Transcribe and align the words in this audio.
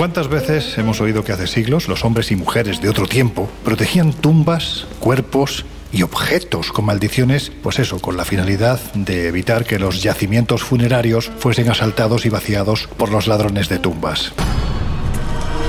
¿Cuántas 0.00 0.28
veces 0.28 0.78
hemos 0.78 1.02
oído 1.02 1.24
que 1.24 1.32
hace 1.32 1.46
siglos 1.46 1.86
los 1.86 2.06
hombres 2.06 2.30
y 2.30 2.36
mujeres 2.36 2.80
de 2.80 2.88
otro 2.88 3.06
tiempo 3.06 3.50
protegían 3.62 4.14
tumbas, 4.14 4.86
cuerpos 4.98 5.66
y 5.92 6.00
objetos 6.04 6.72
con 6.72 6.86
maldiciones, 6.86 7.52
pues 7.62 7.78
eso, 7.78 8.00
con 8.00 8.16
la 8.16 8.24
finalidad 8.24 8.80
de 8.94 9.28
evitar 9.28 9.66
que 9.66 9.78
los 9.78 10.02
yacimientos 10.02 10.62
funerarios 10.62 11.30
fuesen 11.38 11.68
asaltados 11.68 12.24
y 12.24 12.30
vaciados 12.30 12.88
por 12.96 13.10
los 13.10 13.26
ladrones 13.26 13.68
de 13.68 13.78
tumbas? 13.78 14.32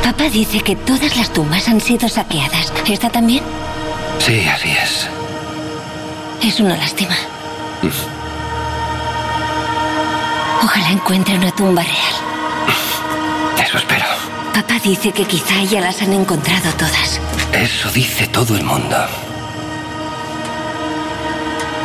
Papá 0.01 0.29
dice 0.29 0.61
que 0.61 0.77
todas 0.77 1.17
las 1.17 1.33
tumbas 1.33 1.67
han 1.67 1.81
sido 1.81 2.07
saqueadas. 2.07 2.71
¿Está 2.89 3.09
también? 3.09 3.43
Sí, 4.19 4.47
así 4.47 4.69
es. 4.69 5.09
Es 6.41 6.57
una 6.61 6.77
lástima. 6.77 7.17
Ojalá 10.63 10.89
encuentre 10.89 11.35
una 11.35 11.51
tumba 11.51 11.83
real. 11.83 12.30
Papá 14.61 14.79
dice 14.83 15.11
que 15.11 15.25
quizá 15.25 15.63
ya 15.63 15.81
las 15.81 16.03
han 16.03 16.13
encontrado 16.13 16.71
todas. 16.73 17.19
Eso 17.51 17.89
dice 17.89 18.27
todo 18.27 18.55
el 18.55 18.63
mundo. 18.63 18.95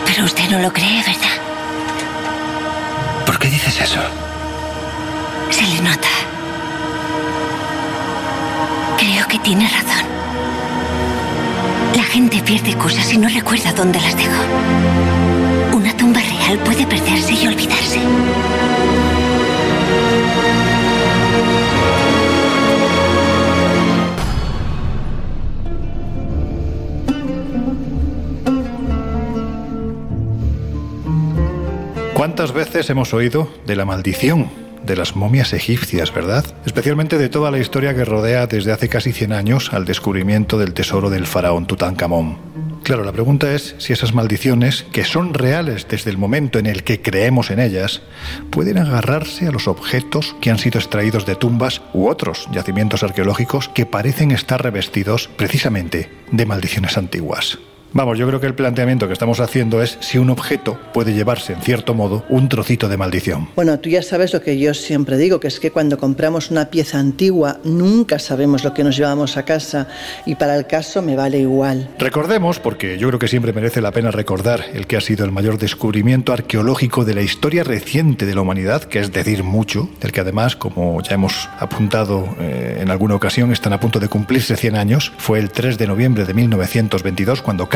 Pero 0.05 0.27
usted 0.27 0.51
no 0.51 0.59
lo 0.59 0.71
cree, 0.71 0.99
¿verdad? 0.99 1.37
¿Por 3.25 3.39
qué 3.39 3.49
dices 3.49 3.80
eso? 3.80 4.01
Se 5.49 5.62
le 5.62 5.80
nota. 5.80 6.09
Creo 8.99 9.27
que 9.27 9.38
tiene 9.38 9.66
razón. 9.71 10.05
La 11.96 12.02
gente 12.02 12.43
pierde 12.43 12.77
cosas 12.77 13.11
y 13.11 13.16
no 13.16 13.30
recuerda 13.30 13.73
dónde 13.73 14.02
las 14.02 14.15
dejó. 14.18 14.43
Una 15.73 15.96
tumba 15.96 16.21
real 16.21 16.59
puede 16.59 16.87
perderse 16.87 17.33
y 17.33 17.46
olvidarse. 17.46 18.01
¿Cuántas 32.27 32.51
veces 32.51 32.91
hemos 32.91 33.15
oído 33.15 33.49
de 33.66 33.77
la 33.77 33.85
maldición 33.85 34.51
de 34.85 34.96
las 34.96 35.15
momias 35.15 35.52
egipcias, 35.52 36.13
verdad? 36.13 36.45
Especialmente 36.66 37.18
de 37.18 37.29
toda 37.29 37.52
la 37.52 37.60
historia 37.60 37.95
que 37.95 38.05
rodea 38.05 38.49
desde 38.49 38.73
hace 38.73 38.88
casi 38.88 39.13
100 39.13 39.33
años 39.33 39.73
al 39.73 39.85
descubrimiento 39.85 40.59
del 40.59 40.74
tesoro 40.74 41.09
del 41.09 41.29
faraón 41.29 41.68
Tutankamón. 41.68 42.37
Claro, 42.83 43.05
la 43.05 43.13
pregunta 43.13 43.55
es 43.55 43.77
si 43.79 43.93
esas 43.93 44.13
maldiciones, 44.13 44.85
que 44.91 45.05
son 45.05 45.35
reales 45.35 45.87
desde 45.88 46.10
el 46.10 46.18
momento 46.18 46.59
en 46.59 46.66
el 46.66 46.83
que 46.83 47.01
creemos 47.01 47.52
en 47.52 47.60
ellas, 47.60 48.02
pueden 48.51 48.79
agarrarse 48.79 49.46
a 49.46 49.52
los 49.52 49.68
objetos 49.68 50.35
que 50.40 50.51
han 50.51 50.59
sido 50.59 50.80
extraídos 50.80 51.27
de 51.27 51.37
tumbas 51.37 51.80
u 51.95 52.09
otros 52.09 52.49
yacimientos 52.51 53.05
arqueológicos 53.05 53.68
que 53.68 53.87
parecen 53.87 54.33
estar 54.33 54.61
revestidos 54.61 55.29
precisamente 55.37 56.11
de 56.33 56.45
maldiciones 56.45 56.99
antiguas. 56.99 57.61
Vamos, 57.97 58.19
yo 58.19 58.27
creo 58.27 58.41
que 58.41 58.47
el 58.47 58.55
planteamiento 58.55 59.07
que 59.07 59.15
estamos 59.15 59.41
haciendo 59.41 59.80
es 59.80 59.97
si 60.01 60.19
un 60.19 60.29
objeto 60.29 60.79
puede 60.93 61.15
llevarse, 61.15 61.55
en 61.55 61.63
cierto 61.63 61.95
modo, 61.95 62.27
un 62.29 62.47
trocito 62.51 62.91
de 62.91 62.99
maldición. 62.99 63.49
Bueno, 63.57 63.80
tú 63.80 63.89
ya 63.89 64.03
sabes 64.03 64.34
lo 64.34 64.43
que 64.43 64.59
yo 64.59 64.75
siempre 64.75 65.16
digo, 65.16 65.41
que 65.41 65.49
es 65.49 65.59
que 65.59 65.71
cuando 65.71 65.97
compramos 65.97 66.50
una 66.50 66.67
pieza 66.67 66.99
antigua 66.99 67.59
nunca 67.65 68.19
sabemos 68.19 68.65
lo 68.65 68.75
que 68.75 68.84
nos 68.84 68.99
llevamos 68.99 69.39
a 69.39 69.47
casa 69.47 69.89
y 70.27 70.34
para 70.34 70.56
el 70.56 70.67
caso 70.67 71.00
me 71.00 71.17
vale 71.17 71.39
igual. 71.39 71.89
Recordemos, 71.99 72.59
porque 72.59 72.99
yo 72.99 73.09
creo 73.09 73.19
que 73.19 73.29
siempre 73.29 73.55
merece 73.55 73.81
la 73.81 73.93
pena 73.93 74.11
recordar 74.11 74.67
el 74.75 74.87
que 74.87 74.99
ha 74.99 75.01
sido 75.01 75.25
el 75.25 75.33
mayor 75.33 75.56
descubrimiento 75.56 76.35
arqueológico 76.35 77.06
de 77.06 77.15
la 77.15 77.23
historia 77.23 77.65
reciente 77.65 78.27
de 78.27 78.35
la 78.35 78.43
humanidad, 78.43 78.85
que 78.85 79.01
es 79.01 79.11
decir 79.11 79.43
mucho, 79.43 79.89
del 80.03 80.12
que 80.12 80.21
además, 80.21 80.55
como 80.55 81.01
ya 81.01 81.15
hemos 81.15 81.49
apuntado 81.59 82.29
eh, 82.41 82.81
en 82.83 82.91
alguna 82.91 83.15
ocasión, 83.15 83.53
están 83.53 83.73
a 83.73 83.81
punto 83.81 84.01
de 84.01 84.09
cumplirse 84.09 84.55
100 84.55 84.77
años, 84.77 85.15
fue 85.17 85.39
el 85.39 85.51
3 85.51 85.79
de 85.79 85.87
noviembre 85.87 86.27
de 86.27 86.35
1922 86.35 87.41
cuando 87.41 87.71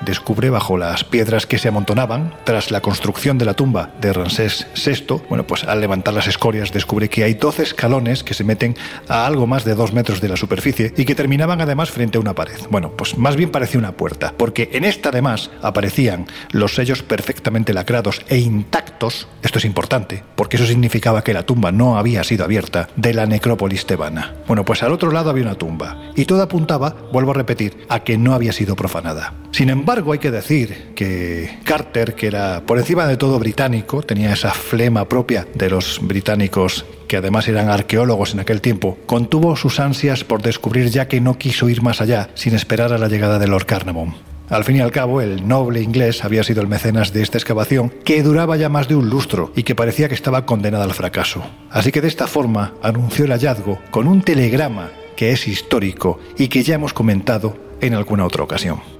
Descubre 0.00 0.50
bajo 0.50 0.78
las 0.78 1.04
piedras 1.04 1.46
que 1.46 1.58
se 1.58 1.68
amontonaban 1.68 2.34
tras 2.44 2.70
la 2.70 2.80
construcción 2.80 3.36
de 3.38 3.44
la 3.44 3.54
tumba 3.54 3.90
de 4.00 4.12
Ramsés 4.12 4.66
VI, 4.74 5.22
bueno, 5.28 5.46
pues 5.46 5.64
al 5.64 5.80
levantar 5.80 6.14
las 6.14 6.26
escorias 6.26 6.72
descubre 6.72 7.08
que 7.08 7.24
hay 7.24 7.34
12 7.34 7.62
escalones 7.62 8.24
que 8.24 8.34
se 8.34 8.44
meten 8.44 8.76
a 9.08 9.26
algo 9.26 9.46
más 9.46 9.64
de 9.64 9.74
dos 9.74 9.92
metros 9.92 10.20
de 10.20 10.28
la 10.28 10.36
superficie 10.36 10.94
y 10.96 11.04
que 11.04 11.14
terminaban 11.14 11.60
además 11.60 11.90
frente 11.90 12.18
a 12.18 12.20
una 12.20 12.34
pared. 12.34 12.58
Bueno, 12.70 12.92
pues 12.96 13.18
más 13.18 13.36
bien 13.36 13.50
parecía 13.50 13.78
una 13.78 13.92
puerta, 13.92 14.32
porque 14.36 14.70
en 14.72 14.84
esta 14.84 15.10
además 15.10 15.50
aparecían 15.62 16.26
los 16.52 16.74
sellos 16.74 17.02
perfectamente 17.02 17.74
lacrados 17.74 18.22
e 18.28 18.38
intactos, 18.38 19.28
esto 19.42 19.58
es 19.58 19.64
importante, 19.64 20.24
porque 20.36 20.56
eso 20.56 20.66
significaba 20.66 21.22
que 21.22 21.34
la 21.34 21.44
tumba 21.44 21.72
no 21.72 21.98
había 21.98 22.24
sido 22.24 22.44
abierta, 22.44 22.88
de 22.96 23.14
la 23.14 23.26
necrópolis 23.26 23.86
tebana. 23.86 24.34
Bueno, 24.46 24.64
pues 24.64 24.82
al 24.82 24.92
otro 24.92 25.10
lado 25.10 25.30
había 25.30 25.44
una 25.44 25.54
tumba, 25.54 26.10
y 26.16 26.24
todo 26.24 26.42
apuntaba, 26.42 26.96
vuelvo 27.12 27.32
a 27.32 27.34
repetir, 27.34 27.86
a 27.88 28.00
que 28.00 28.18
no 28.18 28.34
había 28.34 28.52
sido 28.52 28.76
profanada. 28.76 29.34
Sin 29.52 29.68
embargo, 29.68 30.12
hay 30.12 30.18
que 30.20 30.30
decir 30.30 30.92
que 30.94 31.58
Carter, 31.64 32.14
que 32.14 32.28
era 32.28 32.62
por 32.64 32.78
encima 32.78 33.06
de 33.06 33.16
todo 33.16 33.38
británico, 33.38 34.02
tenía 34.02 34.32
esa 34.32 34.52
flema 34.52 35.08
propia 35.08 35.46
de 35.54 35.68
los 35.68 35.98
británicos 36.00 36.86
que 37.08 37.16
además 37.16 37.48
eran 37.48 37.68
arqueólogos 37.68 38.32
en 38.32 38.40
aquel 38.40 38.60
tiempo, 38.60 38.96
contuvo 39.06 39.56
sus 39.56 39.80
ansias 39.80 40.22
por 40.22 40.42
descubrir 40.42 40.90
ya 40.90 41.08
que 41.08 41.20
no 41.20 41.36
quiso 41.36 41.68
ir 41.68 41.82
más 41.82 42.00
allá 42.00 42.30
sin 42.34 42.54
esperar 42.54 42.92
a 42.92 42.98
la 42.98 43.08
llegada 43.08 43.40
de 43.40 43.48
Lord 43.48 43.66
Carnarvon. 43.66 44.14
Al 44.48 44.64
fin 44.64 44.76
y 44.76 44.80
al 44.80 44.92
cabo, 44.92 45.20
el 45.20 45.46
noble 45.46 45.80
inglés 45.80 46.24
había 46.24 46.42
sido 46.42 46.60
el 46.60 46.68
mecenas 46.68 47.12
de 47.12 47.22
esta 47.22 47.38
excavación, 47.38 47.92
que 48.04 48.22
duraba 48.22 48.56
ya 48.56 48.68
más 48.68 48.88
de 48.88 48.96
un 48.96 49.08
lustro 49.08 49.52
y 49.54 49.64
que 49.64 49.74
parecía 49.76 50.08
que 50.08 50.14
estaba 50.14 50.46
condenada 50.46 50.84
al 50.84 50.94
fracaso. 50.94 51.42
Así 51.70 51.92
que 51.92 52.00
de 52.00 52.08
esta 52.08 52.26
forma 52.26 52.74
anunció 52.82 53.24
el 53.24 53.32
hallazgo 53.32 53.78
con 53.90 54.06
un 54.08 54.22
telegrama 54.22 54.90
que 55.16 55.32
es 55.32 55.46
histórico 55.46 56.18
y 56.36 56.48
que 56.48 56.62
ya 56.62 56.74
hemos 56.76 56.92
comentado 56.92 57.56
en 57.80 57.94
alguna 57.94 58.24
otra 58.24 58.42
ocasión. 58.42 58.99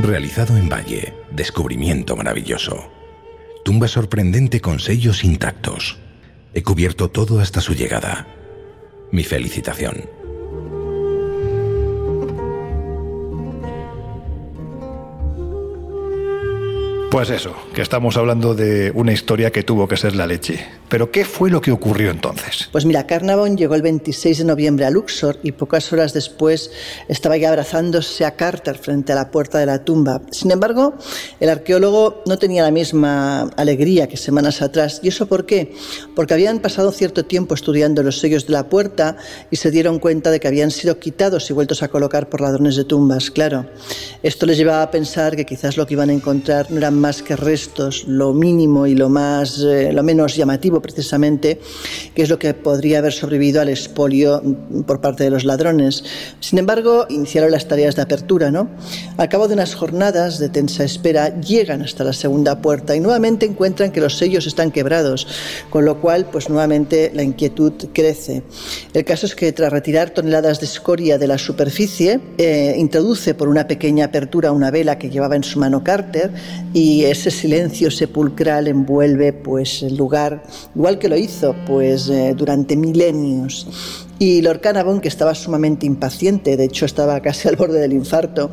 Realizado 0.00 0.56
en 0.56 0.68
Valle, 0.68 1.12
descubrimiento 1.32 2.16
maravilloso. 2.16 2.88
Tumba 3.64 3.88
sorprendente 3.88 4.60
con 4.60 4.78
sellos 4.78 5.24
intactos. 5.24 5.98
He 6.54 6.62
cubierto 6.62 7.10
todo 7.10 7.40
hasta 7.40 7.60
su 7.60 7.74
llegada. 7.74 8.28
Mi 9.10 9.24
felicitación. 9.24 10.08
Pues 17.10 17.30
eso, 17.30 17.56
que 17.74 17.82
estamos 17.82 18.16
hablando 18.16 18.54
de 18.54 18.92
una 18.94 19.12
historia 19.12 19.50
que 19.50 19.64
tuvo 19.64 19.88
que 19.88 19.96
ser 19.96 20.14
la 20.14 20.28
leche. 20.28 20.64
Pero 20.88 21.10
¿qué 21.10 21.24
fue 21.24 21.50
lo 21.50 21.60
que 21.60 21.70
ocurrió 21.70 22.10
entonces? 22.10 22.68
Pues 22.72 22.84
mira, 22.84 23.06
Carnarvon 23.06 23.56
llegó 23.56 23.74
el 23.74 23.82
26 23.82 24.38
de 24.38 24.44
noviembre 24.44 24.86
a 24.86 24.90
Luxor 24.90 25.38
y 25.42 25.52
pocas 25.52 25.92
horas 25.92 26.12
después 26.12 26.70
estaba 27.08 27.36
ya 27.36 27.50
abrazándose 27.50 28.24
a 28.24 28.36
Carter 28.36 28.78
frente 28.78 29.12
a 29.12 29.14
la 29.14 29.30
puerta 29.30 29.58
de 29.58 29.66
la 29.66 29.84
tumba. 29.84 30.22
Sin 30.30 30.50
embargo, 30.50 30.94
el 31.40 31.50
arqueólogo 31.50 32.22
no 32.26 32.38
tenía 32.38 32.62
la 32.62 32.70
misma 32.70 33.42
alegría 33.56 34.08
que 34.08 34.16
semanas 34.16 34.62
atrás. 34.62 35.00
¿Y 35.02 35.08
eso 35.08 35.26
por 35.26 35.46
qué? 35.46 35.74
Porque 36.14 36.34
habían 36.34 36.60
pasado 36.60 36.92
cierto 36.92 37.24
tiempo 37.24 37.54
estudiando 37.54 38.02
los 38.02 38.18
sellos 38.18 38.46
de 38.46 38.52
la 38.52 38.68
puerta 38.68 39.16
y 39.50 39.56
se 39.56 39.70
dieron 39.70 39.98
cuenta 39.98 40.30
de 40.30 40.40
que 40.40 40.48
habían 40.48 40.70
sido 40.70 40.98
quitados 40.98 41.50
y 41.50 41.52
vueltos 41.52 41.82
a 41.82 41.88
colocar 41.88 42.28
por 42.28 42.40
ladrones 42.40 42.76
de 42.76 42.84
tumbas, 42.84 43.30
claro. 43.30 43.66
Esto 44.22 44.46
les 44.46 44.56
llevaba 44.56 44.82
a 44.82 44.90
pensar 44.90 45.36
que 45.36 45.44
quizás 45.44 45.76
lo 45.76 45.86
que 45.86 45.94
iban 45.94 46.10
a 46.10 46.12
encontrar 46.12 46.70
no 46.70 46.78
eran 46.78 46.98
más 46.98 47.22
que 47.22 47.36
restos, 47.36 48.04
lo 48.06 48.32
mínimo 48.32 48.86
y 48.86 48.94
lo, 48.94 49.08
más, 49.08 49.60
eh, 49.60 49.92
lo 49.92 50.02
menos 50.02 50.34
llamativo 50.36 50.77
precisamente, 50.80 51.60
que 52.14 52.22
es 52.22 52.28
lo 52.28 52.38
que 52.38 52.54
podría 52.54 52.98
haber 52.98 53.12
sobrevivido 53.12 53.60
al 53.60 53.68
expolio 53.68 54.42
por 54.86 55.00
parte 55.00 55.24
de 55.24 55.30
los 55.30 55.44
ladrones. 55.44 56.04
Sin 56.40 56.58
embargo, 56.58 57.06
iniciaron 57.08 57.50
las 57.50 57.68
tareas 57.68 57.96
de 57.96 58.02
apertura. 58.02 58.50
¿no? 58.50 58.68
Al 59.16 59.28
cabo 59.28 59.48
de 59.48 59.54
unas 59.54 59.74
jornadas 59.74 60.38
de 60.38 60.48
tensa 60.48 60.84
espera, 60.84 61.40
llegan 61.40 61.82
hasta 61.82 62.04
la 62.04 62.12
segunda 62.12 62.60
puerta 62.60 62.94
y 62.94 63.00
nuevamente 63.00 63.46
encuentran 63.46 63.92
que 63.92 64.00
los 64.00 64.16
sellos 64.16 64.46
están 64.46 64.70
quebrados, 64.70 65.26
con 65.70 65.84
lo 65.84 66.00
cual, 66.00 66.26
pues 66.30 66.48
nuevamente 66.48 67.10
la 67.14 67.22
inquietud 67.22 67.72
crece. 67.92 68.42
El 68.92 69.04
caso 69.04 69.26
es 69.26 69.34
que 69.34 69.52
tras 69.52 69.72
retirar 69.72 70.10
toneladas 70.10 70.60
de 70.60 70.66
escoria 70.66 71.18
de 71.18 71.26
la 71.26 71.38
superficie, 71.38 72.20
eh, 72.38 72.74
introduce 72.78 73.34
por 73.34 73.48
una 73.48 73.66
pequeña 73.66 74.06
apertura 74.06 74.52
una 74.52 74.70
vela 74.70 74.98
que 74.98 75.10
llevaba 75.10 75.36
en 75.36 75.44
su 75.44 75.58
mano 75.58 75.82
Carter 75.82 76.30
y 76.72 77.04
ese 77.04 77.30
silencio 77.30 77.90
sepulcral 77.90 78.68
envuelve 78.68 79.32
pues 79.32 79.82
el 79.82 79.96
lugar, 79.96 80.42
igual 80.78 81.00
que 81.00 81.08
lo 81.08 81.16
hizo 81.16 81.56
pues 81.66 82.08
eh, 82.08 82.34
durante 82.36 82.76
milenios. 82.76 83.66
Y 84.20 84.42
Lord 84.42 84.60
Carnarvon, 84.60 85.00
que 85.00 85.08
estaba 85.08 85.34
sumamente 85.34 85.86
impaciente, 85.86 86.56
de 86.56 86.64
hecho 86.64 86.86
estaba 86.86 87.20
casi 87.20 87.48
al 87.48 87.56
borde 87.56 87.80
del 87.80 87.92
infarto, 87.92 88.50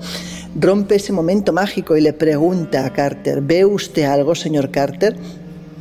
rompe 0.60 0.96
ese 0.96 1.14
momento 1.14 1.54
mágico 1.54 1.96
y 1.96 2.02
le 2.02 2.14
pregunta 2.14 2.84
a 2.84 2.94
Carter, 2.94 3.42
¿ve 3.42 3.64
usted 3.64 4.04
algo, 4.04 4.34
señor 4.34 4.72
Carter? 4.72 5.16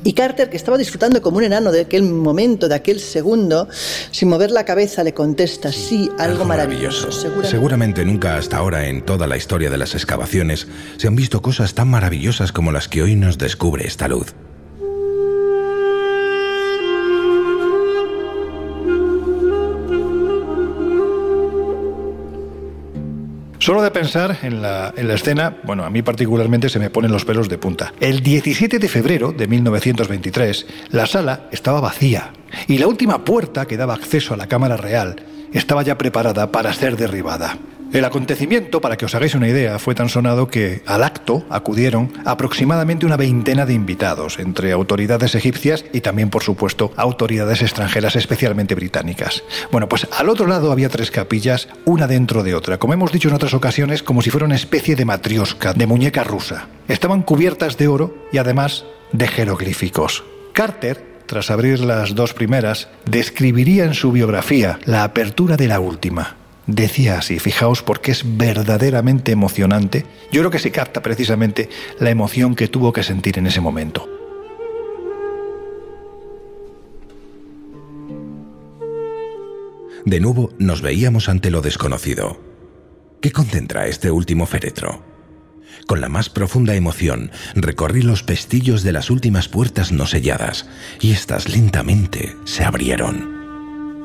Y 0.06 0.12
Carter, 0.12 0.50
que 0.50 0.58
estaba 0.58 0.76
disfrutando 0.76 1.23
como 1.23 1.38
un 1.38 1.44
enano 1.44 1.73
de 1.73 1.81
aquel 1.81 2.02
momento, 2.02 2.69
de 2.69 2.75
aquel 2.75 3.00
segundo, 3.00 3.67
sin 4.11 4.29
mover 4.29 4.50
la 4.50 4.67
cabeza, 4.67 5.02
le 5.02 5.14
contesta, 5.14 5.73
sí, 5.73 6.11
algo, 6.19 6.44
maravilloso. 6.44 7.11
Seguramente. 7.11 7.50
Seguramente 7.50 8.05
nunca 8.05 8.37
hasta 8.37 8.58
ahora 8.58 8.88
en 8.88 9.00
toda 9.02 9.26
la 9.26 9.38
historia 9.38 9.70
de 9.70 9.79
las 9.79 9.94
excavaciones 9.94 10.67
se 10.99 11.08
han 11.08 11.17
visto 11.17 11.41
cosas 11.41 11.73
tan 11.73 11.88
maravillosas 11.88 12.52
como 12.52 12.70
las 12.70 12.88
que 12.88 13.02
hoy 13.02 13.17
nos 13.17 13.38
descubre 13.38 13.87
esta 13.87 14.08
luz. 14.08 14.35
Solo 23.64 23.81
de 23.81 23.90
pensar 23.90 24.40
en 24.43 24.61
la, 24.61 24.93
en 24.94 25.08
la, 25.08 25.14
escena, 25.14 25.56
bueno, 25.62 25.87
a 25.87 25.88
mí 25.88 26.02
particularmente 26.02 26.69
se 26.69 26.78
me 26.78 26.90
ponen 26.90 27.11
los 27.11 27.25
pelos 27.25 27.49
de 27.49 27.56
punta. 27.56 27.94
El 27.99 28.20
17 28.20 28.78
de 28.78 28.88
febrero 28.90 29.32
de 29.32 29.46
1923, 29.49 30.66
la 30.90 31.06
sala 31.06 31.49
estaba 31.50 31.81
vacía 31.81 32.31
y 32.69 32.76
la 32.76 32.88
última 32.88 33.25
puerta 33.25 33.64
que 33.64 33.78
daba 33.78 33.94
acceso 33.94 34.34
a 34.34 34.37
la 34.37 34.49
Cámara 34.49 34.76
Real 34.76 35.16
estaba 35.55 35.82
ya 35.82 35.96
preparada 35.96 36.52
para 36.52 36.75
ser 36.75 36.99
derribada. 36.99 37.56
El 37.94 38.05
acontecimiento, 38.05 38.81
para 38.81 38.96
que 38.96 39.05
os 39.05 39.14
hagáis 39.14 39.37
una 39.37 39.46
idea, 39.46 39.79
fue 39.79 39.94
tan 39.94 40.08
sonado 40.08 40.49
que 40.49 40.82
al 40.85 41.05
acto 41.05 41.46
acudieron 41.49 42.12
aproximadamente 42.25 43.06
una 43.06 43.17
veintena 43.17 43.67
de 43.67 43.75
invitados, 43.75 44.41
entre 44.41 44.73
autoridades 44.73 45.37
egipcias 45.37 45.85
y 45.93 46.00
también, 46.00 46.29
por 46.29 46.43
supuesto, 46.43 46.93
autoridades 46.96 47.62
extranjeras, 47.62 48.17
especialmente 48.17 48.75
británicas. 48.75 49.44
Bueno, 49.70 49.88
pues 49.88 50.08
al 50.11 50.29
otro 50.29 50.49
lado 50.49 50.73
había 50.73 50.88
tres 50.88 51.12
capillas, 51.12 51.69
una 51.85 52.08
dentro 52.08 52.43
de 52.43 52.56
otra, 52.56 52.79
como 52.79 52.94
hemos 52.94 53.12
dicho 53.12 53.29
en 53.29 53.37
otras 53.37 53.55
ocasiones, 53.55 54.02
como 54.02 54.23
si 54.23 54.31
fuera 54.31 54.46
una 54.46 54.56
especie 54.56 54.96
de 54.96 55.05
matriosca, 55.05 55.73
de 55.73 55.87
muñeca 55.87 56.25
rusa. 56.25 56.67
Estaban 56.88 57.23
cubiertas 57.23 57.79
de 57.79 57.87
oro 57.87 58.26
y 58.32 58.38
además 58.38 58.85
de 59.12 59.29
jeroglíficos. 59.29 60.25
Carter 60.52 61.14
tras 61.26 61.50
abrir 61.50 61.81
las 61.81 62.14
dos 62.14 62.35
primeras, 62.35 62.88
describiría 63.06 63.85
en 63.85 63.94
su 63.94 64.12
biografía 64.12 64.79
la 64.85 65.05
apertura 65.05 65.56
de 65.56 65.69
la 65.69 65.81
última. 65.81 66.37
Decía 66.66 67.19
así, 67.19 67.38
fijaos 67.38 67.82
porque 67.82 68.12
es 68.12 68.22
verdaderamente 68.25 69.32
emocionante. 69.32 70.06
Yo 70.32 70.40
creo 70.40 70.50
que 70.50 70.58
se 70.58 70.70
capta 70.70 71.02
precisamente 71.02 71.69
la 72.00 72.11
emoción 72.11 72.55
que 72.55 72.69
tuvo 72.69 72.93
que 72.93 73.02
sentir 73.02 73.38
en 73.38 73.46
ese 73.46 73.61
momento. 73.61 74.08
De 80.06 80.20
nuevo 80.20 80.50
nos 80.58 80.82
veíamos 80.82 81.28
ante 81.28 81.50
lo 81.50 81.62
desconocido. 81.62 82.38
¿Qué 83.20 83.32
contendrá 83.32 83.87
este 83.87 84.10
último 84.10 84.44
féretro? 84.44 85.02
Con 85.87 86.00
la 86.00 86.08
más 86.08 86.31
profunda 86.31 86.75
emoción 86.75 87.31
recorrí 87.55 88.02
los 88.02 88.22
pestillos 88.22 88.82
de 88.82 88.93
las 88.93 89.10
últimas 89.10 89.49
puertas 89.49 89.93
no 89.93 90.06
selladas 90.06 90.67
y 91.00 91.12
éstas 91.12 91.49
lentamente 91.49 92.37
se 92.44 92.64
abrieron. 92.64 93.44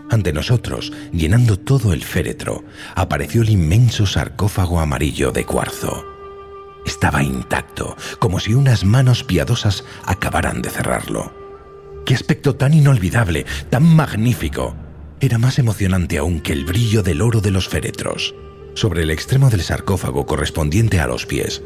Ante 0.09 0.33
nosotros, 0.33 0.91
llenando 1.11 1.57
todo 1.59 1.93
el 1.93 2.03
féretro, 2.03 2.63
apareció 2.95 3.43
el 3.43 3.49
inmenso 3.49 4.05
sarcófago 4.05 4.79
amarillo 4.79 5.31
de 5.31 5.45
cuarzo. 5.45 6.03
Estaba 6.85 7.21
intacto, 7.21 7.95
como 8.17 8.39
si 8.39 8.55
unas 8.55 8.83
manos 8.83 9.23
piadosas 9.23 9.83
acabaran 10.05 10.61
de 10.61 10.71
cerrarlo. 10.71 11.31
¡Qué 12.05 12.15
aspecto 12.15 12.55
tan 12.55 12.73
inolvidable, 12.73 13.45
tan 13.69 13.83
magnífico! 13.83 14.75
Era 15.19 15.37
más 15.37 15.59
emocionante 15.59 16.17
aún 16.17 16.39
que 16.39 16.53
el 16.53 16.65
brillo 16.65 17.03
del 17.03 17.21
oro 17.21 17.41
de 17.41 17.51
los 17.51 17.67
féretros. 17.67 18.33
Sobre 18.73 19.03
el 19.03 19.11
extremo 19.11 19.49
del 19.49 19.61
sarcófago 19.61 20.25
correspondiente 20.25 20.99
a 20.99 21.07
los 21.07 21.25
pies, 21.25 21.61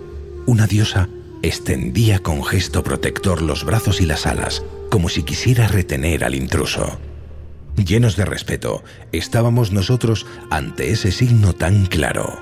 una 0.46 0.68
diosa 0.68 1.08
extendía 1.44 2.20
con 2.20 2.44
gesto 2.44 2.84
protector 2.84 3.42
los 3.42 3.64
brazos 3.64 4.02
y 4.02 4.06
las 4.06 4.26
alas, 4.26 4.64
como 4.90 5.08
si 5.08 5.24
quisiera 5.24 5.68
retener 5.68 6.26
al 6.26 6.36
intruso. 6.36 7.00
Llenos 7.76 8.16
de 8.16 8.26
respeto, 8.26 8.84
estábamos 9.12 9.72
nosotros 9.72 10.26
ante 10.50 10.92
ese 10.92 11.12
signo 11.12 11.54
tan 11.54 11.86
claro. 11.88 12.40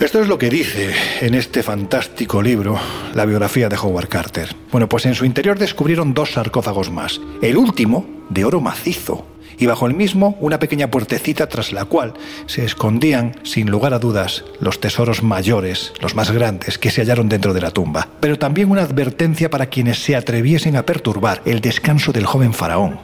Esto 0.00 0.20
es 0.20 0.28
lo 0.28 0.38
que 0.38 0.50
dice 0.50 0.92
en 1.22 1.34
este 1.34 1.62
fantástico 1.62 2.42
libro 2.42 2.78
la 3.14 3.24
biografía 3.24 3.70
de 3.70 3.76
Howard 3.76 4.08
Carter. 4.08 4.54
Bueno, 4.70 4.86
pues 4.86 5.06
en 5.06 5.14
su 5.14 5.24
interior 5.24 5.58
descubrieron 5.58 6.12
dos 6.12 6.32
sarcófagos 6.32 6.90
más. 6.90 7.20
El 7.40 7.56
último, 7.56 8.06
de 8.28 8.44
oro 8.44 8.60
macizo, 8.60 9.26
y 9.58 9.66
bajo 9.66 9.86
el 9.86 9.94
mismo 9.94 10.36
una 10.40 10.58
pequeña 10.58 10.90
puertecita 10.90 11.48
tras 11.48 11.72
la 11.72 11.84
cual 11.84 12.14
se 12.46 12.64
escondían, 12.64 13.36
sin 13.42 13.70
lugar 13.70 13.94
a 13.94 13.98
dudas, 13.98 14.44
los 14.60 14.80
tesoros 14.80 15.22
mayores, 15.22 15.92
los 16.00 16.14
más 16.14 16.30
grandes, 16.30 16.78
que 16.78 16.90
se 16.90 17.02
hallaron 17.02 17.28
dentro 17.28 17.54
de 17.54 17.60
la 17.60 17.70
tumba, 17.70 18.08
pero 18.20 18.38
también 18.38 18.70
una 18.70 18.82
advertencia 18.82 19.50
para 19.50 19.66
quienes 19.66 20.02
se 20.02 20.16
atreviesen 20.16 20.76
a 20.76 20.84
perturbar 20.84 21.42
el 21.44 21.60
descanso 21.60 22.12
del 22.12 22.26
joven 22.26 22.52
faraón. 22.52 23.00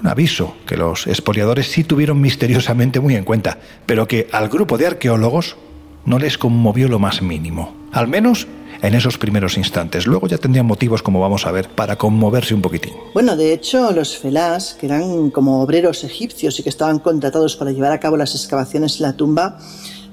Un 0.00 0.08
aviso 0.08 0.56
que 0.66 0.76
los 0.76 1.06
expoliadores 1.06 1.68
sí 1.68 1.82
tuvieron 1.82 2.20
misteriosamente 2.20 3.00
muy 3.00 3.16
en 3.16 3.24
cuenta, 3.24 3.58
pero 3.86 4.06
que 4.06 4.28
al 4.30 4.48
grupo 4.48 4.76
de 4.76 4.86
arqueólogos 4.86 5.56
no 6.04 6.18
les 6.18 6.38
conmovió 6.38 6.88
lo 6.88 6.98
más 6.98 7.22
mínimo. 7.22 7.74
Al 7.92 8.08
menos 8.08 8.46
en 8.82 8.94
esos 8.94 9.18
primeros 9.18 9.56
instantes. 9.56 10.06
Luego 10.06 10.26
ya 10.26 10.38
tendrían 10.38 10.66
motivos, 10.66 11.02
como 11.02 11.20
vamos 11.20 11.46
a 11.46 11.52
ver, 11.52 11.68
para 11.68 11.96
conmoverse 11.96 12.54
un 12.54 12.62
poquitín. 12.62 12.94
Bueno, 13.14 13.36
de 13.36 13.52
hecho, 13.52 13.92
los 13.92 14.16
felás, 14.16 14.74
que 14.74 14.86
eran 14.86 15.30
como 15.30 15.62
obreros 15.62 16.04
egipcios 16.04 16.58
y 16.58 16.62
que 16.62 16.68
estaban 16.68 16.98
contratados 16.98 17.56
para 17.56 17.72
llevar 17.72 17.92
a 17.92 18.00
cabo 18.00 18.16
las 18.16 18.34
excavaciones 18.34 18.96
en 18.96 19.02
la 19.02 19.16
tumba, 19.16 19.58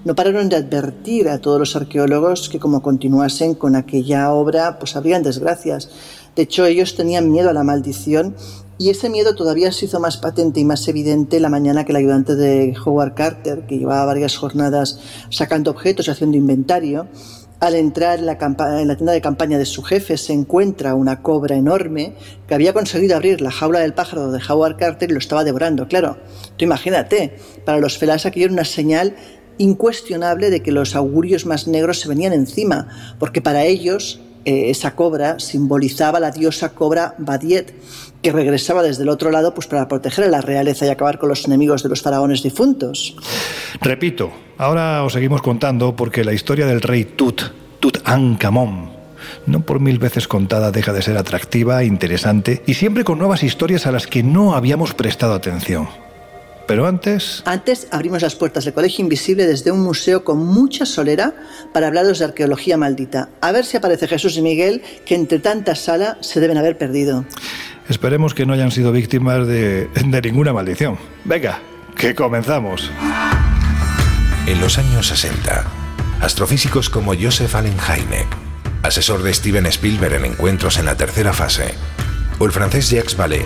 no 0.06 0.15
pararon 0.15 0.50
de 0.50 0.57
advertir 0.57 1.30
a 1.30 1.39
todos 1.39 1.60
los 1.60 1.75
arqueólogos 1.75 2.50
que 2.50 2.60
como 2.60 2.81
continuasen 2.81 3.56
con 3.56 3.75
aquella 3.75 4.33
obra, 4.33 4.77
pues 4.77 4.95
habrían 4.98 5.24
desgracias. 5.24 5.89
De 6.36 6.44
hecho, 6.44 6.65
ellos 6.65 6.95
tenían 6.95 7.31
miedo 7.31 7.50
a 7.50 7.54
la 7.54 7.63
maldición 7.63 8.36
y 8.77 8.89
ese 8.89 9.10
miedo 9.10 9.36
todavía 9.36 9.71
se 9.71 9.86
hizo 9.86 10.00
más 10.00 10.18
patente 10.18 10.60
y 10.60 10.65
más 10.65 10.88
evidente 10.88 11.39
la 11.39 11.50
mañana 11.50 11.86
que 11.86 11.92
el 11.92 11.98
ayudante 11.98 12.36
de 12.36 12.75
Howard 12.83 13.13
Carter, 13.13 13.65
que 13.68 13.77
llevaba 13.77 14.06
varias 14.06 14.36
jornadas 14.36 15.00
sacando 15.30 15.71
objetos 15.71 16.07
y 16.07 16.12
haciendo 16.12 16.38
inventario, 16.38 17.07
al 17.63 17.75
entrar 17.75 18.19
en 18.19 18.25
la, 18.25 18.38
tienda 18.98 19.13
de 19.13 19.21
campaña 19.21 19.57
de 19.57 19.65
su 19.65 19.83
jefe 19.83 20.18
se 20.18 20.33
encuentra 20.33 20.95
una 20.95 21.21
cobra 21.21 21.56
enorme 21.56 22.13
que 22.45 22.54
había 22.54 22.74
conseguido 22.74 23.15
abrir 23.15 23.39
la 23.39 23.51
jaula 23.51 23.80
del 23.80 23.94
pájaro 23.94 24.33
de 24.33 24.42
Howard 24.50 24.75
Carter 24.75 25.10
y 25.10 25.13
lo 25.13 25.19
estaba 25.19 25.45
devorando. 25.45 25.88
Claro, 25.88 26.18
tú 26.57 26.65
imagínate, 26.65 27.38
para 27.63 27.77
los 27.77 27.98
felas 27.98 28.25
aquello 28.25 28.48
era 28.48 28.54
una 28.54 28.65
señal 28.65 29.15
incuestionable 29.58 30.50
de 30.50 30.62
que 30.62 30.74
los 30.74 30.93
augurios 30.93 31.46
más 31.46 31.65
negros 31.65 32.01
se 32.01 32.10
venían 32.10 32.34
encima, 32.34 33.15
porque 33.17 33.41
para 33.41 33.63
ellos 33.63 34.20
eh, 34.43 34.70
esa 34.70 34.93
cobra 34.93 35.39
simbolizaba 35.39 36.20
la 36.20 36.32
diosa 36.32 36.74
cobra 36.74 37.15
Badiet, 37.17 37.74
que 38.24 38.32
regresaba 38.32 38.82
desde 38.82 39.03
el 39.03 39.10
otro 39.10 39.30
lado 39.30 39.53
pues, 39.53 39.68
para 39.68 39.88
proteger 39.88 40.25
a 40.25 40.30
la 40.30 40.42
realeza 40.42 40.86
y 40.88 40.89
acabar 40.89 41.20
con 41.20 41.30
los 41.30 41.46
enemigos 41.46 41.84
de 41.84 41.89
los 41.89 42.01
faraones 42.01 42.42
difuntos. 42.42 43.15
Repito, 43.82 44.32
ahora 44.58 45.03
os 45.03 45.13
seguimos 45.13 45.42
contando 45.42 45.96
porque 45.96 46.24
la 46.24 46.34
historia 46.34 46.65
del 46.65 46.82
rey 46.82 47.03
Tut, 47.03 47.42
Tutankhamón, 47.80 48.92
no 49.46 49.60
por 49.62 49.80
mil 49.80 50.00
veces 50.00 50.27
contada 50.27 50.72
deja 50.72 50.94
de 50.94 51.01
ser 51.01 51.18
atractiva, 51.18 51.84
interesante 51.84 52.63
y 52.65 52.75
siempre 52.75 53.03
con 53.03 53.20
nuevas 53.20 53.44
historias 53.44 53.86
a 53.86 53.92
las 53.92 54.08
que 54.08 54.24
no 54.24 54.56
habíamos 54.56 54.94
prestado 54.94 55.34
atención. 55.34 55.88
Pero 56.67 56.86
antes... 56.86 57.43
Antes 57.46 57.88
abrimos 57.91 58.22
las 58.22 58.36
puertas 58.36 58.65
del 58.65 58.74
Colegio 58.74 59.03
Invisible 59.03 59.46
desde 59.46 59.72
un 59.72 59.82
museo 59.82 60.24
con 60.24 60.46
mucha 60.46 60.86
solera 60.86 61.34
para 61.74 61.88
hablaros 61.88 62.20
de 62.20 62.25
arqueología 62.25 62.77
maldita. 62.77 63.29
A 63.41 63.51
ver 63.51 63.65
si 63.65 63.77
aparece 63.77 64.08
Jesús 64.08 64.38
y 64.38 64.41
Miguel, 64.41 64.82
que 65.05 65.15
entre 65.15 65.39
tanta 65.39 65.75
sala 65.75 66.17
se 66.22 66.39
deben 66.39 66.58
haber 66.58 66.77
perdido. 66.77 67.25
Esperemos 67.89 68.34
que 68.34 68.46
no 68.46 68.53
hayan 68.53 68.72
sido 68.72 68.91
víctimas 68.91 69.46
de, 69.46 69.88
de 69.88 70.22
ninguna 70.22 70.53
maldición. 70.53 70.98
Venga, 71.25 71.60
que 71.98 72.15
comenzamos. 72.15 72.89
En 74.48 74.62
los 74.62 74.77
años 74.77 75.08
60, 75.08 75.65
astrofísicos 76.22 76.89
como 76.89 77.13
Joseph 77.13 77.55
Allen 77.55 77.77
Hynek, 77.77 78.27
asesor 78.84 79.24
de 79.24 79.34
Steven 79.34 79.65
Spielberg 79.65 80.15
en 80.15 80.25
encuentros 80.25 80.77
en 80.77 80.86
la 80.86 80.96
tercera 80.96 81.34
fase, 81.34 81.74
o 82.39 82.46
el 82.46 82.51
francés 82.51 82.89
Jacques 82.89 83.17
Vallée, 83.17 83.46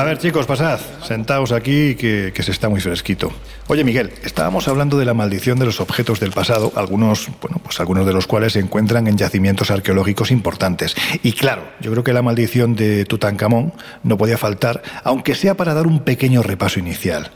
A 0.00 0.02
ver, 0.02 0.16
chicos, 0.16 0.46
pasad. 0.46 0.80
Sentaos 1.02 1.52
aquí 1.52 1.94
que, 1.94 2.32
que, 2.34 2.42
se 2.42 2.52
está 2.52 2.70
muy 2.70 2.80
fresquito. 2.80 3.30
Oye, 3.66 3.84
Miguel, 3.84 4.10
estábamos 4.24 4.66
hablando 4.66 4.98
de 4.98 5.04
la 5.04 5.12
maldición 5.12 5.58
de 5.58 5.66
los 5.66 5.78
objetos 5.78 6.18
del 6.20 6.32
pasado, 6.32 6.72
algunos, 6.74 7.28
bueno, 7.42 7.60
pues 7.62 7.80
algunos 7.80 8.06
de 8.06 8.14
los 8.14 8.26
cuales 8.26 8.54
se 8.54 8.60
encuentran 8.60 9.06
en 9.08 9.18
yacimientos 9.18 9.70
arqueológicos 9.70 10.30
importantes. 10.30 10.96
Y 11.22 11.32
claro, 11.32 11.64
yo 11.82 11.90
creo 11.90 12.02
que 12.02 12.14
la 12.14 12.22
maldición 12.22 12.76
de 12.76 13.04
Tutankamón 13.04 13.74
no 14.02 14.16
podía 14.16 14.38
faltar, 14.38 14.80
aunque 15.04 15.34
sea 15.34 15.54
para 15.54 15.74
dar 15.74 15.86
un 15.86 16.00
pequeño 16.00 16.42
repaso 16.42 16.78
inicial. 16.78 17.30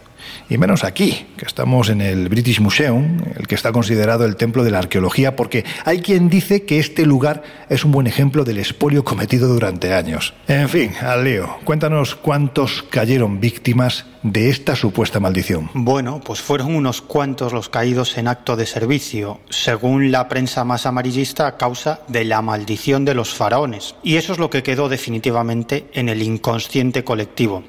Y 0.49 0.59
menos 0.59 0.85
aquí, 0.85 1.27
que 1.37 1.47
estamos 1.47 1.89
en 1.89 2.01
el 2.01 2.29
British 2.29 2.61
Museum, 2.61 3.19
el 3.37 3.47
que 3.47 3.55
está 3.55 3.73
considerado 3.73 4.25
el 4.25 4.37
templo 4.37 4.63
de 4.63 4.71
la 4.71 4.79
arqueología, 4.79 5.37
porque 5.37 5.65
hay 5.85 6.01
quien 6.01 6.29
dice 6.29 6.65
que 6.65 6.79
este 6.79 7.07
lugar 7.07 7.43
es 7.71 7.85
un 7.85 7.93
buen 7.93 8.07
ejemplo 8.07 8.45
del 8.45 8.59
expolio 8.59 9.05
cometido 9.05 9.49
durante 9.49 9.95
años. 9.95 10.35
En 10.47 10.69
fin, 10.69 10.93
al 11.01 11.25
lío, 11.25 11.57
cuéntanos 11.65 12.15
cuántos 12.15 12.83
cayeron 12.91 13.41
víctimas 13.41 14.05
de 14.23 14.51
esta 14.51 14.77
supuesta 14.77 15.21
maldición. 15.21 15.71
Bueno, 15.75 16.21
pues 16.25 16.41
fueron 16.41 16.75
unos 16.75 17.03
cuantos 17.03 17.53
los 17.53 17.69
caídos 17.69 18.17
en 18.19 18.29
acto 18.29 18.57
de 18.57 18.67
servicio, 18.67 19.41
según 19.51 20.11
la 20.11 20.29
prensa 20.29 20.65
más 20.65 20.87
amarillista, 20.87 21.47
a 21.47 21.57
causa 21.57 22.01
de 22.09 22.25
la 22.25 22.43
maldición 22.43 23.05
de 23.05 23.15
los 23.15 23.35
faraones. 23.35 23.95
Y 24.03 24.17
eso 24.17 24.33
es 24.33 24.39
lo 24.39 24.51
que 24.51 24.63
quedó 24.63 24.89
definitivamente 24.89 25.87
en 25.93 26.09
el 26.09 26.23
inconsciente 26.23 27.05
colectivo. 27.05 27.65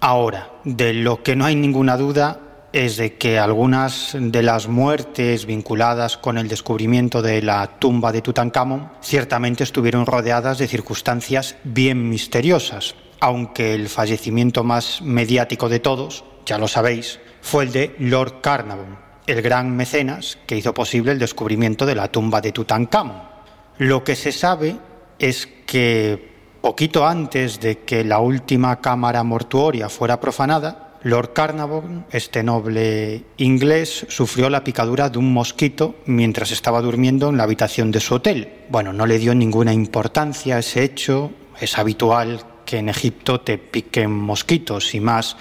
Ahora, 0.00 0.50
de 0.64 0.94
lo 0.94 1.22
que 1.22 1.36
no 1.36 1.44
hay 1.44 1.54
ninguna 1.54 1.98
duda 1.98 2.40
es 2.72 2.96
de 2.96 3.18
que 3.18 3.38
algunas 3.38 4.16
de 4.18 4.42
las 4.42 4.66
muertes 4.66 5.44
vinculadas 5.44 6.16
con 6.16 6.38
el 6.38 6.48
descubrimiento 6.48 7.20
de 7.20 7.42
la 7.42 7.78
tumba 7.78 8.10
de 8.10 8.22
Tutankamón 8.22 8.90
ciertamente 9.02 9.62
estuvieron 9.62 10.06
rodeadas 10.06 10.56
de 10.56 10.68
circunstancias 10.68 11.56
bien 11.64 12.08
misteriosas, 12.08 12.94
aunque 13.20 13.74
el 13.74 13.90
fallecimiento 13.90 14.64
más 14.64 15.02
mediático 15.02 15.68
de 15.68 15.80
todos, 15.80 16.24
ya 16.46 16.56
lo 16.56 16.66
sabéis, 16.66 17.20
fue 17.42 17.64
el 17.64 17.72
de 17.72 17.94
Lord 17.98 18.40
Carnarvon, 18.40 18.98
el 19.26 19.42
gran 19.42 19.76
mecenas 19.76 20.38
que 20.46 20.56
hizo 20.56 20.72
posible 20.72 21.12
el 21.12 21.18
descubrimiento 21.18 21.84
de 21.84 21.96
la 21.96 22.08
tumba 22.08 22.40
de 22.40 22.52
Tutankamón. 22.52 23.22
Lo 23.76 24.02
que 24.02 24.16
se 24.16 24.32
sabe 24.32 24.76
es 25.18 25.46
que 25.66 26.29
Poquito 26.60 27.06
antes 27.06 27.58
de 27.58 27.78
que 27.78 28.04
la 28.04 28.20
última 28.20 28.80
cámara 28.80 29.22
mortuoria 29.24 29.88
fuera 29.88 30.20
profanada, 30.20 30.98
Lord 31.02 31.32
Carnarvon, 31.32 32.04
este 32.10 32.42
noble 32.42 33.24
inglés, 33.38 34.04
sufrió 34.10 34.50
la 34.50 34.62
picadura 34.62 35.08
de 35.08 35.18
un 35.18 35.32
mosquito 35.32 35.94
mientras 36.04 36.50
estaba 36.50 36.82
durmiendo 36.82 37.30
en 37.30 37.38
la 37.38 37.44
habitación 37.44 37.90
de 37.90 38.00
su 38.00 38.16
hotel. 38.16 38.52
Bueno, 38.68 38.92
no 38.92 39.06
le 39.06 39.18
dio 39.18 39.34
ninguna 39.34 39.72
importancia 39.72 40.56
a 40.56 40.58
ese 40.58 40.84
hecho. 40.84 41.30
Es 41.58 41.78
habitual 41.78 42.42
que 42.66 42.76
en 42.76 42.90
Egipto 42.90 43.40
te 43.40 43.56
piquen 43.56 44.10
mosquitos 44.10 44.94
y 44.94 45.00
más 45.00 45.38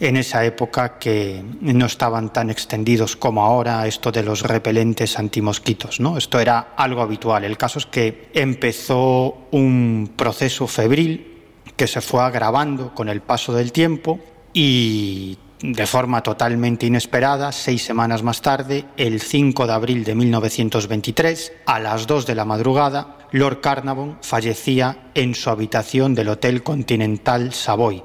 en 0.00 0.16
esa 0.16 0.44
época 0.44 0.98
que 0.98 1.42
no 1.60 1.86
estaban 1.86 2.32
tan 2.32 2.50
extendidos 2.50 3.16
como 3.16 3.44
ahora 3.44 3.86
esto 3.86 4.12
de 4.12 4.22
los 4.22 4.42
repelentes 4.42 5.18
antimosquitos. 5.18 6.00
¿no? 6.00 6.16
Esto 6.16 6.40
era 6.40 6.74
algo 6.76 7.02
habitual. 7.02 7.44
El 7.44 7.56
caso 7.56 7.78
es 7.78 7.86
que 7.86 8.30
empezó 8.34 9.48
un 9.50 10.12
proceso 10.16 10.66
febril 10.66 11.38
que 11.76 11.86
se 11.86 12.00
fue 12.00 12.22
agravando 12.22 12.94
con 12.94 13.08
el 13.08 13.20
paso 13.20 13.52
del 13.52 13.72
tiempo 13.72 14.20
y 14.52 15.38
de 15.60 15.86
forma 15.86 16.22
totalmente 16.22 16.86
inesperada, 16.86 17.50
seis 17.52 17.82
semanas 17.82 18.22
más 18.22 18.42
tarde, 18.42 18.84
el 18.96 19.20
5 19.20 19.66
de 19.66 19.72
abril 19.72 20.04
de 20.04 20.14
1923, 20.14 21.52
a 21.66 21.80
las 21.80 22.06
2 22.06 22.26
de 22.26 22.34
la 22.34 22.44
madrugada, 22.44 23.18
Lord 23.32 23.60
Carnarvon 23.60 24.18
fallecía 24.22 25.10
en 25.14 25.34
su 25.34 25.50
habitación 25.50 26.14
del 26.14 26.28
Hotel 26.28 26.62
Continental 26.62 27.52
Savoy, 27.52 28.02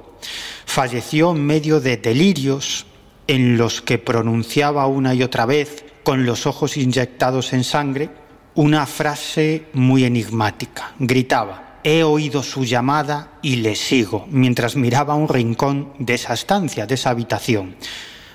falleció 0.65 1.31
en 1.31 1.45
medio 1.45 1.79
de 1.79 1.97
delirios 1.97 2.85
en 3.27 3.57
los 3.57 3.81
que 3.81 3.97
pronunciaba 3.97 4.87
una 4.87 5.13
y 5.13 5.23
otra 5.23 5.45
vez, 5.45 5.85
con 6.03 6.25
los 6.25 6.45
ojos 6.45 6.77
inyectados 6.77 7.53
en 7.53 7.63
sangre, 7.63 8.09
una 8.55 8.85
frase 8.85 9.65
muy 9.73 10.03
enigmática. 10.03 10.93
Gritaba, 10.99 11.79
he 11.83 12.03
oído 12.03 12.43
su 12.43 12.65
llamada 12.65 13.33
y 13.41 13.57
le 13.57 13.75
sigo, 13.75 14.25
mientras 14.29 14.75
miraba 14.75 15.15
un 15.15 15.27
rincón 15.27 15.93
de 15.99 16.15
esa 16.15 16.33
estancia, 16.33 16.85
de 16.85 16.95
esa 16.95 17.09
habitación. 17.09 17.75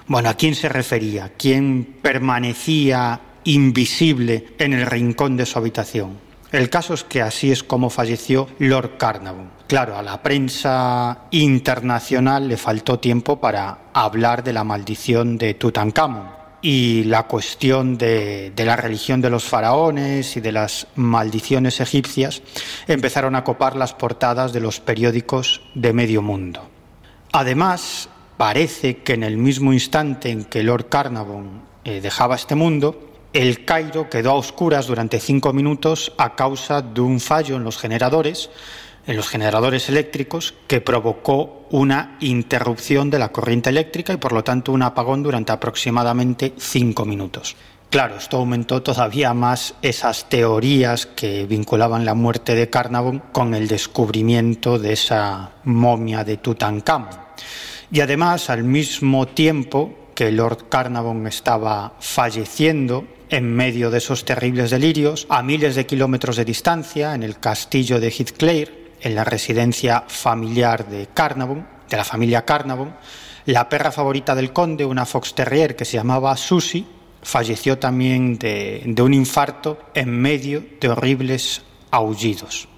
Bueno, 0.07 0.31
¿a 0.31 0.35
quién 0.35 0.55
se 0.55 0.69
refería? 0.69 1.33
¿Quién 1.37 1.99
permanecía 2.03 3.21
invisible 3.45 4.49
en 4.59 4.73
el 4.73 4.87
rincón 4.87 5.37
de 5.37 5.47
su 5.47 5.59
habitación? 5.59 6.28
El 6.51 6.71
caso 6.71 6.95
es 6.95 7.05
que 7.05 7.21
así 7.21 7.53
es 7.53 7.63
como 7.63 7.91
falleció 7.91 8.49
Lord 8.59 8.97
Carnarvon. 8.97 9.51
Claro, 9.67 9.99
a 9.99 10.03
la 10.03 10.23
prensa 10.23 11.27
internacional 11.31 12.49
le 12.49 12.57
faltó 12.57 12.99
tiempo 12.99 13.39
para 13.39 13.91
hablar 13.93 14.43
de 14.43 14.55
la 14.55 14.65
maldición 14.65 15.37
de 15.37 15.53
Tutankamón 15.53 16.39
y 16.63 17.05
la 17.05 17.25
cuestión 17.25 17.99
de, 17.99 18.53
la 18.57 18.77
religión 18.77 19.21
de 19.21 19.31
los 19.31 19.45
faraones 19.45 20.37
y 20.37 20.41
de 20.41 20.53
las 20.53 20.87
maldiciones 20.97 21.81
egipcias 21.81 22.43
empezaron 22.87 23.37
a 23.37 23.45
copar 23.45 23.77
las 23.77 23.93
portadas 23.93 24.53
de 24.53 24.61
los 24.61 24.81
periódicos 24.81 25.61
de 25.75 25.93
medio 25.93 26.23
mundo. 26.23 26.69
Además, 27.33 28.09
parece 28.39 28.99
que 28.99 29.13
en 29.13 29.23
el 29.23 29.37
mismo 29.37 29.73
instante 29.73 30.31
en 30.31 30.45
que 30.45 30.63
Lord 30.63 30.89
Carnarvon 30.89 31.63
eh, 31.85 32.01
dejaba 32.01 32.37
este 32.37 32.55
mundo, 32.55 33.08
el 33.39 33.65
Cairo 33.65 34.11
quedó 34.11 34.33
a 34.33 34.35
oscuras 34.35 34.89
durante 34.89 35.21
cinco 35.21 35.53
minutos 35.53 36.13
a 36.19 36.35
causa 36.35 36.83
de 36.83 37.01
un 37.01 37.21
fallo 37.21 37.55
en 37.55 37.63
los 37.63 37.79
generadores, 37.79 38.51
en 39.07 39.17
los 39.17 39.29
generadores 39.29 39.89
eléctricos, 39.89 40.55
que 40.67 40.81
provocó 40.81 41.69
una 41.71 42.17
interrupción 42.19 43.11
de 43.11 43.21
la 43.21 43.29
corriente 43.29 43.71
eléctrica 43.71 44.13
y 44.13 44.17
por 44.17 44.33
lo 44.33 44.43
tanto 44.43 44.73
un 44.73 44.83
apagón 44.83 45.23
durante 45.23 45.53
aproximadamente 45.53 46.53
cinco 46.59 47.05
minutos. 47.05 47.55
Claro, 47.91 48.17
esto 48.17 48.39
aumentó 48.39 48.83
todavía 48.83 49.33
más 49.35 49.77
esas 49.83 50.29
teorías 50.29 51.07
que 51.07 51.47
vinculaban 51.47 52.05
la 52.05 52.15
muerte 52.15 52.57
de 52.57 52.69
Carnarvon 52.69 53.23
con 53.31 53.55
el 53.55 53.69
descubrimiento 53.69 54.81
de 54.81 54.95
esa 54.95 55.53
momia 55.63 56.25
de 56.25 56.39
Tutankamón. 56.39 57.11
Y 57.93 58.01
además, 58.01 58.51
al 58.51 58.65
mismo 58.65 59.29
tiempo 59.29 60.09
que 60.17 60.33
Lord 60.33 60.69
Carnarvon 60.69 61.29
estaba 61.29 61.95
falleciendo, 62.01 63.07
en 63.31 63.55
medio 63.55 63.91
de 63.91 63.99
esos 63.99 64.25
terribles 64.25 64.71
delirios, 64.71 65.27
a 65.29 65.43
miles 65.43 65.75
de 65.75 65.87
kilómetros 65.87 66.37
de 66.37 66.45
distancia, 66.45 67.15
en 67.15 67.23
el 67.23 67.39
castillo 67.39 68.01
de 68.01 68.11
Heathcliff, 68.11 68.71
en 69.01 69.15
la 69.15 69.25
residencia 69.25 70.05
familiar 70.09 70.89
de 70.89 71.09
Carnarvon, 71.13 71.67
de 71.89 71.97
la 71.97 72.05
familia 72.05 72.45
Carnarvon, 72.45 72.95
la 73.47 73.69
perra 73.69 73.93
favorita 73.93 74.35
del 74.35 74.53
conde, 74.53 74.85
una 74.85 75.07
fox 75.07 75.35
terrier 75.35 75.77
que 75.77 75.85
se 75.85 75.97
llamaba 75.97 76.37
Susie, 76.37 76.85
falleció 77.23 77.79
también 77.79 78.39
de, 78.39 78.83
de 78.85 79.03
un 79.03 79.15
infarto 79.15 79.79
en 79.95 80.11
medio 80.11 80.65
de 80.81 80.89
horribles 80.89 81.63
aullidos. 81.91 82.69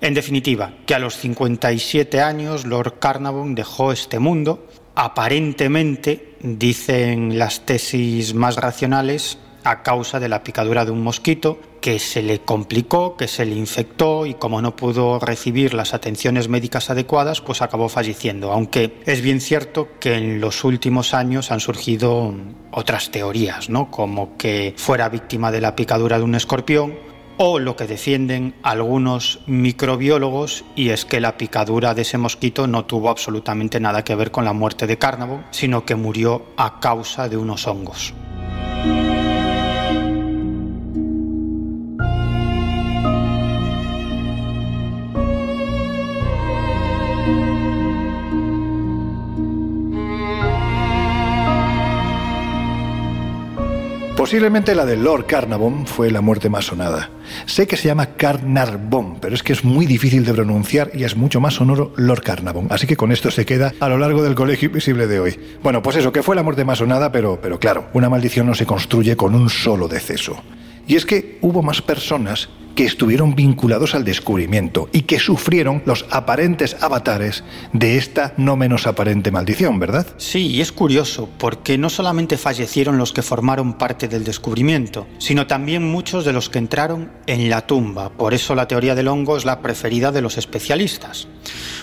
En 0.00 0.14
definitiva, 0.14 0.74
que 0.86 0.94
a 0.94 0.98
los 0.98 1.16
57 1.16 2.20
años 2.20 2.66
Lord 2.66 2.98
Carnarvon 2.98 3.54
dejó 3.54 3.92
este 3.92 4.18
mundo, 4.18 4.68
aparentemente, 4.94 6.36
dicen 6.40 7.38
las 7.38 7.64
tesis 7.64 8.34
más 8.34 8.56
racionales, 8.56 9.38
a 9.64 9.82
causa 9.82 10.20
de 10.20 10.28
la 10.28 10.44
picadura 10.44 10.84
de 10.84 10.90
un 10.90 11.02
mosquito 11.02 11.58
que 11.80 11.98
se 11.98 12.22
le 12.22 12.40
complicó, 12.40 13.16
que 13.16 13.28
se 13.28 13.44
le 13.44 13.54
infectó 13.54 14.26
y 14.26 14.34
como 14.34 14.62
no 14.62 14.76
pudo 14.76 15.18
recibir 15.18 15.74
las 15.74 15.92
atenciones 15.92 16.48
médicas 16.48 16.90
adecuadas, 16.90 17.40
pues 17.40 17.62
acabó 17.62 17.88
falleciendo. 17.88 18.52
Aunque 18.52 19.00
es 19.04 19.20
bien 19.20 19.40
cierto 19.40 19.88
que 20.00 20.14
en 20.14 20.40
los 20.40 20.64
últimos 20.64 21.14
años 21.14 21.50
han 21.50 21.60
surgido 21.60 22.34
otras 22.70 23.10
teorías, 23.10 23.68
¿no? 23.68 23.90
Como 23.90 24.36
que 24.36 24.74
fuera 24.76 25.08
víctima 25.08 25.50
de 25.50 25.60
la 25.60 25.74
picadura 25.76 26.18
de 26.18 26.24
un 26.24 26.34
escorpión 26.34 26.94
o 27.36 27.58
lo 27.58 27.76
que 27.76 27.86
defienden 27.86 28.54
algunos 28.62 29.40
microbiólogos 29.46 30.64
y 30.76 30.90
es 30.90 31.04
que 31.04 31.20
la 31.20 31.36
picadura 31.36 31.94
de 31.94 32.02
ese 32.02 32.18
mosquito 32.18 32.66
no 32.66 32.84
tuvo 32.84 33.10
absolutamente 33.10 33.80
nada 33.80 34.04
que 34.04 34.14
ver 34.14 34.30
con 34.30 34.44
la 34.44 34.52
muerte 34.52 34.86
de 34.86 34.98
Cárnavo, 34.98 35.42
sino 35.50 35.84
que 35.84 35.96
murió 35.96 36.46
a 36.56 36.80
causa 36.80 37.28
de 37.28 37.36
unos 37.36 37.66
hongos. 37.66 38.14
Posiblemente 54.24 54.74
la 54.74 54.86
de 54.86 54.96
Lord 54.96 55.26
Carnarvon 55.26 55.86
fue 55.86 56.10
la 56.10 56.22
muerte 56.22 56.48
más 56.48 56.64
sonada. 56.64 57.10
Sé 57.44 57.66
que 57.66 57.76
se 57.76 57.88
llama 57.88 58.16
Carnarvon, 58.16 59.20
pero 59.20 59.34
es 59.34 59.42
que 59.42 59.52
es 59.52 59.64
muy 59.64 59.84
difícil 59.84 60.24
de 60.24 60.32
pronunciar 60.32 60.90
y 60.94 61.04
es 61.04 61.14
mucho 61.14 61.42
más 61.42 61.52
sonoro 61.52 61.92
Lord 61.96 62.22
Carnarvon. 62.22 62.68
Así 62.70 62.86
que 62.86 62.96
con 62.96 63.12
esto 63.12 63.30
se 63.30 63.44
queda 63.44 63.74
a 63.80 63.88
lo 63.90 63.98
largo 63.98 64.22
del 64.22 64.34
colegio 64.34 64.68
invisible 64.68 65.06
de 65.06 65.20
hoy. 65.20 65.38
Bueno, 65.62 65.82
pues 65.82 65.96
eso, 65.96 66.10
que 66.10 66.22
fue 66.22 66.36
la 66.36 66.42
muerte 66.42 66.64
más 66.64 66.78
sonada, 66.78 67.12
pero, 67.12 67.38
pero 67.38 67.58
claro, 67.58 67.88
una 67.92 68.08
maldición 68.08 68.46
no 68.46 68.54
se 68.54 68.64
construye 68.64 69.14
con 69.14 69.34
un 69.34 69.50
solo 69.50 69.88
deceso. 69.88 70.42
Y 70.86 70.96
es 70.96 71.04
que 71.04 71.36
hubo 71.42 71.62
más 71.62 71.82
personas 71.82 72.48
que 72.74 72.84
estuvieron 72.84 73.34
vinculados 73.34 73.94
al 73.94 74.04
descubrimiento 74.04 74.88
y 74.92 75.02
que 75.02 75.18
sufrieron 75.18 75.82
los 75.86 76.06
aparentes 76.10 76.76
avatares 76.80 77.44
de 77.72 77.96
esta 77.96 78.34
no 78.36 78.56
menos 78.56 78.86
aparente 78.86 79.30
maldición, 79.30 79.78
¿verdad? 79.78 80.06
Sí, 80.16 80.48
y 80.48 80.60
es 80.60 80.72
curioso, 80.72 81.28
porque 81.38 81.78
no 81.78 81.90
solamente 81.90 82.36
fallecieron 82.36 82.98
los 82.98 83.12
que 83.12 83.22
formaron 83.22 83.74
parte 83.74 84.08
del 84.08 84.24
descubrimiento, 84.24 85.06
sino 85.18 85.46
también 85.46 85.84
muchos 85.84 86.24
de 86.24 86.32
los 86.32 86.50
que 86.50 86.58
entraron 86.58 87.10
en 87.26 87.48
la 87.48 87.66
tumba. 87.66 88.10
Por 88.10 88.34
eso 88.34 88.54
la 88.54 88.68
teoría 88.68 88.94
del 88.94 89.08
hongo 89.08 89.36
es 89.36 89.44
la 89.44 89.60
preferida 89.60 90.12
de 90.12 90.22
los 90.22 90.38
especialistas. 90.38 91.28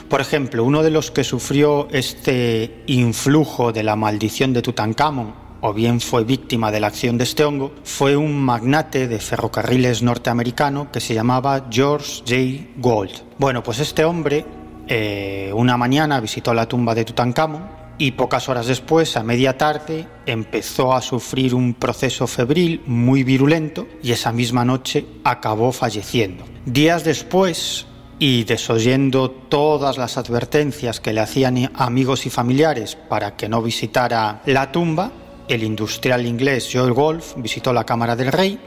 Por 0.10 0.22
ejemplo, 0.22 0.64
uno 0.64 0.84
de 0.84 0.92
los 0.92 1.10
que 1.12 1.24
sufrió 1.24 1.88
este 1.92 2.84
influjo 2.88 3.72
de 3.72 3.84
la 3.84 3.96
maldición 3.96 4.54
de 4.54 4.62
Tutankamón 4.62 5.41
o 5.62 5.74
bien 5.74 6.02
fue 6.02 6.24
víctima 6.24 6.72
de 6.72 6.80
la 6.80 6.88
acción 6.88 7.18
de 7.18 7.24
este 7.24 7.44
hongo, 7.44 7.72
fue 7.84 8.18
un 8.18 8.44
magnate 8.44 9.08
de 9.08 9.20
ferrocarriles 9.20 10.02
norteamericano 10.02 10.92
que 10.92 11.00
se 11.00 11.14
llamaba 11.14 11.68
George 11.72 12.24
J. 12.28 12.70
Gold. 12.78 13.12
Bueno, 13.38 13.64
pues 13.64 13.80
este 13.80 14.04
hombre 14.04 14.46
eh, 14.88 15.52
una 15.56 15.78
mañana 15.78 16.20
visitó 16.20 16.54
la 16.54 16.68
tumba 16.68 16.94
de 16.94 17.06
Tutankamón 17.06 17.64
y 17.98 18.12
pocas 18.12 18.50
horas 18.50 18.66
después, 18.66 19.16
a 19.16 19.24
media 19.24 19.58
tarde, 19.58 20.08
empezó 20.26 20.94
a 20.94 21.02
sufrir 21.02 21.54
un 21.54 21.76
proceso 21.76 22.26
febril 22.26 22.82
muy 22.88 23.24
virulento 23.24 23.88
y 24.02 24.12
esa 24.12 24.32
misma 24.32 24.66
noche 24.66 25.06
acabó 25.24 25.72
falleciendo. 25.72 26.44
Días 26.66 27.04
después, 27.04 27.86
y 28.18 28.44
desoyendo 28.44 29.32
todas 29.32 29.98
las 29.98 30.18
advertencias 30.18 31.00
que 31.00 31.12
le 31.12 31.22
hacían 31.22 31.72
amigos 31.74 32.28
y 32.28 32.30
familiares 32.30 32.96
para 32.96 33.36
que 33.36 33.50
no 33.50 33.64
visitara 33.64 34.44
la 34.46 34.72
tumba, 34.72 35.12
el 35.52 35.64
industrial 35.64 36.26
inglés 36.26 36.70
Joel 36.72 36.94
Golf 36.94 37.34
visitó 37.36 37.74
la 37.74 37.86
Cámara 37.86 38.16
del 38.16 38.32
Rey 38.32 38.60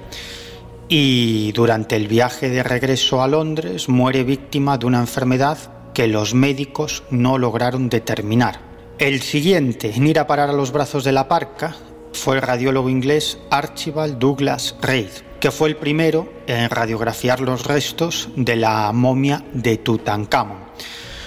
y 0.88 1.50
durante 1.52 1.96
el 1.96 2.08
viaje 2.08 2.50
de 2.50 2.62
regreso 2.62 3.22
a 3.22 3.28
Londres 3.28 3.88
muere 3.88 4.22
víctima 4.22 4.76
de 4.76 4.86
una 4.86 5.00
enfermedad 5.00 5.56
que 5.94 6.06
los 6.08 6.34
médicos 6.34 7.02
no 7.10 7.38
lograron 7.38 7.88
determinar. 7.88 8.60
El 8.98 9.22
siguiente 9.22 9.92
en 9.94 10.06
ir 10.06 10.18
a 10.18 10.26
parar 10.26 10.50
a 10.50 10.52
los 10.52 10.72
brazos 10.72 11.04
de 11.04 11.12
la 11.12 11.26
parca 11.26 11.74
fue 12.12 12.36
el 12.36 12.42
radiólogo 12.42 12.90
inglés 12.90 13.38
Archibald 13.50 14.18
Douglas 14.18 14.76
Reid, 14.82 15.08
que 15.40 15.50
fue 15.50 15.70
el 15.70 15.76
primero 15.76 16.30
en 16.46 16.68
radiografiar 16.68 17.40
los 17.40 17.64
restos 17.64 18.28
de 18.36 18.56
la 18.56 18.92
momia 18.92 19.42
de 19.52 19.78
Tutankamón. 19.78 20.58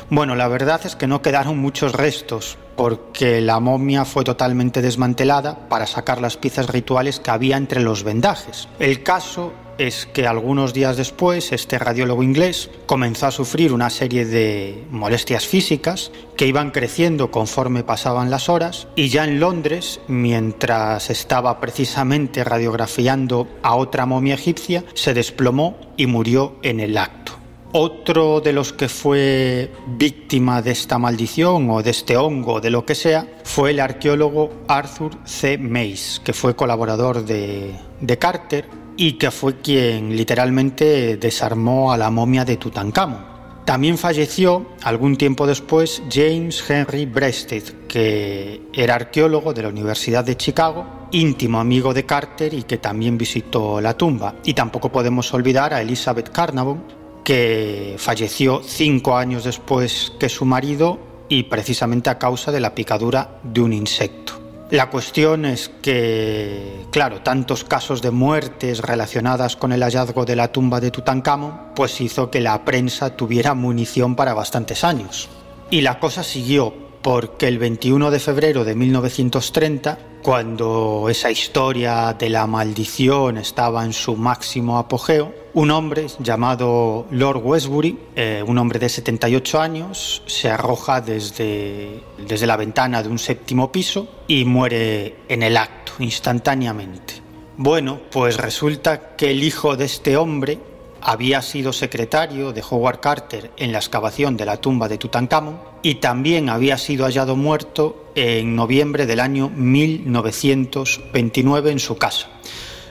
Bueno, 0.09 0.35
la 0.35 0.47
verdad 0.47 0.81
es 0.85 0.95
que 0.95 1.07
no 1.07 1.21
quedaron 1.21 1.57
muchos 1.57 1.93
restos, 1.93 2.57
porque 2.77 3.41
la 3.41 3.59
momia 3.59 4.05
fue 4.05 4.23
totalmente 4.23 4.81
desmantelada 4.81 5.67
para 5.67 5.87
sacar 5.87 6.21
las 6.21 6.37
piezas 6.37 6.69
rituales 6.69 7.19
que 7.19 7.31
había 7.31 7.57
entre 7.57 7.81
los 7.81 8.03
vendajes. 8.03 8.69
El 8.79 9.03
caso 9.03 9.51
es 9.77 10.05
que 10.05 10.27
algunos 10.27 10.73
días 10.73 10.97
después 10.97 11.51
este 11.51 11.77
radiólogo 11.77 12.23
inglés 12.23 12.69
comenzó 12.85 13.27
a 13.27 13.31
sufrir 13.31 13.73
una 13.73 13.89
serie 13.89 14.25
de 14.25 14.85
molestias 14.91 15.45
físicas 15.45 16.11
que 16.35 16.47
iban 16.47 16.71
creciendo 16.71 17.31
conforme 17.31 17.83
pasaban 17.83 18.29
las 18.29 18.49
horas 18.49 18.87
y 18.95 19.09
ya 19.09 19.25
en 19.25 19.39
Londres, 19.39 19.99
mientras 20.07 21.09
estaba 21.09 21.59
precisamente 21.59 22.43
radiografiando 22.43 23.47
a 23.63 23.75
otra 23.75 24.05
momia 24.05 24.35
egipcia, 24.35 24.83
se 24.93 25.13
desplomó 25.13 25.77
y 25.97 26.07
murió 26.07 26.55
en 26.61 26.79
el 26.79 26.97
acto. 26.97 27.33
Otro 27.79 28.41
de 28.41 28.53
los 28.53 28.73
que 28.73 28.89
fue 28.89 29.71
víctima 29.85 30.63
de 30.63 30.71
esta 30.71 30.97
maldición 30.97 31.69
o 31.69 31.83
de 31.83 31.91
este 31.91 32.17
hongo, 32.17 32.59
de 32.59 32.71
lo 32.71 32.87
que 32.87 32.95
sea, 32.95 33.27
fue 33.43 33.69
el 33.69 33.79
arqueólogo 33.79 34.49
Arthur 34.67 35.11
C. 35.25 35.59
Mace, 35.59 36.19
que 36.23 36.33
fue 36.33 36.55
colaborador 36.55 37.23
de, 37.23 37.75
de 38.01 38.17
Carter 38.17 38.67
y 38.97 39.19
que 39.19 39.29
fue 39.29 39.57
quien 39.61 40.17
literalmente 40.17 41.17
desarmó 41.17 41.91
a 41.91 41.97
la 41.97 42.09
momia 42.09 42.45
de 42.45 42.57
Tutankamón. 42.57 43.23
También 43.63 43.99
falleció 43.99 44.65
algún 44.81 45.15
tiempo 45.15 45.45
después 45.45 46.01
James 46.11 46.67
Henry 46.67 47.05
Breasted, 47.05 47.85
que 47.87 48.59
era 48.73 48.95
arqueólogo 48.95 49.53
de 49.53 49.61
la 49.61 49.69
Universidad 49.69 50.25
de 50.25 50.35
Chicago, 50.35 51.07
íntimo 51.11 51.59
amigo 51.59 51.93
de 51.93 52.07
Carter 52.07 52.55
y 52.55 52.63
que 52.63 52.79
también 52.79 53.19
visitó 53.19 53.79
la 53.81 53.95
tumba. 53.95 54.33
Y 54.45 54.55
tampoco 54.55 54.91
podemos 54.91 55.31
olvidar 55.31 55.75
a 55.75 55.81
Elizabeth 55.81 56.29
Carnavon, 56.29 56.97
que 57.27 57.95
falleció 57.97 58.61
cinco 58.63 59.17
años 59.17 59.43
después 59.43 60.13
que 60.17 60.29
su 60.29 60.45
marido 60.45 60.97
y 61.27 61.43
precisamente 61.43 62.09
a 62.09 62.17
causa 62.17 62.53
de 62.53 62.61
la 62.61 62.73
picadura 62.73 63.41
de 63.43 63.59
un 63.59 63.73
insecto. 63.73 64.39
La 64.71 64.89
cuestión 64.89 65.43
es 65.43 65.69
que, 65.81 66.85
claro, 66.89 67.23
tantos 67.23 67.65
casos 67.65 68.01
de 68.01 68.11
muertes 68.11 68.79
relacionadas 68.79 69.57
con 69.57 69.73
el 69.73 69.83
hallazgo 69.83 70.23
de 70.23 70.37
la 70.37 70.53
tumba 70.53 70.79
de 70.79 70.89
Tutankamón, 70.89 71.73
pues 71.75 71.99
hizo 71.99 72.31
que 72.31 72.39
la 72.39 72.63
prensa 72.63 73.17
tuviera 73.17 73.53
munición 73.53 74.15
para 74.15 74.33
bastantes 74.33 74.85
años. 74.85 75.27
Y 75.69 75.81
la 75.81 75.99
cosa 75.99 76.23
siguió, 76.23 76.73
porque 77.07 77.47
el 77.47 77.57
21 77.57 78.11
de 78.11 78.19
febrero 78.19 78.65
de 78.65 78.75
1930 78.75 79.97
cuando 80.21 81.07
esa 81.09 81.31
historia 81.31 82.13
de 82.19 82.29
la 82.29 82.45
maldición 82.47 83.37
estaba 83.37 83.85
en 83.85 83.93
su 83.93 84.17
máximo 84.17 84.77
apogeo, 84.77 85.33
un 85.53 85.71
hombre 85.71 86.07
llamado 86.19 87.05
Lord 87.11 87.39
Westbury, 87.41 87.97
eh, 88.13 88.43
un 88.45 88.57
hombre 88.57 88.77
de 88.79 88.89
78 88.89 89.61
años, 89.61 90.21
se 90.25 90.49
arroja 90.49 90.99
desde, 90.99 92.03
desde 92.27 92.45
la 92.45 92.57
ventana 92.57 93.01
de 93.01 93.07
un 93.07 93.19
séptimo 93.19 93.71
piso 93.71 94.05
y 94.27 94.43
muere 94.43 95.15
en 95.29 95.43
el 95.43 95.55
acto, 95.55 95.93
instantáneamente. 95.99 97.21
Bueno, 97.55 98.01
pues 98.11 98.35
resulta 98.35 99.15
que 99.15 99.31
el 99.31 99.45
hijo 99.45 99.77
de 99.77 99.85
este 99.85 100.17
hombre 100.17 100.59
había 101.01 101.41
sido 101.41 101.73
secretario 101.73 102.53
de 102.53 102.63
Howard 102.69 102.99
Carter 102.99 103.51
en 103.57 103.71
la 103.71 103.79
excavación 103.79 104.37
de 104.37 104.45
la 104.45 104.57
tumba 104.57 104.87
de 104.87 104.97
Tutankamón 104.97 105.59
y 105.83 105.95
también 105.95 106.49
había 106.49 106.77
sido 106.77 107.05
hallado 107.05 107.35
muerto 107.35 108.11
en 108.15 108.55
noviembre 108.55 109.05
del 109.05 109.19
año 109.19 109.49
1929 109.49 111.71
en 111.71 111.79
su 111.79 111.97
casa. 111.97 112.29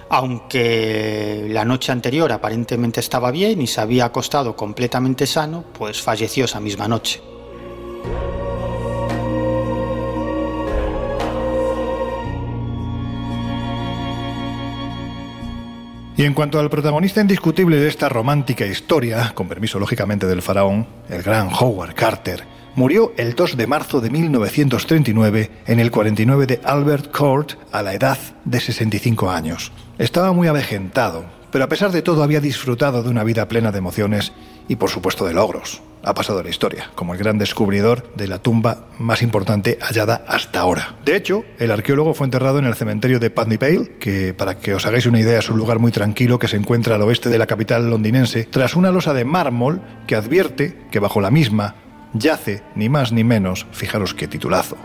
Aunque 0.09 1.47
la 1.51 1.65
noche 1.65 1.91
anterior 1.91 2.31
aparentemente 2.31 3.01
estaba 3.01 3.31
bien 3.31 3.61
y 3.61 3.67
se 3.67 3.81
había 3.81 4.05
acostado 4.05 4.55
completamente 4.55 5.27
sano, 5.27 5.65
pues 5.77 6.01
falleció 6.01 6.45
esa 6.45 6.61
misma 6.61 6.87
noche. 6.87 7.21
Y 16.19 16.25
en 16.25 16.33
cuanto 16.33 16.59
al 16.59 16.71
protagonista 16.71 17.21
indiscutible 17.21 17.77
de 17.77 17.89
esta 17.89 18.09
romántica 18.09 18.65
historia, 18.65 19.33
con 19.35 19.49
permiso 19.49 19.79
lógicamente 19.79 20.27
del 20.27 20.41
faraón, 20.41 20.87
el 21.11 21.23
gran 21.23 21.51
Howard 21.53 21.95
Carter, 21.95 22.43
murió 22.75 23.13
el 23.19 23.35
2 23.35 23.59
de 23.59 23.67
marzo 23.67 24.01
de 24.01 24.09
1939 24.09 25.51
en 25.67 25.79
el 25.79 25.91
49 25.91 26.47
de 26.47 26.61
Albert 26.65 27.15
Court 27.15 27.53
a 27.71 27.83
la 27.83 27.93
edad 27.93 28.17
de 28.47 28.61
65 28.61 29.31
años. 29.31 29.73
Estaba 29.99 30.33
muy 30.33 30.49
avejentado, 30.49 31.27
pero 31.53 31.65
a 31.65 31.69
pesar 31.69 31.93
de 31.93 32.01
todo 32.01 32.23
había 32.23 32.41
disfrutado 32.41 33.03
de 33.03 33.11
una 33.11 33.23
vida 33.23 33.47
plena 33.47 33.71
de 33.71 33.79
emociones 33.79 34.33
y 34.69 34.77
por 34.77 34.91
supuesto 34.91 35.25
de 35.25 35.35
logros 35.35 35.83
ha 36.07 36.15
pasado 36.15 36.39
a 36.39 36.43
la 36.45 36.51
historia 36.51 36.91
como 36.95 37.13
el 37.13 37.19
gran 37.19 37.37
descubridor 37.37 38.13
de 38.15 38.29
la 38.29 38.39
tumba 38.39 38.87
más 38.99 39.23
importante 39.23 39.77
hallada 39.81 40.25
hasta 40.29 40.61
ahora. 40.61 40.95
De 41.05 41.17
hecho, 41.17 41.45
el 41.59 41.73
arqueólogo 41.73 42.15
fue 42.15 42.27
enterrado 42.27 42.61
en 42.61 42.65
el 42.65 42.77
cementerio 42.77 43.19
de 43.19 43.31
Putney 43.31 43.57
Vale, 43.57 43.97
que 43.99 44.33
para 44.33 44.59
que 44.59 44.75
os 44.75 44.87
hagáis 44.87 45.07
una 45.07 45.21
idea 45.21 45.41
es 45.41 45.51
un 45.51 45.59
lugar 45.59 45.81
muy 45.81 45.91
tranquilo 45.91 46.39
que 46.39 46.49
se 46.49 46.57
encuentra 46.57 46.95
al 46.95 47.03
oeste 47.03 47.29
de 47.29 47.39
la 47.39 47.47
capital 47.47 47.91
londinense, 47.91 48.45
tras 48.45 48.77
una 48.77 48.93
losa 48.93 49.15
de 49.15 49.25
mármol 49.25 49.83
que 50.07 50.15
advierte 50.15 50.79
que 50.93 51.01
bajo 51.01 51.21
la 51.21 51.33
misma 51.33 51.75
yace 52.15 52.63
ni 52.77 52.89
más 52.89 53.11
ni 53.13 53.25
menos, 53.25 53.67
fijaros 53.73 54.15
qué 54.15 54.29
titulazo, 54.29 54.77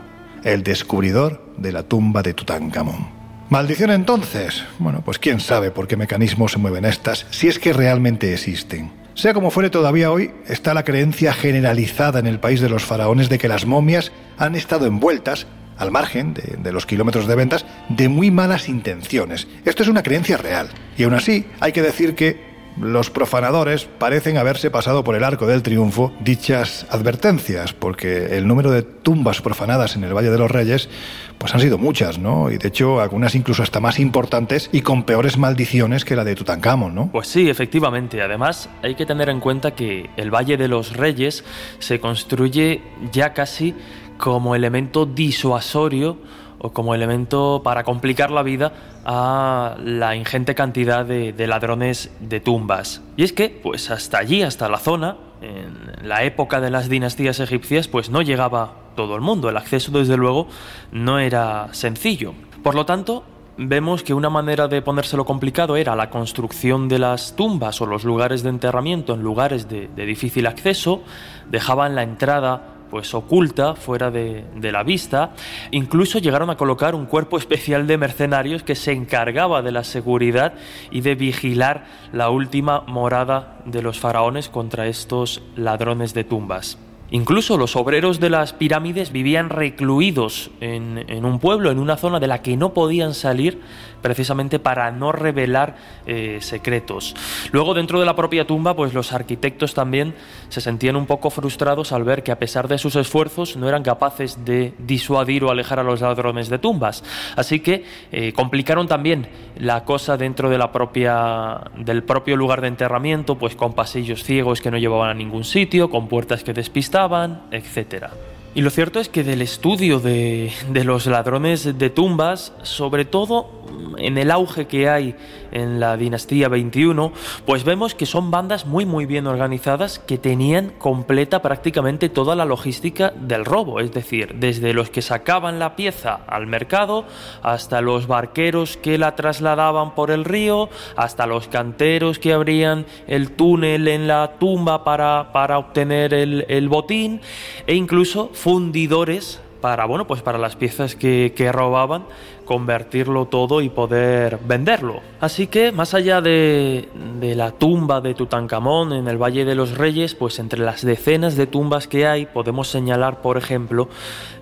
el 0.43 0.63
descubridor 0.63 1.45
de 1.57 1.71
la 1.71 1.83
tumba 1.83 2.23
de 2.23 2.33
Tutankamón. 2.33 3.21
¿Maldición 3.49 3.91
entonces? 3.91 4.63
Bueno, 4.79 5.01
pues 5.03 5.19
quién 5.19 5.39
sabe 5.39 5.71
por 5.71 5.87
qué 5.87 5.97
mecanismos 5.97 6.53
se 6.53 6.57
mueven 6.57 6.85
estas, 6.85 7.27
si 7.29 7.47
es 7.47 7.59
que 7.59 7.73
realmente 7.73 8.33
existen. 8.33 9.00
Sea 9.13 9.33
como 9.33 9.51
fuere, 9.51 9.69
todavía 9.69 10.11
hoy 10.11 10.31
está 10.47 10.73
la 10.73 10.83
creencia 10.83 11.33
generalizada 11.33 12.19
en 12.19 12.27
el 12.27 12.39
país 12.39 12.61
de 12.61 12.69
los 12.69 12.83
faraones 12.83 13.29
de 13.29 13.39
que 13.39 13.47
las 13.47 13.65
momias 13.65 14.11
han 14.37 14.55
estado 14.55 14.85
envueltas, 14.85 15.47
al 15.77 15.91
margen 15.91 16.33
de, 16.33 16.71
los 16.71 16.85
kilómetros 16.85 17.27
de 17.27 17.35
ventas, 17.35 17.65
de 17.89 18.07
muy 18.07 18.29
malas 18.29 18.69
intenciones. 18.69 19.47
Esto 19.65 19.83
es 19.83 19.89
una 19.89 20.03
creencia 20.03 20.37
real. 20.37 20.69
Y 20.97 21.03
aún 21.03 21.15
así, 21.15 21.47
hay 21.59 21.71
que 21.71 21.81
decir 21.81 22.13
que 22.15 22.50
los 22.79 23.09
profanadores 23.09 23.85
parecen 23.85 24.37
haberse 24.37 24.71
pasado 24.71 25.03
por 25.03 25.15
el 25.15 25.23
arco 25.23 25.45
del 25.45 25.61
triunfo 25.61 26.11
dichas 26.21 26.85
advertencias, 26.89 27.73
porque 27.73 28.37
el 28.37 28.47
número 28.47 28.71
de 28.71 28.81
tumbas 28.81 29.41
profanadas 29.41 29.95
en 29.95 30.03
el 30.03 30.13
Valle 30.13 30.29
de 30.29 30.37
los 30.37 30.51
Reyes 30.51 30.89
pues 31.37 31.53
han 31.55 31.59
sido 31.59 31.77
muchas, 31.77 32.19
¿no? 32.19 32.51
Y 32.51 32.57
de 32.57 32.67
hecho 32.67 33.01
algunas 33.01 33.33
incluso 33.33 33.63
hasta 33.63 33.79
más 33.79 33.99
importantes 33.99 34.69
y 34.71 34.81
con 34.81 35.03
peores 35.03 35.37
maldiciones 35.37 36.05
que 36.05 36.15
la 36.15 36.23
de 36.23 36.35
Tutankamón, 36.35 36.93
¿no? 36.93 37.11
Pues 37.11 37.27
sí, 37.27 37.49
efectivamente. 37.49 38.21
Además, 38.21 38.69
hay 38.83 38.95
que 38.95 39.05
tener 39.05 39.29
en 39.29 39.39
cuenta 39.39 39.71
que 39.71 40.09
el 40.17 40.33
Valle 40.33 40.57
de 40.57 40.67
los 40.67 40.95
Reyes 40.95 41.43
se 41.79 41.99
construye 41.99 42.81
ya 43.11 43.33
casi 43.33 43.75
como 44.17 44.55
elemento 44.55 45.07
disuasorio 45.07 46.19
o 46.61 46.71
como 46.71 46.93
elemento 46.93 47.61
para 47.63 47.83
complicar 47.83 48.29
la 48.29 48.43
vida 48.43 48.71
a 49.03 49.75
la 49.83 50.15
ingente 50.15 50.53
cantidad 50.53 51.05
de, 51.05 51.47
ladrones 51.47 52.11
de 52.19 52.39
tumbas. 52.39 53.01
Y 53.17 53.23
es 53.23 53.33
que, 53.33 53.49
pues 53.49 53.89
hasta 53.89 54.19
allí, 54.19 54.43
hasta 54.43 54.69
la 54.69 54.77
zona, 54.77 55.17
en 55.41 56.07
la 56.07 56.23
época 56.23 56.61
de 56.61 56.69
las 56.69 56.87
dinastías 56.87 57.39
egipcias, 57.39 57.87
pues 57.87 58.11
no 58.11 58.21
llegaba 58.21 58.75
todo 58.95 59.15
el 59.15 59.21
mundo. 59.21 59.49
El 59.49 59.57
acceso, 59.57 59.91
desde 59.91 60.17
luego, 60.17 60.47
no 60.91 61.17
era 61.17 61.69
sencillo. 61.71 62.33
Por 62.61 62.75
lo 62.75 62.85
tanto, 62.85 63.23
vemos 63.57 64.03
que 64.03 64.13
una 64.13 64.29
manera 64.29 64.67
de 64.67 64.83
ponérselo 64.83 65.25
complicado 65.25 65.77
era 65.77 65.95
la 65.95 66.11
construcción 66.11 66.87
de 66.87 66.99
las 66.99 67.35
tumbas 67.35 67.81
o 67.81 67.87
los 67.87 68.03
lugares 68.03 68.43
de 68.43 68.49
enterramiento 68.49 69.15
en 69.15 69.23
lugares 69.23 69.67
de 69.67 70.05
difícil 70.05 70.45
acceso, 70.45 71.01
dejaban 71.49 71.95
la 71.95 72.03
entrada 72.03 72.80
pues 72.91 73.13
oculta, 73.15 73.73
fuera 73.73 74.11
de, 74.11 74.43
la 74.61 74.83
vista. 74.83 75.31
Incluso 75.71 76.19
llegaron 76.19 76.49
a 76.49 76.57
colocar 76.57 76.93
un 76.93 77.05
cuerpo 77.05 77.37
especial 77.37 77.87
de 77.87 77.97
mercenarios 77.97 78.61
que 78.61 78.75
se 78.75 78.91
encargaba 78.91 79.61
de 79.61 79.71
la 79.71 79.85
seguridad 79.85 80.53
y 80.91 81.01
de 81.01 81.15
vigilar 81.15 81.85
la 82.11 82.29
última 82.29 82.81
morada 82.81 83.59
de 83.65 83.81
los 83.81 83.99
faraones 83.99 84.49
contra 84.49 84.87
estos 84.87 85.41
ladrones 85.55 86.13
de 86.13 86.25
tumbas. 86.25 86.77
Incluso 87.13 87.57
los 87.57 87.75
obreros 87.75 88.21
de 88.21 88.29
las 88.29 88.53
pirámides 88.53 89.11
vivían 89.11 89.49
recluidos 89.49 90.49
en, 90.61 91.25
un 91.25 91.39
pueblo, 91.39 91.69
en 91.69 91.77
una 91.77 91.97
zona 91.97 92.21
de 92.21 92.27
la 92.27 92.41
que 92.41 92.55
no 92.55 92.73
podían 92.73 93.13
salir 93.13 93.59
precisamente 94.01 94.59
para 94.59 94.91
no 94.91 95.11
revelar 95.11 95.75
eh, 96.05 96.39
secretos. 96.41 97.15
Luego 97.51 97.73
dentro 97.73 97.99
de 97.99 98.05
la 98.05 98.15
propia 98.15 98.45
tumba, 98.45 98.75
pues 98.75 98.93
los 98.93 99.13
arquitectos 99.13 99.73
también 99.73 100.13
se 100.49 100.61
sentían 100.61 100.95
un 100.95 101.05
poco 101.05 101.29
frustrados 101.29 101.91
al 101.91 102.03
ver 102.03 102.23
que 102.23 102.31
a 102.31 102.39
pesar 102.39 102.67
de 102.67 102.77
sus 102.77 102.95
esfuerzos 102.95 103.57
no 103.57 103.67
eran 103.67 103.83
capaces 103.83 104.43
de 104.45 104.73
disuadir 104.77 105.43
o 105.43 105.51
alejar 105.51 105.79
a 105.79 105.83
los 105.83 106.01
ladrones 106.01 106.49
de 106.49 106.59
tumbas. 106.59 107.03
Así 107.35 107.59
que 107.59 107.85
eh, 108.11 108.33
complicaron 108.33 108.87
también 108.87 109.27
la 109.57 109.83
cosa 109.83 110.17
dentro 110.17 110.49
de 110.49 110.57
la 110.57 110.71
propia, 110.71 111.61
del 111.77 112.03
propio 112.03 112.35
lugar 112.35 112.61
de 112.61 112.67
enterramiento, 112.67 113.37
pues 113.37 113.55
con 113.55 113.73
pasillos 113.73 114.23
ciegos 114.23 114.61
que 114.61 114.71
no 114.71 114.77
llevaban 114.77 115.09
a 115.09 115.13
ningún 115.13 115.43
sitio, 115.43 115.89
con 115.89 116.07
puertas 116.07 116.43
que 116.43 116.53
despistaban, 116.53 117.43
etcétera. 117.51 118.11
Y 118.53 118.61
lo 118.61 118.69
cierto 118.69 118.99
es 118.99 119.07
que 119.07 119.23
del 119.23 119.41
estudio 119.41 119.99
de, 120.01 120.51
de, 120.69 120.83
los 120.83 121.05
ladrones 121.05 121.77
de 121.77 121.89
tumbas, 121.89 122.51
sobre 122.63 123.05
todo 123.05 123.60
en 123.97 124.17
el 124.17 124.31
auge 124.31 124.67
que 124.67 124.89
hay 124.89 125.15
en 125.51 125.79
la 125.79 125.97
dinastía 125.97 126.47
21, 126.47 127.11
pues 127.45 127.63
vemos 127.63 127.93
que 127.95 128.05
son 128.05 128.31
bandas 128.31 128.65
muy 128.65 128.85
muy 128.85 129.05
bien 129.05 129.27
organizadas 129.27 129.99
que 129.99 130.17
tenían 130.17 130.71
completa 130.77 131.41
prácticamente 131.41 132.09
toda 132.09 132.35
la 132.35 132.45
logística 132.45 133.11
del 133.15 133.45
robo, 133.45 133.79
es 133.79 133.91
decir, 133.91 134.35
desde 134.35 134.73
los 134.73 134.89
que 134.89 135.01
sacaban 135.01 135.59
la 135.59 135.75
pieza 135.75 136.21
al 136.27 136.47
mercado 136.47 137.05
hasta 137.43 137.81
los 137.81 138.07
barqueros 138.07 138.77
que 138.77 138.97
la 138.97 139.15
trasladaban 139.15 139.93
por 139.95 140.11
el 140.11 140.25
río, 140.25 140.69
hasta 140.95 141.25
los 141.25 141.47
canteros 141.47 142.19
que 142.19 142.33
abrían 142.33 142.85
el 143.07 143.31
túnel 143.31 143.87
en 143.87 144.07
la 144.07 144.33
tumba 144.39 144.83
para, 144.83 145.31
para 145.31 145.57
obtener 145.57 146.13
el, 146.13 146.45
el 146.47 146.69
botín 146.69 147.21
e 147.67 147.75
incluso 147.75 148.29
fundidores 148.33 149.41
para 149.61 149.85
bueno 149.85 150.07
pues 150.07 150.21
para 150.21 150.37
las 150.37 150.55
piezas 150.55 150.95
que, 150.95 151.33
que, 151.35 151.51
robaban 151.51 152.05
convertirlo 152.51 153.27
todo 153.27 153.61
y 153.61 153.69
poder 153.69 154.37
venderlo. 154.45 154.99
Así 155.21 155.47
que 155.47 155.71
más 155.71 155.93
allá 155.93 156.19
de, 156.19 156.89
la 157.21 157.51
tumba 157.51 158.01
de 158.01 158.13
Tutankamón 158.13 158.91
en 158.91 159.07
el 159.07 159.17
Valle 159.17 159.45
de 159.45 159.55
los 159.55 159.77
Reyes 159.77 160.15
pues 160.15 160.37
entre 160.37 160.59
las 160.59 160.83
decenas 160.83 161.37
de 161.37 161.47
tumbas 161.47 161.87
que 161.87 162.05
hay 162.05 162.25
podemos 162.25 162.67
señalar 162.67 163.21
por 163.21 163.37
ejemplo 163.37 163.87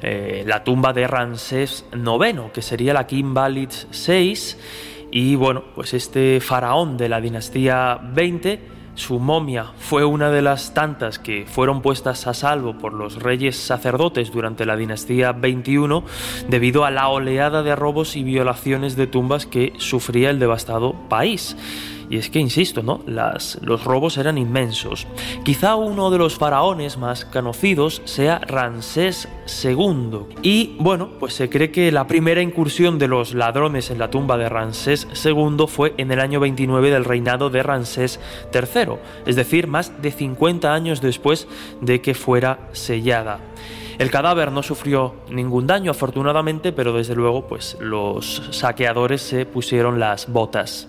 eh, 0.02 0.44
la 0.48 0.64
tumba 0.64 0.92
de 0.92 1.06
Ramsés 1.06 1.86
IX 1.94 2.52
que 2.52 2.64
sería 2.64 2.96
la 2.96 3.06
Kimbalit 3.06 3.70
6 3.92 4.58
y 5.12 5.36
bueno 5.36 5.66
pues 5.76 5.94
este 5.94 6.40
faraón 6.42 6.98
de 6.98 7.10
la 7.10 7.22
dinastía 7.22 8.00
20 8.02 8.79
su 9.00 9.18
momia 9.18 9.72
fue 9.80 10.04
una 10.04 10.30
de 10.30 10.42
las 10.42 10.74
tantas 10.74 11.20
que 11.20 11.46
fueron 11.46 11.82
puestas 11.82 12.28
a 12.28 12.34
salvo 12.34 12.78
por 12.78 12.94
los 12.94 13.16
reyes 13.16 13.56
sacerdotes 13.56 14.32
durante 14.32 14.66
la 14.66 14.76
dinastía 14.76 15.32
21 15.32 16.04
debido 16.50 16.84
a 16.84 16.92
la 16.92 17.08
oleada 17.08 17.64
de 17.64 17.76
robos 17.76 18.18
y 18.18 18.24
violaciones 18.24 18.98
de 18.98 19.08
tumbas 19.08 19.46
que 19.46 19.74
sufría 19.78 20.30
el 20.30 20.40
devastado 20.40 20.94
país. 21.08 21.56
Y 22.10 22.18
es 22.18 22.30
que, 22.30 22.40
insisto, 22.40 22.82
¿no? 22.82 23.02
Las, 23.06 23.60
los 23.62 23.84
robos 23.84 24.18
eran 24.18 24.38
inmensos. 24.38 25.06
Quizá 25.44 25.76
uno 25.76 26.10
de 26.10 26.18
los 26.18 26.36
faraones 26.36 26.98
más 26.98 27.26
conocidos 27.26 28.02
sea 28.06 28.40
Ramsés 28.40 29.28
II. 29.64 30.22
Y 30.42 30.76
bueno, 30.80 31.12
pues 31.20 31.34
se 31.34 31.50
cree 31.50 31.72
que 31.72 31.92
la 31.92 32.08
primera 32.08 32.42
incursión 32.42 32.98
de 32.98 33.08
los 33.08 33.34
ladrones 33.34 33.92
en 33.92 34.00
la 34.00 34.10
tumba 34.10 34.38
de 34.38 34.50
Ramsés 34.50 35.08
II 35.24 35.66
fue 35.68 35.94
en 35.98 36.12
el 36.12 36.20
año 36.20 36.40
29 36.40 36.90
del 36.90 37.06
reinado 37.06 37.50
de 37.50 37.64
Ramsés 37.64 38.20
III, 38.54 38.94
es 39.26 39.36
decir, 39.36 39.68
más 39.68 40.02
de 40.02 40.12
50 40.12 40.74
años 40.74 41.02
después 41.02 41.48
de 41.82 42.02
que 42.02 42.16
fuera 42.16 42.70
sellada. 42.72 43.40
El 44.00 44.12
cadáver 44.12 44.52
no 44.54 44.64
sufrió 44.64 45.16
ningún 45.30 45.68
daño 45.68 45.92
afortunadamente, 45.92 46.72
pero 46.72 46.94
desde 46.94 47.16
luego 47.16 47.48
pues 47.48 47.78
los 47.82 48.42
saqueadores 48.52 49.22
se 49.22 49.46
pusieron 49.46 50.00
las 50.00 50.32
botas. 50.32 50.88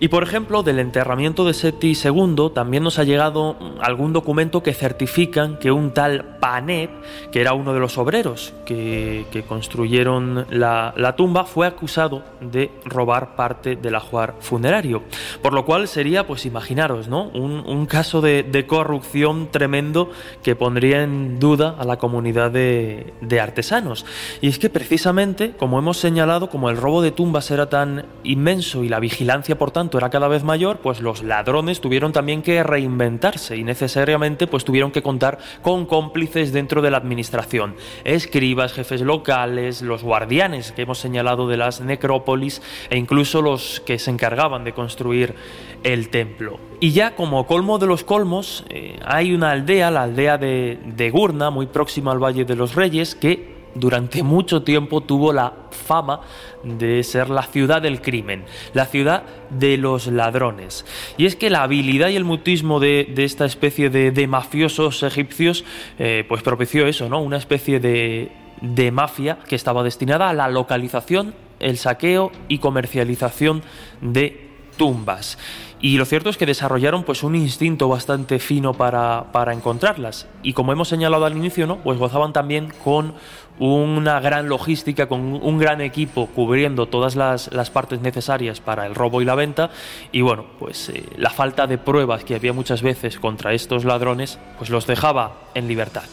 Y 0.00 0.08
por 0.08 0.22
ejemplo, 0.22 0.62
del 0.62 0.78
enterramiento 0.78 1.44
de 1.44 1.54
Seti 1.54 1.92
II 1.92 2.50
también 2.54 2.82
nos 2.82 2.98
ha 2.98 3.04
llegado 3.04 3.56
algún 3.80 4.12
documento 4.12 4.62
que 4.62 4.74
certifican 4.74 5.58
que 5.58 5.72
un 5.72 5.92
tal 5.92 6.36
Panep, 6.40 6.90
que 7.30 7.40
era 7.40 7.54
uno 7.54 7.72
de 7.72 7.80
los 7.80 7.96
obreros 7.98 8.52
que, 8.66 9.26
que 9.30 9.42
construyeron 9.42 10.46
la, 10.50 10.92
la, 10.96 11.16
tumba, 11.16 11.44
fue 11.44 11.66
acusado 11.66 12.22
de 12.40 12.70
robar 12.84 13.34
parte 13.36 13.76
del 13.76 13.94
ajuar 13.94 14.34
funerario. 14.40 15.02
Por 15.42 15.52
lo 15.52 15.64
cual 15.64 15.88
sería, 15.88 16.26
pues 16.26 16.44
imaginaros, 16.46 17.08
¿no? 17.08 17.28
Un, 17.28 17.64
un 17.66 17.86
caso 17.86 18.20
de, 18.20 18.64
corrupción 18.66 19.48
tremendo 19.50 20.10
que 20.42 20.56
pondría 20.56 21.02
en 21.02 21.38
duda 21.38 21.76
a 21.78 21.84
la 21.84 21.98
comunidad 21.98 22.50
de, 22.50 23.12
de 23.20 23.40
artesanos. 23.40 24.06
Y 24.40 24.48
es 24.48 24.58
que 24.58 24.70
precisamente, 24.70 25.52
como 25.52 25.78
hemos 25.78 25.98
señalado, 25.98 26.50
como 26.50 26.70
el 26.70 26.76
robo 26.76 27.02
de 27.02 27.10
tumbas 27.10 27.50
era 27.50 27.68
tan 27.68 28.06
inmenso 28.22 28.84
y 28.84 28.88
la 28.88 29.00
vigilancia 29.00 29.58
por 29.58 29.63
tanto 29.70 29.98
era 29.98 30.10
cada 30.10 30.28
vez 30.28 30.44
mayor, 30.44 30.78
pues 30.78 31.00
los 31.00 31.22
ladrones 31.22 31.80
tuvieron 31.80 32.12
también 32.12 32.42
que 32.42 32.62
reinventarse 32.62 33.56
y 33.56 33.64
necesariamente 33.64 34.46
pues 34.46 34.64
tuvieron 34.64 34.90
que 34.90 35.02
contar 35.02 35.38
con 35.62 35.86
cómplices 35.86 36.52
dentro 36.52 36.82
de 36.82 36.90
la 36.90 36.98
administración, 36.98 37.76
escribas, 38.04 38.72
jefes 38.72 39.00
locales, 39.00 39.82
los 39.82 40.02
guardianes 40.02 40.72
que 40.72 40.82
hemos 40.82 40.98
señalado 40.98 41.48
de 41.48 41.56
las 41.56 41.80
necrópolis 41.80 42.62
e 42.90 42.96
incluso 42.96 43.42
los 43.42 43.80
que 43.80 43.98
se 43.98 44.10
encargaban 44.10 44.64
de 44.64 44.72
construir 44.72 45.34
el 45.82 46.08
templo. 46.08 46.58
Y 46.80 46.92
ya 46.92 47.14
como 47.14 47.46
colmo 47.46 47.78
de 47.78 47.86
los 47.86 48.04
colmos, 48.04 48.64
eh, 48.68 48.98
hay 49.04 49.32
una 49.32 49.50
aldea, 49.52 49.90
la 49.90 50.02
aldea 50.02 50.38
de, 50.38 50.78
de 50.84 51.10
Gurna, 51.10 51.50
muy 51.50 51.66
próxima 51.66 52.12
al 52.12 52.22
Valle 52.22 52.44
de 52.44 52.56
los 52.56 52.74
Reyes, 52.74 53.14
que 53.14 53.53
durante 53.74 54.22
mucho 54.22 54.62
tiempo 54.62 55.00
tuvo 55.00 55.32
la 55.32 55.52
fama 55.70 56.20
de 56.62 57.02
ser 57.02 57.28
la 57.28 57.42
ciudad 57.42 57.82
del 57.82 58.00
crimen, 58.00 58.44
la 58.72 58.86
ciudad 58.86 59.24
de 59.50 59.76
los 59.76 60.06
ladrones. 60.06 60.86
Y 61.16 61.26
es 61.26 61.36
que 61.36 61.50
la 61.50 61.62
habilidad 61.62 62.08
y 62.08 62.16
el 62.16 62.24
mutismo 62.24 62.80
de, 62.80 63.12
de 63.14 63.24
esta 63.24 63.44
especie 63.44 63.90
de, 63.90 64.10
de 64.10 64.26
mafiosos 64.26 65.02
egipcios, 65.02 65.64
eh, 65.98 66.24
pues 66.28 66.42
propició 66.42 66.86
eso, 66.86 67.08
¿no? 67.08 67.20
Una 67.20 67.36
especie 67.36 67.80
de, 67.80 68.32
de 68.60 68.90
mafia 68.90 69.38
que 69.48 69.56
estaba 69.56 69.82
destinada 69.82 70.30
a 70.30 70.34
la 70.34 70.48
localización, 70.48 71.34
el 71.60 71.76
saqueo 71.76 72.32
y 72.48 72.58
comercialización 72.58 73.62
de 74.00 74.50
tumbas. 74.76 75.38
Y 75.80 75.98
lo 75.98 76.06
cierto 76.06 76.30
es 76.30 76.38
que 76.38 76.46
desarrollaron 76.46 77.02
pues 77.02 77.22
un 77.22 77.34
instinto 77.34 77.88
bastante 77.88 78.38
fino 78.38 78.72
para, 78.72 79.32
para 79.32 79.52
encontrarlas. 79.52 80.26
Y 80.42 80.54
como 80.54 80.72
hemos 80.72 80.88
señalado 80.88 81.26
al 81.26 81.36
inicio, 81.36 81.66
¿no? 81.66 81.76
pues 81.78 81.98
gozaban 81.98 82.32
también 82.32 82.72
con 82.82 83.12
una 83.58 84.20
gran 84.20 84.48
logística, 84.48 85.06
con 85.06 85.20
un 85.20 85.58
gran 85.58 85.80
equipo 85.80 86.26
cubriendo 86.26 86.86
todas 86.86 87.16
las, 87.16 87.52
las 87.52 87.70
partes 87.70 88.00
necesarias 88.00 88.60
para 88.60 88.86
el 88.86 88.94
robo 88.94 89.22
y 89.22 89.24
la 89.24 89.34
venta. 89.34 89.70
Y 90.12 90.22
bueno, 90.22 90.46
pues 90.58 90.88
eh, 90.88 91.04
la 91.16 91.30
falta 91.30 91.66
de 91.66 91.78
pruebas 91.78 92.24
que 92.24 92.34
había 92.34 92.52
muchas 92.52 92.82
veces 92.82 93.18
contra 93.18 93.52
estos 93.52 93.84
ladrones, 93.84 94.38
pues 94.58 94.70
los 94.70 94.86
dejaba 94.86 95.40
en 95.54 95.68
libertad. 95.68 96.04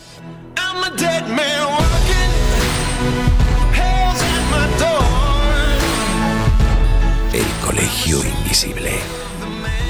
El 7.34 7.65
Colegio 7.65 8.17
Invisible. 8.38 8.91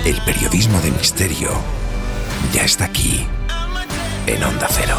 El 0.06 0.18
periodismo 0.22 0.80
de 0.82 0.92
misterio 0.92 1.50
ya 2.54 2.64
está 2.64 2.86
aquí 2.86 3.26
en 4.28 4.44
Onda 4.44 4.68
Cero. 4.70 4.98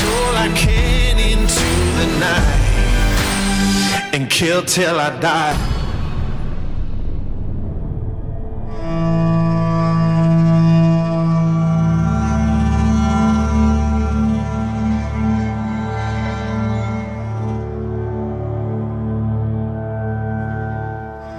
I 0.00 0.48
can 0.54 1.18
into 1.18 1.70
the 1.98 2.06
night 2.20 2.68
and 4.14 4.30
kill 4.30 4.62
till 4.64 4.98
I 4.98 5.10
die. 5.20 5.56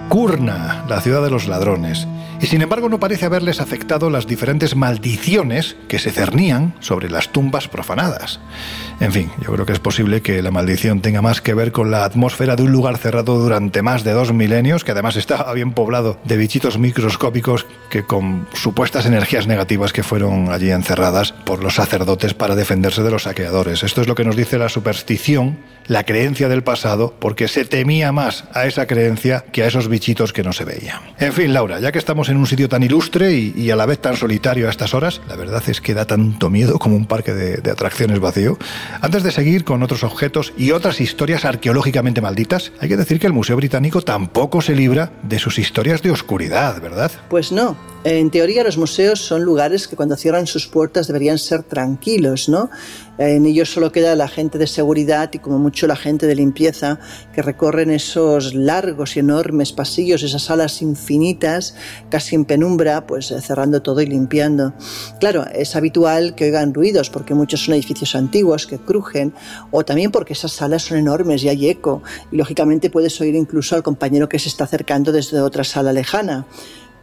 Kurna, 0.10 0.84
la 0.88 1.00
ciudad 1.02 1.22
de 1.22 1.30
los 1.30 1.48
ladrones, 1.48 2.08
y 2.42 2.48
sin 2.48 2.62
embargo 2.62 2.88
no 2.88 3.00
parece 3.00 3.26
haberles 3.26 3.60
afectado 3.60 4.10
las 4.10 4.26
diferentes 4.26 4.76
maldiciones 4.76 5.76
que 5.88 6.00
se 6.00 6.12
cernían 6.12 6.74
sobre 6.80 7.10
las 7.10 7.30
tumbas 7.30 7.68
profanadas. 7.68 8.40
En 9.02 9.12
fin, 9.12 9.32
yo 9.42 9.54
creo 9.54 9.66
que 9.66 9.74
es 9.74 9.80
posible 9.80 10.22
que 10.22 10.42
la 10.42 10.52
maldición 10.52 11.02
tenga 11.02 11.22
más 11.22 11.42
que 11.42 11.54
ver 11.54 11.72
con 11.72 11.92
la 11.92 12.04
atmósfera 12.06 12.56
de 12.56 12.64
un 12.64 12.72
lugar 12.72 12.98
cerrado 12.98 13.40
durante 13.40 13.82
más 13.82 14.04
de 14.04 14.12
dos 14.12 14.34
milenios, 14.34 14.84
que 14.84 14.92
además 14.92 15.16
estaba 15.16 15.54
bien 15.54 15.74
poblado 15.74 16.18
de 16.26 16.38
bichitos 16.38 16.78
microscópicos 16.78 17.66
que 17.90 18.04
con 18.04 18.48
supuestas 18.54 19.06
energías 19.06 19.48
negativas 19.48 19.94
que 19.94 20.04
fueron 20.04 20.50
allí 20.50 20.72
encerradas 20.72 21.32
por 21.32 21.64
los 21.64 21.76
sacerdotes 21.76 22.34
para 22.34 22.56
defenderse 22.56 23.04
de 23.04 23.12
los 23.12 23.24
saqueadores. 23.24 23.84
Esto 23.84 24.02
es 24.02 24.08
lo 24.08 24.16
que 24.16 24.26
nos 24.26 24.36
dice 24.36 24.58
la 24.58 24.70
superstición, 24.70 25.58
la 25.88 26.04
creencia 26.04 26.50
del 26.50 26.64
pasado, 26.64 27.16
porque 27.20 27.48
se 27.48 27.66
temía 27.66 28.12
más 28.12 28.46
a 28.54 28.66
esa 28.66 28.86
creencia 28.86 29.46
que 29.52 29.64
a 29.64 29.68
esos 29.68 29.88
bichitos 29.88 30.34
que 30.34 30.44
no 30.44 30.54
se 30.54 30.66
veían. 30.66 31.02
En 31.20 31.34
fin, 31.34 31.54
Laura, 31.54 31.80
ya 31.80 31.92
que 31.92 32.00
estamos 32.00 32.29
en 32.30 32.38
un 32.38 32.46
sitio 32.46 32.70
tan 32.70 32.84
ilustre 32.84 33.34
y, 33.34 33.72
a 33.72 33.76
la 33.76 33.86
vez 33.86 34.00
tan 34.00 34.16
solitario 34.16 34.68
a 34.68 34.70
estas 34.70 34.94
horas, 34.94 35.22
la 35.28 35.36
verdad 35.36 35.64
es 35.68 35.82
que 35.82 35.94
da 35.94 36.06
tanto 36.06 36.50
miedo 36.50 36.80
como 36.80 36.96
un 36.96 37.06
parque 37.06 37.34
de, 37.34 37.58
de 37.58 37.72
atracciones 37.72 38.20
vacío. 38.20 38.58
Antes 39.02 39.24
de 39.24 39.32
seguir 39.32 39.64
con 39.64 39.84
otros 39.84 40.04
objetos 40.04 40.54
y 40.58 40.72
otras 40.72 41.02
historias 41.02 41.46
arqueológicamente 41.46 42.22
malditas, 42.22 42.72
hay 42.80 42.90
que 42.90 42.98
decir 42.98 43.20
que 43.20 43.28
el 43.28 43.34
Museo 43.34 43.56
Británico 43.56 44.02
tampoco 44.02 44.62
se 44.62 44.76
libra 44.76 45.12
de 45.24 45.40
sus 45.40 45.60
historias 45.60 46.02
de 46.02 46.12
oscuridad, 46.12 46.82
¿verdad? 46.82 47.12
Pues 47.30 47.52
no. 47.52 47.76
En 48.04 48.32
teoría 48.32 48.64
los 48.64 48.78
museos 48.78 49.20
son 49.20 49.44
lugares 49.44 49.88
que 49.88 49.98
cuando 49.98 50.16
cierran 50.16 50.48
sus 50.48 50.68
puertas 50.68 51.08
deberían 51.08 51.38
ser 51.38 51.64
tranquilos, 51.64 52.48
¿no? 52.48 52.70
En 53.20 53.46
ellos 53.46 53.70
solo 53.70 53.92
queda 53.92 54.16
la 54.16 54.30
gente 54.30 54.58
de 54.58 54.66
seguridad 54.66 55.30
y 55.34 55.40
como 55.40 55.60
mucho 55.60 55.88
la 55.88 55.98
gente 55.98 56.26
de 56.26 56.36
limpieza 56.36 57.00
que 57.34 57.42
recorren 57.42 57.92
esos 57.92 58.54
largos 58.54 59.18
y 59.18 59.20
enormes 59.20 59.74
pasillos, 59.74 60.24
esas 60.24 60.44
salas 60.44 60.82
infinitas, 60.82 61.76
casi 62.10 62.36
en 62.36 62.46
penumbra, 62.46 63.06
pues 63.06 63.32
eh, 63.32 63.42
cerrando 63.42 63.82
todo 63.82 64.00
y 64.00 64.06
limpiando. 64.06 64.74
Claro, 65.20 65.46
es 65.54 65.76
habitual 65.76 66.34
que 66.34 66.46
oigan 66.46 66.74
ruidos 66.74 67.10
porque 67.10 67.34
muchos 67.34 67.66
son 67.66 67.74
edificios 67.74 68.16
antiguos 68.16 68.66
que 68.66 68.78
crujen 68.78 69.34
o 69.70 69.84
también 69.84 70.12
porque 70.12 70.32
esas 70.32 70.54
salas 70.54 70.84
son 70.84 70.98
enormes 70.98 71.44
y 71.44 71.50
hay 71.50 71.68
eco 71.68 72.02
y 72.32 72.38
lógicamente 72.38 72.90
puedes 72.90 73.20
oír 73.20 73.36
incluso 73.36 73.76
al 73.76 73.84
compañero 73.84 74.30
que 74.30 74.40
se 74.40 74.48
está 74.48 74.64
acercando 74.64 75.12
desde 75.12 75.42
otra 75.42 75.66
sala 75.66 75.92
lejana. 75.92 76.48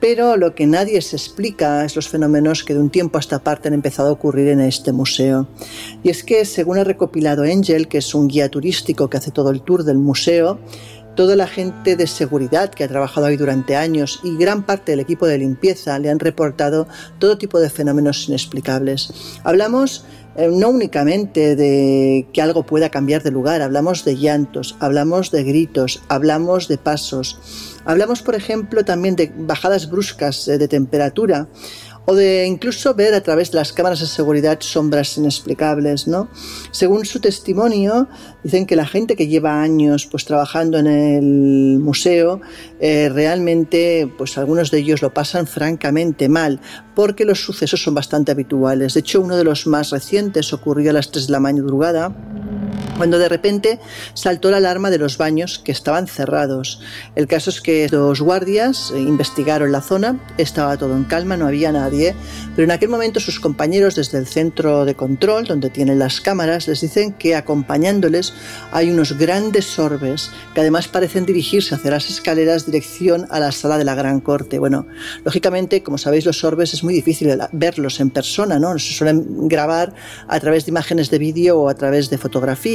Pero 0.01 0.37
lo 0.37 0.55
que 0.55 0.67
nadie 0.67 1.01
se 1.01 1.17
explica 1.17 1.85
es 1.85 1.97
los 1.97 2.09
fenómenos 2.09 2.65
que 2.65 2.75
de 2.75 2.81
un 2.81 2.91
tiempo 2.91 3.19
a 3.19 3.21
esta 3.21 3.39
parte 3.39 3.69
han 3.69 3.75
empezado 3.75 4.09
a 4.09 4.13
ocurrir 4.13 4.49
en 4.49 4.61
este 4.61 4.93
museo. 4.93 5.49
Y 6.03 6.11
es 6.11 6.23
que, 6.23 6.45
según 6.45 6.79
ha 6.79 6.85
recopilado 6.85 7.45
Angel, 7.45 7.89
que 7.89 7.99
es 7.99 8.15
un 8.15 8.29
guía 8.29 8.51
turístico 8.51 9.09
que 9.09 9.17
hace 9.17 9.31
todo 9.31 9.51
el 9.51 9.63
tour 9.63 9.85
del 9.85 9.99
museo, 9.99 10.59
toda 11.17 11.35
la 11.35 11.47
gente 11.47 11.97
de 11.97 12.07
seguridad 12.07 12.71
que 12.71 12.85
ha 12.85 12.89
trabajado 12.89 13.27
ahí 13.27 13.37
durante 13.37 13.75
años 13.75 14.21
y 14.23 14.37
gran 14.37 14.65
parte 14.65 14.93
del 14.93 15.01
equipo 15.01 15.27
de 15.27 15.39
limpieza 15.39 15.99
le 15.99 16.11
han 16.11 16.21
reportado 16.21 16.87
todo 17.19 17.39
tipo 17.39 17.59
de 17.59 17.71
fenómenos 17.71 18.29
inexplicables. 18.29 19.41
Hablamos 19.43 20.05
eh, 20.37 20.51
no 20.53 20.69
únicamente 20.69 21.57
de 21.57 22.29
que 22.33 22.43
algo 22.43 22.67
pueda 22.67 22.91
cambiar 22.91 23.23
de 23.23 23.31
lugar, 23.31 23.63
hablamos 23.63 24.05
de 24.05 24.17
llantos, 24.17 24.77
hablamos 24.79 25.31
de 25.31 25.45
gritos, 25.45 26.03
hablamos 26.09 26.69
de 26.69 26.77
pasos, 26.77 27.39
hablamos 27.87 28.23
por 28.23 28.35
ejemplo 28.35 28.85
también 28.85 29.17
de 29.17 29.33
bajadas 29.35 29.89
bruscas 29.89 30.49
eh, 30.49 30.59
de 30.59 30.69
temperatura 30.69 31.49
o 32.07 32.15
de 32.15 32.47
incluso 32.47 32.95
ver 32.95 33.15
a 33.15 33.21
través 33.21 33.51
de 33.51 33.57
las 33.57 33.73
cámaras 33.73 34.01
de 34.01 34.07
seguridad 34.07 34.59
sombras 34.61 35.19
inexplicables, 35.19 36.07
¿no? 36.07 36.29
Según 36.71 37.05
su 37.05 37.21
testimonio, 37.21 38.09
dicen 38.47 38.65
que 38.65 38.77
la 38.77 38.87
gente 38.87 39.17
que 39.17 39.27
lleva 39.27 39.61
años 39.61 40.07
pues 40.07 40.25
trabajando 40.25 40.79
en 40.79 40.87
el 40.87 41.81
museo 41.81 42.41
eh, 42.79 43.09
realmente 43.13 44.09
pues 44.17 44.39
algunos 44.39 44.71
de 44.71 44.79
ellos 44.79 45.03
lo 45.03 45.13
pasan 45.13 45.49
francamente 45.49 46.29
mal 46.29 46.61
porque 46.95 47.25
los 47.25 47.41
sucesos 47.41 47.83
son 47.83 47.95
bastante 47.95 48.31
habituales. 48.31 48.95
De 48.95 49.01
hecho, 49.01 49.21
uno 49.21 49.37
de 49.37 49.45
los 49.45 49.67
más 49.67 49.91
recientes 49.91 50.53
ocurrió 50.53 50.91
a 50.91 50.95
las 50.95 51.11
3 51.11 51.27
de 51.27 51.33
la 51.33 51.41
madrugada 51.41 52.15
cuando 52.97 53.19
de 53.19 53.29
repente 53.29 53.79
saltó 54.15 54.51
la 54.51 54.57
alarma 54.57 54.91
de 54.91 54.99
los 54.99 55.19
baños 55.19 55.59
que 55.59 55.73
estaban 55.73 56.07
cerrados. 56.07 56.81
El 57.15 57.27
caso 57.27 57.51
es 57.51 57.61
que 57.61 57.89
los 57.91 58.21
guardias 58.21 58.93
eh, 58.95 59.01
investigaron 59.01 59.73
la 59.73 59.83
zona, 59.83 60.19
estaba 60.39 60.77
todo 60.77 60.97
en 60.97 61.05
calma, 61.05 61.37
no 61.37 61.47
había 61.47 61.73
nadie, 61.73 62.15
pero 62.55 62.65
en 62.65 62.71
aquel 62.71 62.89
momento 62.89 63.21
sus 63.21 63.41
compañeros 63.41 63.95
desde 63.97 64.19
el 64.19 64.27
centro 64.27 64.85
de 64.85 64.95
control, 64.95 65.45
donde 65.45 65.71
tienen 65.71 65.99
las 65.99 66.21
cámaras, 66.21 66.69
les 66.69 66.81
dicen 66.81 67.13
que 67.13 67.35
acompañándoles 67.35 68.33
hay 68.73 68.91
unos 68.91 69.17
grandes 69.17 69.79
orbes 69.79 70.31
que 70.55 70.61
además 70.61 70.89
parecen 70.89 71.27
dirigirse 71.27 71.75
hacia 71.75 71.91
las 71.91 72.11
escaleras 72.11 72.67
dirección 72.67 73.27
a 73.31 73.41
la 73.41 73.53
sala 73.53 73.79
de 73.79 73.85
la 73.85 73.95
Gran 73.95 74.21
Corte. 74.21 74.59
Bueno, 74.59 74.87
lógicamente, 75.25 75.83
como 75.83 75.99
sabéis, 75.99 76.25
los 76.25 76.45
orbes 76.45 76.75
es 76.75 76.85
muy 76.85 76.95
difícil 76.95 77.37
verlos 77.53 78.01
en 78.01 78.11
persona, 78.11 78.59
¿no? 78.59 78.79
Se 78.79 78.95
suelen 78.95 79.49
grabar 79.49 79.95
a 80.29 80.41
través 80.41 80.67
de 80.67 80.71
imágenes 80.71 81.11
de 81.11 81.19
vídeo 81.19 81.61
o 81.61 81.69
a 81.69 81.75
través 81.75 82.11
de 82.11 82.19
fotografías 82.19 82.67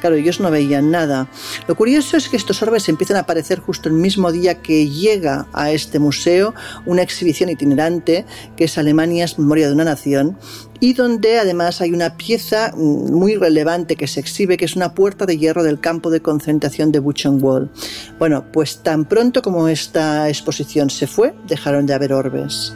Claro, 0.00 0.16
ellos 0.16 0.40
no 0.40 0.50
veían 0.50 0.90
nada. 0.90 1.28
Lo 1.66 1.74
curioso 1.74 2.16
es 2.16 2.28
que 2.28 2.36
estos 2.36 2.62
orbes 2.62 2.88
empiezan 2.88 3.16
a 3.16 3.20
aparecer 3.20 3.58
justo 3.60 3.88
el 3.88 3.94
mismo 3.94 4.32
día 4.32 4.62
que 4.62 4.88
llega 4.88 5.46
a 5.52 5.70
este 5.72 5.98
museo 5.98 6.54
una 6.86 7.02
exhibición 7.02 7.50
itinerante 7.50 8.24
que 8.56 8.64
es 8.64 8.78
Alemania 8.78 9.24
es 9.24 9.38
Memoria 9.38 9.68
de 9.68 9.74
una 9.74 9.84
Nación 9.84 10.38
y 10.80 10.94
donde 10.94 11.38
además 11.38 11.80
hay 11.80 11.92
una 11.92 12.16
pieza 12.16 12.72
mm, 12.74 13.12
muy 13.12 13.36
relevante 13.36 13.96
que 13.96 14.06
se 14.06 14.20
exhibe, 14.20 14.56
que 14.56 14.64
es 14.64 14.76
una 14.76 14.94
puerta 14.94 15.26
de 15.26 15.38
hierro 15.38 15.62
del 15.62 15.78
campo 15.78 16.10
de 16.10 16.20
concentración 16.20 16.90
de 16.90 16.98
Buchenwald. 16.98 17.70
Bueno, 18.18 18.44
pues 18.52 18.78
tan 18.82 19.04
pronto 19.04 19.42
como 19.42 19.68
esta 19.68 20.28
exposición 20.28 20.90
se 20.90 21.06
fue, 21.06 21.34
dejaron 21.46 21.86
de 21.86 21.94
haber 21.94 22.12
orbes. 22.12 22.72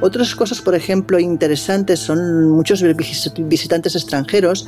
Otras 0.00 0.34
cosas, 0.34 0.60
por 0.60 0.74
ejemplo, 0.74 1.18
interesantes 1.18 2.00
son 2.00 2.50
muchos 2.50 2.84
visitantes 3.38 3.94
extranjeros 3.94 4.66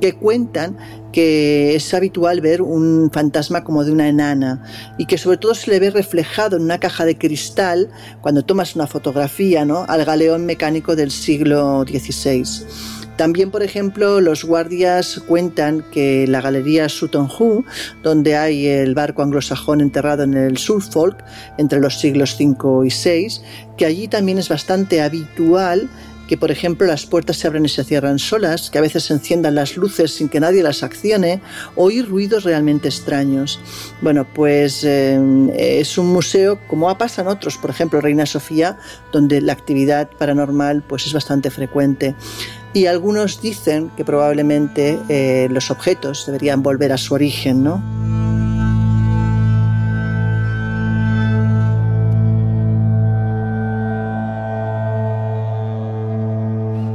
que 0.00 0.12
cuentan 0.12 0.76
que 1.12 1.74
es 1.74 1.94
habitual 1.94 2.40
ver 2.40 2.62
un 2.62 3.10
fantasma 3.12 3.64
como 3.64 3.84
de 3.84 3.92
una 3.92 4.08
enana 4.08 4.62
y 4.98 5.06
que 5.06 5.18
sobre 5.18 5.38
todo 5.38 5.54
se 5.54 5.70
le 5.70 5.80
ve 5.80 5.90
reflejado 5.90 6.56
en 6.56 6.62
una 6.62 6.78
caja 6.78 7.04
de 7.04 7.16
cristal 7.16 7.90
cuando 8.20 8.44
tomas 8.44 8.76
una 8.76 8.86
fotografía 8.86 9.64
¿no? 9.64 9.84
al 9.88 10.04
galeón 10.04 10.46
mecánico 10.46 10.96
del 10.96 11.10
siglo 11.10 11.84
XVI. 11.84 12.44
También, 13.18 13.50
por 13.50 13.64
ejemplo, 13.64 14.20
los 14.20 14.44
guardias 14.44 15.20
cuentan 15.26 15.84
que 15.90 16.24
la 16.28 16.40
galería 16.40 16.88
Sutton 16.88 17.28
Hoo, 17.28 17.64
donde 18.04 18.36
hay 18.36 18.68
el 18.68 18.94
barco 18.94 19.22
anglosajón 19.22 19.80
enterrado 19.80 20.22
en 20.22 20.34
el 20.34 20.56
Suffolk 20.56 21.16
entre 21.58 21.80
los 21.80 21.98
siglos 21.98 22.36
V 22.38 22.86
y 22.86 22.90
VI, 22.90 23.40
que 23.76 23.86
allí 23.86 24.06
también 24.06 24.38
es 24.38 24.48
bastante 24.48 25.02
habitual 25.02 25.88
que 26.28 26.36
por 26.36 26.52
ejemplo 26.52 26.86
las 26.86 27.06
puertas 27.06 27.38
se 27.38 27.48
abren 27.48 27.64
y 27.64 27.68
se 27.68 27.82
cierran 27.82 28.18
solas, 28.18 28.70
que 28.70 28.78
a 28.78 28.82
veces 28.82 29.04
se 29.04 29.14
enciendan 29.14 29.56
las 29.56 29.76
luces 29.76 30.14
sin 30.14 30.28
que 30.28 30.38
nadie 30.38 30.62
las 30.62 30.82
accione, 30.84 31.40
oír 31.74 32.08
ruidos 32.08 32.44
realmente 32.44 32.88
extraños. 32.88 33.58
Bueno, 34.00 34.26
pues 34.32 34.84
eh, 34.84 35.18
es 35.56 35.98
un 35.98 36.06
museo 36.06 36.60
como 36.68 36.96
pasa 36.96 37.22
en 37.22 37.28
otros, 37.28 37.56
por 37.56 37.70
ejemplo 37.70 38.00
Reina 38.00 38.26
Sofía, 38.26 38.78
donde 39.10 39.40
la 39.40 39.54
actividad 39.54 40.10
paranormal 40.18 40.82
pues 40.82 41.06
es 41.06 41.12
bastante 41.12 41.50
frecuente 41.50 42.14
y 42.72 42.86
algunos 42.86 43.40
dicen 43.40 43.90
que 43.96 44.04
probablemente 44.04 44.98
eh, 45.08 45.48
los 45.50 45.70
objetos 45.70 46.26
deberían 46.26 46.62
volver 46.62 46.92
a 46.92 46.98
su 46.98 47.14
origen, 47.14 47.64
¿no? 47.64 48.27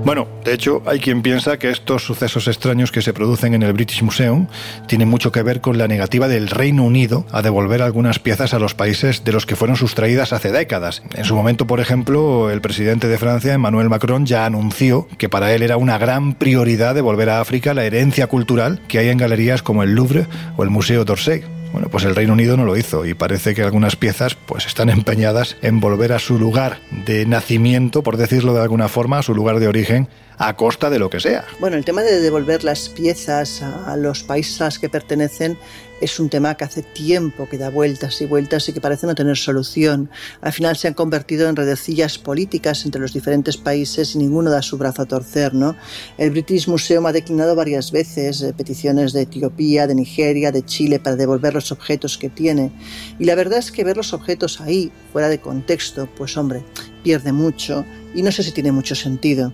Bueno, 0.05 0.27
de 0.43 0.53
hecho, 0.53 0.83
hay 0.85 0.99
quien 0.99 1.21
piensa 1.21 1.57
que 1.57 1.69
estos 1.69 2.03
sucesos 2.03 2.49
extraños 2.49 2.91
que 2.91 3.01
se 3.01 3.13
producen 3.13 3.53
en 3.53 3.63
el 3.63 3.71
British 3.71 4.03
Museum 4.03 4.47
tienen 4.85 5.07
mucho 5.07 5.31
que 5.31 5.43
ver 5.43 5.61
con 5.61 5.77
la 5.77 5.87
negativa 5.87 6.27
del 6.27 6.49
Reino 6.49 6.83
Unido 6.83 7.25
a 7.31 7.41
devolver 7.41 7.81
algunas 7.81 8.19
piezas 8.19 8.53
a 8.53 8.59
los 8.59 8.75
países 8.75 9.23
de 9.23 9.31
los 9.31 9.45
que 9.45 9.55
fueron 9.55 9.77
sustraídas 9.77 10.33
hace 10.33 10.51
décadas. 10.51 11.03
En 11.15 11.23
su 11.23 11.35
momento, 11.35 11.67
por 11.67 11.79
ejemplo, 11.79 12.51
el 12.51 12.59
presidente 12.59 13.07
de 13.07 13.17
Francia, 13.17 13.53
Emmanuel 13.53 13.87
Macron, 13.87 14.25
ya 14.25 14.45
anunció 14.45 15.07
que 15.17 15.29
para 15.29 15.53
él 15.53 15.61
era 15.61 15.77
una 15.77 15.97
gran 15.97 16.33
prioridad 16.33 16.95
devolver 16.95 17.29
a 17.29 17.39
África 17.39 17.73
la 17.73 17.85
herencia 17.85 18.27
cultural 18.27 18.81
que 18.89 18.99
hay 18.99 19.07
en 19.07 19.17
galerías 19.17 19.63
como 19.63 19.83
el 19.83 19.95
Louvre 19.95 20.27
o 20.57 20.63
el 20.63 20.69
Museo 20.69 21.05
d'Orsay. 21.05 21.62
Bueno, 21.73 21.89
pues 21.89 22.05
el 22.05 22.15
Reino 22.15 22.33
Unido 22.33 22.55
no 22.55 22.65
lo 22.65 22.77
hizo 22.77 23.03
y 23.03 23.15
parece 23.15 23.55
que 23.55 23.63
algunas 23.63 23.95
piezas 23.95 24.35
pues 24.35 24.67
están 24.67 24.91
empeñadas 24.91 25.57
en 25.63 25.79
volver 25.79 26.13
a 26.13 26.19
su 26.19 26.37
lugar 26.37 26.77
de 26.91 27.25
nacimiento, 27.25 28.03
por 28.03 28.15
decirlo 28.15 28.53
de 28.53 28.61
alguna 28.61 28.87
forma, 28.87 29.17
a 29.17 29.23
su 29.23 29.33
lugar 29.33 29.59
de 29.59 29.67
origen, 29.67 30.07
a 30.37 30.55
costa 30.55 30.89
de 30.89 30.99
lo 30.99 31.09
que 31.09 31.19
sea. 31.19 31.45
Bueno, 31.59 31.77
el 31.77 31.85
tema 31.85 32.01
de 32.01 32.21
devolver 32.21 32.63
las 32.63 32.89
piezas 32.89 33.61
a 33.61 33.95
los 33.97 34.23
países 34.23 34.79
que 34.79 34.89
pertenecen 34.89 35.57
es 36.01 36.19
un 36.19 36.29
tema 36.29 36.55
que 36.55 36.65
hace 36.65 36.83
tiempo 36.83 37.47
que 37.47 37.57
da 37.57 37.69
vueltas 37.69 38.19
y 38.21 38.25
vueltas 38.25 38.67
y 38.67 38.73
que 38.73 38.81
parece 38.81 39.07
no 39.07 39.15
tener 39.15 39.37
solución. 39.37 40.09
Al 40.41 40.51
final 40.51 40.75
se 40.75 40.89
han 40.89 40.93
convertido 40.93 41.47
en 41.47 41.55
redecillas 41.55 42.17
políticas 42.17 42.83
entre 42.83 42.99
los 42.99 43.13
diferentes 43.13 43.55
países 43.55 44.13
y 44.13 44.17
ninguno 44.17 44.49
da 44.49 44.61
su 44.61 44.77
brazo 44.77 45.03
a 45.03 45.05
torcer, 45.05 45.53
¿no? 45.53 45.75
El 46.17 46.31
British 46.31 46.67
Museum 46.67 47.05
ha 47.05 47.13
declinado 47.13 47.55
varias 47.55 47.91
veces 47.91 48.41
eh, 48.41 48.53
peticiones 48.53 49.13
de 49.13 49.21
Etiopía, 49.21 49.87
de 49.87 49.95
Nigeria, 49.95 50.51
de 50.51 50.65
Chile 50.65 50.99
para 50.99 51.15
devolver 51.15 51.53
los 51.53 51.71
objetos 51.71 52.17
que 52.17 52.29
tiene. 52.29 52.71
Y 53.17 53.23
la 53.23 53.35
verdad 53.35 53.59
es 53.59 53.71
que 53.71 53.85
ver 53.85 53.95
los 53.95 54.13
objetos 54.13 54.59
ahí, 54.59 54.91
fuera 55.13 55.29
de 55.29 55.39
contexto, 55.39 56.09
pues 56.17 56.35
hombre, 56.35 56.63
pierde 57.03 57.31
mucho 57.31 57.85
y 58.13 58.23
no 58.23 58.31
sé 58.31 58.43
si 58.43 58.51
tiene 58.51 58.73
mucho 58.73 58.95
sentido. 58.95 59.53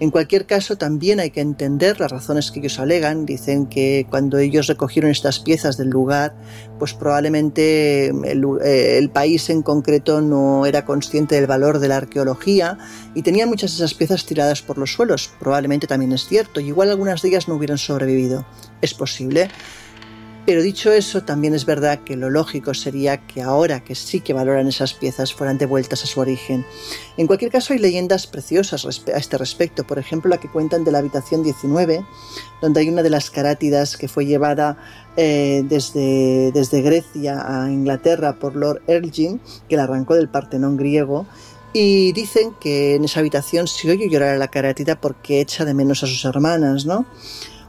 En 0.00 0.10
cualquier 0.10 0.46
caso, 0.46 0.78
también 0.78 1.20
hay 1.20 1.30
que 1.30 1.42
entender 1.42 2.00
las 2.00 2.10
razones 2.10 2.50
que 2.50 2.60
ellos 2.60 2.78
alegan. 2.78 3.26
Dicen 3.26 3.66
que 3.66 4.06
cuando 4.08 4.38
ellos 4.38 4.66
recogieron 4.66 5.10
estas 5.10 5.40
piezas 5.40 5.76
del 5.76 5.90
lugar, 5.90 6.34
pues 6.78 6.94
probablemente 6.94 8.06
el, 8.06 8.42
eh, 8.64 8.96
el, 8.96 9.10
país 9.10 9.50
en 9.50 9.60
concreto 9.60 10.22
no 10.22 10.64
era 10.64 10.86
consciente 10.86 11.34
del 11.34 11.46
valor 11.46 11.80
de 11.80 11.88
la 11.88 11.98
arqueología 11.98 12.78
y 13.14 13.20
tenían 13.20 13.50
muchas 13.50 13.72
de 13.72 13.84
esas 13.84 13.92
piezas 13.92 14.24
tiradas 14.24 14.62
por 14.62 14.78
los 14.78 14.90
suelos. 14.90 15.30
Probablemente 15.38 15.86
también 15.86 16.12
es 16.12 16.26
cierto. 16.26 16.60
Y 16.60 16.68
igual 16.68 16.88
algunas 16.88 17.20
de 17.20 17.28
ellas 17.28 17.46
no 17.46 17.56
hubieran 17.56 17.76
sobrevivido. 17.76 18.46
Es 18.80 18.94
posible. 18.94 19.50
Pero 20.50 20.62
dicho 20.62 20.90
eso, 20.90 21.22
también 21.22 21.54
es 21.54 21.64
verdad 21.64 22.00
que 22.00 22.16
lo 22.16 22.28
lógico 22.28 22.74
sería 22.74 23.24
que 23.24 23.40
ahora 23.40 23.84
que 23.84 23.94
sí 23.94 24.18
que 24.18 24.32
valoran 24.32 24.66
esas 24.66 24.94
piezas 24.94 25.32
fueran 25.32 25.58
devueltas 25.58 26.02
a 26.02 26.06
su 26.06 26.18
origen. 26.18 26.66
En 27.16 27.28
cualquier 27.28 27.52
caso, 27.52 27.72
hay 27.72 27.78
leyendas 27.78 28.26
preciosas 28.26 28.84
a 28.84 29.16
este 29.16 29.38
respecto. 29.38 29.84
Por 29.84 30.00
ejemplo, 30.00 30.28
la 30.28 30.40
que 30.40 30.50
cuentan 30.50 30.82
de 30.82 30.90
la 30.90 30.98
habitación 30.98 31.44
19, 31.44 32.04
donde 32.60 32.80
hay 32.80 32.88
una 32.88 33.04
de 33.04 33.10
las 33.10 33.30
carátidas 33.30 33.96
que 33.96 34.08
fue 34.08 34.26
llevada 34.26 34.76
eh, 35.16 35.62
desde, 35.68 36.50
desde 36.50 36.82
Grecia 36.82 37.44
a 37.46 37.70
Inglaterra 37.70 38.32
por 38.40 38.56
Lord 38.56 38.82
Elgin, 38.88 39.40
que 39.68 39.76
la 39.76 39.84
arrancó 39.84 40.16
del 40.16 40.30
Partenón 40.30 40.76
griego. 40.76 41.26
Y 41.72 42.10
dicen 42.10 42.56
que 42.60 42.96
en 42.96 43.04
esa 43.04 43.20
habitación 43.20 43.68
se 43.68 43.88
oye 43.88 44.10
llorar 44.10 44.34
a 44.34 44.38
la 44.38 44.48
carátida 44.48 45.00
porque 45.00 45.40
echa 45.40 45.64
de 45.64 45.74
menos 45.74 46.02
a 46.02 46.08
sus 46.08 46.24
hermanas, 46.24 46.86
¿no? 46.86 47.06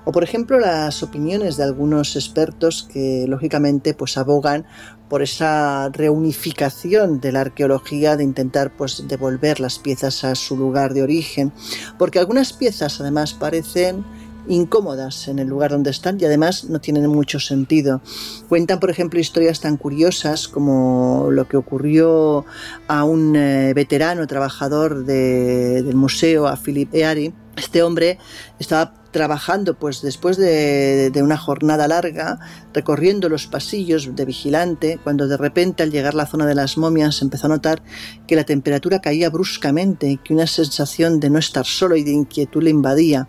O 0.06 0.12
por 0.12 0.24
ejemplo 0.24 0.60
las 0.60 1.04
opiniones 1.04 1.58
de 1.58 1.64
algunos 1.64 2.16
expertos 2.16 2.88
que 2.92 3.26
lógicamente 3.28 3.94
pues 3.94 4.18
abogan 4.18 4.66
por 5.10 5.22
esa 5.22 5.90
reunificación 5.90 7.20
de 7.20 7.32
la 7.34 7.42
arqueología, 7.42 8.16
de 8.16 8.24
intentar 8.24 8.76
pues 8.78 9.08
devolver 9.08 9.60
las 9.60 9.78
piezas 9.78 10.24
a 10.24 10.36
su 10.36 10.56
lugar 10.56 10.94
de 10.94 11.04
origen, 11.04 11.52
porque 12.00 12.20
algunas 12.20 12.54
piezas 12.54 13.02
además 13.02 13.34
parecen 13.34 14.06
incómodas 14.48 15.28
en 15.28 15.40
el 15.40 15.48
lugar 15.48 15.72
donde 15.72 15.92
están 15.92 16.18
y 16.20 16.26
además 16.26 16.66
no 16.66 16.80
tienen 16.80 17.08
mucho 17.08 17.40
sentido. 17.40 18.02
Cuentan, 18.50 18.80
por 18.80 18.90
ejemplo, 18.90 19.20
historias 19.20 19.60
tan 19.60 19.78
curiosas 19.78 20.48
como 20.48 21.28
lo 21.32 21.48
que 21.48 21.58
ocurrió 21.58 22.46
a 22.88 23.04
un 23.04 23.36
eh, 23.36 23.74
veterano 23.74 24.26
trabajador 24.28 25.06
de, 25.06 25.84
del 25.84 25.96
museo, 25.96 26.48
a 26.48 26.56
Philip 26.56 26.94
Eary. 26.94 27.34
Este 27.56 27.84
hombre 27.84 28.18
estaba 28.60 29.01
trabajando 29.12 29.76
pues 29.76 30.02
después 30.02 30.38
de, 30.38 31.10
de, 31.12 31.24
una 31.24 31.38
jornada 31.38 31.88
larga, 31.88 32.40
recorriendo 32.74 33.30
los 33.30 33.48
pasillos 33.48 34.16
de 34.16 34.26
vigilante, 34.26 35.00
cuando 35.04 35.28
de 35.28 35.38
repente 35.38 35.84
al 35.84 35.92
llegar 35.92 36.14
a 36.14 36.18
la 36.18 36.26
zona 36.26 36.46
de 36.46 36.56
las 36.56 36.78
momias 36.78 37.22
empezó 37.22 37.48
a 37.48 37.50
notar 37.50 37.84
que 38.28 38.36
la 38.36 38.46
temperatura 38.46 39.00
caía 39.00 39.30
bruscamente 39.30 40.20
que 40.24 40.34
una 40.34 40.48
sensación 40.48 41.20
de 41.20 41.30
no 41.30 41.40
estar 41.40 41.66
solo 41.66 41.96
y 41.96 42.04
de 42.04 42.12
inquietud 42.12 42.64
le 42.64 42.70
invadía. 42.70 43.28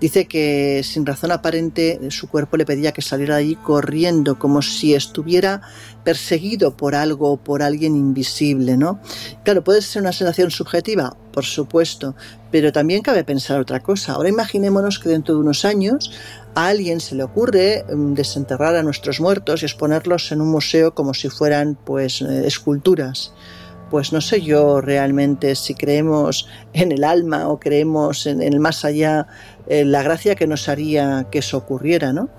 Dice 0.00 0.26
que 0.26 0.82
sin 0.84 1.06
razón 1.06 1.30
aparente 1.30 2.10
su 2.10 2.28
cuerpo 2.28 2.56
le 2.56 2.66
pedía 2.66 2.92
que 2.92 3.02
saliera 3.02 3.36
de 3.36 3.42
allí 3.42 3.54
corriendo 3.54 4.38
como 4.38 4.60
si 4.60 4.94
estuviera 4.94 5.62
perseguido 6.04 6.76
por 6.76 6.94
algo 6.94 7.32
o 7.32 7.36
por 7.36 7.62
alguien 7.62 7.96
invisible, 7.96 8.76
¿no? 8.76 9.00
Claro, 9.44 9.62
puede 9.62 9.82
ser 9.82 10.02
una 10.02 10.12
sensación 10.12 10.50
subjetiva, 10.50 11.16
por 11.32 11.44
supuesto, 11.44 12.14
pero 12.50 12.72
también 12.72 13.02
cabe 13.02 13.24
pensar 13.24 13.60
otra 13.60 13.80
cosa. 13.80 14.12
Ahora 14.12 14.28
imaginémonos 14.28 14.98
que 14.98 15.08
dentro 15.08 15.34
de 15.34 15.40
unos 15.40 15.64
años 15.64 16.10
a 16.54 16.68
alguien 16.68 17.00
se 17.00 17.14
le 17.14 17.22
ocurre 17.22 17.84
desenterrar 17.88 18.76
a 18.76 18.82
nuestros 18.82 19.20
muertos 19.20 19.62
y 19.62 19.66
exponerlos 19.66 20.32
en 20.32 20.40
un 20.40 20.50
museo 20.50 20.94
como 20.94 21.14
si 21.14 21.28
fueran 21.28 21.78
pues 21.84 22.20
esculturas 22.20 23.32
pues 23.92 24.10
no 24.10 24.22
sé 24.22 24.40
yo 24.40 24.80
realmente 24.80 25.54
si 25.54 25.74
creemos 25.74 26.48
en 26.72 26.92
el 26.92 27.04
alma 27.04 27.48
o 27.48 27.60
creemos 27.60 28.26
en, 28.26 28.40
el 28.40 28.58
más 28.58 28.86
allá, 28.86 29.26
eh, 29.66 29.84
la 29.84 30.02
gracia 30.02 30.34
que 30.34 30.46
nos 30.46 30.70
haría 30.70 31.26
que 31.30 31.40
eso 31.40 31.58
ocurriera, 31.58 32.14
¿no? 32.14 32.30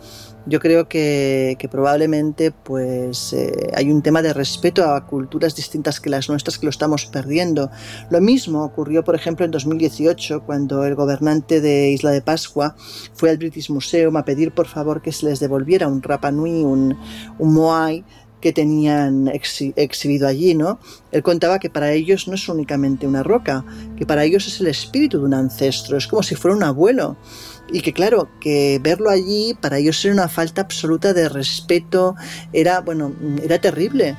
Yo 0.45 0.59
creo 0.59 0.89
que, 0.89 1.55
que 1.57 1.69
probablemente 1.69 2.51
pues 2.51 3.31
eh, 3.31 3.71
hay 3.73 3.89
un 3.91 4.01
tema 4.01 4.21
de 4.21 4.33
respeto 4.33 4.83
a 4.83 5.05
culturas 5.05 5.55
distintas 5.55 6.01
que 6.01 6.09
las 6.09 6.27
nuestras 6.29 6.57
que 6.57 6.65
lo 6.65 6.69
estamos 6.69 7.05
perdiendo. 7.05 7.71
Lo 8.09 8.19
mismo 8.19 8.63
ocurrió, 8.63 9.03
por 9.03 9.15
ejemplo, 9.15 9.45
en 9.45 9.51
2018 9.51 10.43
cuando 10.45 10.83
el 10.83 10.95
gobernante 10.95 11.61
de 11.61 11.91
Isla 11.91 12.11
de 12.11 12.21
Pascua 12.21 12.75
fue 13.13 13.29
al 13.29 13.37
British 13.37 13.69
Museum 13.69 14.17
a 14.17 14.25
pedir 14.25 14.53
por 14.53 14.67
favor 14.67 15.01
que 15.01 15.13
se 15.13 15.27
les 15.27 15.39
devolviera 15.39 15.87
un 15.87 16.01
Rapa 16.01 16.31
Nui, 16.31 16.63
un, 16.63 16.97
un 17.39 17.53
Moai 17.53 18.03
que 18.43 18.51
tenían 18.51 19.29
exhibido 19.29 20.27
allí, 20.27 20.53
¿no? 20.53 20.77
Él 21.13 21.23
contaba 21.23 21.59
que 21.59 21.69
para 21.69 21.93
ellos 21.93 22.27
no 22.27 22.35
es 22.35 22.49
únicamente 22.49 23.07
una 23.07 23.23
roca, 23.23 23.63
que 23.95 24.05
para 24.05 24.25
ellos 24.25 24.45
es 24.47 24.59
el 24.59 24.67
espíritu 24.67 25.19
de 25.19 25.23
un 25.23 25.33
ancestro, 25.33 25.95
es 25.95 26.07
como 26.07 26.23
si 26.23 26.35
fuera 26.35 26.57
un 26.57 26.63
abuelo 26.63 27.15
y 27.73 27.81
que 27.81 27.91
claro, 27.91 28.29
que 28.39 28.79
verlo 28.81 29.09
allí 29.09 29.57
para 29.59 29.79
ellos 29.79 30.05
era 30.05 30.13
una 30.13 30.29
falta 30.29 30.61
absoluta 30.61 31.11
de 31.11 31.27
respeto, 31.27 32.15
era, 32.53 32.79
bueno, 32.81 33.13
era 33.43 33.59
terrible. 33.59 34.15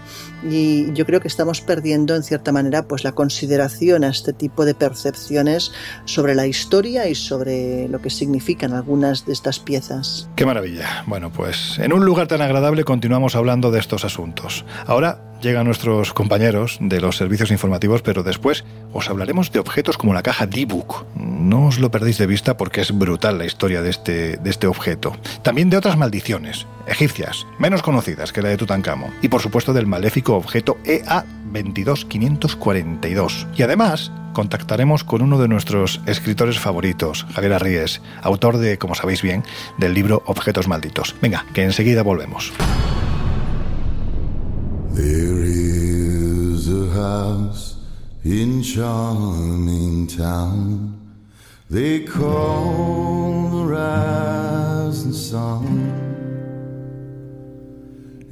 Y 0.48 0.92
yo 0.92 1.06
creo 1.06 1.20
que 1.20 1.28
estamos 1.28 1.60
perdiendo 1.60 2.14
en 2.14 2.22
cierta 2.22 2.52
manera 2.52 2.82
pues 2.86 3.04
la 3.04 3.12
consideración 3.12 4.04
a 4.04 4.08
este 4.08 4.32
tipo 4.32 4.64
de 4.64 4.74
percepciones 4.74 5.72
sobre 6.04 6.34
la 6.34 6.46
historia 6.46 7.08
y 7.08 7.14
sobre 7.14 7.88
lo 7.88 8.00
que 8.00 8.10
significan 8.10 8.72
algunas 8.72 9.26
de 9.26 9.32
estas 9.32 9.58
piezas. 9.58 10.28
Qué 10.36 10.44
maravilla. 10.44 11.04
Bueno, 11.06 11.32
pues 11.32 11.78
en 11.78 11.92
un 11.92 12.04
lugar 12.04 12.28
tan 12.28 12.42
agradable 12.42 12.84
continuamos 12.84 13.36
hablando 13.36 13.70
de 13.70 13.80
estos 13.80 14.04
asuntos. 14.04 14.64
Ahora 14.86 15.20
llegan 15.40 15.66
nuestros 15.66 16.12
compañeros 16.12 16.78
de 16.80 17.00
los 17.00 17.16
servicios 17.16 17.50
informativos, 17.50 18.02
pero 18.02 18.22
después 18.22 18.64
os 18.92 19.10
hablaremos 19.10 19.52
de 19.52 19.60
objetos 19.60 19.98
como 19.98 20.14
la 20.14 20.22
caja 20.22 20.46
D-Book. 20.46 21.06
No 21.16 21.66
os 21.66 21.78
lo 21.78 21.90
perdéis 21.90 22.18
de 22.18 22.26
vista 22.26 22.56
porque 22.56 22.80
es 22.80 22.96
brutal 22.96 23.38
la 23.38 23.44
historia 23.44 23.82
de 23.82 23.90
este, 23.90 24.36
de 24.38 24.50
este 24.50 24.66
objeto. 24.66 25.16
También 25.42 25.70
de 25.70 25.76
otras 25.76 25.98
maldiciones, 25.98 26.66
egipcias, 26.86 27.46
menos 27.58 27.82
conocidas 27.82 28.32
que 28.32 28.42
la 28.42 28.48
de 28.48 28.56
Tutankamón. 28.56 29.12
Y 29.22 29.28
por 29.28 29.40
supuesto 29.40 29.72
del 29.72 29.86
maléfico 29.86 30.36
objeto 30.36 30.78
EA 30.84 31.24
22542. 31.52 33.46
Y 33.56 33.62
además 33.62 34.12
contactaremos 34.32 35.04
con 35.04 35.22
uno 35.22 35.38
de 35.38 35.48
nuestros 35.48 36.02
escritores 36.06 36.58
favoritos, 36.58 37.26
Javier 37.32 37.54
Arríes, 37.54 38.02
autor 38.22 38.58
de, 38.58 38.76
como 38.76 38.94
sabéis 38.94 39.22
bien, 39.22 39.42
del 39.78 39.94
libro 39.94 40.22
Objetos 40.26 40.68
Malditos. 40.68 41.14
Venga, 41.22 41.46
que 41.54 41.62
enseguida 41.62 42.02
volvemos. 42.02 42.52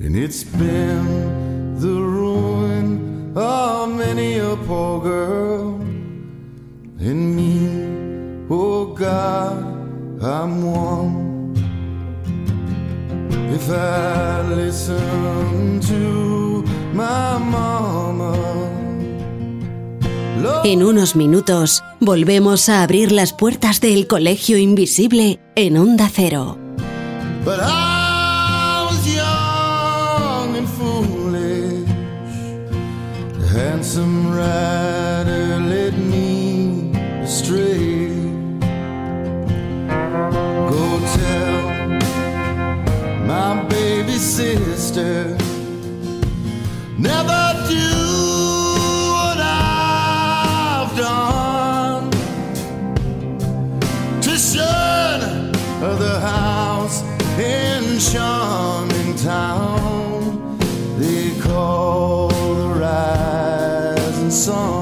And 0.04 0.16
it's 0.16 0.42
been 0.42 1.78
the 1.78 1.86
ruin 1.86 3.32
of 3.36 3.88
many 3.88 4.38
a 4.38 4.56
poor 4.66 5.00
girl 5.00 5.80
and 6.98 7.36
me. 7.36 8.46
Oh 8.50 8.86
God, 8.94 9.62
I'm 10.22 10.64
one. 10.64 11.54
If 13.54 13.70
I 13.70 14.42
listen 14.56 15.80
to 15.88 16.64
my 16.92 17.38
mama. 17.38 18.32
En 20.64 20.82
unos 20.82 21.14
minutos 21.16 21.84
volvemos 22.00 22.68
a 22.68 22.82
abrir 22.82 23.12
las 23.12 23.32
puertas 23.32 23.80
del 23.80 24.06
Colegio 24.08 24.58
Invisible 24.58 25.38
en 25.54 25.76
Onda 25.76 26.08
Cero. 26.12 26.58
handsome 33.82 34.32
rider 34.32 35.58
led 35.58 35.98
me 35.98 36.92
astray. 37.20 38.10
Go 40.70 41.00
tell 41.18 41.56
my 43.26 43.66
baby 43.68 44.18
sister, 44.18 45.36
never 46.96 47.42
do 47.68 47.90
what 49.16 49.40
I've 49.40 50.96
done 50.96 52.08
to 54.20 54.38
shun 54.38 55.50
the 55.80 56.20
house 56.20 57.02
in 57.36 57.98
Sean. 57.98 58.61
song. 64.42 64.81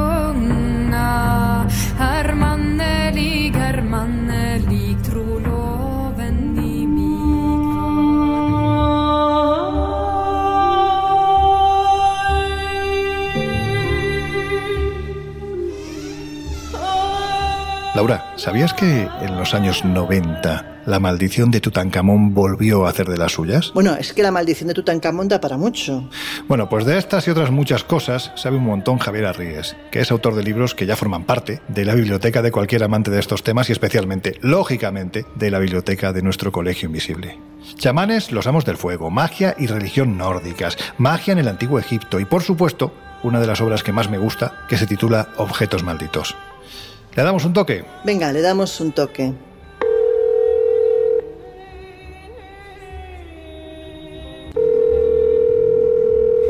Laura, 18.01 18.33
¿sabías 18.35 18.73
que 18.73 19.07
en 19.21 19.37
los 19.37 19.53
años 19.53 19.85
90 19.85 20.81
la 20.87 20.99
maldición 20.99 21.51
de 21.51 21.61
Tutankamón 21.61 22.33
volvió 22.33 22.87
a 22.87 22.89
hacer 22.89 23.07
de 23.07 23.15
las 23.15 23.33
suyas? 23.33 23.69
Bueno, 23.75 23.93
es 23.93 24.11
que 24.11 24.23
la 24.23 24.31
maldición 24.31 24.69
de 24.69 24.73
Tutankamón 24.73 25.27
da 25.27 25.39
para 25.39 25.55
mucho. 25.55 26.09
Bueno, 26.47 26.67
pues 26.67 26.85
de 26.85 26.97
estas 26.97 27.27
y 27.27 27.29
otras 27.29 27.51
muchas 27.51 27.83
cosas 27.83 28.31
sabe 28.33 28.57
un 28.57 28.63
montón 28.63 28.97
Javier 28.97 29.27
Arríes, 29.27 29.75
que 29.91 29.99
es 29.99 30.09
autor 30.09 30.33
de 30.33 30.41
libros 30.41 30.73
que 30.73 30.87
ya 30.87 30.95
forman 30.95 31.25
parte 31.25 31.61
de 31.67 31.85
la 31.85 31.93
biblioteca 31.93 32.41
de 32.41 32.51
cualquier 32.51 32.83
amante 32.83 33.11
de 33.11 33.19
estos 33.19 33.43
temas 33.43 33.69
y 33.69 33.73
especialmente, 33.73 34.39
lógicamente, 34.41 35.27
de 35.35 35.51
la 35.51 35.59
biblioteca 35.59 36.11
de 36.11 36.23
nuestro 36.23 36.51
colegio 36.51 36.87
invisible. 36.87 37.37
Chamanes, 37.75 38.31
los 38.31 38.47
amos 38.47 38.65
del 38.65 38.77
fuego, 38.77 39.11
magia 39.11 39.53
y 39.59 39.67
religión 39.67 40.17
nórdicas, 40.17 40.75
magia 40.97 41.33
en 41.33 41.37
el 41.37 41.47
antiguo 41.47 41.77
Egipto 41.77 42.19
y, 42.19 42.25
por 42.25 42.41
supuesto, 42.41 42.95
una 43.21 43.39
de 43.39 43.45
las 43.45 43.61
obras 43.61 43.83
que 43.83 43.91
más 43.91 44.09
me 44.09 44.17
gusta, 44.17 44.65
que 44.67 44.77
se 44.77 44.87
titula 44.87 45.27
Objetos 45.37 45.83
Malditos. 45.83 46.35
¿Le 47.15 47.23
damos 47.23 47.43
un 47.45 47.53
toque? 47.53 47.83
Venga, 48.03 48.31
le 48.31 48.41
damos 48.41 48.79
un 48.79 48.91
toque. 48.93 49.33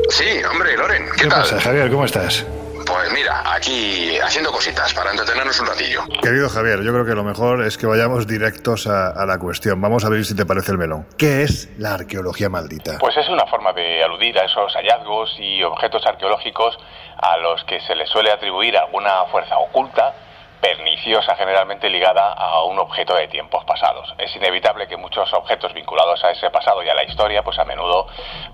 Sí, 0.08 0.26
hombre, 0.50 0.76
Loren, 0.76 1.06
¿qué, 1.16 1.22
¿Qué 1.22 1.28
tal? 1.28 1.40
pasa, 1.40 1.60
Javier? 1.60 1.90
¿Cómo 1.90 2.04
estás? 2.04 2.44
Pues 2.86 3.12
mira, 3.12 3.42
aquí 3.54 4.18
haciendo 4.18 4.50
cositas 4.52 4.92
para 4.92 5.10
entretenernos 5.10 5.58
un 5.60 5.66
ratillo. 5.66 6.00
Querido 6.22 6.48
Javier, 6.50 6.82
yo 6.82 6.92
creo 6.92 7.06
que 7.06 7.14
lo 7.14 7.24
mejor 7.24 7.62
es 7.64 7.78
que 7.78 7.86
vayamos 7.86 8.26
directos 8.26 8.86
a, 8.86 9.08
a 9.10 9.24
la 9.24 9.38
cuestión. 9.38 9.80
Vamos 9.80 10.04
a 10.04 10.10
ver 10.10 10.24
si 10.24 10.36
te 10.36 10.44
parece 10.44 10.72
el 10.72 10.78
melón. 10.78 11.06
¿Qué 11.16 11.42
es 11.42 11.70
la 11.78 11.94
arqueología 11.94 12.50
maldita? 12.50 12.98
Pues 12.98 13.16
es 13.16 13.28
una 13.28 13.46
forma 13.46 13.72
de 13.72 14.02
aludir 14.04 14.38
a 14.38 14.44
esos 14.44 14.72
hallazgos 14.74 15.34
y 15.38 15.62
objetos 15.62 16.04
arqueológicos 16.04 16.76
a 17.16 17.38
los 17.38 17.64
que 17.64 17.80
se 17.80 17.94
les 17.94 18.08
suele 18.10 18.30
atribuir 18.30 18.76
alguna 18.76 19.24
fuerza 19.30 19.56
oculta, 19.58 20.14
perniciosa 20.62 21.34
generalmente 21.34 21.90
ligada 21.90 22.32
a 22.34 22.62
un 22.62 22.78
objeto 22.78 23.16
de 23.16 23.26
tiempos 23.26 23.64
pasados. 23.64 24.14
Es 24.16 24.34
inevitable 24.36 24.86
que 24.86 24.96
muchos 24.96 25.32
objetos 25.34 25.74
vinculados 25.74 26.22
a 26.22 26.30
ese 26.30 26.50
pasado 26.50 26.84
y 26.84 26.88
a 26.88 26.94
la 26.94 27.02
historia, 27.02 27.42
pues 27.42 27.58
a 27.58 27.64
menudo 27.64 28.06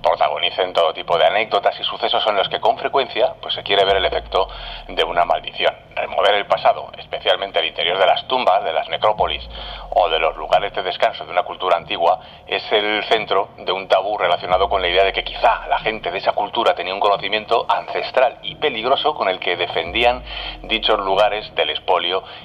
protagonicen 0.03 0.73
todo 0.73 0.95
tipo 0.95 1.19
de 1.19 1.27
anécdotas 1.27 1.79
y 1.79 1.85
sucesos 1.85 2.27
en 2.27 2.37
los 2.37 2.49
que 2.49 2.61
con 2.61 2.79
frecuencia 2.79 3.35
pues 3.43 3.53
se 3.53 3.63
quiere 3.63 3.85
ver 3.85 3.97
el 3.97 4.07
efecto 4.07 4.49
de 4.89 5.05
una 5.05 5.27
maldición. 5.27 5.75
Remover 5.95 6.35
el 6.37 6.47
pasado, 6.47 6.91
especialmente 6.97 7.59
el 7.59 7.67
interior 7.67 7.99
de 7.99 8.07
las 8.07 8.27
tumbas, 8.27 8.65
de 8.65 8.73
las 8.73 8.89
necrópolis 8.89 9.47
o 9.91 10.09
de 10.09 10.19
los 10.19 10.35
lugares 10.39 10.73
de 10.73 10.83
descanso 10.83 11.27
de 11.27 11.33
una 11.33 11.43
cultura 11.43 11.77
antigua, 11.77 12.21
es 12.47 12.63
el 12.73 13.05
centro 13.05 13.51
de 13.59 13.73
un 13.73 13.87
tabú 13.87 14.17
relacionado 14.17 14.71
con 14.71 14.81
la 14.81 14.89
idea 14.89 15.05
de 15.05 15.13
que 15.13 15.25
quizá 15.25 15.67
la 15.69 15.79
gente 15.81 16.11
de 16.11 16.19
esa 16.19 16.33
cultura 16.33 16.75
tenía 16.75 16.95
un 16.95 17.01
conocimiento 17.01 17.67
ancestral 17.69 18.39
y 18.43 18.55
peligroso 18.55 19.15
con 19.15 19.29
el 19.29 19.39
que 19.39 19.57
defendían 19.57 20.25
dichos 20.63 20.99
lugares 21.01 21.55
del 21.55 21.69
espolio 21.69 21.97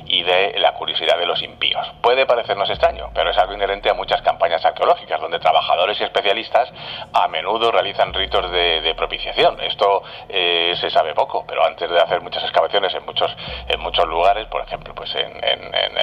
y 0.05 0.23
de 0.23 0.59
la 0.59 0.73
curiosidad 0.73 1.17
de 1.17 1.25
los 1.25 1.41
impíos. 1.41 1.87
Puede 2.01 2.25
parecernos 2.25 2.69
extraño, 2.69 3.09
pero 3.13 3.31
es 3.31 3.37
algo 3.37 3.53
inherente 3.53 3.89
a 3.89 3.93
muchas 3.93 4.21
campañas 4.21 4.63
arqueológicas, 4.65 5.19
donde 5.21 5.39
trabajadores 5.39 5.99
y 5.99 6.03
especialistas 6.03 6.71
a 7.13 7.27
menudo 7.27 7.71
realizan 7.71 8.13
ritos 8.13 8.51
de, 8.51 8.93
propiciación. 8.95 9.59
Esto 9.61 10.03
eh, 10.29 10.73
se 10.79 10.89
sabe 10.89 11.13
poco, 11.13 11.45
pero 11.47 11.65
antes 11.65 11.89
de 11.89 11.97
hacer 11.97 12.21
muchas 12.21 12.43
excavaciones 12.43 12.93
en 12.93 13.03
muchos, 13.05 13.35
en 13.67 13.79
muchos 13.79 14.05
lugares, 14.07 14.47
por 14.47 14.61
ejemplo, 14.61 14.93
pues 14.93 15.13
en, 15.15 15.33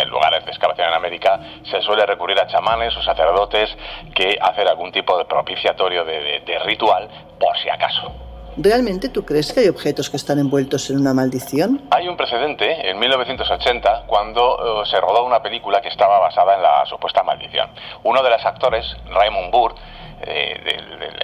lugares 0.08 0.44
de 0.44 0.50
excavación 0.50 0.88
en 0.88 0.94
América, 0.94 1.38
se 1.62 1.80
suele 1.82 2.04
recurrir 2.04 2.38
a 2.40 2.46
chamanes 2.48 2.96
o 2.96 3.02
sacerdotes 3.02 3.76
que 4.14 4.36
hacen 4.40 4.66
algún 4.66 4.90
tipo 4.90 5.16
de 5.16 5.24
propiciatorio 5.24 6.04
de 6.04 6.60
ritual 6.64 7.08
por 7.38 7.56
si 7.58 7.68
acaso. 7.68 8.29
¿Realmente 8.56 9.08
tú 9.08 9.24
crees 9.24 9.52
que 9.52 9.60
hay 9.60 9.68
objetos 9.68 10.10
que 10.10 10.16
están 10.16 10.38
envueltos 10.38 10.90
en 10.90 10.98
una 10.98 11.14
maldición? 11.14 11.82
Hay 11.90 12.08
un 12.08 12.16
precedente 12.16 12.90
en 12.90 12.98
1980 12.98 14.04
cuando 14.06 14.82
eh, 14.82 14.86
se 14.86 15.00
rodó 15.00 15.24
una 15.24 15.42
película 15.42 15.80
que 15.80 15.88
estaba 15.88 16.18
basada 16.18 16.56
en 16.56 16.62
la 16.62 16.84
supuesta 16.86 17.22
maldición. 17.22 17.70
Uno 18.02 18.22
de 18.22 18.30
los 18.30 18.44
actores, 18.44 18.84
Raymond 19.08 19.50
Burr, 19.52 19.74
eh, 20.22 20.60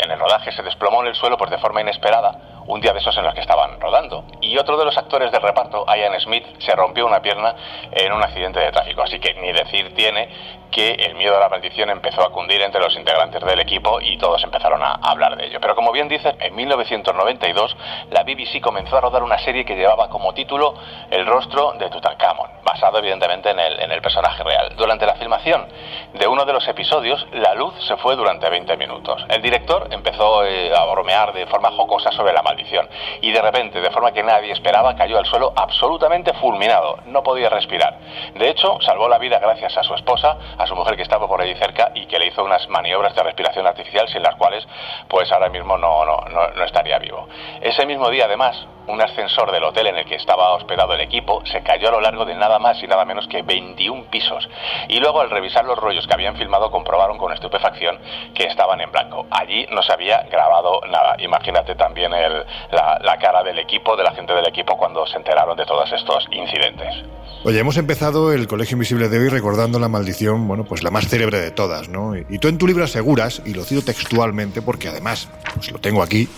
en 0.02 0.10
el 0.10 0.18
rodaje 0.18 0.52
se 0.52 0.62
desplomó 0.62 1.02
en 1.02 1.08
el 1.08 1.14
suelo 1.14 1.36
pues 1.36 1.50
de 1.50 1.58
forma 1.58 1.82
inesperada 1.82 2.62
un 2.66 2.80
día 2.80 2.92
de 2.92 2.98
esos 2.98 3.16
en 3.16 3.24
los 3.24 3.34
que 3.34 3.40
estaban 3.40 3.80
rodando. 3.80 4.24
Y 4.40 4.56
otro 4.58 4.76
de 4.76 4.84
los 4.84 4.96
actores 4.96 5.30
del 5.30 5.42
reparto, 5.42 5.84
Ian 5.86 6.18
Smith, 6.20 6.44
se 6.58 6.74
rompió 6.74 7.06
una 7.06 7.20
pierna 7.20 7.54
en 7.92 8.12
un 8.12 8.22
accidente 8.22 8.60
de 8.60 8.72
tráfico. 8.72 9.02
Así 9.02 9.18
que 9.20 9.34
ni 9.34 9.52
decir 9.52 9.94
tiene 9.94 10.28
que 10.70 10.92
el 10.92 11.14
miedo 11.14 11.36
a 11.36 11.40
la 11.40 11.48
maldición 11.48 11.90
empezó 11.90 12.22
a 12.22 12.32
cundir 12.32 12.60
entre 12.60 12.80
los 12.80 12.94
integrantes 12.96 13.42
del 13.42 13.60
equipo 13.60 14.00
y 14.00 14.18
todos 14.18 14.42
empezaron 14.44 14.82
a 14.82 14.94
hablar 14.94 15.36
de 15.36 15.46
ello. 15.46 15.58
Pero 15.60 15.74
como 15.74 15.92
bien 15.92 16.08
dices, 16.08 16.34
en 16.40 16.54
1992 16.54 17.76
la 18.10 18.22
BBC 18.22 18.60
comenzó 18.60 18.96
a 18.96 19.00
rodar 19.00 19.22
una 19.22 19.38
serie 19.38 19.64
que 19.64 19.76
llevaba 19.76 20.08
como 20.08 20.34
título 20.34 20.74
El 21.10 21.26
rostro 21.26 21.72
de 21.78 21.88
Tutankamón, 21.90 22.50
basado 22.64 22.98
evidentemente 22.98 23.50
en 23.50 23.58
el, 23.58 23.80
en 23.80 23.92
el 23.92 24.02
personaje 24.02 24.42
real. 24.42 24.74
Durante 24.76 25.06
la 25.06 25.14
filmación 25.14 25.66
de 26.14 26.26
uno 26.26 26.44
de 26.44 26.52
los 26.52 26.66
episodios, 26.68 27.26
la 27.32 27.54
luz 27.54 27.74
se 27.86 27.96
fue 27.96 28.16
durante 28.16 28.48
20 28.48 28.76
minutos. 28.76 29.24
El 29.28 29.42
director 29.42 29.88
empezó 29.90 30.44
eh, 30.44 30.72
a 30.74 30.84
bromear 30.86 31.32
de 31.32 31.46
forma 31.46 31.70
jocosa 31.70 32.10
sobre 32.12 32.32
la 32.32 32.42
maldición 32.42 32.88
y 33.20 33.32
de 33.32 33.42
repente, 33.42 33.80
de 33.80 33.90
forma 33.90 34.12
que 34.12 34.22
nadie 34.22 34.52
esperaba, 34.52 34.94
cayó 34.96 35.18
al 35.18 35.26
suelo 35.26 35.52
absolutamente 35.56 36.32
fulminado. 36.34 36.98
No 37.06 37.22
podía 37.22 37.48
respirar. 37.48 37.98
De 38.34 38.48
hecho, 38.48 38.78
salvó 38.80 39.08
la 39.08 39.18
vida 39.18 39.38
gracias 39.38 39.76
a 39.76 39.82
su 39.82 39.94
esposa, 39.94 40.36
a 40.58 40.66
su 40.66 40.74
mujer 40.74 40.96
que 40.96 41.02
estaba 41.02 41.26
por 41.26 41.40
allí 41.40 41.54
cerca 41.56 41.90
y 41.94 42.06
que 42.06 42.18
le 42.18 42.26
hizo 42.26 42.44
unas 42.44 42.68
maniobras 42.68 43.14
de 43.14 43.22
respiración 43.22 43.66
artificial 43.66 44.08
sin 44.08 44.22
las 44.22 44.34
cuales, 44.36 44.66
pues 45.08 45.30
ahora 45.32 45.48
mismo 45.48 45.76
no, 45.76 46.04
no, 46.04 46.18
no, 46.30 46.48
no 46.48 46.64
estaría 46.64 46.98
vivo. 46.98 47.28
Ese 47.60 47.86
mismo 47.86 48.10
día, 48.10 48.24
además, 48.26 48.66
un 48.88 49.00
ascensor 49.00 49.50
del 49.50 49.64
hotel 49.64 49.88
en 49.88 49.96
el 49.96 50.04
que 50.04 50.14
estaba 50.14 50.54
hospedado 50.54 50.92
el 50.94 51.00
equipo 51.00 51.42
se 51.46 51.62
cayó 51.62 51.88
a 51.88 51.92
lo 51.92 52.00
largo 52.00 52.24
de 52.24 52.34
nada 52.34 52.58
más 52.58 52.80
y 52.82 52.86
nada 52.86 53.04
menos 53.04 53.26
que 53.28 53.42
21 53.42 54.04
pisos. 54.10 54.48
Y 54.88 55.00
luego, 55.00 55.20
al 55.20 55.30
revisar 55.30 55.64
los 55.64 55.78
rollos 55.78 56.06
que 56.06 56.14
habían 56.14 56.36
filmado, 56.36 56.70
comprobaron 56.70 57.18
con 57.18 57.32
estupefacción 57.32 57.98
que 58.34 58.44
estaban 58.44 58.80
en 58.80 58.92
blanco. 58.92 59.26
Allí 59.30 59.66
no 59.72 59.82
se 59.82 59.92
había 59.92 60.22
grabado 60.30 60.80
nada. 60.90 61.16
Imagínate 61.18 61.74
también 61.74 62.12
la 62.12 63.18
cara 63.20 63.42
del 63.42 63.58
equipo, 63.58 63.96
de 63.96 64.04
la 64.04 64.12
gente 64.12 64.32
del 64.32 64.46
equipo, 64.46 64.76
cuando 64.76 65.06
se 65.06 65.16
enteraron 65.16 65.56
de 65.56 65.66
todos 65.66 65.90
estos 65.92 66.26
incidentes. 66.30 66.94
Oye, 67.44 67.58
hemos 67.58 67.76
empezado 67.76 68.32
el 68.32 68.46
Colegio 68.46 68.74
Invisible 68.74 69.08
de 69.08 69.18
hoy 69.18 69.28
recordando 69.28 69.78
la 69.78 69.88
maldición, 69.88 70.46
bueno, 70.48 70.64
pues 70.64 70.82
la 70.82 70.90
más 70.90 71.08
célebre 71.08 71.38
de 71.38 71.50
todas, 71.50 71.88
¿no? 71.88 72.16
Y 72.16 72.36
y 72.36 72.38
tú 72.38 72.48
en 72.48 72.58
tu 72.58 72.66
libro 72.66 72.84
aseguras, 72.84 73.40
y 73.46 73.54
lo 73.54 73.64
cito 73.64 73.82
textualmente 73.82 74.60
porque 74.60 74.88
además, 74.88 75.30
pues 75.54 75.70
lo 75.72 75.78
tengo 75.78 76.02
aquí, 76.02 76.28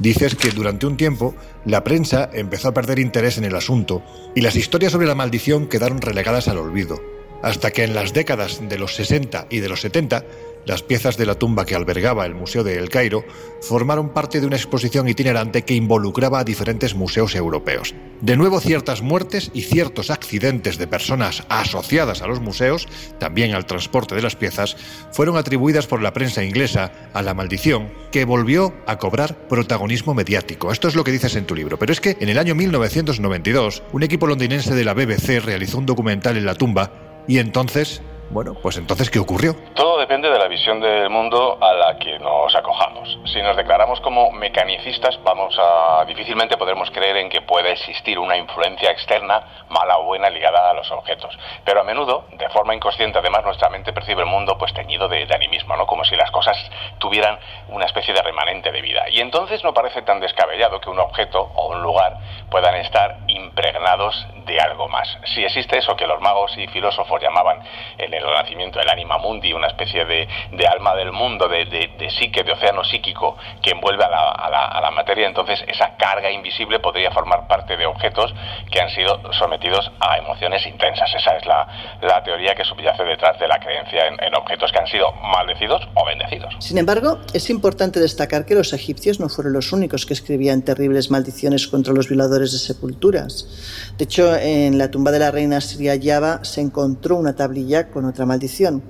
dices 0.00 0.34
que 0.34 0.50
durante 0.50 0.86
un 0.86 0.96
tiempo 0.96 1.34
la 1.64 1.84
prensa 1.84 2.28
empezó 2.32 2.68
a 2.68 2.74
perder 2.74 2.98
interés 2.98 3.38
en 3.38 3.44
el 3.44 3.54
asunto 3.54 4.02
y 4.34 4.40
las 4.40 4.56
historias 4.56 4.92
sobre 4.92 5.06
la 5.06 5.14
maldición 5.14 5.68
quedaron 5.68 6.00
relegadas 6.00 6.48
al 6.48 6.58
olvido, 6.58 7.00
hasta 7.42 7.70
que 7.70 7.84
en 7.84 7.94
las 7.94 8.12
décadas 8.12 8.60
de 8.68 8.78
los 8.78 8.94
60 8.96 9.46
y 9.50 9.60
de 9.60 9.68
los 9.68 9.82
70 9.82 10.24
las 10.66 10.82
piezas 10.82 11.16
de 11.16 11.26
la 11.26 11.34
tumba 11.34 11.64
que 11.64 11.74
albergaba 11.74 12.26
el 12.26 12.34
Museo 12.34 12.64
de 12.64 12.78
El 12.78 12.88
Cairo 12.88 13.24
formaron 13.60 14.10
parte 14.10 14.40
de 14.40 14.46
una 14.46 14.56
exposición 14.56 15.08
itinerante 15.08 15.62
que 15.62 15.74
involucraba 15.74 16.40
a 16.40 16.44
diferentes 16.44 16.94
museos 16.94 17.34
europeos. 17.34 17.94
De 18.20 18.36
nuevo, 18.36 18.60
ciertas 18.60 19.02
muertes 19.02 19.50
y 19.54 19.62
ciertos 19.62 20.10
accidentes 20.10 20.76
de 20.78 20.86
personas 20.86 21.44
asociadas 21.48 22.22
a 22.22 22.26
los 22.26 22.40
museos, 22.40 22.86
también 23.18 23.54
al 23.54 23.66
transporte 23.66 24.14
de 24.14 24.22
las 24.22 24.36
piezas, 24.36 24.76
fueron 25.12 25.36
atribuidas 25.36 25.86
por 25.86 26.02
la 26.02 26.12
prensa 26.12 26.44
inglesa 26.44 26.92
a 27.14 27.22
la 27.22 27.34
maldición, 27.34 27.88
que 28.12 28.24
volvió 28.24 28.74
a 28.86 28.98
cobrar 28.98 29.48
protagonismo 29.48 30.14
mediático. 30.14 30.72
Esto 30.72 30.88
es 30.88 30.94
lo 30.94 31.04
que 31.04 31.12
dices 31.12 31.36
en 31.36 31.46
tu 31.46 31.54
libro. 31.54 31.78
Pero 31.78 31.92
es 31.92 32.00
que 32.00 32.16
en 32.20 32.28
el 32.28 32.38
año 32.38 32.54
1992, 32.54 33.82
un 33.92 34.02
equipo 34.02 34.26
londinense 34.26 34.74
de 34.74 34.84
la 34.84 34.94
BBC 34.94 35.40
realizó 35.42 35.78
un 35.78 35.86
documental 35.86 36.36
en 36.36 36.44
la 36.46 36.54
tumba 36.54 37.24
y 37.26 37.38
entonces, 37.38 38.02
bueno, 38.30 38.54
pues 38.54 38.76
entonces, 38.76 39.10
¿qué 39.10 39.18
ocurrió? 39.18 39.54
Todo 39.74 39.98
depende 39.98 40.30
de 40.30 40.38
la 40.38 40.46
visión 40.46 40.80
del 40.80 41.10
mundo 41.10 41.58
a 41.60 41.74
la 41.74 41.98
que 41.98 42.16
nos 42.20 42.54
acojamos. 42.54 43.18
Si 43.32 43.42
nos 43.42 43.56
declaramos 43.56 44.00
como 44.00 44.30
mecanicistas, 44.30 45.18
vamos 45.24 45.56
a 45.58 46.04
difícilmente 46.04 46.56
podremos 46.56 46.90
creer 46.92 47.16
en 47.16 47.28
que 47.28 47.42
puede 47.42 47.72
existir 47.72 48.20
una 48.20 48.36
influencia 48.36 48.90
externa, 48.92 49.64
mala 49.68 49.98
o 49.98 50.04
buena, 50.04 50.30
ligada 50.30 50.70
a 50.70 50.74
los 50.74 50.88
objetos. 50.92 51.36
Pero 51.64 51.80
a 51.80 51.84
menudo, 51.84 52.26
de 52.32 52.48
forma 52.50 52.74
inconsciente, 52.74 53.18
además 53.18 53.44
nuestra 53.44 53.68
mente 53.68 53.92
percibe 53.92 54.20
el 54.22 54.28
mundo 54.28 54.56
pues 54.56 54.72
teñido 54.74 55.08
de, 55.08 55.26
de 55.26 55.34
animismo, 55.34 55.76
¿no? 55.76 55.86
Como 55.86 56.04
si 56.04 56.14
las 56.14 56.30
cosas 56.30 56.56
tuvieran 56.98 57.38
una 57.68 57.86
especie 57.86 58.14
de 58.14 58.22
remanente 58.22 58.70
de 58.70 58.80
vida. 58.80 59.08
Y 59.10 59.20
entonces 59.20 59.64
no 59.64 59.74
parece 59.74 60.02
tan 60.02 60.20
descabellado 60.20 60.80
que 60.80 60.88
un 60.88 61.00
objeto 61.00 61.50
o 61.56 61.70
un 61.70 61.82
lugar 61.82 62.16
puedan 62.48 62.76
estar 62.76 63.18
impregnados 63.26 64.24
de 64.46 64.60
algo 64.60 64.88
más. 64.88 65.18
Si 65.34 65.44
existe 65.44 65.78
eso 65.78 65.96
que 65.96 66.06
los 66.06 66.20
magos 66.20 66.56
y 66.56 66.66
filósofos 66.68 67.20
llamaban 67.20 67.62
en 67.98 68.19
el 68.20 68.26
Renacimiento 68.26 68.80
el 68.80 68.88
anima 68.88 69.18
mundi, 69.18 69.52
una 69.52 69.66
especie 69.66 70.04
de, 70.04 70.28
alma 70.66 70.94
del 70.94 71.12
mundo, 71.12 71.48
de, 71.48 71.64
de, 71.64 71.90
de, 71.98 72.10
psique, 72.10 72.42
de 72.44 72.52
océano 72.52 72.84
psíquico 72.84 73.36
que 73.62 73.70
envuelve 73.70 74.04
a 74.04 74.08
la, 74.08 74.90
materia, 74.90 75.28
entonces 75.28 75.62
esa 75.68 75.96
carga 75.96 76.30
invisible 76.30 76.80
podría 76.80 77.10
formar 77.12 77.46
parte 77.46 77.76
de 77.76 77.86
objetos 77.86 78.34
que 78.70 78.80
han 78.80 78.90
sido 78.90 79.32
sometidos 79.32 79.90
a 80.00 80.18
emociones 80.18 80.66
intensas. 80.66 81.08
Esa 81.14 81.36
es 81.36 81.46
la, 81.46 81.66
la 82.02 82.22
teoría 82.22 82.54
que 82.54 82.64
subyace 82.64 83.04
detrás 83.04 83.38
de 83.38 83.46
la 83.46 83.58
creencia 83.60 84.08
en, 84.08 84.22
en 84.22 84.34
objetos 84.34 84.72
que 84.72 84.78
han 84.78 84.86
sido 84.88 85.12
maldecidos 85.12 85.88
o 85.94 86.04
bendecidos. 86.04 86.54
Sin 86.58 86.76
embargo, 86.76 87.18
es 87.32 87.48
importante 87.50 88.00
destacar 88.00 88.44
que 88.44 88.54
los 88.54 88.72
egipcios 88.72 89.20
no 89.20 89.28
fueron 89.28 89.52
los 89.52 89.72
únicos 89.72 90.06
que 90.06 90.14
escribían 90.14 90.62
terribles 90.62 91.10
maldiciones 91.10 91.68
contra 91.68 91.94
los 91.94 92.08
violadores 92.08 92.52
de 92.52 92.58
sepulturas. 92.58 93.94
De 93.96 94.04
hecho, 94.04 94.34
en 94.36 94.76
la 94.76 94.90
tumba 94.90 95.10
de 95.12 95.20
la 95.20 95.30
reina 95.30 95.60
siria 95.60 95.94
Yaba 95.94 96.44
se 96.44 96.60
encontró 96.60 97.16
una 97.16 97.34
tablilla 97.34 97.90
con 97.90 98.04
otra 98.10 98.26
maldición. 98.26 98.82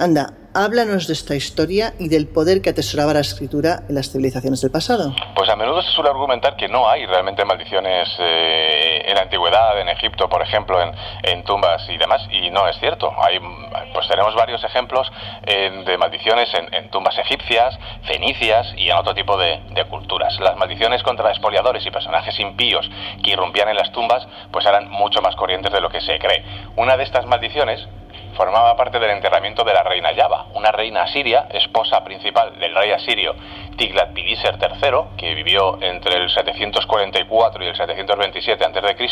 Anda, 0.00 0.30
háblanos 0.54 1.08
de 1.08 1.12
esta 1.12 1.34
historia 1.34 1.92
y 1.98 2.08
del 2.08 2.28
poder 2.28 2.62
que 2.62 2.70
atesoraba 2.70 3.14
la 3.14 3.20
escritura 3.20 3.82
en 3.88 3.96
las 3.96 4.12
civilizaciones 4.12 4.60
del 4.60 4.70
pasado. 4.70 5.12
Pues 5.34 5.50
a 5.50 5.56
menudo 5.56 5.82
se 5.82 5.90
suele 5.90 6.10
argumentar 6.10 6.56
que 6.56 6.68
no 6.68 6.88
hay 6.88 7.04
realmente 7.04 7.44
maldiciones 7.44 8.08
eh, 8.20 9.02
en 9.06 9.14
la 9.16 9.22
antigüedad, 9.22 9.80
en 9.80 9.88
Egipto, 9.88 10.28
por 10.28 10.40
ejemplo, 10.40 10.78
en, 10.80 11.42
tumbas 11.42 11.82
y 11.88 11.96
demás, 11.96 12.22
y 12.30 12.50
no 12.50 12.68
es 12.68 12.78
cierto. 12.78 13.10
Hay, 13.20 13.40
pues 13.92 14.06
tenemos 14.06 14.36
varios 14.36 14.62
ejemplos 14.62 15.10
eh, 15.46 15.82
de 15.84 15.98
maldiciones 15.98 16.48
en, 16.54 16.72
en, 16.72 16.90
tumbas 16.90 17.18
egipcias, 17.18 17.76
fenicias 18.06 18.72
y 18.76 18.90
en 18.90 18.96
otro 18.96 19.14
tipo 19.14 19.36
de, 19.36 19.60
de, 19.70 19.84
culturas. 19.86 20.38
Las 20.38 20.56
maldiciones 20.56 21.02
contra 21.02 21.30
expoliadores 21.30 21.84
y 21.86 21.90
personajes 21.90 22.38
impíos 22.38 22.88
que 23.24 23.30
irrumpían 23.30 23.68
en 23.68 23.76
las 23.76 23.90
tumbas, 23.90 24.26
pues 24.52 24.64
eran 24.64 24.88
mucho 24.90 25.20
más 25.22 25.34
corrientes 25.34 25.72
de 25.72 25.80
lo 25.80 25.88
que 25.88 26.00
se 26.00 26.18
cree. 26.18 26.44
Una 26.76 26.96
de 26.96 27.02
estas 27.02 27.26
maldiciones 27.26 27.88
formaba 28.38 28.76
parte 28.76 29.00
del 29.00 29.10
enterramiento 29.10 29.64
de 29.64 29.74
la 29.74 29.82
reina 29.82 30.12
Yaba, 30.12 30.46
una 30.54 30.70
reina 30.70 31.02
asiria, 31.02 31.48
esposa 31.50 32.04
principal 32.04 32.56
del 32.60 32.72
rey 32.72 32.92
asirio 32.92 33.34
Tiglat-Pileser 33.76 34.58
III, 34.60 35.16
que 35.16 35.34
vivió 35.34 35.78
entre 35.82 36.16
el 36.16 36.30
744 36.30 37.64
y 37.64 37.66
el 37.66 37.76
727 37.76 38.64
a.C., 38.64 39.08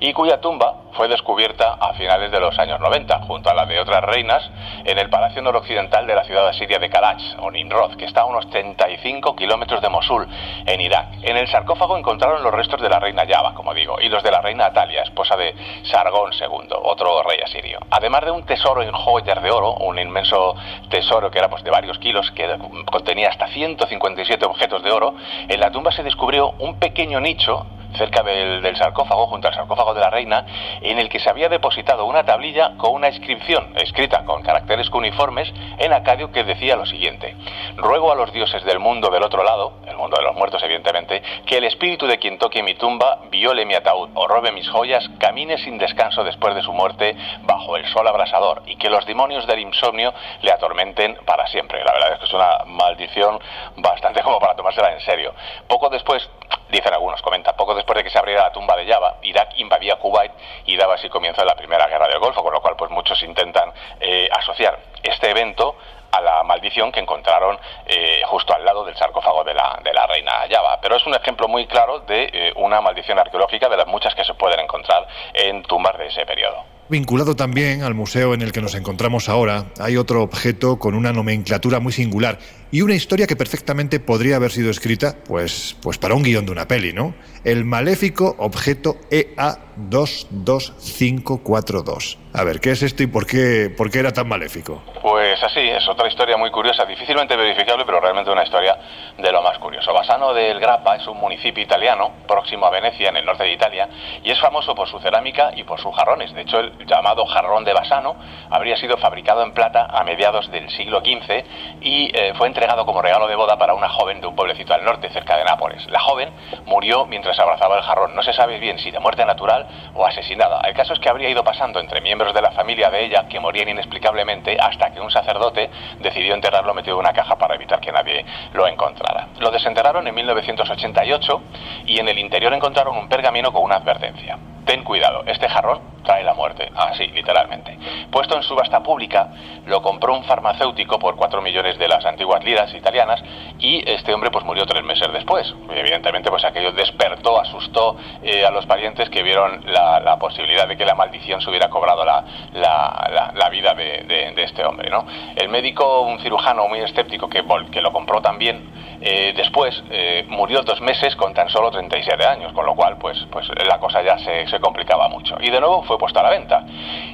y 0.00 0.12
cuya 0.12 0.40
tumba 0.40 0.74
fue 0.92 1.08
descubierta 1.08 1.74
a 1.74 1.92
finales 1.94 2.30
de 2.30 2.40
los 2.40 2.58
años 2.58 2.80
90, 2.80 3.20
junto 3.22 3.50
a 3.50 3.54
la 3.54 3.66
de 3.66 3.78
otras 3.78 4.02
reinas, 4.02 4.48
en 4.84 4.98
el 4.98 5.10
palacio 5.10 5.42
noroccidental 5.42 6.06
de 6.06 6.14
la 6.14 6.24
ciudad 6.24 6.48
asiria 6.48 6.78
de 6.78 6.88
Kalach, 6.88 7.22
o 7.40 7.50
Nimrod, 7.50 7.96
que 7.96 8.06
está 8.06 8.22
a 8.22 8.24
unos 8.24 8.48
35 8.50 9.36
kilómetros 9.36 9.82
de 9.82 9.88
Mosul, 9.88 10.26
en 10.66 10.80
Irak. 10.80 11.06
En 11.22 11.36
el 11.36 11.48
sarcófago 11.48 11.96
encontraron 11.98 12.42
los 12.42 12.52
restos 12.52 12.80
de 12.80 12.88
la 12.88 12.98
reina 12.98 13.24
Yaba, 13.24 13.54
como 13.54 13.74
digo, 13.74 14.00
y 14.00 14.08
los 14.08 14.22
de 14.22 14.30
la 14.30 14.40
reina 14.40 14.66
Atalia, 14.66 15.02
esposa 15.02 15.36
de 15.36 15.54
Sargón 15.84 16.32
II, 16.32 16.68
otro 16.82 17.22
rey 17.22 17.38
asirio. 17.44 17.80
Además 17.90 18.24
de 18.24 18.30
un 18.30 18.44
tesoro 18.56 18.82
en 18.82 18.92
joyas 18.92 19.42
de 19.42 19.50
oro, 19.50 19.74
un 19.74 19.98
inmenso 19.98 20.54
tesoro 20.88 21.30
que 21.30 21.38
era 21.38 21.48
pues, 21.48 21.62
de 21.62 21.70
varios 21.70 21.98
kilos, 21.98 22.30
que 22.30 22.58
contenía 22.86 23.28
hasta 23.28 23.48
157 23.48 24.44
objetos 24.46 24.82
de 24.82 24.90
oro, 24.90 25.14
en 25.48 25.60
la 25.60 25.70
tumba 25.70 25.92
se 25.92 26.02
descubrió 26.02 26.54
un 26.58 26.78
pequeño 26.78 27.20
nicho 27.20 27.66
cerca 27.96 28.22
del, 28.22 28.76
sarcófago, 28.76 29.26
junto 29.26 29.48
al 29.48 29.54
sarcófago 29.54 29.94
de 29.94 30.00
la 30.00 30.10
reina, 30.10 30.44
en 30.80 30.98
el 30.98 31.08
que 31.08 31.18
se 31.18 31.30
había 31.30 31.48
depositado 31.48 32.04
una 32.04 32.24
tablilla 32.24 32.72
con 32.76 32.92
una 32.92 33.08
inscripción 33.08 33.72
escrita 33.76 34.24
con 34.24 34.42
caracteres 34.42 34.90
cuneiformes 34.90 35.52
en 35.78 35.92
acadio 35.92 36.30
que 36.32 36.44
decía 36.44 36.76
lo 36.76 36.86
siguiente: 36.86 37.36
Ruego 37.76 38.12
a 38.12 38.14
los 38.14 38.32
dioses 38.32 38.64
del 38.64 38.78
mundo 38.78 39.10
del 39.10 39.22
otro 39.22 39.42
lado, 39.42 39.74
el 39.86 39.96
mundo 39.96 40.16
de 40.16 40.24
los 40.24 40.34
muertos, 40.34 40.62
evidentemente, 40.62 41.22
que 41.46 41.58
el 41.58 41.64
espíritu 41.64 42.06
de 42.06 42.18
quien 42.18 42.38
toque 42.38 42.62
mi 42.62 42.74
tumba 42.74 43.20
viole 43.30 43.64
mi 43.64 43.74
ataúd 43.74 44.10
o 44.14 44.26
robe 44.26 44.52
mis 44.52 44.68
joyas, 44.68 45.08
camine 45.18 45.58
sin 45.58 45.78
descanso 45.78 46.24
después 46.24 46.54
de 46.54 46.62
su 46.62 46.72
muerte 46.72 47.16
bajo 47.42 47.76
el 47.76 47.86
sol 47.86 48.06
abrasador 48.06 48.62
y 48.66 48.76
que 48.76 48.90
los 48.90 49.06
demonios 49.06 49.46
del 49.46 49.60
insomnio 49.60 50.12
le 50.42 50.52
atormenten 50.52 51.18
para 51.24 51.46
siempre. 51.46 51.82
La 51.84 51.92
verdad 51.92 52.12
es 52.14 52.18
que 52.18 52.24
es 52.26 52.32
una 52.32 52.64
maldición 52.66 53.38
bastante 53.76 54.22
como 54.22 54.38
para 54.38 54.54
tomársela 54.54 54.92
en 54.92 55.00
serio. 55.00 55.34
Poco 55.68 55.88
después, 55.88 56.28
dicen 56.70 56.92
algunos, 56.92 57.22
comenta, 57.22 57.54
poco 57.54 57.74
después 57.74 57.96
de 57.96 58.04
que 58.04 58.10
se 58.10 58.18
abriera 58.18 58.44
la 58.44 58.52
tumba 58.52 58.76
de 58.76 58.86
Java, 58.86 59.16
Irak 59.22 59.50
invadía 59.56 59.96
Kuwait 59.96 60.32
y 60.66 60.76
daba 60.76 60.94
así 60.94 61.08
comienzo 61.08 61.42
a 61.42 61.44
la 61.44 61.54
primera 61.54 61.86
guerra 61.86 62.08
del 62.08 62.18
Golfo, 62.18 62.42
con 62.42 62.52
lo 62.52 62.60
cual 62.60 62.74
pues 62.76 62.90
muchos 62.90 63.22
intentan 63.22 63.72
eh, 64.00 64.28
asociar 64.32 64.78
este 65.02 65.30
evento 65.30 65.76
a 66.12 66.20
la 66.20 66.42
maldición 66.42 66.92
que 66.92 67.00
encontraron 67.00 67.58
eh, 67.86 68.22
justo 68.26 68.54
al 68.54 68.64
lado 68.64 68.84
del 68.84 68.96
sarcófago 68.96 69.44
de 69.44 69.54
la, 69.54 69.78
de 69.82 69.92
la 69.92 70.06
reina 70.06 70.32
Java. 70.50 70.78
Pero 70.80 70.96
es 70.96 71.06
un 71.06 71.14
ejemplo 71.14 71.48
muy 71.48 71.66
claro 71.66 72.00
de 72.00 72.30
eh, 72.32 72.52
una 72.56 72.80
maldición 72.80 73.18
arqueológica 73.18 73.68
de 73.68 73.76
las 73.76 73.86
muchas 73.86 74.14
que 74.14 74.24
se 74.24 74.34
pueden 74.34 74.60
encontrar 74.60 75.06
en 75.34 75.62
tumbas 75.62 75.98
de 75.98 76.06
ese 76.06 76.24
periodo. 76.24 76.64
Vinculado 76.88 77.34
también 77.34 77.82
al 77.82 77.94
museo 77.94 78.32
en 78.32 78.42
el 78.42 78.52
que 78.52 78.60
nos 78.60 78.76
encontramos 78.76 79.28
ahora, 79.28 79.64
hay 79.80 79.96
otro 79.96 80.22
objeto 80.22 80.78
con 80.78 80.94
una 80.94 81.12
nomenclatura 81.12 81.80
muy 81.80 81.92
singular 81.92 82.38
y 82.70 82.82
una 82.82 82.94
historia 82.94 83.26
que 83.26 83.36
perfectamente 83.36 84.00
podría 84.00 84.36
haber 84.36 84.52
sido 84.52 84.70
escrita, 84.70 85.16
pues, 85.24 85.76
pues 85.82 85.98
para 85.98 86.14
un 86.14 86.22
guion 86.22 86.46
de 86.46 86.52
una 86.52 86.68
peli, 86.68 86.92
¿no? 86.92 87.14
El 87.46 87.64
maléfico 87.64 88.34
objeto 88.38 88.96
E 89.08 89.36
EA22542. 89.36 92.18
A 92.34 92.44
ver, 92.44 92.60
¿qué 92.60 92.72
es 92.72 92.82
esto 92.82 93.02
y 93.02 93.06
por 93.06 93.26
qué, 93.26 93.72
por 93.74 93.90
qué 93.90 94.00
era 94.00 94.12
tan 94.12 94.28
maléfico? 94.28 94.82
Pues 95.00 95.42
así, 95.42 95.60
es 95.60 95.88
otra 95.88 96.08
historia 96.08 96.36
muy 96.36 96.50
curiosa, 96.50 96.84
difícilmente 96.84 97.34
verificable, 97.36 97.86
pero 97.86 98.00
realmente 98.00 98.30
una 98.30 98.42
historia 98.42 98.76
de 99.16 99.32
lo 99.32 99.40
más 99.42 99.56
curioso. 99.58 99.94
Bassano 99.94 100.34
del 100.34 100.60
Grappa 100.60 100.96
es 100.96 101.06
un 101.06 101.16
municipio 101.18 101.62
italiano 101.62 102.10
próximo 102.26 102.66
a 102.66 102.70
Venecia, 102.70 103.10
en 103.10 103.16
el 103.16 103.24
norte 103.24 103.44
de 103.44 103.52
Italia, 103.52 103.88
y 104.22 104.30
es 104.30 104.38
famoso 104.40 104.74
por 104.74 104.88
su 104.88 104.98
cerámica 104.98 105.52
y 105.54 105.62
por 105.64 105.80
sus 105.80 105.94
jarrones. 105.94 106.34
De 106.34 106.42
hecho, 106.42 106.58
el 106.58 106.76
llamado 106.86 107.24
jarrón 107.26 107.64
de 107.64 107.72
Bassano 107.72 108.16
habría 108.50 108.76
sido 108.76 108.98
fabricado 108.98 109.42
en 109.42 109.52
plata 109.52 109.86
a 109.86 110.04
mediados 110.04 110.50
del 110.50 110.68
siglo 110.70 111.00
XV 111.00 111.44
y 111.80 112.10
eh, 112.12 112.34
fue 112.36 112.48
entregado 112.48 112.84
como 112.84 113.00
regalo 113.00 113.28
de 113.28 113.36
boda 113.36 113.56
para 113.56 113.74
una 113.74 113.88
joven 113.88 114.20
de 114.20 114.26
un 114.26 114.34
pueblecito 114.34 114.74
al 114.74 114.84
norte, 114.84 115.08
cerca 115.10 115.36
de 115.36 115.44
Nápoles. 115.44 115.86
La 115.90 116.00
joven 116.00 116.32
murió 116.66 117.06
mientras 117.06 117.35
abrazaba 117.42 117.76
el 117.76 117.82
jarrón. 117.82 118.14
No 118.14 118.22
se 118.22 118.32
sabe 118.32 118.58
bien 118.58 118.78
si 118.78 118.90
de 118.90 118.98
muerte 118.98 119.24
natural 119.24 119.66
o 119.94 120.04
asesinada. 120.06 120.60
El 120.62 120.74
caso 120.74 120.92
es 120.92 120.98
que 120.98 121.08
habría 121.08 121.28
ido 121.28 121.44
pasando 121.44 121.80
entre 121.80 122.00
miembros 122.00 122.34
de 122.34 122.42
la 122.42 122.50
familia 122.50 122.90
de 122.90 123.04
ella 123.04 123.26
que 123.28 123.40
morían 123.40 123.68
inexplicablemente 123.68 124.56
hasta 124.60 124.90
que 124.92 125.00
un 125.00 125.10
sacerdote 125.10 125.70
decidió 126.00 126.34
enterrarlo 126.34 126.74
metido 126.74 126.96
en 126.96 127.00
una 127.00 127.12
caja 127.12 127.36
para 127.36 127.54
evitar 127.54 127.80
que 127.80 127.92
nadie 127.92 128.24
lo 128.52 128.66
encontrara. 128.66 129.28
Lo 129.38 129.50
desenterraron 129.50 130.06
en 130.06 130.14
1988 130.14 131.42
y 131.86 131.98
en 131.98 132.08
el 132.08 132.18
interior 132.18 132.52
encontraron 132.52 132.96
un 132.96 133.08
pergamino 133.08 133.52
con 133.52 133.62
una 133.62 133.76
advertencia. 133.76 134.38
Ten 134.66 134.82
cuidado, 134.82 135.22
este 135.26 135.48
jarrón 135.48 135.96
trae 136.06 136.24
la 136.24 136.34
muerte. 136.34 136.70
Así, 136.74 137.06
literalmente. 137.08 137.78
Puesto 138.10 138.36
en 138.36 138.42
subasta 138.42 138.82
pública, 138.82 139.28
lo 139.66 139.82
compró 139.82 140.14
un 140.14 140.24
farmacéutico 140.24 140.98
por 140.98 141.16
4 141.16 141.42
millones 141.42 141.78
de 141.78 141.88
las 141.88 142.04
antiguas 142.04 142.42
liras 142.44 142.72
italianas 142.74 143.22
y 143.58 143.88
este 143.88 144.14
hombre 144.14 144.30
pues 144.30 144.44
murió 144.44 144.64
tres 144.64 144.82
meses 144.84 145.12
después. 145.12 145.52
Evidentemente 145.70 146.30
pues 146.30 146.44
aquello 146.44 146.72
despertó, 146.72 147.25
asustó 147.34 147.96
eh, 148.22 148.44
a 148.44 148.50
los 148.50 148.66
parientes 148.66 149.10
que 149.10 149.22
vieron 149.22 149.62
la, 149.66 150.16
posibilidad 150.18 150.66
de 150.66 150.76
que 150.76 150.84
la 150.84 150.94
maldición 150.94 151.40
se 151.40 151.50
hubiera 151.50 151.68
cobrado 151.68 152.04
la, 152.04 152.24
la, 152.52 153.48
vida 153.50 153.74
de, 153.74 154.34
este 154.36 154.64
hombre. 154.64 154.90
¿no? 154.90 155.06
El 155.34 155.48
médico, 155.48 156.02
un 156.02 156.18
cirujano 156.20 156.68
muy 156.68 156.80
escéptico 156.80 157.28
que, 157.28 157.44
que 157.70 157.80
lo 157.80 157.92
compró 157.92 158.20
también, 158.20 158.70
eh, 159.00 159.34
después 159.36 159.82
eh, 159.90 160.24
murió 160.28 160.62
dos 160.62 160.80
meses 160.80 161.14
con 161.16 161.34
tan 161.34 161.48
solo 161.48 161.70
37 161.70 162.24
años, 162.24 162.52
con 162.52 162.64
lo 162.64 162.74
cual 162.74 162.96
pues, 162.98 163.18
pues 163.30 163.46
la 163.66 163.78
cosa 163.78 164.02
ya 164.02 164.18
se, 164.18 164.46
se 164.46 164.58
complicaba 164.60 165.08
mucho. 165.08 165.36
Y 165.40 165.50
de 165.50 165.60
nuevo 165.60 165.82
fue 165.82 165.98
puesto 165.98 166.20
a 166.20 166.22
la 166.22 166.30
venta. 166.30 166.64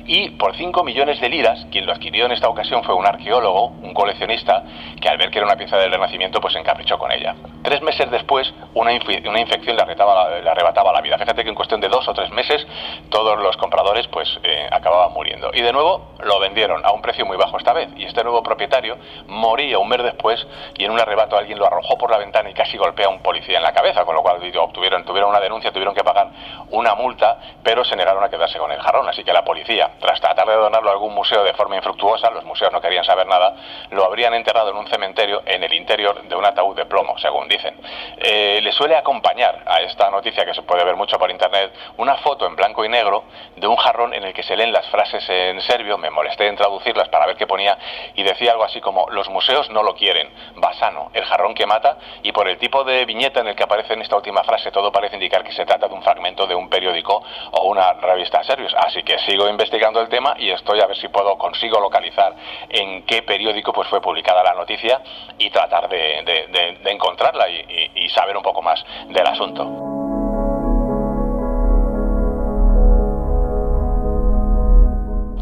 Y 0.06 0.30
por 0.30 0.56
5 0.56 0.82
millones 0.84 1.20
de 1.20 1.28
liras, 1.28 1.66
quien 1.70 1.86
lo 1.86 1.92
adquirió 1.92 2.26
en 2.26 2.32
esta 2.32 2.48
ocasión 2.48 2.82
fue 2.82 2.94
un 2.94 3.06
arqueólogo, 3.06 3.66
un 3.82 3.94
coleccionista, 3.94 4.64
que 5.00 5.08
al 5.08 5.18
ver 5.18 5.30
que 5.30 5.38
era 5.38 5.46
una 5.46 5.56
pieza 5.56 5.76
del 5.76 5.90
Renacimiento, 5.90 6.40
pues 6.40 6.54
se 6.54 6.60
encaprichó 6.60 6.98
con 6.98 7.12
ella. 7.12 7.34
Tres 7.62 7.82
meses 7.82 8.10
después, 8.10 8.52
una, 8.74 8.92
inf 8.92 9.04
una 9.26 9.40
infección 9.40 9.76
le 9.76 9.82
arrebataba, 9.82 10.30
la, 10.30 10.40
le 10.40 10.50
arrebataba, 10.50 10.92
la, 10.92 11.00
vida. 11.00 11.18
Fíjate 11.18 11.42
que 11.42 11.48
en 11.48 11.54
cuestión 11.54 11.80
de 11.80 11.88
dos 11.88 12.06
o 12.08 12.14
tres 12.14 12.30
meses, 12.30 12.66
todos 13.10 13.38
los 13.38 13.56
compradores 13.56 14.08
pues 14.08 14.40
eh, 14.42 14.68
acababan 14.70 15.12
muriendo. 15.12 15.50
Y 15.52 15.62
de 15.62 15.72
nuevo 15.72 16.12
lo 16.20 16.40
vendieron 16.40 16.84
a 16.84 16.92
un 16.92 17.02
precio 17.02 17.24
muy 17.24 17.36
bajo 17.36 17.58
esta 17.58 17.72
vez. 17.72 17.88
Y 17.96 18.04
este 18.04 18.22
nuevo 18.22 18.42
propietario 18.42 18.96
moría 19.26 19.78
un 19.78 19.88
mes 19.88 20.02
después 20.02 20.44
y 20.76 20.84
en 20.84 20.90
un 20.90 21.00
arrebato 21.00 21.36
alguien 21.36 21.58
lo 21.58 21.66
arrojó 21.66 21.96
por 21.96 22.10
la 22.10 22.18
ventana 22.18 22.50
y 22.50 22.54
casi 22.54 22.76
golpea 22.76 23.06
a 23.06 23.10
un 23.10 23.20
policía 23.20 23.58
en 23.58 23.62
la 23.62 23.72
cabeza, 23.72 24.04
con 24.04 24.14
lo 24.14 24.22
cual 24.22 24.36
obtuvieron, 24.58 25.04
tuvieron 25.04 25.30
una 25.30 25.40
denuncia, 25.40 25.70
tuvieron 25.70 25.94
que 25.94 26.04
pagar 26.04 26.30
una 26.70 26.94
multa, 26.94 27.38
pero 27.62 27.84
se 27.84 27.96
negaron 27.96 28.22
a 28.24 28.28
quedarse 28.28 28.58
con 28.58 28.70
el 28.72 28.80
jarrón. 28.80 29.08
Así 29.08 29.24
que 29.24 29.32
la 29.32 29.44
policía, 29.44 29.91
tras 30.00 30.20
tratar 30.20 30.46
de 30.46 30.54
donarlo 30.54 30.90
a 30.90 30.92
algún 30.92 31.14
museo 31.14 31.42
de 31.44 31.54
forma 31.54 31.76
infructuosa, 31.76 32.30
los 32.30 32.44
museos 32.44 32.72
no 32.72 32.80
querían 32.80 33.04
saber 33.04 33.26
nada, 33.26 33.54
lo 33.90 34.04
habrían 34.04 34.34
enterrado 34.34 34.70
en 34.70 34.76
un 34.76 34.86
cementerio 34.86 35.42
en 35.46 35.62
el 35.62 35.72
interior 35.72 36.22
de 36.22 36.34
un 36.34 36.44
ataúd 36.44 36.76
de 36.76 36.86
plomo, 36.86 37.18
según 37.18 37.48
dicen. 37.48 37.74
Eh, 38.18 38.60
le 38.62 38.72
suele 38.72 38.96
acompañar 38.96 39.62
a 39.66 39.80
esta 39.80 40.10
noticia, 40.10 40.44
que 40.44 40.54
se 40.54 40.62
puede 40.62 40.84
ver 40.84 40.96
mucho 40.96 41.18
por 41.18 41.30
internet, 41.30 41.72
una 41.96 42.16
foto 42.16 42.46
en 42.46 42.56
blanco 42.56 42.84
y 42.84 42.88
negro 42.88 43.24
de 43.56 43.66
un 43.66 43.76
jarrón 43.76 44.14
en 44.14 44.24
el 44.24 44.32
que 44.32 44.42
se 44.42 44.56
leen 44.56 44.72
las 44.72 44.88
frases 44.88 45.28
en 45.28 45.60
serbio, 45.60 45.98
me 45.98 46.10
molesté 46.10 46.46
en 46.46 46.56
traducirlas 46.56 47.08
para 47.08 47.26
ver 47.26 47.36
qué 47.36 47.46
ponía, 47.46 47.76
y 48.14 48.22
decía 48.22 48.52
algo 48.52 48.64
así 48.64 48.80
como, 48.80 49.08
los 49.10 49.28
museos 49.28 49.70
no 49.70 49.82
lo 49.82 49.94
quieren, 49.94 50.30
Basano, 50.56 51.10
el 51.12 51.24
jarrón 51.24 51.54
que 51.54 51.66
mata, 51.66 51.98
y 52.22 52.32
por 52.32 52.48
el 52.48 52.58
tipo 52.58 52.84
de 52.84 53.04
viñeta 53.04 53.40
en 53.40 53.48
el 53.48 53.54
que 53.54 53.64
aparece 53.64 53.94
en 53.94 54.02
esta 54.02 54.16
última 54.16 54.42
frase, 54.44 54.70
todo 54.70 54.90
parece 54.90 55.16
indicar 55.16 55.44
que 55.44 55.52
se 55.52 55.64
trata 55.64 55.88
de 55.88 55.94
un 55.94 56.02
fragmento 56.02 56.46
de 56.46 56.54
un 56.54 56.68
periódico 56.68 57.22
o 57.52 57.66
una 57.66 57.92
revista 57.94 58.42
serbios. 58.42 58.74
Así 58.74 59.02
que 59.02 59.18
sigo 59.18 59.48
investigando 59.48 59.81
el 59.82 60.08
tema 60.08 60.34
y 60.38 60.50
estoy 60.50 60.80
a 60.80 60.86
ver 60.86 60.96
si 60.96 61.08
puedo, 61.08 61.36
consigo 61.36 61.80
localizar 61.80 62.34
en 62.68 63.04
qué 63.04 63.22
periódico 63.22 63.72
pues 63.72 63.88
fue 63.88 64.00
publicada 64.00 64.42
la 64.42 64.54
noticia 64.54 65.02
y 65.38 65.50
tratar 65.50 65.88
de, 65.88 66.80
encontrarla 66.86 67.48
y 67.48 68.08
saber 68.10 68.36
un 68.36 68.42
poco 68.42 68.62
más 68.62 68.84
del 69.08 69.26
asunto. 69.26 69.92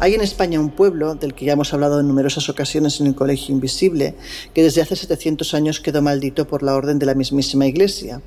Hay 0.03 0.15
en 0.15 0.21
España 0.21 0.59
un 0.59 0.71
pueblo, 0.71 1.13
del 1.13 1.35
que 1.35 1.45
ya 1.45 1.53
hemos 1.53 1.75
hablado 1.75 1.99
en 1.99 2.07
numerosas 2.07 2.49
ocasiones 2.49 2.99
en 2.99 3.05
el 3.05 3.13
Colegio 3.13 3.53
Invisible, 3.53 4.15
que 4.51 4.63
desde 4.63 4.81
hace 4.81 4.95
700 4.95 5.53
años 5.53 5.79
quedó 5.79 6.01
maldito 6.01 6.47
por 6.47 6.63
la 6.63 6.73
orden 6.73 6.97
de 6.97 7.05
la 7.05 7.13
mismísima 7.13 7.67
Iglesia. 7.67 8.19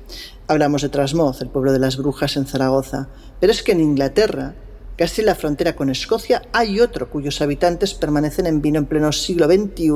Hablamos 0.47 0.83
de 0.83 0.87
Trasmoz, 0.87 1.41
el 1.41 1.49
pueblo 1.49 1.73
de 1.73 1.79
las 1.79 1.97
brujas 1.97 2.37
en 2.37 2.45
Zaragoza. 2.45 3.09
Pero 3.41 3.51
es 3.51 3.61
que 3.61 3.73
en 3.73 3.81
Inglaterra, 3.81 4.53
casi 4.97 5.21
en 5.21 5.27
la 5.27 5.35
frontera 5.35 5.75
con 5.75 5.89
Escocia, 5.89 6.41
hay 6.53 6.79
otro 6.79 7.09
cuyos 7.09 7.41
habitantes 7.41 7.93
permanecen 7.93 8.47
en 8.47 8.61
vino 8.61 8.79
en 8.79 8.85
pleno 8.85 9.11
siglo 9.11 9.47
XXI 9.47 9.89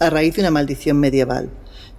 a 0.00 0.10
raíz 0.10 0.34
de 0.36 0.42
una 0.42 0.50
maldición 0.50 0.98
medieval. 0.98 1.50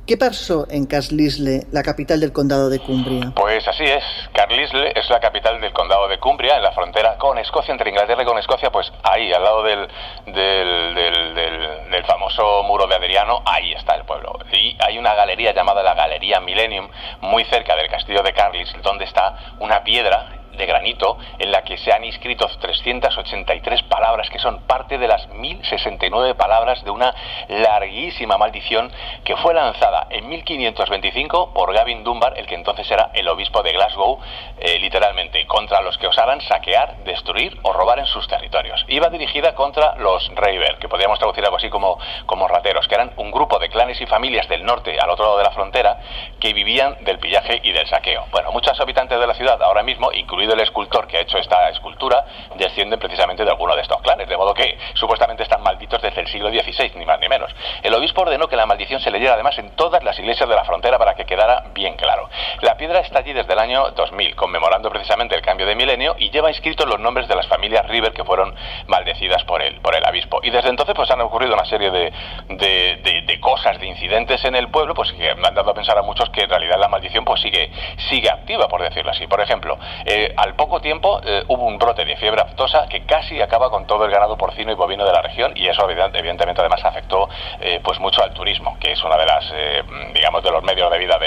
¿Qué 0.05 0.17
pasó 0.17 0.67
en 0.69 0.85
Carlisle, 0.85 1.61
la 1.71 1.81
capital 1.81 2.19
del 2.19 2.33
condado 2.33 2.69
de 2.69 2.79
Cumbria? 2.79 3.31
Pues 3.37 3.65
así 3.65 3.85
es. 3.85 4.03
Carlisle 4.33 4.91
es 4.93 5.09
la 5.09 5.21
capital 5.21 5.61
del 5.61 5.71
condado 5.71 6.09
de 6.09 6.19
Cumbria, 6.19 6.57
en 6.57 6.63
la 6.63 6.73
frontera 6.73 7.17
con 7.17 7.37
Escocia, 7.37 7.71
entre 7.71 7.89
Inglaterra 7.89 8.21
y 8.21 8.25
con 8.25 8.37
Escocia, 8.37 8.69
pues 8.69 8.91
ahí, 9.03 9.31
al 9.31 9.41
lado 9.41 9.63
del, 9.63 9.87
del, 10.25 12.05
famoso 12.05 12.63
muro 12.63 12.85
de 12.85 12.95
Adriano, 12.95 13.41
ahí 13.45 13.71
está 13.71 13.95
el 13.95 14.03
pueblo. 14.03 14.37
Y 14.51 14.75
hay 14.85 14.97
una 14.97 15.13
galería 15.13 15.53
llamada 15.53 15.81
la 15.81 15.93
Galería 15.93 16.41
Millennium, 16.41 16.89
muy 17.21 17.45
cerca 17.45 17.73
del 17.77 17.87
castillo 17.87 18.21
de 18.23 18.33
Carlisle, 18.33 18.81
donde 18.81 19.05
está 19.05 19.55
una 19.61 19.85
piedra 19.85 20.42
de 20.57 20.65
granito 20.65 21.17
en 21.39 21.51
la 21.51 21.63
que 21.63 21.77
se 21.77 21.91
han 21.91 22.03
inscrito 22.03 22.47
383 22.59 23.83
palabras 23.83 24.29
que 24.29 24.39
son 24.39 24.61
parte 24.63 24.97
de 24.97 25.07
las 25.07 25.27
1069 25.29 26.35
palabras 26.35 26.83
de 26.83 26.91
una 26.91 27.13
larguísima 27.47 28.37
maldición 28.37 28.91
que 29.23 29.35
fue 29.37 29.53
lanzada 29.53 30.07
en 30.09 30.27
1525 30.29 31.53
por 31.53 31.73
Gavin 31.73 32.03
Dunbar, 32.03 32.37
el 32.37 32.45
que 32.47 32.55
entonces 32.55 32.89
era 32.89 33.11
el 33.13 33.27
obispo 33.27 33.63
de 33.63 33.71
Glasgow, 33.71 34.19
eh, 34.59 34.79
literalmente, 34.79 35.45
contra 35.47 35.81
los 35.81 35.97
que 35.97 36.07
osaran 36.07 36.41
saquear, 36.41 37.03
destruir 37.03 37.57
o 37.63 37.73
robar 37.73 37.99
en 37.99 38.05
sus 38.05 38.27
territorios. 38.27 38.83
Iba 38.87 39.09
dirigida 39.09 39.55
contra 39.55 39.95
los 39.95 40.29
Reiber, 40.35 40.77
que 40.77 40.89
podríamos 40.89 41.19
traducir 41.19 41.43
algo 41.43 41.57
así 41.57 41.69
como, 41.69 41.97
como 42.25 42.47
rateros, 42.47 42.87
que 42.87 42.95
eran 42.95 43.11
un 43.17 43.31
grupo 43.31 43.59
de 43.59 43.69
clanes 43.69 43.99
y 44.01 44.05
familias 44.05 44.47
del 44.47 44.63
norte 44.63 44.97
al 44.99 45.09
otro 45.09 45.25
lado 45.25 45.37
de 45.37 45.43
la 45.43 45.51
frontera 45.51 45.97
que 46.39 46.53
vivían 46.53 47.03
del 47.03 47.19
pillaje 47.19 47.59
y 47.63 47.71
del 47.71 47.87
saqueo. 47.87 48.25
Bueno, 48.31 48.51
muchos 48.51 48.79
habitantes 48.79 49.19
de 49.19 49.27
la 49.27 49.33
ciudad 49.33 49.61
ahora 49.61 49.83
mismo, 49.83 50.11
incluidos 50.11 50.42
el 50.51 50.59
escultor 50.59 51.07
que 51.07 51.17
ha 51.17 51.21
hecho 51.21 51.37
esta 51.37 51.69
escultura, 51.69 52.25
descienden 52.55 52.99
precisamente 52.99 53.45
de 53.45 53.49
alguno 53.49 53.75
de 53.75 53.81
estos 53.81 54.01
clanes, 54.01 54.27
de 54.27 54.35
modo 54.35 54.53
que 54.53 54.77
supuestamente 54.93 55.43
están 55.43 55.63
malditos 55.63 56.01
desde 56.01 56.21
el 56.21 56.27
siglo 56.27 56.49
XVI, 56.49 56.91
ni 56.95 57.05
más 57.05 57.19
ni 57.19 57.29
menos. 57.29 57.49
El 57.81 57.93
obispo 57.93 58.21
ordenó 58.21 58.47
que 58.47 58.55
la 58.55 58.65
maldición 58.65 58.99
se 58.99 59.11
leyera 59.11 59.33
además 59.33 59.57
en 59.57 59.71
todas 59.75 60.03
las 60.03 60.17
iglesias 60.19 60.49
de 60.49 60.55
la 60.55 60.65
frontera 60.65 60.97
para 60.97 61.13
que 61.13 61.25
quedara 61.25 61.63
bien 61.73 61.95
claro. 61.95 62.29
La 62.61 62.75
piedra 62.75 62.99
está 62.99 63.19
allí 63.19 63.33
desde 63.33 63.53
el 63.53 63.59
año 63.59 63.91
2000, 63.91 64.35
conmemorando 64.35 64.89
precisamente 64.89 65.35
el 65.35 65.41
cambio 65.41 65.65
de 65.65 65.75
milenio 65.75 66.15
y 66.17 66.29
lleva 66.29 66.49
inscritos 66.49 66.87
los 66.87 66.99
nombres 66.99 67.27
de 67.27 67.35
las 67.35 67.47
familias 67.47 67.87
River 67.87 68.13
que 68.13 68.23
fueron 68.23 68.55
maldecidas 68.87 69.43
por 69.43 69.61
el, 69.61 69.79
por 69.81 69.95
el 69.95 70.03
obispo. 70.07 70.39
Y 70.43 70.49
desde 70.49 70.69
entonces 70.69 70.95
pues 70.95 71.09
han 71.11 71.21
ocurrido 71.21 71.53
una 71.53 71.65
serie 71.65 71.91
de, 71.91 73.39
cosas, 73.39 73.79
de 73.79 73.87
incidentes 73.87 74.43
en 74.45 74.55
el 74.55 74.69
pueblo, 74.69 74.93
pues 74.93 75.11
que 75.13 75.29
han 75.29 75.41
dado 75.41 75.71
a 75.71 75.73
pensar 75.73 75.97
a 75.97 76.01
muchos 76.01 76.29
que 76.29 76.43
en 76.43 76.49
realidad 76.49 76.77
la 76.79 76.87
maldición 76.87 77.25
pues 77.25 77.41
sigue, 77.41 77.71
sigue 78.09 78.29
activa, 78.29 78.67
por 78.67 78.81
decirlo 78.81 79.11
así. 79.11 79.27
Por 79.27 79.41
ejemplo, 79.41 79.77
eh, 80.05 80.32
al 80.37 80.55
poco 80.55 80.81
tiempo 80.81 81.21
eh, 81.23 81.43
hubo 81.47 81.65
un 81.65 81.77
brote 81.77 82.05
de 82.05 82.15
fiebre 82.17 82.41
aftosa 82.41 82.87
que 82.87 83.05
casi 83.05 83.41
acaba 83.41 83.69
con 83.69 83.85
todo 83.85 84.05
el 84.05 84.11
ganado 84.11 84.37
porcino 84.37 84.71
y 84.71 84.75
bovino 84.75 85.05
de 85.05 85.11
la 85.11 85.21
región 85.21 85.53
y 85.55 85.67
eso 85.67 85.89
evidentemente 85.89 86.61
además 86.61 86.83
afectó 86.83 87.29
eh, 87.59 87.79
pues 87.83 87.99
mucho 87.99 88.23
al 88.23 88.33
turismo, 88.33 88.77
que 88.79 88.91
es 88.91 89.03
una 89.03 89.17
de 89.17 89.25
las 89.25 89.51
eh, 89.53 89.83
digamos 90.13 90.43
de 90.43 90.51
los 90.51 90.63
medios 90.63 90.91
de 90.91 90.97
vida 90.97 91.17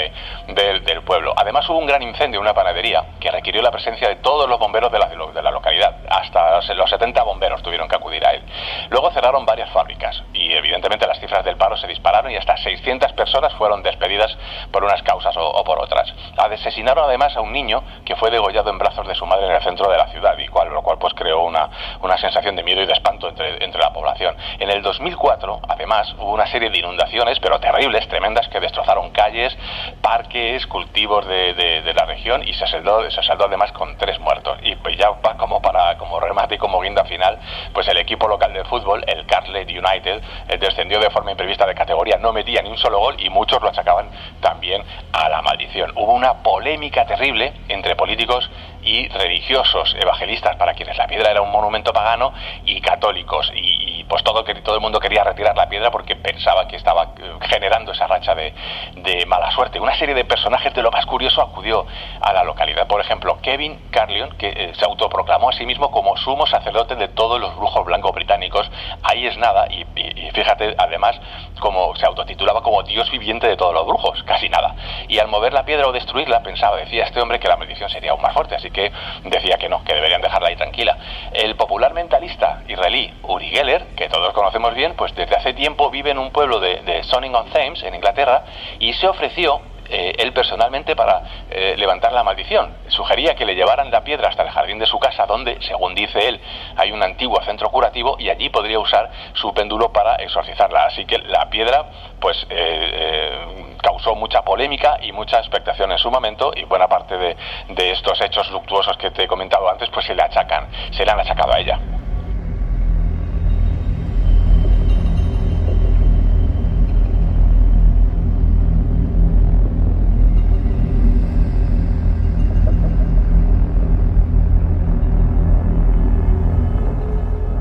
del 0.47 1.01
pueblo. 1.03 1.33
Además 1.35 1.67
hubo 1.69 1.77
un 1.77 1.85
gran 1.85 2.01
incendio 2.01 2.39
en 2.39 2.41
una 2.41 2.53
panadería 2.53 3.03
que 3.19 3.31
requirió 3.31 3.61
la 3.61 3.71
presencia 3.71 4.07
de 4.07 4.17
todos 4.17 4.49
los 4.49 4.59
bomberos 4.59 4.91
de 4.91 4.99
la, 4.99 5.07
de 5.07 5.41
la 5.41 5.51
localidad, 5.51 5.95
hasta 6.09 6.61
los 6.73 6.89
70 6.89 7.23
bomberos 7.23 7.61
tuvieron 7.63 7.87
que 7.87 7.95
acudir 7.95 8.25
a 8.25 8.31
él. 8.31 8.43
Luego 8.89 9.11
cerraron 9.11 9.45
varias 9.45 9.69
fábricas 9.71 10.23
y 10.33 10.53
evidentemente 10.53 11.07
las 11.07 11.19
cifras 11.19 11.43
del 11.43 11.57
paro 11.57 11.77
se 11.77 11.87
dispararon 11.87 12.31
y 12.31 12.37
hasta 12.37 12.57
600 12.57 13.13
personas 13.13 13.53
fueron 13.53 13.83
despedidas 13.83 14.35
por 14.71 14.83
unas 14.83 15.01
causas 15.03 15.35
o, 15.37 15.47
o 15.47 15.63
por 15.63 15.79
otras. 15.79 16.13
Asesinaron 16.37 17.05
además 17.05 17.35
a 17.35 17.41
un 17.41 17.51
niño 17.51 17.83
que 18.05 18.15
fue 18.15 18.31
degollado 18.31 18.69
en 18.69 18.77
brazos 18.77 18.96
de 19.05 19.13
su 19.15 19.25
madre 19.25 19.45
en 19.45 19.51
el 19.51 19.61
centro 19.61 19.89
de 19.91 19.97
la 19.97 20.07
ciudad, 20.07 20.37
y 20.37 20.47
cual, 20.47 20.69
lo 20.69 20.81
cual 20.81 20.97
pues 20.97 21.13
creó 21.13 21.43
una, 21.43 21.69
una 22.01 22.17
sensación 22.17 22.55
de 22.55 22.63
miedo 22.63 22.81
y 22.81 22.85
de 22.85 22.93
espanto 22.93 23.29
entre, 23.29 23.63
entre 23.63 23.81
la 23.81 23.91
población. 23.91 24.35
En 24.59 24.71
el 24.71 24.81
2004, 24.81 25.61
además, 25.67 26.13
hubo 26.17 26.33
una 26.33 26.47
serie 26.47 26.69
de 26.69 26.79
inundaciones, 26.79 27.39
pero 27.39 27.59
terribles, 27.59 28.07
tremendas, 28.07 28.47
que 28.47 28.59
destrozaron 28.59 29.11
calles, 29.11 29.55
parques, 30.01 30.65
cultivos 30.67 31.25
de, 31.27 31.53
de, 31.53 31.93
la 31.93 32.05
región 32.05 32.47
y 32.47 32.53
se 32.53 32.67
saldó, 32.67 33.09
se 33.09 33.23
saldó 33.23 33.45
además 33.45 33.71
con 33.71 33.97
tres 33.97 34.19
muertos. 34.19 34.59
Y 34.63 34.75
pues 34.75 34.97
ya 34.97 35.09
como 35.37 35.61
para 35.61 35.97
como 35.97 36.19
remate 36.19 36.55
y 36.55 36.57
como 36.57 36.81
guinda 36.81 37.03
final, 37.05 37.39
pues 37.73 37.87
el 37.87 37.97
equipo 37.97 38.27
local 38.27 38.53
de 38.53 38.63
fútbol, 38.65 39.03
el 39.07 39.25
Carlet 39.25 39.67
United, 39.69 40.21
eh, 40.47 40.57
descendió 40.57 40.99
de 40.99 41.09
forma 41.09 41.31
imprevista 41.31 41.65
de 41.65 41.75
categoría, 41.75 42.17
no 42.17 42.31
metía 42.33 42.61
ni 42.61 42.69
un 42.69 42.77
solo 42.77 42.99
gol 42.99 43.15
y 43.19 43.29
muchos 43.29 43.61
lo 43.61 43.69
achacaban 43.69 44.09
también 44.41 44.83
a 45.11 45.29
la 45.29 45.41
maldición. 45.41 45.91
Hubo 45.95 46.13
una 46.13 46.43
polémica 46.43 47.05
terrible 47.05 47.53
entre 47.67 47.95
políticos 47.95 48.49
y 48.87 49.07
religiosos 49.09 49.93
evangelistas 49.99 50.55
para 50.55 50.73
quienes 50.73 50.97
la 50.97 51.07
piedra 51.07 51.31
era 51.31 51.41
un 51.41 51.51
monumento 51.51 51.91
pagano 51.91 52.33
y 52.65 52.79
católicos. 52.79 53.51
Y, 53.53 54.05
pues 54.05 54.23
todo 54.23 54.45
todo 54.63 54.75
el 54.75 54.81
mundo 54.81 55.01
quería 55.01 55.25
retirar 55.25 55.57
la 55.57 55.67
piedra 55.67 55.91
porque 55.91 56.15
pensaba 56.15 56.65
que 56.65 56.77
estaba 56.77 57.09
eh, 57.19 57.33
generando 57.49 57.91
esa 57.91 58.07
racha 58.07 58.33
de, 58.33 58.53
de, 58.95 59.25
mala 59.25 59.51
suerte. 59.51 59.81
Una 59.81 59.97
serie 59.97 60.15
de 60.15 60.23
personajes 60.23 60.73
de 60.73 60.81
lo 60.81 60.91
más 60.91 61.05
curioso 61.05 61.41
acudió 61.41 61.85
a 62.21 62.31
la 62.31 62.45
localidad. 62.45 62.87
Por 62.87 63.01
ejemplo 63.01 63.39
Kevin 63.41 63.89
Carlion 63.91 64.37
que 64.37 64.47
eh, 64.47 64.71
se 64.79 64.85
autoproclamó 64.85 65.49
a 65.49 65.53
sí 65.53 65.65
mismo 65.65 65.91
como 65.91 66.15
sumo 66.15 66.47
sacerdote 66.47 66.95
de 66.95 67.09
todos 67.09 67.41
los 67.41 67.53
brujos 67.57 67.83
blancos 67.85 68.13
británicos. 68.13 68.71
Ahí 69.03 69.27
es 69.27 69.37
nada 69.37 69.67
y, 69.69 69.85
y 69.97 70.31
fíjate 70.31 70.75
además 70.77 71.19
como 71.59 71.93
se 71.97 72.05
autotitulaba 72.05 72.61
como 72.61 72.83
Dios 72.83 73.11
viviente 73.11 73.47
de 73.47 73.57
todos 73.57 73.73
los 73.73 73.85
brujos 73.85 74.23
casi 74.23 74.47
nada. 74.47 74.73
Y 75.09 75.19
al 75.19 75.27
mover 75.27 75.51
la 75.51 75.65
piedra 75.65 75.87
o 75.87 75.91
destruirla 75.91 76.41
pensaba 76.41 76.77
decía 76.77 77.03
este 77.03 77.19
hombre 77.19 77.39
que 77.39 77.49
la 77.49 77.57
maldición 77.57 77.89
sería 77.89 78.11
aún 78.11 78.21
más 78.21 78.33
fuerte. 78.33 78.55
Así 78.55 78.71
que 78.77 78.91
decía 79.23 79.57
que 79.57 79.69
no, 79.69 79.83
que 79.83 79.95
deberían 79.95 80.21
dejarla 80.21 80.49
ahí 80.49 80.55
tranquila. 80.55 80.97
El 81.33 81.55
popular 81.55 81.93
mentalista 81.93 82.61
israelí 82.67 83.11
Uri 83.23 83.49
Geller, 83.49 83.87
que 83.95 84.07
todos 84.07 84.31
conocemos 84.33 84.75
bien, 84.75 84.93
pues 84.95 85.15
desde 85.15 85.35
hace 85.35 85.53
tiempo 85.53 85.89
vive 85.89 86.11
en 86.11 86.19
un 86.19 86.31
pueblo 86.31 86.59
de, 86.59 86.81
de 86.81 87.03
Sonning-on-Thames, 87.03 87.81
en 87.83 87.95
Inglaterra, 87.95 88.43
y 88.79 88.93
se 88.93 89.07
ofreció 89.07 89.61
eh, 89.89 90.13
él 90.17 90.33
personalmente 90.33 90.95
para 90.95 91.21
eh, 91.49 91.75
levantar 91.77 92.13
la 92.13 92.23
maldición. 92.23 92.75
Sugería 92.87 93.35
que 93.35 93.45
le 93.45 93.55
llevaran 93.55 93.91
la 93.91 94.03
piedra 94.03 94.29
hasta 94.29 94.43
el 94.43 94.49
jardín 94.49 94.79
de 94.79 94.85
su 94.85 94.99
casa, 94.99 95.25
donde, 95.25 95.61
según 95.61 95.95
dice 95.95 96.19
él, 96.27 96.39
hay 96.75 96.91
un 96.91 97.01
antiguo 97.03 97.41
centro 97.43 97.69
curativo 97.69 98.15
y 98.19 98.29
allí 98.29 98.49
podría 98.49 98.79
usar 98.79 99.09
su 99.33 99.53
péndulo 99.53 99.91
para 99.91 100.15
exorcizarla. 100.15 100.85
Así 100.85 101.05
que 101.05 101.17
la 101.19 101.49
piedra, 101.49 101.85
pues, 102.19 102.45
eh, 102.49 103.75
causó 103.81 104.15
mucha 104.15 104.41
polémica 104.41 104.97
y 105.01 105.11
mucha 105.11 105.37
expectación 105.39 105.91
en 105.91 105.97
su 105.97 106.09
momento 106.11 106.51
y 106.55 106.63
buena 106.65 106.87
parte 106.87 107.17
de, 107.17 107.37
de 107.69 107.91
estos 107.91 108.19
hechos 108.21 108.49
luctuosos 108.51 108.97
que 108.97 109.11
te 109.11 109.23
he 109.23 109.27
comentado 109.27 109.69
antes, 109.69 109.89
pues 109.89 110.05
se 110.05 110.15
le 110.15 110.23
achacan, 110.23 110.67
se 110.91 111.05
le 111.05 111.11
han 111.11 111.19
achacado 111.19 111.53
a 111.53 111.59
ella. 111.59 111.79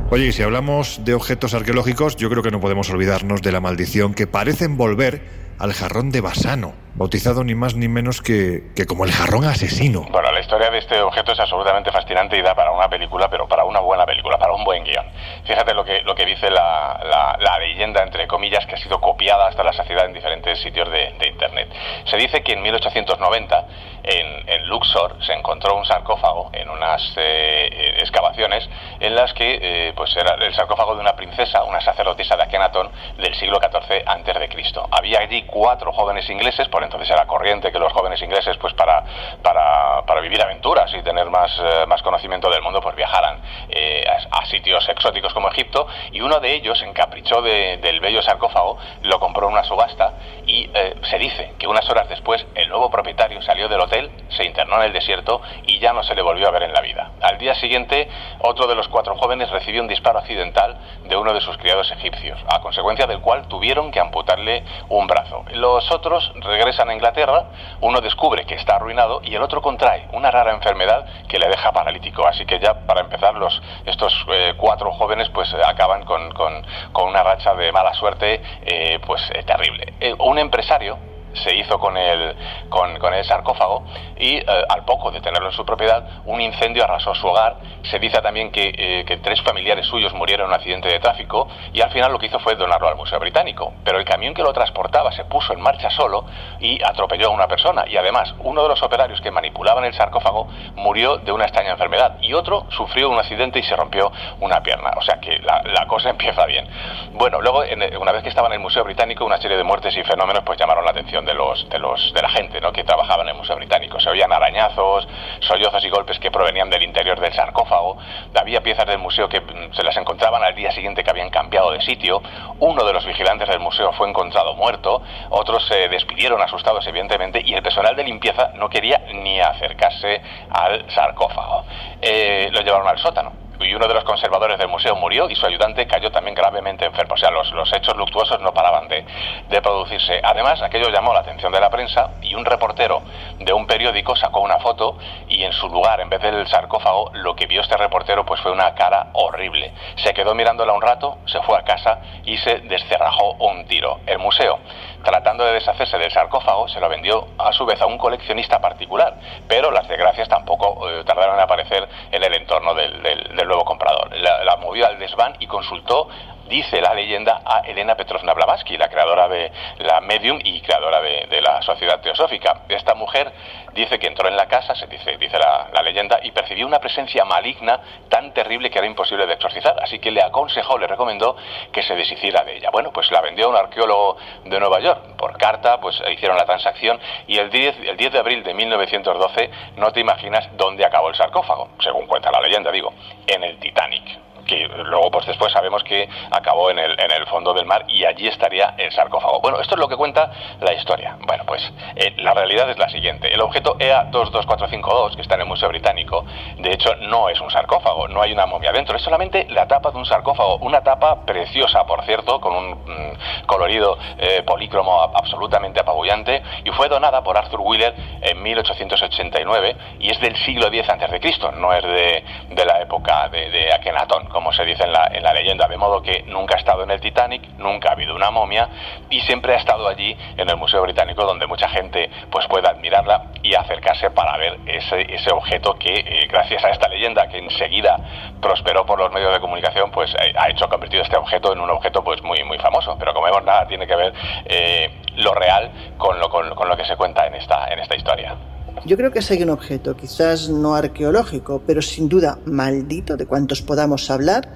Oye, 0.08 0.26
y 0.26 0.32
si 0.32 0.42
hablamos 0.42 1.00
de 1.04 1.14
objetos 1.14 1.52
arqueológicos, 1.52 2.14
yo 2.14 2.30
creo 2.30 2.40
que 2.40 2.52
no 2.52 2.60
podemos 2.60 2.88
olvidarnos 2.90 3.42
de 3.42 3.50
la 3.50 3.60
maldición 3.60 4.14
que 4.14 4.28
parece 4.28 4.64
envolver 4.64 5.20
al 5.58 5.72
jarrón 5.72 6.10
de 6.10 6.20
Basano, 6.20 6.72
bautizado 6.94 7.44
ni 7.44 7.54
más 7.54 7.74
ni 7.74 7.88
menos 7.88 8.20
que, 8.22 8.72
que 8.74 8.86
como 8.86 9.04
el 9.04 9.12
jarrón 9.12 9.44
asesino. 9.44 10.06
Bueno, 10.10 10.30
la 10.32 10.40
historia 10.40 10.70
de 10.70 10.78
este 10.78 11.00
objeto 11.00 11.32
es 11.32 11.40
absolutamente 11.40 11.90
fascinante 11.92 12.36
y 12.38 12.42
da 12.42 12.54
para 12.54 12.72
una 12.72 12.88
película, 12.88 13.28
pero 13.30 13.46
para 13.48 13.64
una 13.64 13.80
buena 13.80 14.04
película, 14.06 14.38
para 14.38 14.52
un 14.52 14.64
buen 14.64 14.84
guion. 14.84 15.04
Fíjate 15.46 15.74
lo 15.74 15.84
que, 15.84 16.02
lo 16.02 16.14
que 16.14 16.26
dice 16.26 16.50
la, 16.50 17.00
la- 17.04 17.36
la 17.40 17.58
leyenda, 17.58 18.02
entre 18.02 18.26
comillas, 18.26 18.66
que 18.66 18.74
ha 18.74 18.78
sido 18.78 19.00
copiada 19.00 19.48
hasta 19.48 19.62
la 19.64 19.72
saciedad 19.72 20.06
en 20.06 20.12
diferentes 20.14 20.58
sitios 20.60 20.90
de, 20.90 21.14
de 21.18 21.28
Internet. 21.28 21.68
Se 22.10 22.16
dice 22.16 22.42
que 22.42 22.52
en 22.52 22.62
1890 22.62 23.66
en, 24.04 24.48
en 24.48 24.66
Luxor 24.68 25.16
se 25.24 25.32
encontró 25.32 25.76
un 25.76 25.84
sarcófago 25.84 26.50
en 26.52 26.68
unas 26.70 27.02
eh, 27.16 27.96
excavaciones 27.98 28.68
en 29.00 29.14
las 29.14 29.32
que 29.32 29.58
eh, 29.60 29.92
pues 29.96 30.14
era 30.16 30.34
el 30.44 30.54
sarcófago 30.54 30.94
de 30.94 31.00
una 31.00 31.16
princesa, 31.16 31.64
una 31.64 31.80
sacerdotisa 31.80 32.36
de 32.36 32.42
Akenatón 32.44 32.90
del 33.18 33.34
siglo 33.34 33.58
XIV 33.58 34.48
Cristo. 34.50 34.86
Había 34.90 35.20
allí 35.20 35.42
cuatro 35.46 35.92
jóvenes 35.92 36.28
ingleses, 36.30 36.68
por 36.68 36.82
entonces 36.82 37.08
era 37.10 37.26
corriente 37.26 37.72
que 37.72 37.78
los 37.78 37.92
jóvenes 37.92 38.20
ingleses 38.22 38.56
pues 38.58 38.74
para, 38.74 39.04
para, 39.42 40.02
para 40.06 40.20
vivir 40.20 40.40
aventuras 40.42 40.92
y 40.94 41.02
tener 41.02 41.30
más, 41.30 41.50
eh, 41.58 41.86
más 41.86 42.02
conocimiento 42.02 42.50
del 42.50 42.62
mundo 42.62 42.80
pues 42.80 42.94
viajaran 42.96 43.40
eh, 43.68 44.04
a, 44.30 44.44
sitios 44.46 44.88
exóticos 44.88 45.32
como 45.34 45.48
Egipto 45.48 45.88
y 46.12 46.20
uno 46.20 46.38
de 46.38 46.54
ellos 46.54 46.80
encaprichó 46.82 47.42
de- 47.42 47.78
del 47.78 47.98
bello 47.98 48.22
sarcófago, 48.22 48.78
lo 49.02 49.18
compró 49.18 49.46
en 49.48 49.54
una 49.54 49.64
subasta 49.64 50.12
y 50.46 50.70
eh, 50.72 50.94
se 51.02 51.18
dice 51.18 51.54
que 51.58 51.66
unas 51.66 51.88
horas 51.90 52.08
después 52.08 52.46
el 52.54 52.68
nuevo 52.68 52.88
propietario 52.90 53.42
salió 53.42 53.68
del 53.68 53.80
hotel, 53.80 54.08
se 54.28 54.44
internó 54.46 54.76
en 54.76 54.82
el 54.82 54.92
desierto 54.92 55.40
y 55.66 55.80
ya 55.80 55.92
no 55.92 56.04
se 56.04 56.14
le 56.14 56.22
volvió 56.22 56.46
a 56.46 56.52
ver 56.52 56.62
en 56.62 56.72
la 56.72 56.80
vida. 56.80 57.10
Al 57.22 57.38
día 57.38 57.54
siguiente, 57.56 58.08
otro 58.40 58.68
de 58.68 58.76
los 58.76 58.86
cuatro 58.86 59.16
jóvenes 59.16 59.50
recibió 59.50 59.82
un 59.82 59.88
disparo 59.88 60.20
accidental 60.20 60.76
de 61.04 61.16
uno 61.16 61.32
de 61.32 61.40
sus 61.40 61.56
criados 61.58 61.90
egipcios, 61.90 62.38
a 62.48 62.60
consecuencia 62.60 63.06
del 63.06 63.20
cual 63.20 63.48
tuvieron 63.48 63.90
que 63.90 63.98
amputarle 63.98 64.62
un 64.88 65.06
brazo. 65.08 65.35
Los 65.52 65.90
otros 65.90 66.32
regresan 66.36 66.88
a 66.90 66.94
Inglaterra, 66.94 67.44
uno 67.80 68.00
descubre 68.00 68.44
que 68.46 68.54
está 68.54 68.76
arruinado 68.76 69.20
y 69.22 69.34
el 69.34 69.42
otro 69.42 69.60
contrae 69.62 70.08
una 70.12 70.30
rara 70.30 70.52
enfermedad 70.52 71.06
que 71.28 71.38
le 71.38 71.48
deja 71.48 71.72
paralítico. 71.72 72.26
Así 72.26 72.44
que 72.46 72.58
ya 72.58 72.86
para 72.86 73.00
empezar, 73.00 73.34
los, 73.34 73.60
estos 73.84 74.12
eh, 74.28 74.54
cuatro 74.56 74.92
jóvenes 74.92 75.28
pues 75.30 75.52
acaban 75.54 76.04
con, 76.04 76.30
con- 76.32 76.64
una 77.06 77.22
racha 77.22 77.54
de 77.54 77.70
mala 77.72 77.94
suerte 77.94 78.42
eh, 78.62 78.98
pues 79.06 79.22
eh, 79.32 79.42
terrible. 79.44 79.94
Un 80.18 80.38
empresario 80.38 80.98
se 81.42 81.54
hizo 81.54 81.78
con 81.78 81.96
el, 81.96 82.34
con, 82.68 83.14
el 83.14 83.24
sarcófago 83.24 83.84
y 84.18 84.36
eh, 84.36 84.44
al 84.68 84.84
poco 84.84 85.10
de 85.10 85.20
tenerlo 85.20 85.48
en 85.48 85.54
su 85.54 85.64
propiedad, 85.64 86.22
un 86.24 86.40
incendio 86.40 86.84
arrasó 86.84 87.14
su 87.14 87.26
hogar. 87.26 87.56
Se 87.82 87.98
dice 87.98 88.20
también 88.20 88.50
que, 88.50 88.72
eh, 88.76 89.04
que 89.06 89.18
tres 89.18 89.40
familiares 89.42 89.86
suyos 89.86 90.12
murieron 90.14 90.46
en 90.46 90.48
un 90.50 90.54
accidente 90.54 90.88
de 90.88 90.98
tráfico 90.98 91.48
y 91.72 91.80
al 91.80 91.90
final 91.90 92.12
lo 92.12 92.18
que 92.18 92.26
hizo 92.26 92.38
fue 92.40 92.54
donarlo 92.56 92.88
al 92.88 92.96
Museo 92.96 93.18
Británico. 93.18 93.72
Pero 93.84 93.98
el 93.98 94.04
camión 94.04 94.34
que 94.34 94.42
lo 94.42 94.52
transportaba 94.52 95.12
se 95.12 95.24
puso 95.24 95.52
en 95.52 95.60
marcha 95.60 95.90
solo 95.90 96.24
y 96.60 96.82
atropelló 96.82 97.28
a 97.28 97.30
una 97.30 97.46
persona. 97.46 97.84
Y 97.86 97.96
además, 97.96 98.34
uno 98.40 98.62
de 98.62 98.68
los 98.68 98.82
operarios 98.82 99.20
que 99.20 99.30
manipulaban 99.30 99.84
el 99.84 99.94
sarcófago 99.94 100.48
murió 100.76 101.18
de 101.18 101.32
una 101.32 101.44
extraña 101.44 101.72
enfermedad 101.72 102.18
y 102.20 102.32
otro 102.32 102.66
sufrió 102.70 103.10
un 103.10 103.18
accidente 103.18 103.58
y 103.58 103.62
se 103.62 103.76
rompió 103.76 104.10
una 104.40 104.62
pierna. 104.62 104.90
O 104.96 105.02
sea 105.02 105.20
que 105.20 105.38
la, 105.38 105.62
la 105.64 105.86
cosa 105.86 106.10
empieza 106.16 106.46
bien. 106.46 106.66
Bueno, 107.12 107.40
luego, 107.40 107.64
en 107.64 107.96
una 107.96 108.12
vez 108.12 108.22
que 108.22 108.28
estaba 108.28 108.48
en 108.48 108.54
el 108.54 108.60
Museo 108.60 108.84
Británico, 108.84 109.24
una 109.24 109.38
serie 109.38 109.56
de 109.56 109.64
muertes 109.64 109.96
y 109.96 110.02
fenómenos 110.02 110.42
pues 110.44 110.58
llamaron 110.58 110.84
la 110.84 110.90
atención 110.90 111.24
de 111.26 111.34
los 111.34 111.68
de 111.68 111.78
los 111.78 112.12
de 112.14 112.22
la 112.22 112.28
gente 112.30 112.60
¿no? 112.60 112.72
que 112.72 112.84
trabajaba 112.84 113.22
en 113.22 113.30
el 113.30 113.34
Museo 113.34 113.56
Británico. 113.56 114.00
Se 114.00 114.08
oían 114.08 114.32
arañazos, 114.32 115.06
sollozos 115.40 115.84
y 115.84 115.90
golpes 115.90 116.18
que 116.18 116.30
provenían 116.30 116.70
del 116.70 116.82
interior 116.82 117.20
del 117.20 117.34
sarcófago. 117.34 117.98
Había 118.34 118.62
piezas 118.62 118.86
del 118.86 118.98
museo 118.98 119.28
que 119.28 119.40
mm, 119.40 119.72
se 119.72 119.82
las 119.82 119.96
encontraban 119.96 120.42
al 120.42 120.54
día 120.54 120.70
siguiente 120.70 121.04
que 121.04 121.10
habían 121.10 121.30
cambiado 121.30 121.72
de 121.72 121.80
sitio. 121.82 122.22
Uno 122.60 122.84
de 122.84 122.92
los 122.92 123.04
vigilantes 123.04 123.48
del 123.48 123.60
museo 123.60 123.92
fue 123.92 124.08
encontrado 124.08 124.54
muerto. 124.54 125.02
Otros 125.30 125.66
se 125.66 125.88
despidieron 125.88 126.40
asustados, 126.40 126.86
evidentemente, 126.86 127.42
y 127.44 127.54
el 127.54 127.62
personal 127.62 127.94
de 127.96 128.04
limpieza 128.04 128.52
no 128.54 128.70
quería 128.70 129.02
ni 129.12 129.40
acercarse 129.40 130.22
al 130.50 130.90
sarcófago. 130.90 131.64
Eh, 132.00 132.48
lo 132.52 132.60
llevaron 132.60 132.88
al 132.88 132.98
sótano 132.98 133.45
y 133.60 133.74
uno 133.74 133.86
de 133.86 133.94
los 133.94 134.04
conservadores 134.04 134.58
del 134.58 134.68
museo 134.68 134.94
murió 134.96 135.28
y 135.30 135.34
su 135.34 135.46
ayudante 135.46 135.86
cayó 135.86 136.10
también 136.10 136.34
gravemente 136.34 136.84
enfermo. 136.84 137.14
O 137.14 137.16
sea, 137.16 137.30
los, 137.30 137.50
los 137.52 137.72
hechos 137.72 137.96
luctuosos 137.96 138.40
no 138.40 138.52
paraban 138.52 138.88
de, 138.88 139.04
de 139.48 139.62
producirse. 139.62 140.20
Además, 140.22 140.62
aquello 140.62 140.88
llamó 140.90 141.12
la 141.12 141.20
atención 141.20 141.52
de 141.52 141.60
la 141.60 141.70
prensa 141.70 142.10
y 142.22 142.34
un 142.34 142.44
reportero 142.44 143.02
de 143.38 143.52
un 143.52 143.66
periódico 143.66 144.16
sacó 144.16 144.40
una 144.40 144.58
foto 144.58 144.98
y 145.28 145.42
en 145.42 145.52
su 145.52 145.68
lugar, 145.68 146.00
en 146.00 146.08
vez 146.08 146.20
del 146.20 146.46
sarcófago, 146.46 147.10
lo 147.14 147.34
que 147.34 147.46
vio 147.46 147.60
este 147.60 147.76
reportero 147.76 148.24
pues 148.24 148.40
fue 148.40 148.52
una 148.52 148.74
cara 148.74 149.08
horrible. 149.12 149.72
Se 149.96 150.12
quedó 150.12 150.34
mirándola 150.34 150.72
un 150.72 150.82
rato, 150.82 151.18
se 151.26 151.40
fue 151.42 151.56
a 151.58 151.62
casa 151.62 151.98
y 152.24 152.36
se 152.38 152.58
descerrajó 152.60 153.32
un 153.32 153.66
tiro. 153.66 154.00
El 154.06 154.18
museo, 154.18 154.58
tratando 155.06 155.44
de 155.44 155.52
deshacerse 155.52 155.98
del 155.98 156.10
sarcófago, 156.10 156.66
se 156.68 156.80
lo 156.80 156.88
vendió 156.88 157.28
a 157.38 157.52
su 157.52 157.64
vez 157.64 157.80
a 157.80 157.86
un 157.86 157.96
coleccionista 157.96 158.60
particular, 158.60 159.14
pero 159.46 159.70
las 159.70 159.86
desgracias 159.86 160.28
tampoco 160.28 160.90
eh, 160.90 161.04
tardaron 161.04 161.36
en 161.36 161.42
aparecer 161.42 161.88
en 162.10 162.24
el 162.24 162.34
entorno 162.34 162.74
del, 162.74 163.00
nuevo 163.46 163.64
comprador. 163.64 164.14
La, 164.16 164.42
la 164.42 164.56
movió 164.56 164.86
al 164.86 164.98
desván 164.98 165.36
y 165.38 165.46
consultó 165.46 166.08
dice 166.48 166.80
la 166.80 166.94
leyenda 166.94 167.42
a 167.44 167.60
Elena 167.60 167.94
Petrovna 167.94 168.32
Blavatsky, 168.34 168.76
la 168.76 168.88
creadora 168.88 169.28
de 169.28 169.50
la 169.78 170.00
Medium 170.00 170.38
y 170.42 170.60
creadora 170.60 171.00
de, 171.00 171.40
la 171.40 171.60
Sociedad 171.62 172.00
Teosófica. 172.00 172.62
Esta 172.68 172.94
mujer 172.94 173.30
dice 173.72 173.98
que 173.98 174.06
entró 174.06 174.28
en 174.28 174.36
la 174.36 174.46
casa, 174.46 174.74
se 174.74 174.86
dice, 174.86 175.16
dice 175.18 175.38
la, 175.38 175.68
la 175.72 175.82
leyenda, 175.82 176.18
y 176.22 176.30
percibió 176.30 176.66
una 176.66 176.78
presencia 176.78 177.24
maligna 177.24 177.78
tan 178.08 178.32
terrible 178.32 178.70
que 178.70 178.78
era 178.78 178.86
imposible 178.86 179.26
de 179.26 179.34
exorcizar. 179.34 179.76
Así 179.82 179.98
que 179.98 180.10
le 180.10 180.22
aconsejó, 180.22 180.78
le 180.78 180.86
recomendó 180.86 181.36
que 181.72 181.82
se 181.82 181.94
deshiciera 181.94 182.42
de 182.44 182.56
ella. 182.56 182.70
Bueno, 182.70 182.90
pues 182.92 183.10
la 183.10 183.20
vendió 183.20 183.46
a 183.46 183.48
un 183.50 183.56
arqueólogo 183.56 184.16
de 184.44 184.58
Nueva 184.58 184.80
York. 184.80 185.16
Por 185.16 185.36
carta, 185.36 185.78
pues 185.80 186.02
hicieron 186.10 186.36
la 186.36 186.44
transacción 186.44 186.98
y 187.26 187.38
el 187.38 187.50
10, 187.50 187.76
el 187.86 187.96
10 187.96 188.12
de 188.12 188.18
abril 188.18 188.42
de 188.42 188.54
1912 188.54 189.50
no 189.76 189.92
te 189.92 190.00
imaginas 190.00 190.48
dónde 190.56 190.84
acabó 190.84 191.08
el 191.08 191.14
sarcófago, 191.14 191.70
según 191.80 192.06
cuenta 192.06 192.30
la 192.30 192.40
leyenda, 192.40 192.70
digo, 192.70 192.92
en 193.26 193.42
el 193.42 193.58
Titanic 193.58 194.25
que 194.46 194.66
luego 194.66 195.10
pues 195.10 195.26
después 195.26 195.52
sabemos 195.52 195.82
que 195.84 196.08
acabó 196.30 196.70
en 196.70 196.78
el, 196.78 196.92
en 196.98 197.10
el 197.10 197.26
fondo 197.26 197.52
del 197.54 197.66
mar 197.66 197.84
y 197.88 198.04
allí 198.04 198.28
estaría 198.28 198.74
el 198.78 198.92
sarcófago. 198.92 199.40
Bueno, 199.40 199.60
esto 199.60 199.74
es 199.74 199.80
lo 199.80 199.88
que 199.88 199.96
cuenta 199.96 200.30
la 200.60 200.72
historia. 200.72 201.16
Bueno, 201.26 201.44
pues 201.46 201.62
eh, 201.96 202.14
la 202.18 202.32
realidad 202.32 202.70
es 202.70 202.78
la 202.78 202.88
siguiente. 202.88 203.32
El 203.32 203.40
objeto 203.40 203.76
E 203.78 203.92
EA22452, 203.92 205.16
que 205.16 205.22
está 205.22 205.34
en 205.34 205.42
el 205.42 205.46
Museo 205.46 205.68
Británico, 205.68 206.24
de 206.58 206.72
hecho 206.72 206.94
no 206.96 207.28
es 207.28 207.40
un 207.40 207.50
sarcófago, 207.50 208.08
no 208.08 208.22
hay 208.22 208.32
una 208.32 208.46
momia 208.46 208.72
dentro, 208.72 208.96
es 208.96 209.02
solamente 209.02 209.46
la 209.50 209.66
tapa 209.66 209.90
de 209.90 209.98
un 209.98 210.06
sarcófago, 210.06 210.56
una 210.58 210.82
tapa 210.82 211.24
preciosa, 211.24 211.84
por 211.84 212.04
cierto, 212.04 212.40
con 212.40 212.54
un 212.54 212.70
mm, 212.70 213.46
colorido 213.46 213.98
eh, 214.18 214.42
polícromo 214.42 215.00
absolutamente 215.00 215.80
apabullante 215.80 216.42
y 216.64 216.70
fue 216.70 216.88
donada 216.88 217.22
por 217.22 217.36
Arthur 217.36 217.60
Wheeler 217.60 217.94
en 218.20 218.42
1889 218.42 219.76
y 220.00 220.10
es 220.10 220.20
del 220.20 220.36
siglo 220.44 220.66
X 220.68 220.88
antes 220.88 221.10
de 221.10 221.20
Cristo, 221.20 221.50
no 221.52 221.72
es 221.72 221.82
de, 221.82 222.24
de 222.50 222.64
la 222.64 222.80
época 222.80 223.28
de, 223.28 223.50
de 223.50 223.72
Akenatón, 223.72 224.26
como 224.36 224.52
se 224.52 224.66
dice 224.66 224.84
en 224.84 224.92
la, 224.92 225.08
en 225.10 225.22
la 225.22 225.32
leyenda, 225.32 225.66
de 225.66 225.78
modo 225.78 226.02
que 226.02 226.22
nunca 226.26 226.56
ha 226.56 226.58
estado 226.58 226.82
en 226.82 226.90
el 226.90 227.00
Titanic, 227.00 227.40
nunca 227.56 227.88
ha 227.88 227.92
habido 227.92 228.14
una 228.14 228.30
momia 228.30 228.68
y 229.08 229.22
siempre 229.22 229.54
ha 229.54 229.56
estado 229.56 229.88
allí 229.88 230.14
en 230.36 230.46
el 230.50 230.58
Museo 230.58 230.82
Británico 230.82 231.24
donde 231.24 231.46
mucha 231.46 231.70
gente 231.70 232.10
pues 232.30 232.46
puede 232.46 232.68
admirarla 232.68 233.30
y 233.42 233.54
acercarse 233.54 234.10
para 234.10 234.36
ver 234.36 234.58
ese, 234.66 235.06
ese 235.14 235.32
objeto 235.32 235.78
que 235.78 235.94
eh, 235.94 236.26
gracias 236.28 236.62
a 236.66 236.68
esta 236.68 236.86
leyenda 236.86 237.26
que 237.28 237.38
enseguida 237.38 237.96
prosperó 238.42 238.84
por 238.84 238.98
los 238.98 239.10
medios 239.10 239.32
de 239.32 239.40
comunicación 239.40 239.90
pues 239.90 240.12
eh, 240.20 240.34
ha 240.36 240.50
hecho 240.50 240.68
convertido 240.68 241.02
este 241.02 241.16
objeto 241.16 241.54
en 241.54 241.60
un 241.60 241.70
objeto 241.70 242.04
pues 242.04 242.22
muy 242.22 242.44
muy 242.44 242.58
famoso. 242.58 242.94
Pero 242.98 243.14
como 243.14 243.24
vemos 243.24 243.42
nada 243.42 243.66
tiene 243.66 243.86
que 243.86 243.96
ver 243.96 244.12
eh, 244.44 244.90
lo 245.14 245.32
real 245.32 245.94
con 245.96 246.20
lo, 246.20 246.28
con, 246.28 246.54
con 246.54 246.68
lo 246.68 246.76
que 246.76 246.84
se 246.84 246.94
cuenta 246.94 247.26
en 247.26 247.36
esta 247.36 247.68
en 247.68 247.78
esta 247.78 247.96
historia 247.96 248.36
Yo 248.84 248.96
creo 248.96 249.10
que 249.10 249.18
es 249.18 249.30
ahí 249.30 249.42
un 249.42 249.50
objeto, 249.50 249.96
quizás 249.96 250.48
no 250.48 250.74
arqueológico, 250.74 251.62
pero 251.66 251.82
sin 251.82 252.08
duda 252.08 252.38
maldito, 252.44 253.16
de 253.16 253.26
cuantos 253.26 253.62
podamos 253.62 254.10
hablar, 254.10 254.48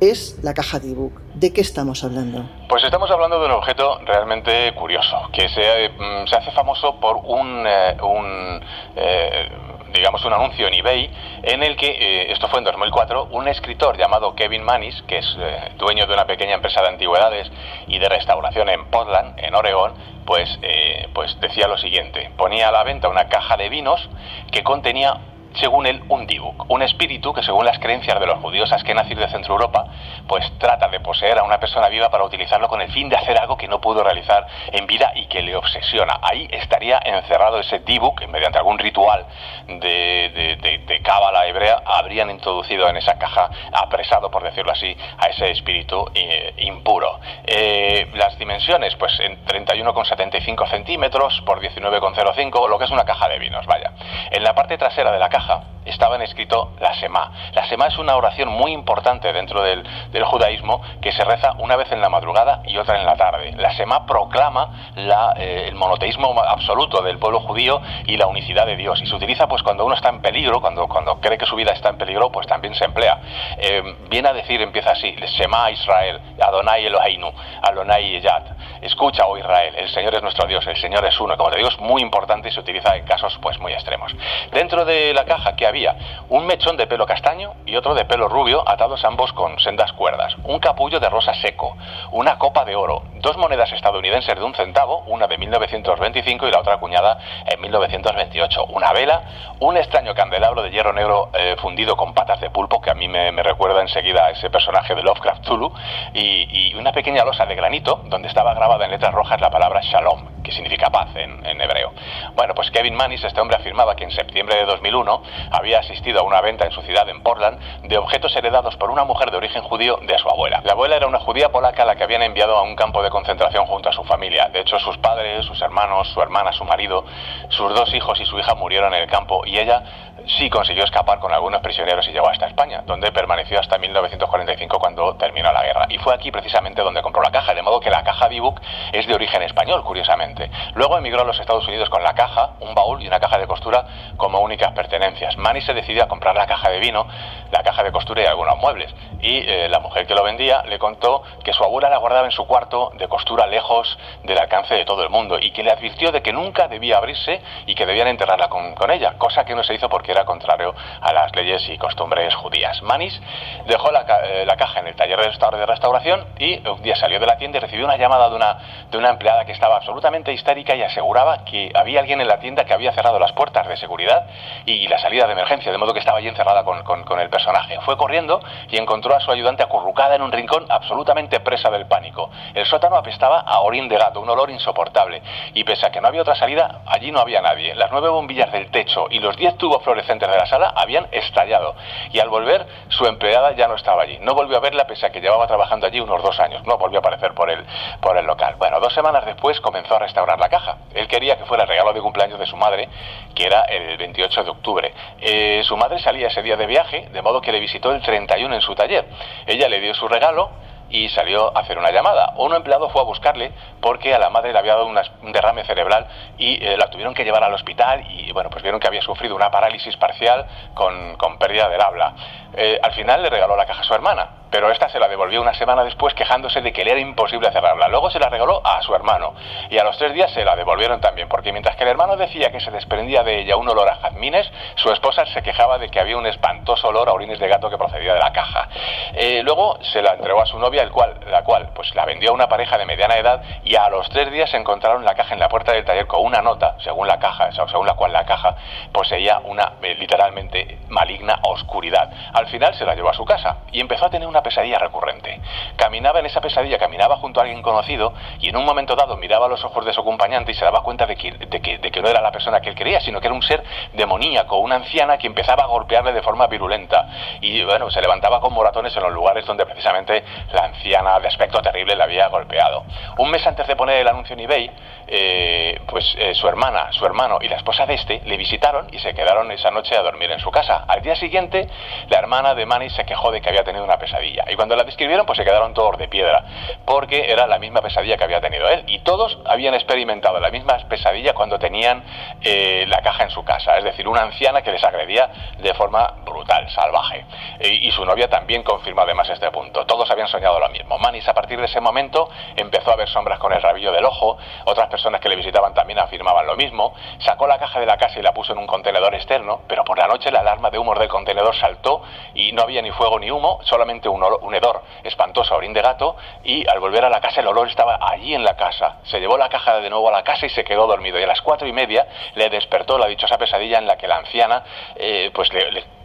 es 0.00 0.38
la 0.42 0.54
caja 0.54 0.78
de 0.78 0.92
ebook. 0.92 1.20
¿De 1.34 1.52
qué 1.52 1.60
estamos 1.60 2.04
hablando? 2.04 2.48
Pues 2.68 2.84
estamos 2.84 3.10
hablando 3.10 3.40
de 3.40 3.46
un 3.46 3.52
objeto 3.52 3.98
realmente 4.04 4.74
curioso, 4.74 5.16
que 5.32 5.48
se, 5.48 5.88
mm, 5.88 6.26
se 6.26 6.36
hace 6.36 6.50
famoso 6.52 6.98
por 7.00 7.16
un, 7.16 7.64
eh, 7.66 7.96
un, 8.02 8.60
eh, 8.96 9.48
digamos, 9.92 10.24
un 10.24 10.32
anuncio 10.32 10.66
en 10.66 10.74
eBay 10.74 11.10
en 11.42 11.62
el 11.62 11.76
que, 11.76 11.88
eh, 11.88 12.32
esto 12.32 12.48
fue 12.48 12.58
en 12.58 12.64
2004, 12.64 13.28
un 13.30 13.48
escritor 13.48 13.96
llamado 13.96 14.34
Kevin 14.34 14.62
Manis, 14.62 15.02
que 15.06 15.18
es 15.18 15.36
eh, 15.38 15.72
dueño 15.76 16.06
de 16.06 16.14
una 16.14 16.26
pequeña 16.26 16.54
empresa 16.54 16.82
de 16.82 16.88
antigüedades 16.88 17.50
y 17.86 17.98
de 17.98 18.08
restauración 18.08 18.68
en 18.68 18.84
Portland, 18.86 19.38
en 19.38 19.54
Oregón, 19.54 19.94
pues, 20.24 20.58
eh, 20.62 21.08
pues 21.14 21.38
decía 21.40 21.68
lo 21.68 21.78
siguiente, 21.78 22.30
ponía 22.36 22.68
a 22.68 22.72
la 22.72 22.82
venta 22.82 23.08
una 23.08 23.28
caja 23.28 23.56
de 23.56 23.68
vinos 23.68 24.08
que 24.50 24.62
contenía 24.62 25.18
según 25.58 25.86
él, 25.86 26.02
un 26.08 26.26
dibuk, 26.26 26.70
un 26.70 26.82
espíritu 26.82 27.32
que 27.32 27.42
según 27.42 27.64
las 27.64 27.78
creencias 27.78 28.18
de 28.18 28.26
los 28.26 28.38
judíos 28.40 28.72
askenazis 28.72 29.16
de 29.16 29.28
Centro 29.28 29.54
Europa, 29.54 29.86
pues 30.26 30.50
trata 30.58 30.88
de 30.88 31.00
poseer 31.00 31.38
a 31.38 31.44
una 31.44 31.58
persona 31.58 31.88
viva 31.88 32.10
para 32.10 32.24
utilizarlo 32.24 32.68
con 32.68 32.80
el 32.80 32.90
fin 32.92 33.08
de 33.08 33.16
hacer 33.16 33.38
algo 33.38 33.56
que 33.56 33.68
no 33.68 33.80
pudo 33.80 34.02
realizar 34.02 34.46
en 34.72 34.86
vida 34.86 35.12
y 35.14 35.26
que 35.26 35.42
le 35.42 35.56
obsesiona. 35.56 36.18
Ahí 36.22 36.48
estaría 36.50 37.00
encerrado 37.04 37.58
ese 37.58 37.80
dibuk, 37.80 38.26
mediante 38.28 38.58
algún 38.58 38.78
ritual 38.78 39.26
de, 39.66 40.56
de, 40.62 40.78
de, 40.78 41.02
cábala 41.02 41.46
hebrea, 41.46 41.82
habrían 41.84 42.30
introducido 42.30 42.88
en 42.88 42.96
esa 42.96 43.18
caja, 43.18 43.48
apresado, 43.72 44.30
por 44.30 44.42
decirlo 44.42 44.72
así, 44.72 44.96
a 45.18 45.26
ese 45.26 45.50
espíritu 45.50 46.04
eh, 46.14 46.54
impuro. 46.58 47.20
Eh, 47.46 48.10
las 48.14 48.38
dimensiones, 48.38 48.94
pues 48.96 49.18
en 49.20 49.44
31,75 49.44 50.68
centímetros 50.68 51.42
por 51.46 51.60
19,05, 51.60 52.68
lo 52.68 52.78
que 52.78 52.84
es 52.84 52.90
una 52.90 53.04
caja 53.04 53.28
de 53.28 53.38
vinos, 53.38 53.64
vaya. 53.66 53.92
En 54.30 54.42
la 54.42 54.54
parte 54.54 54.76
trasera 54.78 55.12
de 55.12 55.18
la 55.18 55.28
caja 55.28 55.45
estaban 55.86 56.20
escrito 56.22 56.72
la 56.80 56.94
Semá. 56.94 57.30
La 57.52 57.66
Semá 57.68 57.86
es 57.86 57.98
una 57.98 58.16
oración 58.16 58.48
muy 58.48 58.72
importante 58.72 59.32
dentro 59.32 59.62
del, 59.62 59.84
judaísmo 60.24 60.82
que 61.00 61.12
se 61.12 61.24
reza 61.24 61.52
una 61.58 61.76
vez 61.76 61.92
en 61.92 62.00
la 62.00 62.08
madrugada 62.08 62.62
y 62.66 62.76
otra 62.76 62.98
en 62.98 63.06
la 63.06 63.16
tarde. 63.16 63.52
La 63.56 63.72
Semá 63.76 64.04
proclama 64.06 64.92
la, 64.96 65.34
eh, 65.36 65.66
el 65.68 65.76
monoteísmo 65.76 66.34
absoluto 66.40 67.00
del 67.02 67.18
pueblo 67.18 67.40
judío 67.40 67.80
y 68.06 68.16
la 68.16 68.26
unicidad 68.26 68.66
de 68.66 68.76
Dios. 68.76 69.00
Y 69.00 69.06
se 69.06 69.14
utiliza 69.14 69.46
pues 69.46 69.62
cuando 69.62 69.84
uno 69.84 69.94
está 69.94 70.08
en 70.08 70.20
peligro, 70.20 70.60
cuando, 70.60 70.88
cuando 70.88 71.20
cree 71.20 71.38
que 71.38 71.46
su 71.46 71.54
vida 71.54 71.72
está 71.72 71.90
en 71.90 71.98
peligro, 71.98 72.30
pues 72.30 72.46
también 72.46 72.74
se 72.74 72.84
emplea. 72.84 73.20
Eh, 73.58 73.82
viene 74.10 74.28
a 74.28 74.32
decir, 74.32 74.60
empieza 74.60 74.90
así, 74.90 75.14
Semá 75.36 75.70
Israel, 75.70 76.20
Adonai 76.40 76.86
Eloheinu, 76.86 77.32
Adonai 77.62 78.20
Yad. 78.20 78.56
Escucha, 78.82 79.26
oh 79.26 79.36
Israel, 79.38 79.74
el 79.76 79.88
Señor 79.90 80.14
es 80.14 80.22
nuestro 80.22 80.46
Dios, 80.46 80.66
el 80.66 80.76
Señor 80.76 81.04
es 81.04 81.18
uno. 81.20 81.36
Como 81.36 81.50
te 81.50 81.58
digo, 81.58 81.68
es 81.68 81.78
muy 81.78 82.02
importante 82.02 82.48
y 82.48 82.52
se 82.52 82.60
utiliza 82.60 82.96
en 82.96 83.04
casos 83.04 83.38
pues 83.40 83.58
muy 83.60 83.72
extremos. 83.72 84.12
Dentro 84.50 84.84
de 84.84 85.14
la 85.14 85.24
caja 85.26 85.56
que 85.56 85.66
había 85.66 85.96
un 86.30 86.46
mechón 86.46 86.76
de 86.76 86.86
pelo 86.86 87.06
castaño 87.06 87.52
y 87.66 87.76
otro 87.76 87.94
de 87.94 88.06
pelo 88.06 88.28
rubio 88.28 88.66
atados 88.66 89.04
ambos 89.04 89.32
con 89.32 89.58
sendas 89.58 89.92
cuerdas, 89.92 90.34
un 90.44 90.58
capullo 90.58 91.00
de 91.00 91.08
rosa 91.10 91.34
seco, 91.34 91.76
una 92.12 92.38
copa 92.38 92.64
de 92.64 92.76
oro, 92.76 93.02
dos 93.20 93.36
monedas 93.36 93.72
estadounidenses 93.72 94.34
de 94.34 94.44
un 94.44 94.54
centavo, 94.54 95.00
una 95.06 95.26
de 95.26 95.36
1925 95.36 96.48
y 96.48 96.50
la 96.50 96.60
otra 96.60 96.74
acuñada 96.74 97.18
en 97.46 97.60
1928, 97.60 98.66
una 98.66 98.92
vela, 98.92 99.22
un 99.60 99.76
extraño 99.76 100.14
candelabro 100.14 100.62
de 100.62 100.70
hierro 100.70 100.92
negro 100.92 101.30
eh, 101.34 101.56
fundido 101.60 101.96
con 101.96 102.14
patas 102.14 102.40
de 102.40 102.50
pulpo 102.50 102.80
que 102.80 102.90
a 102.90 102.94
mí 102.94 103.08
me, 103.08 103.32
me, 103.32 103.42
recuerda 103.42 103.80
enseguida 103.80 104.26
a 104.26 104.30
ese 104.30 104.50
personaje 104.50 104.94
de 104.94 105.02
Lovecraft 105.02 105.44
Zulu 105.44 105.72
y, 106.14 106.70
y, 106.70 106.74
una 106.74 106.92
pequeña 106.92 107.24
losa 107.24 107.46
de 107.46 107.54
granito 107.54 108.00
donde 108.04 108.28
estaba 108.28 108.54
grabada 108.54 108.84
en 108.84 108.90
letras 108.90 109.12
rojas 109.12 109.40
la 109.40 109.50
palabra 109.50 109.80
Shalom, 109.82 110.42
que 110.42 110.52
significa 110.52 110.90
paz 110.90 111.08
en, 111.16 111.44
en 111.44 111.60
hebreo. 111.60 111.92
Bueno, 112.34 112.54
pues 112.54 112.70
Kevin 112.70 112.94
Manis, 112.94 113.24
este 113.24 113.40
hombre 113.40 113.56
afirmaba 113.56 113.96
que 113.96 114.04
en 114.04 114.10
septiembre 114.10 114.56
de 114.56 114.66
2001 114.66 115.15
había 115.50 115.80
asistido 115.80 116.20
a 116.20 116.22
una 116.22 116.40
venta 116.40 116.66
en 116.66 116.72
su 116.72 116.82
ciudad, 116.82 117.08
en 117.08 117.22
Portland, 117.22 117.58
de 117.82 117.98
objetos 117.98 118.34
heredados 118.36 118.76
por 118.76 118.90
una 118.90 119.04
mujer 119.04 119.30
de 119.30 119.36
origen 119.36 119.62
judío 119.62 119.98
de 120.02 120.18
su 120.18 120.28
abuela. 120.28 120.60
La 120.64 120.72
abuela 120.72 120.96
era 120.96 121.06
una 121.06 121.18
judía 121.18 121.50
polaca 121.50 121.82
a 121.82 121.86
la 121.86 121.96
que 121.96 122.04
habían 122.04 122.22
enviado 122.22 122.56
a 122.56 122.62
un 122.62 122.76
campo 122.76 123.02
de 123.02 123.10
concentración 123.10 123.66
junto 123.66 123.88
a 123.88 123.92
su 123.92 124.04
familia. 124.04 124.48
De 124.52 124.60
hecho, 124.60 124.78
sus 124.78 124.96
padres, 124.98 125.44
sus 125.44 125.60
hermanos, 125.62 126.08
su 126.08 126.20
hermana, 126.20 126.52
su 126.52 126.64
marido, 126.64 127.04
sus 127.48 127.74
dos 127.74 127.92
hijos 127.94 128.20
y 128.20 128.26
su 128.26 128.38
hija 128.38 128.54
murieron 128.54 128.92
en 128.94 129.02
el 129.02 129.08
campo 129.08 129.42
y 129.46 129.58
ella 129.58 129.82
sí 130.26 130.50
consiguió 130.50 130.84
escapar 130.84 131.18
con 131.18 131.32
algunos 131.32 131.60
prisioneros 131.60 132.06
y 132.08 132.12
llegó 132.12 132.28
hasta 132.28 132.46
España, 132.46 132.82
donde 132.86 133.12
permaneció 133.12 133.60
hasta 133.60 133.78
1945 133.78 134.78
cuando 134.78 135.14
terminó 135.16 135.52
la 135.52 135.62
guerra. 135.62 135.86
Y 135.88 135.98
fue 135.98 136.14
aquí 136.14 136.30
precisamente 136.30 136.82
donde 136.82 137.02
compró 137.02 137.22
la 137.22 137.30
caja, 137.30 137.54
de 137.54 137.62
modo 137.62 137.80
que 137.80 137.90
la 137.90 138.02
caja 138.02 138.28
Dibuc 138.28 138.60
es 138.92 139.06
de 139.06 139.14
origen 139.14 139.42
español, 139.42 139.84
curiosamente. 139.84 140.50
Luego 140.74 140.98
emigró 140.98 141.22
a 141.22 141.24
los 141.24 141.38
Estados 141.38 141.66
Unidos 141.68 141.88
con 141.90 142.02
la 142.02 142.14
caja, 142.14 142.50
un 142.60 142.74
baúl 142.74 143.02
y 143.02 143.06
una 143.06 143.20
caja 143.20 143.38
de 143.38 143.46
costura 143.46 143.86
como 144.16 144.40
únicas 144.40 144.72
pertenencias. 144.72 145.36
Manny 145.36 145.60
se 145.60 145.74
decidió 145.74 146.04
a 146.04 146.08
comprar 146.08 146.34
la 146.34 146.46
caja 146.46 146.70
de 146.70 146.80
vino, 146.80 147.06
la 147.50 147.62
caja 147.62 147.82
de 147.82 147.92
costura 147.92 148.22
y 148.22 148.26
algunos 148.26 148.58
muebles. 148.58 148.94
Y 149.20 149.38
eh, 149.38 149.68
la 149.68 149.78
mujer 149.78 150.06
que 150.06 150.14
lo 150.14 150.24
vendía 150.24 150.62
le 150.64 150.78
contó 150.78 151.22
que 151.44 151.52
su 151.52 151.62
abuela 151.62 151.88
la 151.88 151.98
guardaba 151.98 152.26
en 152.26 152.32
su 152.32 152.46
cuarto 152.46 152.90
de 152.94 153.08
costura 153.08 153.46
lejos 153.46 153.96
del 154.24 154.38
alcance 154.38 154.74
de 154.74 154.84
todo 154.84 155.02
el 155.02 155.10
mundo 155.10 155.38
y 155.40 155.52
que 155.52 155.62
le 155.62 155.70
advirtió 155.70 156.10
de 156.10 156.22
que 156.22 156.32
nunca 156.32 156.68
debía 156.68 156.98
abrirse 156.98 157.40
y 157.66 157.74
que 157.74 157.86
debían 157.86 158.08
enterrarla 158.08 158.48
con, 158.48 158.74
con 158.74 158.90
ella, 158.90 159.14
cosa 159.18 159.44
que 159.44 159.54
no 159.54 159.62
se 159.62 159.74
hizo 159.74 159.88
porque 159.88 160.15
era 160.16 160.24
contrario 160.24 160.74
a 161.00 161.12
las 161.12 161.34
leyes 161.36 161.68
y 161.68 161.78
costumbres 161.78 162.34
judías. 162.34 162.82
Manis 162.82 163.20
dejó 163.66 163.90
la, 163.90 164.04
eh, 164.24 164.44
la 164.46 164.56
caja 164.56 164.80
en 164.80 164.88
el 164.88 164.96
taller 164.96 165.18
de 165.18 165.66
restauración 165.66 166.24
y 166.38 166.66
un 166.66 166.82
día 166.82 166.96
salió 166.96 167.20
de 167.20 167.26
la 167.26 167.36
tienda 167.36 167.58
y 167.58 167.60
recibió 167.60 167.84
una 167.84 167.96
llamada 167.96 168.30
de 168.30 168.36
una, 168.36 168.58
de 168.90 168.98
una 168.98 169.10
empleada 169.10 169.44
que 169.44 169.52
estaba 169.52 169.76
absolutamente 169.76 170.32
histérica 170.32 170.74
y 170.74 170.82
aseguraba 170.82 171.44
que 171.44 171.70
había 171.74 172.00
alguien 172.00 172.20
en 172.20 172.28
la 172.28 172.38
tienda 172.38 172.64
que 172.64 172.72
había 172.72 172.92
cerrado 172.92 173.18
las 173.18 173.32
puertas 173.32 173.68
de 173.68 173.76
seguridad 173.76 174.26
y 174.64 174.88
la 174.88 174.98
salida 174.98 175.26
de 175.26 175.32
emergencia, 175.32 175.70
de 175.70 175.78
modo 175.78 175.92
que 175.92 175.98
estaba 175.98 176.18
allí 176.18 176.28
encerrada 176.28 176.64
con, 176.64 176.82
con, 176.82 177.04
con 177.04 177.20
el 177.20 177.28
personaje. 177.28 177.78
Fue 177.80 177.96
corriendo 177.96 178.40
y 178.70 178.78
encontró 178.78 179.14
a 179.14 179.20
su 179.20 179.30
ayudante 179.30 179.62
acurrucada 179.62 180.14
en 180.14 180.22
un 180.22 180.32
rincón 180.32 180.64
absolutamente 180.68 181.40
presa 181.40 181.70
del 181.70 181.86
pánico. 181.86 182.30
El 182.54 182.64
sótano 182.64 182.96
apestaba 182.96 183.40
a 183.40 183.60
orín 183.60 183.88
de 183.88 183.98
gato, 183.98 184.20
un 184.20 184.30
olor 184.30 184.50
insoportable. 184.50 185.22
Y 185.52 185.64
pese 185.64 185.86
a 185.86 185.90
que 185.90 186.00
no 186.00 186.08
había 186.08 186.22
otra 186.22 186.34
salida, 186.34 186.80
allí 186.86 187.12
no 187.12 187.20
había 187.20 187.42
nadie. 187.42 187.74
Las 187.74 187.90
nueve 187.90 188.08
bombillas 188.08 188.50
del 188.52 188.70
techo 188.70 189.06
y 189.10 189.18
los 189.20 189.36
diez 189.36 189.56
tubos 189.56 189.82
fluorescentes 189.82 190.05
de 190.06 190.38
la 190.38 190.46
sala 190.46 190.72
habían 190.76 191.08
estallado. 191.10 191.74
Y 192.12 192.20
al 192.20 192.28
volver, 192.28 192.66
su 192.88 193.06
empleada 193.06 193.52
ya 193.52 193.68
no 193.68 193.74
estaba 193.74 194.02
allí. 194.02 194.18
No 194.20 194.34
volvió 194.34 194.56
a 194.56 194.60
verla 194.60 194.86
pese 194.86 195.06
a 195.06 195.10
que 195.10 195.20
llevaba 195.20 195.46
trabajando 195.46 195.86
allí 195.86 196.00
unos 196.00 196.22
dos 196.22 196.38
años. 196.40 196.64
No 196.64 196.78
volvió 196.78 196.98
a 196.98 197.00
aparecer 197.00 197.34
por 197.34 197.50
el, 197.50 197.64
por 198.00 198.16
el 198.16 198.26
local. 198.26 198.54
Bueno, 198.58 198.80
dos 198.80 198.94
semanas 198.94 199.24
después 199.26 199.60
comenzó 199.60 199.96
a 199.96 199.98
restaurar 199.98 200.38
la 200.38 200.48
caja. 200.48 200.78
Él 200.94 201.08
quería 201.08 201.36
que 201.36 201.44
fuera 201.44 201.64
el 201.64 201.68
regalo 201.68 201.92
de 201.92 202.00
cumpleaños 202.00 202.38
de 202.38 202.46
su 202.46 202.56
madre, 202.56 202.88
que 203.34 203.44
era 203.44 203.62
el 203.62 203.96
28 203.96 204.44
de 204.44 204.50
octubre. 204.50 204.94
Eh, 205.20 205.62
su 205.64 205.76
madre 205.76 205.98
salía 205.98 206.28
ese 206.28 206.42
día 206.42 206.56
de 206.56 206.66
viaje, 206.66 207.08
de 207.10 207.22
modo 207.22 207.40
que 207.40 207.52
le 207.52 207.60
visitó 207.60 207.92
el 207.92 208.00
31 208.00 208.54
en 208.54 208.60
su 208.60 208.74
taller. 208.74 209.06
Ella 209.46 209.68
le 209.68 209.80
dio 209.80 209.94
su 209.94 210.06
regalo 210.08 210.50
y 210.90 211.08
salió 211.08 211.56
a 211.56 211.60
hacer 211.60 211.78
una 211.78 211.90
llamada. 211.90 212.34
Un 212.36 212.54
empleado 212.54 212.88
fue 212.90 213.00
a 213.00 213.04
buscarle 213.04 213.52
porque 213.80 214.14
a 214.14 214.18
la 214.18 214.30
madre 214.30 214.52
le 214.52 214.58
había 214.58 214.74
dado 214.74 214.86
una, 214.86 215.02
un 215.22 215.32
derrame 215.32 215.64
cerebral 215.64 216.06
y 216.38 216.64
eh, 216.64 216.76
la 216.76 216.88
tuvieron 216.88 217.14
que 217.14 217.24
llevar 217.24 217.44
al 217.44 217.54
hospital 217.54 218.04
y 218.10 218.32
bueno, 218.32 218.50
pues 218.50 218.62
vieron 218.62 218.80
que 218.80 218.88
había 218.88 219.02
sufrido 219.02 219.34
una 219.34 219.50
parálisis 219.50 219.96
parcial 219.96 220.46
con, 220.74 221.16
con 221.16 221.38
pérdida 221.38 221.68
del 221.68 221.80
habla. 221.80 222.14
Eh, 222.58 222.78
al 222.82 222.92
final 222.92 223.22
le 223.22 223.28
regaló 223.28 223.56
la 223.56 223.66
caja 223.66 223.82
a 223.82 223.84
su 223.84 223.92
hermana, 223.92 224.28
pero 224.50 224.70
esta 224.70 224.88
se 224.88 224.98
la 224.98 225.08
devolvió 225.08 225.42
una 225.42 225.52
semana 225.52 225.84
después 225.84 226.14
quejándose 226.14 226.62
de 226.62 226.72
que 226.72 226.84
le 226.84 226.92
era 226.92 227.00
imposible 227.00 227.50
cerrarla. 227.52 227.88
Luego 227.88 228.10
se 228.10 228.18
la 228.18 228.30
regaló 228.30 228.62
a 228.64 228.80
su 228.80 228.94
hermano 228.94 229.34
y 229.68 229.76
a 229.78 229.84
los 229.84 229.98
tres 229.98 230.14
días 230.14 230.30
se 230.32 230.44
la 230.44 230.56
devolvieron 230.56 231.00
también, 231.00 231.28
porque 231.28 231.52
mientras 231.52 231.76
que 231.76 231.82
el 231.82 231.90
hermano 231.90 232.16
decía 232.16 232.50
que 232.50 232.60
se 232.60 232.70
desprendía 232.70 233.22
de 233.22 233.40
ella 233.40 233.56
un 233.56 233.68
olor 233.68 233.88
a 233.90 233.96
jazmines, 233.96 234.50
su 234.76 234.90
esposa 234.90 235.26
se 235.26 235.42
quejaba 235.42 235.76
de 235.78 235.90
que 235.90 236.00
había 236.00 236.16
un 236.16 236.26
espantoso 236.26 236.88
olor 236.88 237.08
a 237.10 237.12
orines 237.12 237.38
de 237.38 237.48
gato 237.48 237.68
que 237.68 237.76
procedía 237.76 238.14
de 238.14 238.20
la 238.20 238.32
caja. 238.32 238.68
Eh, 239.12 239.42
luego 239.42 239.78
se 239.82 240.00
la 240.00 240.14
entregó 240.14 240.40
a 240.40 240.46
su 240.46 240.58
novia, 240.76 240.82
el 240.82 240.90
cual, 240.90 241.20
la 241.30 241.42
cual 241.42 241.70
pues 241.74 241.94
la 241.94 242.04
vendió 242.04 242.30
a 242.30 242.34
una 242.34 242.48
pareja 242.48 242.76
de 242.78 242.84
mediana 242.84 243.16
edad 243.16 243.42
y 243.64 243.76
a 243.76 243.88
los 243.88 244.08
tres 244.10 244.30
días 244.30 244.52
encontraron 244.54 245.04
la 245.04 245.14
caja 245.14 245.34
en 245.34 245.40
la 245.40 245.48
puerta 245.48 245.72
del 245.72 245.84
taller 245.84 246.06
con 246.06 246.24
una 246.24 246.42
nota, 246.42 246.76
según 246.80 247.06
la 247.06 247.18
caja, 247.18 247.50
según 247.52 247.86
la 247.86 247.94
cual 247.94 248.12
la 248.12 248.24
caja 248.24 248.56
poseía 248.92 249.40
una 249.44 249.74
eh, 249.82 249.94
literalmente 249.94 250.78
maligna 250.88 251.38
oscuridad. 251.42 252.10
Al 252.32 252.46
final 252.48 252.74
se 252.74 252.84
la 252.84 252.94
llevó 252.94 253.10
a 253.10 253.14
su 253.14 253.24
casa 253.24 253.58
y 253.72 253.80
empezó 253.80 254.06
a 254.06 254.10
tener 254.10 254.28
una 254.28 254.42
pesadilla 254.42 254.78
recurrente. 254.78 255.40
Caminaba 255.76 256.20
en 256.20 256.26
esa 256.26 256.40
pesadilla, 256.40 256.78
caminaba 256.78 257.16
junto 257.16 257.40
a 257.40 257.44
alguien 257.44 257.62
conocido 257.62 258.12
y 258.40 258.48
en 258.48 258.56
un 258.56 258.64
momento 258.64 258.94
dado 258.96 259.16
miraba 259.16 259.46
a 259.46 259.48
los 259.48 259.64
ojos 259.64 259.84
de 259.84 259.92
su 259.92 260.00
acompañante 260.00 260.52
y 260.52 260.54
se 260.54 260.64
daba 260.64 260.82
cuenta 260.82 261.06
de 261.06 261.16
que, 261.16 261.32
de 261.32 261.60
que, 261.60 261.78
de 261.78 261.90
que 261.90 262.02
no 262.02 262.08
era 262.08 262.20
la 262.20 262.32
persona 262.32 262.60
que 262.60 262.68
él 262.68 262.74
quería, 262.74 263.00
sino 263.00 263.20
que 263.20 263.28
era 263.28 263.34
un 263.34 263.42
ser 263.42 263.62
demoníaco, 263.94 264.58
una 264.58 264.76
anciana 264.76 265.16
que 265.18 265.26
empezaba 265.26 265.64
a 265.64 265.66
golpearle 265.66 266.12
de 266.12 266.22
forma 266.22 266.46
virulenta. 266.46 267.08
Y 267.40 267.64
bueno, 267.64 267.90
se 267.90 268.00
levantaba 268.00 268.40
con 268.40 268.52
moratones 268.52 268.94
en 268.96 269.02
los 269.02 269.12
lugares 269.12 269.46
donde 269.46 269.64
precisamente 269.64 270.24
la 270.52 270.65
anciana 270.66 271.18
de 271.20 271.28
aspecto 271.28 271.60
terrible 271.60 271.96
le 271.96 272.02
había 272.02 272.28
golpeado. 272.28 272.84
Un 273.18 273.30
mes 273.30 273.46
antes 273.46 273.66
de 273.66 273.76
poner 273.76 273.98
el 273.98 274.08
anuncio 274.08 274.34
en 274.34 274.40
eBay, 274.40 274.70
eh, 275.08 275.80
pues 275.86 276.16
eh, 276.18 276.34
su 276.34 276.48
hermana, 276.48 276.90
su 276.90 277.06
hermano 277.06 277.38
y 277.40 277.48
la 277.48 277.56
esposa 277.56 277.86
de 277.86 277.94
este 277.94 278.22
le 278.24 278.36
visitaron 278.36 278.88
y 278.92 278.98
se 278.98 279.14
quedaron 279.14 279.50
esa 279.52 279.70
noche 279.70 279.96
a 279.96 280.02
dormir 280.02 280.30
en 280.32 280.40
su 280.40 280.50
casa. 280.50 280.84
Al 280.88 281.00
día 281.00 281.14
siguiente, 281.14 281.68
la 282.08 282.18
hermana 282.18 282.54
de 282.54 282.66
Manny 282.66 282.90
se 282.90 283.04
quejó 283.04 283.30
de 283.30 283.40
que 283.40 283.48
había 283.48 283.62
tenido 283.62 283.84
una 283.84 283.98
pesadilla. 283.98 284.44
Y 284.48 284.56
cuando 284.56 284.74
la 284.74 284.82
describieron, 284.82 285.24
pues 285.24 285.38
se 285.38 285.44
quedaron 285.44 285.74
todos 285.74 285.96
de 285.98 286.08
piedra, 286.08 286.44
porque 286.84 287.30
era 287.30 287.46
la 287.46 287.58
misma 287.58 287.80
pesadilla 287.80 288.16
que 288.16 288.24
había 288.24 288.40
tenido 288.40 288.68
él. 288.68 288.82
Y 288.88 289.00
todos 289.00 289.38
habían 289.46 289.74
experimentado 289.74 290.40
la 290.40 290.50
misma 290.50 290.76
pesadilla 290.88 291.34
cuando 291.34 291.58
tenían 291.58 292.02
eh, 292.42 292.84
la 292.88 293.00
caja 293.02 293.24
en 293.24 293.30
su 293.30 293.44
casa, 293.44 293.78
es 293.78 293.84
decir, 293.84 294.08
una 294.08 294.22
anciana 294.22 294.62
que 294.62 294.72
les 294.72 294.82
agredía 294.82 295.30
de 295.58 295.72
forma 295.74 296.14
brutal, 296.24 296.68
salvaje. 296.70 297.24
y 297.60 297.90
su 297.92 298.04
novia 298.04 298.28
también 298.28 298.64
confirmó 298.64 299.02
además 299.02 299.28
este 299.30 299.50
punto. 299.50 299.86
Todos 299.86 300.10
habían 300.10 300.28
soñado 300.28 300.55
lo 300.58 300.68
mismo. 300.68 300.98
Manis 300.98 301.28
a 301.28 301.34
partir 301.34 301.58
de 301.58 301.66
ese 301.66 301.80
momento 301.80 302.28
empezó 302.56 302.92
a 302.92 302.96
ver 302.96 303.08
sombras 303.08 303.38
con 303.38 303.52
el 303.52 303.62
rabillo 303.62 303.92
del 303.92 304.04
ojo, 304.04 304.36
otras 304.64 304.88
personas 304.88 305.20
que 305.20 305.28
le 305.28 305.36
visitaban 305.36 305.74
también 305.74 305.98
afirmaban 305.98 306.46
lo 306.46 306.56
mismo, 306.56 306.94
sacó 307.18 307.46
la 307.46 307.58
caja 307.58 307.80
de 307.80 307.86
la 307.86 307.96
casa 307.96 308.18
y 308.18 308.22
la 308.22 308.32
puso 308.32 308.52
en 308.52 308.58
un 308.58 308.66
contenedor 308.66 309.14
externo, 309.14 309.62
pero 309.68 309.84
por 309.84 309.98
la 309.98 310.06
noche 310.06 310.30
la 310.30 310.40
alarma 310.40 310.70
de 310.70 310.78
humo 310.78 310.94
del 310.94 311.08
contenedor 311.08 311.54
saltó 311.56 312.02
y 312.34 312.52
no 312.52 312.62
había 312.62 312.82
ni 312.82 312.90
fuego 312.90 313.18
ni 313.18 313.30
humo, 313.30 313.60
solamente 313.64 314.08
un, 314.08 314.22
un 314.22 314.54
hedor 314.54 314.82
espantoso, 315.02 315.56
orín 315.56 315.72
de 315.72 315.82
gato, 315.82 316.16
y 316.44 316.68
al 316.68 316.80
volver 316.80 317.04
a 317.04 317.10
la 317.10 317.20
casa 317.20 317.40
el 317.40 317.46
olor 317.46 317.68
estaba 317.68 317.98
allí 318.00 318.34
en 318.34 318.44
la 318.44 318.56
casa. 318.56 318.96
Se 319.04 319.20
llevó 319.20 319.36
la 319.36 319.48
caja 319.48 319.78
de 319.78 319.90
nuevo 319.90 320.08
a 320.08 320.12
la 320.12 320.22
casa 320.22 320.46
y 320.46 320.50
se 320.50 320.64
quedó 320.64 320.86
dormido. 320.86 321.18
Y 321.18 321.22
a 321.22 321.26
las 321.26 321.42
cuatro 321.42 321.66
y 321.66 321.72
media 321.72 322.06
le 322.34 322.48
despertó 322.48 322.98
la 322.98 323.06
dichosa 323.06 323.38
pesadilla 323.38 323.78
en 323.78 323.86
la 323.86 323.96
que 323.96 324.06
la 324.06 324.16
anciana 324.16 324.64
eh, 324.96 325.30
pues 325.34 325.52
le 325.52 325.95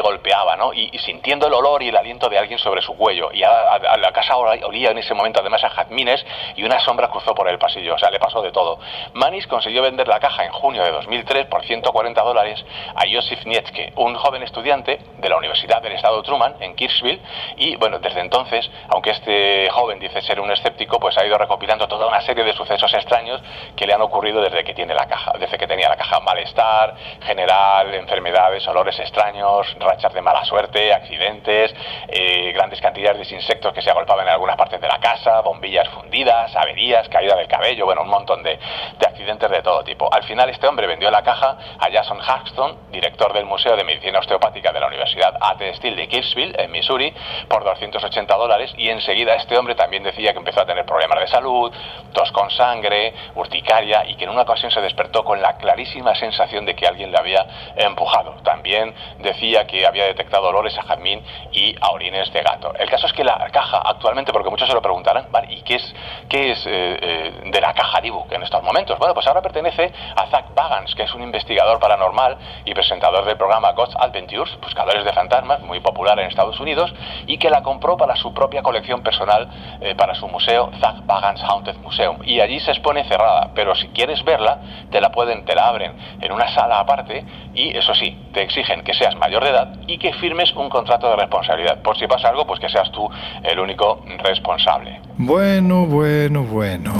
golpeaba, 0.00 0.56
¿no? 0.56 0.72
Y, 0.72 0.96
sintiendo 0.98 1.46
el 1.46 1.54
olor 1.54 1.82
y 1.82 1.88
el 1.88 1.96
aliento 1.96 2.28
de 2.28 2.38
alguien 2.38 2.58
sobre 2.58 2.82
su 2.82 2.96
cuello. 2.96 3.30
Y 3.32 3.42
a, 3.42 3.78
la 3.98 4.12
casa 4.12 4.36
olía 4.36 4.90
en 4.90 4.98
ese 4.98 5.14
momento 5.14 5.40
además 5.40 5.62
a 5.64 5.70
jazmines 5.70 6.24
y 6.56 6.64
una 6.64 6.80
sombra 6.80 7.08
cruzó 7.08 7.34
por 7.34 7.48
el 7.48 7.58
pasillo. 7.58 7.94
O 7.94 7.98
sea, 7.98 8.10
le 8.10 8.18
pasó 8.18 8.42
de 8.42 8.52
todo. 8.52 8.78
Manis 9.14 9.46
consiguió 9.46 9.82
vender 9.82 10.08
la 10.08 10.20
caja 10.20 10.44
en 10.44 10.52
junio 10.52 10.82
de 10.82 10.90
2003 10.90 11.46
por 11.46 11.64
140 11.64 12.22
dólares 12.22 12.64
a 12.94 13.02
Josef 13.10 13.44
Nietzsche, 13.46 13.92
un 13.96 14.14
joven 14.16 14.42
estudiante 14.42 14.98
de 15.18 15.28
la 15.28 15.36
Universidad 15.36 15.82
del 15.82 15.92
Estado 15.92 16.22
Truman 16.22 16.56
en 16.60 16.74
Kirchville. 16.74 17.20
Y 17.56 17.76
bueno, 17.76 17.98
desde 17.98 18.20
entonces, 18.20 18.70
aunque 18.88 19.10
este 19.10 19.68
joven 19.70 19.98
dice 19.98 20.20
ser 20.22 20.40
un 20.40 20.50
escéptico, 20.50 20.98
pues 20.98 21.16
ha 21.18 21.26
ido 21.26 21.38
recopilando 21.38 21.88
toda 21.88 22.06
una 22.06 22.20
serie 22.22 22.44
de 22.44 22.52
sucesos 22.52 22.92
extraños 22.94 23.40
que 23.76 23.86
le 23.86 23.94
han 23.94 24.02
ocurrido 24.02 24.40
desde 24.40 24.64
que 24.64 24.74
tiene 24.74 24.94
la 24.94 25.06
caja, 25.06 25.32
desde 25.38 25.58
que 25.58 25.66
tenía 25.66 25.88
la 25.88 25.96
caja. 25.96 26.20
Malestar 26.20 26.94
general, 27.22 27.94
enfermedades, 27.94 28.66
olores 28.68 28.98
extraños, 28.98 29.67
rachas 29.78 30.12
de 30.12 30.22
mala 30.22 30.44
suerte, 30.44 30.92
accidentes, 30.92 31.74
eh, 32.08 32.52
grandes 32.52 32.80
cantidades 32.80 33.28
de 33.28 33.36
insectos 33.36 33.72
que 33.72 33.82
se 33.82 33.90
agolpaban 33.90 34.26
en 34.26 34.32
algunas 34.32 34.56
partes 34.56 34.80
de 34.80 34.88
la 34.88 34.98
casa, 34.98 35.40
bombillas 35.40 35.88
fundidas, 35.88 36.54
averías, 36.56 37.08
caída 37.08 37.36
del 37.36 37.48
cabello, 37.48 37.84
bueno, 37.84 38.02
un 38.02 38.08
montón 38.08 38.42
de, 38.42 38.58
accidentes 39.06 39.50
de 39.50 39.62
todo 39.62 39.82
tipo. 39.82 40.08
Al 40.12 40.22
final 40.24 40.48
este 40.50 40.66
hombre 40.66 40.86
vendió 40.86 41.10
la 41.10 41.22
caja 41.22 41.56
a 41.78 41.90
Jason 41.90 42.20
Haxton, 42.20 42.90
director 42.90 43.32
del 43.32 43.46
Museo 43.46 43.76
de 43.76 43.84
Medicina 43.84 44.18
Osteopática 44.20 44.72
de 44.72 44.80
la 44.80 44.86
Universidad 44.86 45.36
A.T. 45.40 45.74
Steele 45.74 45.96
de 45.96 46.08
Kirksville, 46.08 46.54
en 46.58 46.70
Missouri, 46.70 47.12
por 47.48 47.64
280 47.64 48.36
dólares 48.36 48.72
y 48.76 48.88
enseguida 48.88 49.34
este 49.34 49.56
hombre 49.58 49.74
también 49.74 50.02
decía 50.02 50.32
que 50.32 50.38
empezó 50.38 50.60
a 50.60 50.66
tener 50.66 50.84
problemas 50.84 51.20
de 51.20 51.26
salud, 51.28 51.72
tos 52.12 52.30
con 52.32 52.50
sangre, 52.50 53.12
urticaria 53.34 54.04
y 54.06 54.16
que 54.16 54.24
en 54.24 54.30
una 54.30 54.42
ocasión 54.42 54.70
se 54.70 54.80
despertó 54.80 55.24
con 55.24 55.40
la 55.40 55.56
clarísima 55.56 56.14
sensación 56.14 56.64
de 56.64 56.74
que 56.74 56.86
alguien 56.86 57.10
le 57.10 57.18
había 57.18 57.46
empujado. 57.76 58.36
También 58.42 58.94
decía 59.18 59.57
que 59.66 59.86
había 59.86 60.04
detectado 60.04 60.48
olores 60.48 60.76
a 60.78 60.82
jazmín 60.82 61.22
y 61.52 61.74
a 61.80 61.90
orines 61.90 62.32
de 62.32 62.42
gato. 62.42 62.72
El 62.78 62.88
caso 62.90 63.06
es 63.06 63.12
que 63.12 63.24
la 63.24 63.48
caja 63.50 63.82
actualmente, 63.84 64.32
porque 64.32 64.50
muchos 64.50 64.68
se 64.68 64.74
lo 64.74 64.82
preguntarán, 64.82 65.26
¿vale? 65.30 65.52
¿y 65.52 65.62
qué 65.62 65.76
es, 65.76 65.94
qué 66.28 66.52
es 66.52 66.66
eh, 66.66 66.98
eh, 67.00 67.50
de 67.50 67.60
la 67.60 67.72
caja 67.72 68.00
Dibu 68.00 68.26
en 68.30 68.42
estos 68.42 68.62
momentos? 68.62 68.98
Bueno, 68.98 69.14
pues 69.14 69.26
ahora 69.26 69.42
pertenece 69.42 69.92
a 70.16 70.26
Zach 70.26 70.54
Bagans, 70.54 70.94
que 70.94 71.02
es 71.02 71.14
un 71.14 71.22
investigador 71.22 71.78
paranormal 71.78 72.36
y 72.64 72.74
presentador 72.74 73.24
del 73.24 73.36
programa 73.36 73.72
Ghost 73.72 73.94
Adventures, 73.98 74.58
Buscadores 74.60 75.04
de 75.04 75.12
Fantasmas, 75.12 75.60
muy 75.60 75.80
popular 75.80 76.18
en 76.18 76.26
Estados 76.26 76.58
Unidos, 76.60 76.92
y 77.26 77.38
que 77.38 77.50
la 77.50 77.62
compró 77.62 77.96
para 77.96 78.16
su 78.16 78.32
propia 78.34 78.62
colección 78.62 79.02
personal, 79.02 79.48
eh, 79.80 79.94
para 79.94 80.14
su 80.14 80.28
museo 80.28 80.70
Zach 80.80 81.04
Bagans 81.04 81.42
Haunted 81.42 81.76
Museum. 81.76 82.18
Y 82.24 82.40
allí 82.40 82.60
se 82.60 82.70
expone 82.70 83.04
cerrada, 83.04 83.50
pero 83.54 83.74
si 83.74 83.88
quieres 83.88 84.22
verla, 84.24 84.58
te 84.90 85.00
la 85.00 85.10
pueden, 85.10 85.44
te 85.44 85.54
la 85.54 85.68
abren 85.68 86.18
en 86.20 86.32
una 86.32 86.48
sala 86.48 86.80
aparte 86.80 87.24
y 87.54 87.76
eso 87.76 87.94
sí, 87.94 88.16
te 88.32 88.42
exigen 88.42 88.82
que 88.82 88.94
seas 88.94 89.16
mayor 89.16 89.44
de 89.44 89.47
edad 89.48 89.74
y 89.86 89.98
que 89.98 90.12
firmes 90.14 90.52
un 90.54 90.68
contrato 90.68 91.08
de 91.10 91.16
responsabilidad. 91.16 91.82
Por 91.82 91.98
si 91.98 92.06
pasa 92.06 92.28
algo, 92.28 92.46
pues 92.46 92.60
que 92.60 92.68
seas 92.68 92.90
tú 92.92 93.08
el 93.42 93.58
único 93.58 94.02
responsable. 94.18 95.00
Bueno, 95.16 95.86
bueno, 95.86 96.42
bueno. 96.44 96.92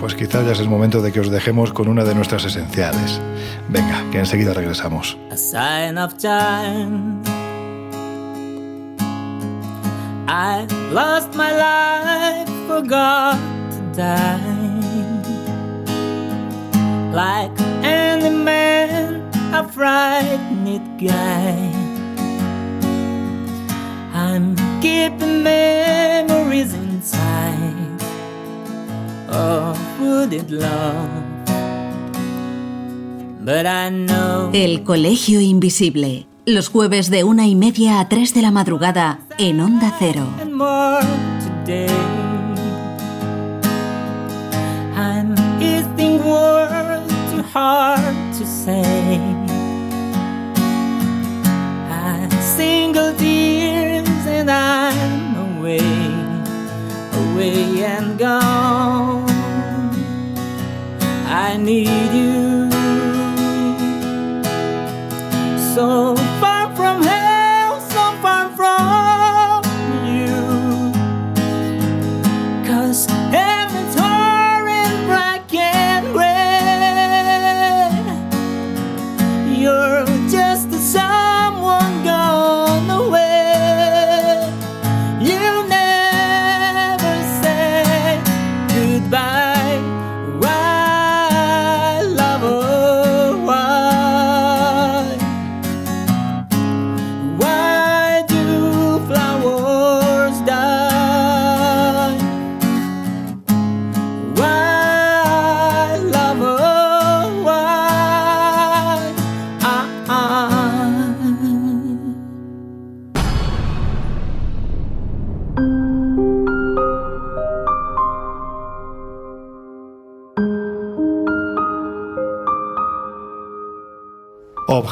Pues 0.00 0.14
quizás 0.14 0.44
ya 0.44 0.52
es 0.52 0.60
el 0.60 0.68
momento 0.68 1.00
de 1.00 1.12
que 1.12 1.20
os 1.20 1.30
dejemos 1.30 1.72
con 1.72 1.88
una 1.88 2.04
de 2.04 2.14
nuestras 2.14 2.44
esenciales. 2.44 3.22
Venga, 3.68 4.02
que 4.12 4.18
enseguida 4.18 4.52
regresamos. 4.52 5.16
A 5.30 5.36
sign 5.36 5.96
of 5.96 6.14
time. 6.18 7.22
I 10.26 10.66
lost 10.92 11.34
my 11.34 11.52
life, 11.52 12.50
forgot 12.66 13.38
to 13.70 13.80
die. 13.96 14.74
Like 17.12 17.52
any 17.84 18.30
man, 18.30 19.22
a 19.54 19.68
frightened 19.68 20.98
guy. 20.98 21.83
I'm 24.14 24.54
keeping 24.80 25.42
memories 25.42 26.72
inside 26.72 28.00
of 29.28 29.76
wooded 30.00 30.52
love. 30.52 31.10
But 33.40 33.66
I 33.66 33.90
know 33.90 34.52
El 34.54 34.84
Colegio 34.84 35.40
Invisible. 35.40 36.28
Los 36.46 36.68
jueves 36.68 37.10
de 37.10 37.24
una 37.24 37.48
y 37.48 37.56
media 37.56 37.98
a 37.98 38.08
tres 38.08 38.34
de 38.34 38.42
la 38.42 38.52
madrugada 38.52 39.18
en 39.36 39.60
Onda 39.60 39.92
Cero. 39.98 40.28
I'm 44.96 45.34
eating 45.60 46.24
words 46.24 47.12
too 47.32 47.42
hard 47.52 48.14
to 48.38 48.46
say. 48.46 49.18
Single 52.56 53.12
and 54.46 54.50
I'm 54.50 55.58
away, 55.58 55.78
away 57.22 57.82
and 57.82 58.18
gone. 58.18 59.24
I 61.26 61.56
need 61.56 62.12
you 62.12 62.70
so 65.74 66.23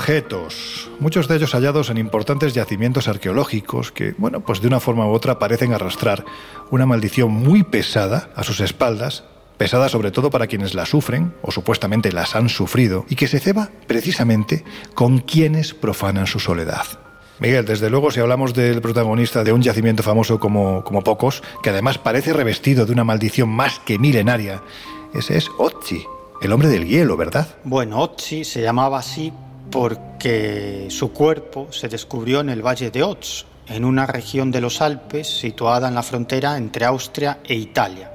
Objetos, 0.03 0.91
muchos 0.99 1.29
de 1.29 1.37
ellos 1.37 1.53
hallados 1.53 1.89
en 1.89 1.97
importantes 1.97 2.55
yacimientos 2.55 3.07
arqueológicos 3.07 3.93
que, 3.93 4.17
bueno, 4.19 4.41
pues 4.41 4.61
de 4.61 4.67
una 4.67 4.81
forma 4.81 5.07
u 5.07 5.13
otra 5.13 5.39
parecen 5.39 5.73
arrastrar 5.73 6.25
una 6.73 6.87
maldición 6.87 7.31
muy 7.31 7.63
pesada 7.63 8.29
a 8.35 8.43
sus 8.43 8.59
espaldas, 8.59 9.23
pesada 9.59 9.89
sobre 9.89 10.11
todo 10.11 10.29
para 10.29 10.49
quienes 10.49 10.75
la 10.75 10.87
sufren 10.87 11.33
o 11.41 11.53
supuestamente 11.53 12.11
las 12.11 12.35
han 12.35 12.49
sufrido, 12.49 13.07
y 13.09 13.15
que 13.15 13.29
se 13.29 13.39
ceba 13.39 13.71
precisamente 13.87 14.65
con 14.95 15.21
quienes 15.21 15.73
profanan 15.73 16.27
su 16.27 16.41
soledad. 16.41 16.85
Miguel, 17.39 17.65
desde 17.65 17.89
luego, 17.89 18.11
si 18.11 18.19
hablamos 18.19 18.55
del 18.55 18.81
protagonista 18.81 19.45
de 19.45 19.53
un 19.53 19.63
yacimiento 19.63 20.03
famoso 20.03 20.41
como, 20.41 20.83
como 20.83 21.05
pocos, 21.05 21.45
que 21.63 21.71
además 21.71 21.99
parece 21.99 22.33
revestido 22.33 22.87
de 22.87 22.93
una 22.93 23.05
maldición 23.05 23.51
más 23.51 23.79
que 23.79 24.01
milenaria, 24.01 24.65
ese 25.15 25.37
es 25.37 25.49
Otzi, 25.59 26.05
el 26.43 26.51
hombre 26.51 26.67
del 26.67 26.89
hielo, 26.89 27.17
¿verdad? 27.17 27.55
Bueno, 27.63 28.01
Otzi 28.01 28.43
se 28.43 28.63
llamaba 28.63 28.99
así 28.99 29.33
porque 29.73 30.87
su 30.91 31.13
cuerpo 31.13 31.69
se 31.73 31.89
descubrió 31.89 32.41
en 32.41 32.51
el 32.51 32.65
Valle 32.65 32.91
de 32.91 33.03
Oz, 33.03 33.47
en 33.67 33.85
una 33.85 34.07
región 34.07 34.51
de 34.51 34.61
los 34.61 34.83
Alpes 34.83 35.27
situada 35.27 35.89
en 35.89 35.95
la 35.95 36.03
frontera 36.03 36.57
entre 36.59 36.85
Austria 36.85 37.41
e 37.43 37.55
Italia. 37.55 38.13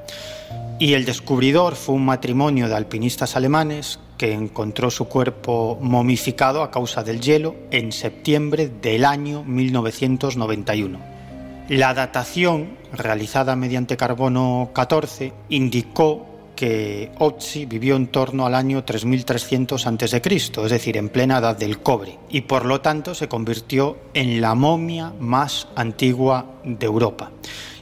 Y 0.79 0.93
el 0.93 1.03
descubridor 1.03 1.75
fue 1.75 1.95
un 1.95 2.05
matrimonio 2.05 2.69
de 2.69 2.75
alpinistas 2.75 3.35
alemanes 3.35 3.99
que 4.17 4.33
encontró 4.33 4.91
su 4.91 5.05
cuerpo 5.05 5.79
momificado 5.81 6.61
a 6.61 6.69
causa 6.69 7.03
del 7.03 7.19
hielo 7.19 7.55
en 7.71 7.91
septiembre 7.91 8.69
del 8.81 9.03
año 9.03 9.43
1991. 9.43 10.99
La 11.69 11.93
datación 11.95 12.77
realizada 12.93 13.55
mediante 13.55 13.97
carbono 13.97 14.69
14 14.73 15.33
indicó 15.49 16.36
que 16.57 17.11
Otzi 17.19 17.65
vivió 17.65 17.95
en 17.95 18.07
torno 18.07 18.45
al 18.45 18.55
año 18.55 18.83
3300 18.83 19.87
a.C., 19.87 20.21
es 20.25 20.69
decir, 20.69 20.97
en 20.97 21.07
plena 21.07 21.37
edad 21.37 21.55
del 21.55 21.79
cobre, 21.79 22.17
y 22.29 22.41
por 22.41 22.65
lo 22.65 22.81
tanto 22.81 23.15
se 23.15 23.29
convirtió 23.29 23.97
en 24.13 24.41
la 24.41 24.55
momia 24.55 25.13
más 25.19 25.69
antigua 25.75 26.45
de 26.65 26.85
Europa. 26.85 27.31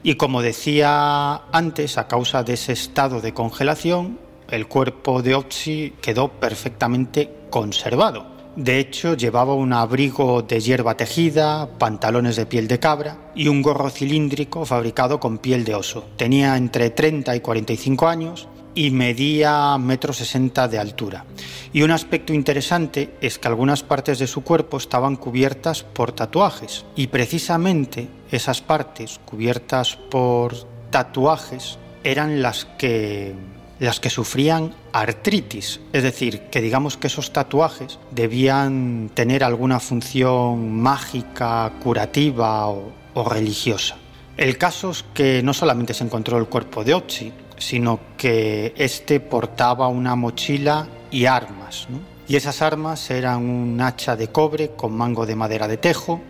Y 0.04 0.16
como 0.16 0.44
decía 0.44 1.36
antes, 1.52 1.98
a 1.98 2.08
causa 2.08 2.44
de 2.44 2.54
ese 2.54 2.74
estado 2.74 3.22
de 3.22 3.34
congelación, 3.34 4.20
el 4.52 4.68
cuerpo 4.68 5.24
de 5.24 5.34
Otzi 5.34 5.94
quedó 6.02 6.28
perfectamente 6.28 7.32
conservado. 7.50 8.36
De 8.56 8.80
hecho, 8.80 9.16
llevaba 9.16 9.54
un 9.54 9.74
abrigo 9.74 10.42
de 10.42 10.62
hierba 10.62 10.96
tejida, 10.96 11.68
pantalones 11.78 12.36
de 12.36 12.46
piel 12.46 12.68
de 12.68 12.80
cabra 12.80 13.32
y 13.36 13.48
un 13.48 13.62
gorro 13.62 13.90
cilíndrico 13.90 14.66
fabricado 14.66 15.20
con 15.20 15.40
piel 15.40 15.66
de 15.66 15.76
oso. 15.76 16.06
Tenía 16.16 16.56
entre 16.56 16.90
30 16.90 17.36
y 17.36 17.40
45 17.42 18.08
años 18.08 18.48
y 18.76 18.92
medía 18.92 19.78
metro 19.78 20.14
sesenta 20.14 20.68
de 20.68 20.78
altura. 20.78 21.26
Y 21.74 21.82
un 21.82 21.92
aspecto 21.92 22.34
interesante 22.34 23.16
es 23.22 23.40
que 23.40 23.48
algunas 23.48 23.84
partes 23.84 24.20
de 24.20 24.28
su 24.28 24.44
cuerpo 24.44 24.78
estaban 24.78 25.16
cubiertas 25.16 25.84
por 25.84 26.12
tatuajes 26.12 26.86
y 26.96 27.08
precisamente 27.08 28.08
esas 28.32 28.62
partes 28.62 29.20
cubiertas 29.26 29.96
por 29.96 30.54
tatuajes 30.92 31.80
eran 32.04 32.42
las 32.42 32.66
que 32.78 33.34
las 33.80 34.00
que 34.00 34.10
sufrían 34.10 34.74
artritis, 34.94 35.82
es 35.92 36.04
decir, 36.04 36.44
que 36.44 36.62
digamos 36.62 36.98
que 36.98 37.08
esos 37.08 37.34
tatuajes 37.34 38.00
debían 38.12 39.12
tener 39.14 39.44
alguna 39.44 39.80
función 39.80 40.72
mágica, 40.80 41.74
curativa 41.84 42.70
o, 42.70 42.94
religiosa. 43.30 43.98
El 44.38 44.58
caso 44.58 44.92
es 44.92 45.04
que 45.14 45.42
no 45.44 45.54
solamente 45.54 45.94
se 45.94 46.04
encontró 46.04 46.38
el 46.38 46.48
cuerpo 46.48 46.84
de 46.84 46.94
Otzi, 46.94 47.32
sino 47.58 48.00
que 48.18 48.74
éste 48.78 49.20
portaba 49.20 49.88
una 49.88 50.16
mochila 50.16 50.88
y 51.12 51.26
armas. 51.26 51.88
¿no? 51.90 52.00
Y 52.28 52.36
esas 52.36 52.62
armas 52.62 53.10
eran 53.12 53.48
un 53.48 53.80
hacha 53.82 54.16
de 54.16 54.30
cobre 54.30 54.72
con 54.76 54.96
mango 54.96 55.26
de 55.26 55.36
madera 55.36 55.68
de 55.68 55.78
tejo, 55.78 56.22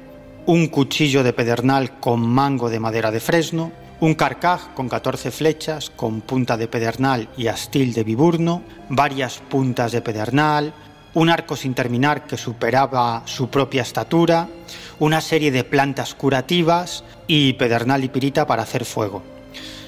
un 0.45 0.67
cuchillo 0.67 1.23
de 1.23 1.33
pedernal 1.33 1.99
con 1.99 2.21
mango 2.21 2.69
de 2.69 2.79
madera 2.79 3.11
de 3.11 3.19
fresno, 3.19 3.71
un 4.01 4.13
carcaj 4.13 4.73
con 4.73 4.89
14 4.89 5.31
flechas 5.31 5.89
con 5.89 6.21
punta 6.21 6.57
de 6.57 6.67
pedernal 6.67 7.29
y 7.37 7.47
astil 7.47 7.93
de 7.93 8.03
viburno, 8.03 8.61
varias 8.89 9.41
puntas 9.49 9.91
de 9.93 10.01
pedernal, 10.01 10.73
un 11.13 11.29
arco 11.29 11.55
sin 11.55 11.73
terminar 11.73 12.27
que 12.27 12.37
superaba 12.37 13.23
su 13.25 13.49
propia 13.49 13.81
estatura, 13.81 14.49
una 14.99 15.21
serie 15.21 15.51
de 15.51 15.63
plantas 15.63 16.13
curativas 16.13 17.03
y 17.25 17.53
pedernal 17.53 18.03
y 18.03 18.09
pirita 18.09 18.45
para 18.45 18.63
hacer 18.63 18.83
fuego. 18.83 19.34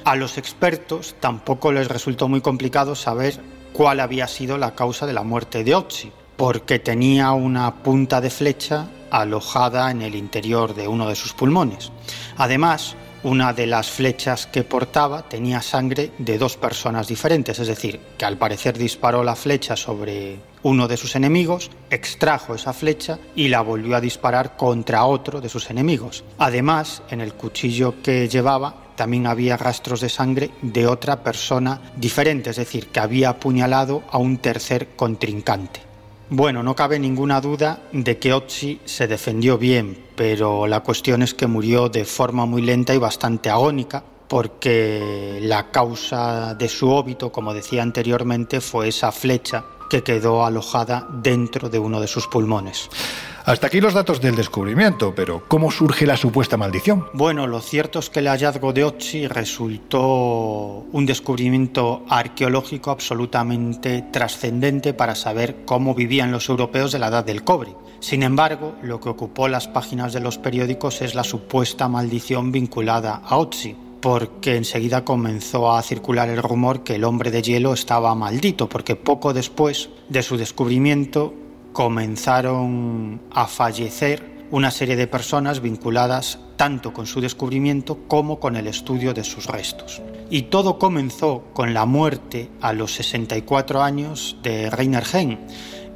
A 0.07 0.15
los 0.15 0.38
expertos 0.38 1.17
tampoco 1.19 1.73
les 1.73 1.89
resultó 1.89 2.29
muy 2.29 2.39
complicado 2.39 2.95
saber 2.95 3.41
cuál 3.73 3.99
había 3.99 4.25
sido 4.29 4.57
la 4.57 4.73
causa 4.73 5.05
de 5.05 5.11
la 5.11 5.23
muerte 5.23 5.65
de 5.65 5.75
Otzi, 5.75 6.13
porque 6.38 6.79
tenía 6.79 7.34
una 7.34 7.84
punta 7.84 8.21
de 8.21 8.29
flecha 8.29 8.88
alojada 9.11 9.91
en 9.91 10.01
el 10.01 10.15
interior 10.15 10.73
de 10.73 10.88
uno 10.88 11.09
de 11.09 11.15
sus 11.15 11.34
pulmones. 11.34 11.91
Además, 12.38 12.95
una 13.23 13.51
de 13.51 13.67
las 13.67 13.89
flechas 13.89 14.47
que 14.47 14.63
portaba 14.63 15.27
tenía 15.27 15.61
sangre 15.61 16.13
de 16.19 16.38
dos 16.38 16.55
personas 16.55 17.09
diferentes, 17.09 17.59
es 17.59 17.67
decir, 17.67 17.99
que 18.17 18.23
al 18.23 18.38
parecer 18.38 18.77
disparó 18.77 19.25
la 19.25 19.35
flecha 19.35 19.75
sobre 19.75 20.39
uno 20.63 20.88
de 20.88 20.95
sus 20.95 21.17
enemigos, 21.17 21.69
extrajo 21.89 22.55
esa 22.55 22.71
flecha 22.71 23.19
y 23.35 23.49
la 23.49 23.59
volvió 23.59 23.97
a 23.97 24.01
disparar 24.01 24.55
contra 24.55 25.03
otro 25.03 25.41
de 25.41 25.49
sus 25.49 25.69
enemigos. 25.69 26.23
Además, 26.38 27.03
en 27.09 27.19
el 27.19 27.34
cuchillo 27.34 28.01
que 28.01 28.29
llevaba 28.29 28.86
también 28.97 29.27
había 29.27 29.55
rastros 29.55 30.01
de 30.01 30.09
sangre 30.09 30.49
de 30.61 30.87
otra 30.87 31.23
persona 31.23 31.79
diferente, 31.95 32.49
es 32.49 32.57
decir, 32.57 32.87
que 32.87 32.99
había 32.99 33.29
apuñalado 33.29 34.03
a 34.11 34.17
un 34.17 34.39
tercer 34.39 34.89
contrincante. 34.97 35.79
Bueno, 36.29 36.61
no 36.61 36.75
cabe 36.75 36.99
ninguna 36.99 37.39
duda 37.39 37.83
de 37.93 38.17
que 38.17 38.33
Otzi 38.33 38.81
se 38.83 39.07
defendió 39.07 39.57
bien, 39.57 39.97
pero 40.17 40.67
la 40.67 40.81
cuestión 40.81 41.21
es 41.21 41.33
que 41.33 41.47
murió 41.47 41.87
de 41.87 42.03
forma 42.03 42.45
muy 42.45 42.61
lenta 42.61 42.93
y 42.93 42.97
bastante 42.97 43.49
agónica, 43.49 44.03
porque 44.27 45.39
la 45.41 45.71
causa 45.71 46.53
de 46.55 46.67
su 46.67 46.89
óbito, 46.89 47.31
como 47.31 47.53
decía 47.53 47.81
anteriormente, 47.81 48.59
fue 48.59 48.89
esa 48.89 49.13
flecha 49.13 49.63
que 49.89 50.03
quedó 50.03 50.45
alojada 50.45 51.07
dentro 51.09 51.69
de 51.69 51.80
uno 51.80 51.99
de 51.99 52.07
sus 52.07 52.27
pulmones. 52.27 52.89
Hasta 53.47 53.68
aquí 53.68 53.80
los 53.80 53.93
datos 53.93 54.19
del 54.19 54.35
descubrimiento, 54.35 55.15
pero 55.15 55.41
¿cómo 55.47 55.72
surge 55.72 56.05
la 56.05 56.18
supuesta 56.18 56.57
maldición? 56.57 57.07
Bueno, 57.14 57.47
lo 57.47 57.61
cierto 57.61 57.99
es 57.99 58.09
que 58.09 58.19
el 58.19 58.27
hallazgo 58.27 58.73
de 58.73 58.84
Otzi 58.84 59.26
resultó 59.26 60.85
un 60.91 61.05
descubrimiento 61.05 62.03
arqueológico 62.09 62.91
absolutamente 62.91 64.03
trascendente 64.11 64.93
para 64.93 65.15
saber 65.15 65.64
cómo 65.64 65.95
vivían 65.95 66.34
los 66.34 66.49
europeos 66.49 66.91
de 66.91 66.99
la 66.99 67.07
edad 67.07 67.23
del 67.23 67.45
cobre. 67.45 67.73
Sin 68.01 68.22
embargo, 68.22 68.76
lo 68.81 68.99
que 68.99 69.07
ocupó 69.07 69.47
las 69.47 69.69
páginas 69.69 70.11
de 70.11 70.19
los 70.19 70.38
periódicos 70.38 71.01
es 71.01 71.15
la 71.15 71.23
supuesta 71.23 71.88
maldición 71.88 72.51
vinculada 72.51 73.22
a 73.23 73.38
Otzi, 73.38 73.77
porque 74.01 74.55
enseguida 74.55 75.03
comenzó 75.03 75.71
a 75.71 75.81
circular 75.81 76.29
el 76.29 76.43
rumor 76.43 76.83
que 76.83 76.95
el 76.95 77.03
hombre 77.03 77.31
de 77.31 77.41
hielo 77.41 77.73
estaba 77.73 78.13
maldito, 78.15 78.69
porque 78.69 78.95
poco 78.95 79.33
después 79.33 79.89
de 80.09 80.23
su 80.23 80.37
descubrimiento 80.37 81.33
comenzaron 81.73 83.21
a 83.31 83.47
fallecer 83.47 84.37
una 84.49 84.71
serie 84.71 84.95
de 84.95 85.07
personas 85.07 85.61
vinculadas 85.61 86.39
tanto 86.55 86.93
con 86.93 87.05
su 87.05 87.21
descubrimiento 87.21 87.99
como 88.07 88.39
con 88.39 88.55
el 88.55 88.67
estudio 88.67 89.13
de 89.13 89.23
sus 89.23 89.45
restos. 89.45 90.01
Y 90.29 90.43
todo 90.43 90.79
comenzó 90.79 91.43
con 91.53 91.73
la 91.73 91.85
muerte 91.85 92.49
a 92.61 92.73
los 92.73 92.93
64 92.95 93.81
años 93.81 94.37
de 94.41 94.69
Reiner 94.69 95.03
Hen, 95.11 95.39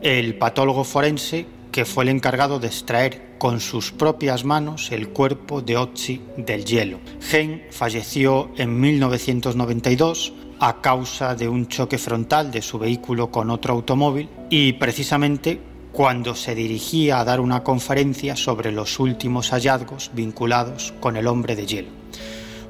el 0.02 0.38
patólogo 0.38 0.84
forense 0.84 1.46
que 1.72 1.86
fue 1.86 2.04
el 2.04 2.10
encargado 2.10 2.60
de 2.60 2.68
extraer 2.68 3.31
con 3.42 3.60
sus 3.60 3.92
propias 3.92 4.46
manos 4.46 4.92
el 4.92 5.10
cuerpo 5.10 5.64
de 5.64 5.76
Otzi 5.76 6.22
del 6.38 6.64
hielo. 6.64 7.00
Hen 7.32 7.64
falleció 7.72 8.52
en 8.56 8.80
1992 8.80 10.32
a 10.60 10.80
causa 10.80 11.34
de 11.34 11.50
un 11.50 11.68
choque 11.68 11.98
frontal 11.98 12.52
de 12.52 12.62
su 12.62 12.78
vehículo 12.78 13.32
con 13.32 13.50
otro 13.50 13.74
automóvil 13.74 14.30
y 14.52 14.74
precisamente 14.74 15.60
cuando 15.92 16.36
se 16.36 16.54
dirigía 16.54 17.20
a 17.20 17.26
dar 17.26 17.40
una 17.40 17.64
conferencia 17.64 18.36
sobre 18.36 18.72
los 18.72 19.00
últimos 19.00 19.50
hallazgos 19.50 20.12
vinculados 20.14 20.94
con 21.00 21.18
el 21.18 21.26
hombre 21.26 21.56
de 21.56 21.66
hielo. 21.66 21.90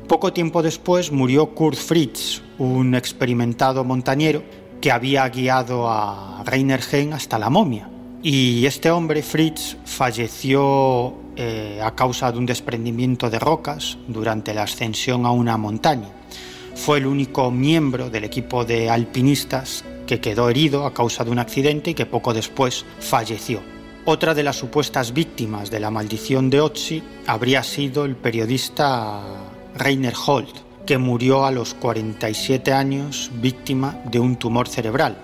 Poco 0.07 0.31
tiempo 0.31 0.63
después 0.63 1.11
murió 1.11 1.47
Kurt 1.47 1.75
Fritz, 1.75 2.43
un 2.59 2.95
experimentado 2.95 3.83
montañero 3.83 4.41
que 4.79 4.93
había 4.93 5.27
guiado 5.27 5.89
a 5.89 6.43
Rainer 6.45 6.79
Hen 6.89 7.11
hasta 7.11 7.37
la 7.37 7.49
momia. 7.49 7.90
Y 8.23 8.67
este 8.67 8.91
hombre, 8.91 9.23
Fritz, 9.23 9.77
falleció 9.83 11.15
eh, 11.35 11.79
a 11.83 11.95
causa 11.95 12.31
de 12.31 12.37
un 12.37 12.45
desprendimiento 12.45 13.31
de 13.31 13.39
rocas 13.39 13.97
durante 14.07 14.53
la 14.53 14.63
ascensión 14.63 15.25
a 15.25 15.31
una 15.31 15.57
montaña. 15.57 16.09
Fue 16.75 16.99
el 16.99 17.07
único 17.07 17.49
miembro 17.49 18.11
del 18.11 18.23
equipo 18.23 18.63
de 18.63 18.91
alpinistas 18.91 19.83
que 20.05 20.21
quedó 20.21 20.49
herido 20.49 20.85
a 20.85 20.93
causa 20.93 21.23
de 21.23 21.31
un 21.31 21.39
accidente 21.39 21.91
y 21.91 21.93
que 21.95 22.05
poco 22.05 22.31
después 22.33 22.85
falleció. 22.99 23.61
Otra 24.05 24.35
de 24.35 24.43
las 24.43 24.55
supuestas 24.55 25.13
víctimas 25.13 25.71
de 25.71 25.79
la 25.79 25.89
maldición 25.89 26.51
de 26.51 26.61
Otzi 26.61 27.01
habría 27.25 27.63
sido 27.63 28.05
el 28.05 28.15
periodista 28.15 29.21
Rainer 29.75 30.13
Holt, 30.27 30.57
que 30.85 30.99
murió 30.99 31.45
a 31.45 31.51
los 31.51 31.73
47 31.73 32.71
años 32.71 33.31
víctima 33.41 33.99
de 34.05 34.19
un 34.19 34.35
tumor 34.35 34.67
cerebral. 34.67 35.17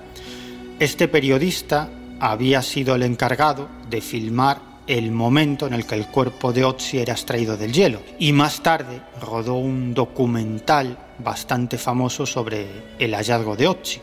Este 0.79 1.07
periodista 1.07 1.89
había 2.19 2.61
sido 2.61 2.95
el 2.95 3.03
encargado 3.03 3.67
de 3.89 4.01
filmar 4.01 4.61
el 4.87 5.11
momento 5.11 5.67
en 5.67 5.73
el 5.73 5.85
que 5.85 5.95
el 5.95 6.07
cuerpo 6.07 6.53
de 6.53 6.63
Otzi 6.63 6.99
era 6.99 7.13
extraído 7.13 7.57
del 7.57 7.73
hielo 7.73 8.01
y 8.19 8.31
más 8.31 8.63
tarde 8.63 9.01
rodó 9.21 9.55
un 9.55 9.93
documental 9.93 10.97
bastante 11.19 11.77
famoso 11.77 12.25
sobre 12.25 12.67
el 12.97 13.13
hallazgo 13.13 13.55
de 13.55 13.67
Otzi. 13.67 13.99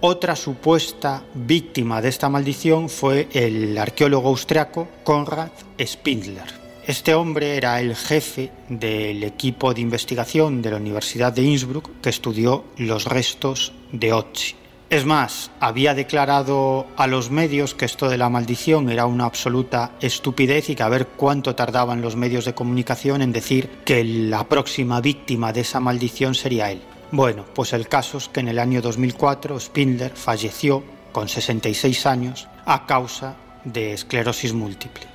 Otra 0.00 0.36
supuesta 0.36 1.22
víctima 1.34 2.02
de 2.02 2.08
esta 2.08 2.28
maldición 2.28 2.88
fue 2.88 3.28
el 3.32 3.76
arqueólogo 3.78 4.28
austriaco 4.28 4.88
Konrad 5.02 5.50
Spindler. 5.80 6.64
Este 6.86 7.14
hombre 7.14 7.56
era 7.56 7.80
el 7.80 7.96
jefe 7.96 8.50
del 8.68 9.22
equipo 9.24 9.72
de 9.72 9.80
investigación 9.80 10.60
de 10.60 10.70
la 10.70 10.76
Universidad 10.76 11.32
de 11.32 11.42
Innsbruck 11.42 12.02
que 12.02 12.10
estudió 12.10 12.64
los 12.76 13.06
restos 13.06 13.72
de 13.92 14.12
Otzi. 14.12 14.63
Es 14.94 15.04
más, 15.04 15.50
había 15.58 15.92
declarado 15.92 16.86
a 16.96 17.08
los 17.08 17.28
medios 17.28 17.74
que 17.74 17.84
esto 17.84 18.08
de 18.08 18.16
la 18.16 18.28
maldición 18.28 18.88
era 18.88 19.06
una 19.06 19.24
absoluta 19.24 19.90
estupidez 20.00 20.70
y 20.70 20.76
que 20.76 20.84
a 20.84 20.88
ver 20.88 21.08
cuánto 21.16 21.56
tardaban 21.56 22.00
los 22.00 22.14
medios 22.14 22.44
de 22.44 22.54
comunicación 22.54 23.20
en 23.20 23.32
decir 23.32 23.68
que 23.84 24.04
la 24.04 24.48
próxima 24.48 25.00
víctima 25.00 25.52
de 25.52 25.62
esa 25.62 25.80
maldición 25.80 26.36
sería 26.36 26.70
él. 26.70 26.80
Bueno, 27.10 27.44
pues 27.56 27.72
el 27.72 27.88
caso 27.88 28.18
es 28.18 28.28
que 28.28 28.38
en 28.38 28.46
el 28.46 28.60
año 28.60 28.80
2004 28.80 29.58
Spindler 29.58 30.12
falleció 30.14 30.84
con 31.10 31.28
66 31.28 32.06
años 32.06 32.46
a 32.64 32.86
causa 32.86 33.34
de 33.64 33.94
esclerosis 33.94 34.52
múltiple. 34.52 35.08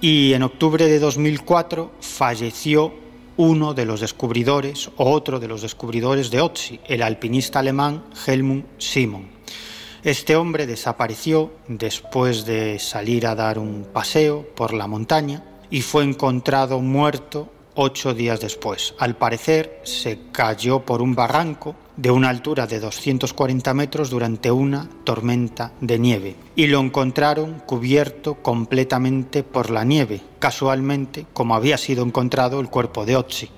Y 0.00 0.32
en 0.34 0.44
octubre 0.44 0.86
de 0.86 1.00
2004 1.00 1.90
falleció 2.00 2.94
uno 3.36 3.74
de 3.74 3.84
los 3.84 4.00
descubridores 4.00 4.90
o 4.96 5.10
otro 5.10 5.40
de 5.40 5.48
los 5.48 5.62
descubridores 5.62 6.30
de 6.30 6.40
Otzi, 6.40 6.80
el 6.86 7.02
alpinista 7.02 7.58
alemán 7.58 8.04
Helmut 8.26 8.64
Simon. 8.78 9.28
Este 10.02 10.36
hombre 10.36 10.66
desapareció 10.66 11.52
después 11.66 12.44
de 12.44 12.78
salir 12.78 13.26
a 13.26 13.34
dar 13.34 13.58
un 13.58 13.86
paseo 13.92 14.46
por 14.54 14.74
la 14.74 14.86
montaña 14.86 15.42
y 15.70 15.80
fue 15.80 16.04
encontrado 16.04 16.80
muerto 16.80 17.50
ocho 17.74 18.14
días 18.14 18.40
después. 18.40 18.94
Al 18.98 19.16
parecer 19.16 19.80
se 19.84 20.18
cayó 20.30 20.80
por 20.80 21.02
un 21.02 21.14
barranco 21.14 21.74
de 21.96 22.10
una 22.10 22.28
altura 22.28 22.66
de 22.66 22.80
240 22.80 23.72
metros 23.74 24.10
durante 24.10 24.50
una 24.50 24.88
tormenta 25.04 25.72
de 25.80 25.98
nieve 25.98 26.36
y 26.56 26.66
lo 26.66 26.80
encontraron 26.80 27.62
cubierto 27.66 28.34
completamente 28.36 29.42
por 29.42 29.70
la 29.70 29.84
nieve, 29.84 30.20
casualmente 30.38 31.26
como 31.32 31.54
había 31.54 31.78
sido 31.78 32.04
encontrado 32.04 32.60
el 32.60 32.68
cuerpo 32.68 33.04
de 33.04 33.16
Otzi. 33.16 33.48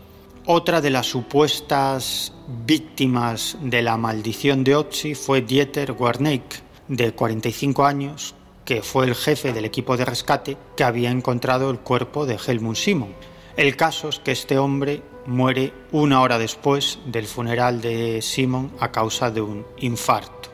Otra 0.44 0.80
de 0.80 0.90
las 0.90 1.06
supuestas 1.06 2.32
víctimas 2.64 3.58
de 3.62 3.82
la 3.82 3.96
maldición 3.96 4.62
de 4.62 4.76
Otzi 4.76 5.14
fue 5.14 5.40
Dieter 5.40 5.92
Werneck, 5.98 6.62
de 6.88 7.12
45 7.12 7.84
años, 7.84 8.34
que 8.64 8.82
fue 8.82 9.06
el 9.06 9.14
jefe 9.14 9.52
del 9.52 9.64
equipo 9.64 9.96
de 9.96 10.04
rescate 10.04 10.56
que 10.76 10.84
había 10.84 11.10
encontrado 11.10 11.70
el 11.70 11.78
cuerpo 11.78 12.26
de 12.26 12.36
Helmut 12.36 12.76
Simon. 12.76 13.14
El 13.56 13.76
caso 13.76 14.08
es 14.08 14.18
que 14.18 14.32
este 14.32 14.58
hombre 14.58 15.02
muere 15.27 15.73
una 15.93 16.20
hora 16.20 16.39
después 16.39 16.98
del 17.07 17.27
funeral 17.27 17.81
de 17.81 18.23
Simon 18.23 18.73
a 18.81 18.93
causa 18.93 19.31
de 19.31 19.40
un 19.40 19.66
infarto. 19.78 20.51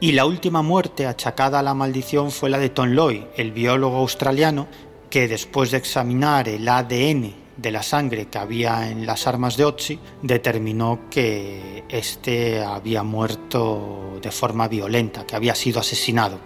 Y 0.00 0.12
la 0.12 0.26
última 0.26 0.62
muerte 0.62 1.06
achacada 1.06 1.60
a 1.60 1.62
la 1.62 1.74
maldición 1.74 2.30
fue 2.30 2.50
la 2.50 2.58
de 2.58 2.68
Tom 2.68 2.90
Lloyd, 2.90 3.22
el 3.36 3.52
biólogo 3.52 3.96
australiano 3.96 4.66
que 5.08 5.28
después 5.28 5.70
de 5.70 5.78
examinar 5.78 6.48
el 6.48 6.68
ADN 6.68 7.34
de 7.56 7.70
la 7.70 7.82
sangre 7.82 8.26
que 8.26 8.38
había 8.38 8.90
en 8.90 9.06
las 9.06 9.26
armas 9.26 9.56
de 9.56 9.64
Otzi, 9.64 9.98
determinó 10.22 11.02
que 11.08 11.84
éste 11.88 12.62
había 12.62 13.02
muerto 13.02 14.18
de 14.20 14.30
forma 14.32 14.66
violenta, 14.66 15.24
que 15.24 15.36
había 15.36 15.54
sido 15.54 15.80
asesinado. 15.80 16.40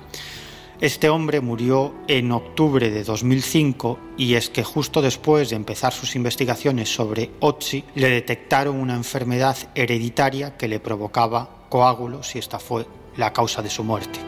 Este 0.81 1.09
hombre 1.09 1.41
murió 1.41 1.93
en 2.07 2.31
octubre 2.31 2.89
de 2.89 3.03
2005 3.03 3.99
y 4.17 4.35
es 4.35 4.49
que 4.49 4.63
justo 4.63 5.03
después 5.03 5.51
de 5.51 5.57
empezar 5.57 5.93
sus 5.93 6.15
investigaciones 6.15 6.95
sobre 6.95 7.33
Otzi 7.41 7.83
le 7.97 8.09
detectaron 8.09 8.77
una 8.77 8.95
enfermedad 8.95 9.57
hereditaria 9.75 10.57
que 10.57 10.69
le 10.69 10.79
provocaba 10.79 11.67
coágulos 11.69 12.37
y 12.37 12.39
esta 12.39 12.61
fue 12.61 12.87
la 13.17 13.33
causa 13.33 13.61
de 13.61 13.71
su 13.71 13.83
muerte. 13.83 14.21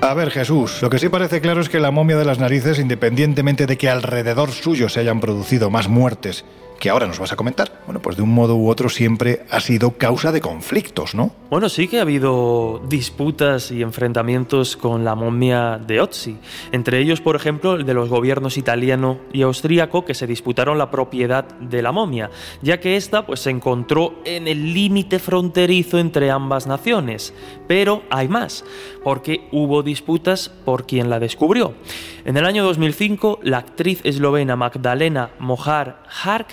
A 0.00 0.14
ver, 0.14 0.30
Jesús, 0.30 0.80
lo 0.80 0.88
que 0.88 0.98
sí 0.98 1.10
parece 1.10 1.42
claro 1.42 1.60
es 1.60 1.68
que 1.68 1.80
la 1.80 1.90
momia 1.90 2.16
de 2.16 2.24
las 2.24 2.38
narices, 2.38 2.78
independientemente 2.78 3.66
de 3.66 3.76
que 3.76 3.90
alrededor 3.90 4.50
suyo 4.50 4.88
se 4.88 5.00
hayan 5.00 5.20
producido 5.20 5.68
más 5.68 5.88
muertes 5.88 6.46
que 6.78 6.90
ahora 6.90 7.06
nos 7.06 7.18
vas 7.18 7.32
a 7.32 7.36
comentar, 7.36 7.80
bueno, 7.86 8.00
pues 8.00 8.16
de 8.16 8.22
un 8.22 8.34
modo 8.34 8.56
u 8.56 8.68
otro 8.68 8.88
siempre 8.88 9.44
ha 9.50 9.60
sido 9.60 9.92
causa 9.92 10.32
de 10.32 10.40
conflictos, 10.40 11.14
¿no? 11.14 11.32
Bueno, 11.50 11.68
sí 11.68 11.88
que 11.88 11.98
ha 11.98 12.02
habido 12.02 12.82
disputas 12.88 13.70
y 13.70 13.82
enfrentamientos 13.82 14.76
con 14.76 15.04
la 15.04 15.14
momia 15.14 15.78
de 15.78 16.00
Otzi. 16.00 16.36
Entre 16.72 16.98
ellos, 16.98 17.20
por 17.20 17.36
ejemplo, 17.36 17.74
el 17.74 17.86
de 17.86 17.94
los 17.94 18.08
gobiernos 18.08 18.58
italiano 18.58 19.18
y 19.32 19.42
austríaco 19.42 20.04
que 20.04 20.14
se 20.14 20.26
disputaron 20.26 20.78
la 20.78 20.90
propiedad 20.90 21.44
de 21.60 21.82
la 21.82 21.92
momia, 21.92 22.30
ya 22.62 22.80
que 22.80 22.96
esta 22.96 23.24
pues, 23.24 23.40
se 23.40 23.50
encontró 23.50 24.14
en 24.24 24.48
el 24.48 24.74
límite 24.74 25.18
fronterizo 25.18 25.98
entre 25.98 26.30
ambas 26.30 26.66
naciones. 26.66 27.34
Pero 27.68 28.02
hay 28.10 28.28
más, 28.28 28.64
porque 29.02 29.48
hubo 29.52 29.82
disputas 29.82 30.48
por 30.48 30.86
quien 30.86 31.08
la 31.08 31.20
descubrió. 31.20 31.74
En 32.24 32.36
el 32.36 32.46
año 32.46 32.64
2005, 32.64 33.40
la 33.42 33.58
actriz 33.58 34.00
eslovena 34.04 34.56
Magdalena 34.56 35.30
Mojar 35.38 36.02
Hark 36.22 36.48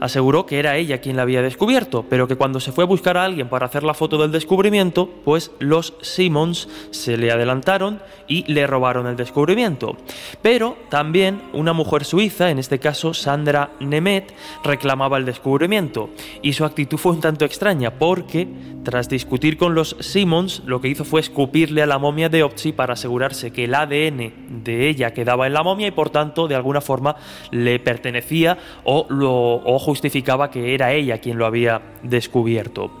aseguró 0.00 0.46
que 0.46 0.58
era 0.58 0.76
ella 0.76 1.00
quien 1.00 1.16
la 1.16 1.22
había 1.22 1.42
descubierto, 1.42 2.04
pero 2.08 2.26
que 2.26 2.36
cuando 2.36 2.58
se 2.58 2.72
fue 2.72 2.84
a 2.84 2.86
buscar 2.86 3.16
a 3.16 3.24
alguien 3.24 3.48
para 3.48 3.66
hacer 3.66 3.84
la 3.84 3.94
foto 3.94 4.18
del 4.18 4.32
descubrimiento, 4.32 5.08
pues 5.24 5.50
los 5.58 5.94
Simmons 6.00 6.68
se 6.90 7.16
le 7.16 7.30
adelantaron 7.30 8.00
y 8.26 8.50
le 8.50 8.66
robaron 8.66 9.06
el 9.06 9.16
descubrimiento. 9.16 9.96
Pero 10.42 10.76
también 10.88 11.42
una 11.52 11.72
mujer 11.72 12.04
suiza, 12.04 12.50
en 12.50 12.58
este 12.58 12.78
caso 12.78 13.14
Sandra 13.14 13.70
Nemet, 13.80 14.34
reclamaba 14.64 15.18
el 15.18 15.26
descubrimiento, 15.26 16.10
y 16.42 16.54
su 16.54 16.64
actitud 16.64 16.98
fue 16.98 17.12
un 17.12 17.20
tanto 17.20 17.44
extraña 17.44 17.92
porque, 17.98 18.48
tras 18.84 19.08
discutir 19.08 19.58
con 19.58 19.74
los 19.74 19.96
Simmons, 20.00 20.62
lo 20.64 20.80
que 20.80 20.88
hizo 20.88 21.04
fue 21.04 21.20
escupirle 21.20 21.82
a 21.82 21.86
la 21.86 21.98
momia 21.98 22.28
de 22.28 22.42
Otzi 22.42 22.72
para 22.72 22.94
asegurarse 22.94 23.52
que 23.52 23.64
el 23.64 23.74
ADN 23.74 24.62
de 24.64 24.88
ella 24.88 25.12
quedaba 25.12 25.46
en 25.46 25.52
la 25.52 25.62
momia 25.62 25.88
y 25.88 25.90
por 25.90 26.10
tanto 26.10 26.48
de 26.48 26.54
alguna 26.54 26.80
forma 26.80 27.16
le 27.50 27.78
pertenecía 27.78 28.56
o 28.84 29.06
lo 29.08 29.30
o 29.30 29.78
justificaba 29.90 30.52
que 30.52 30.72
era 30.72 30.92
ella 30.92 31.18
quien 31.18 31.36
lo 31.36 31.46
había 31.46 31.82
descubierto. 32.04 32.92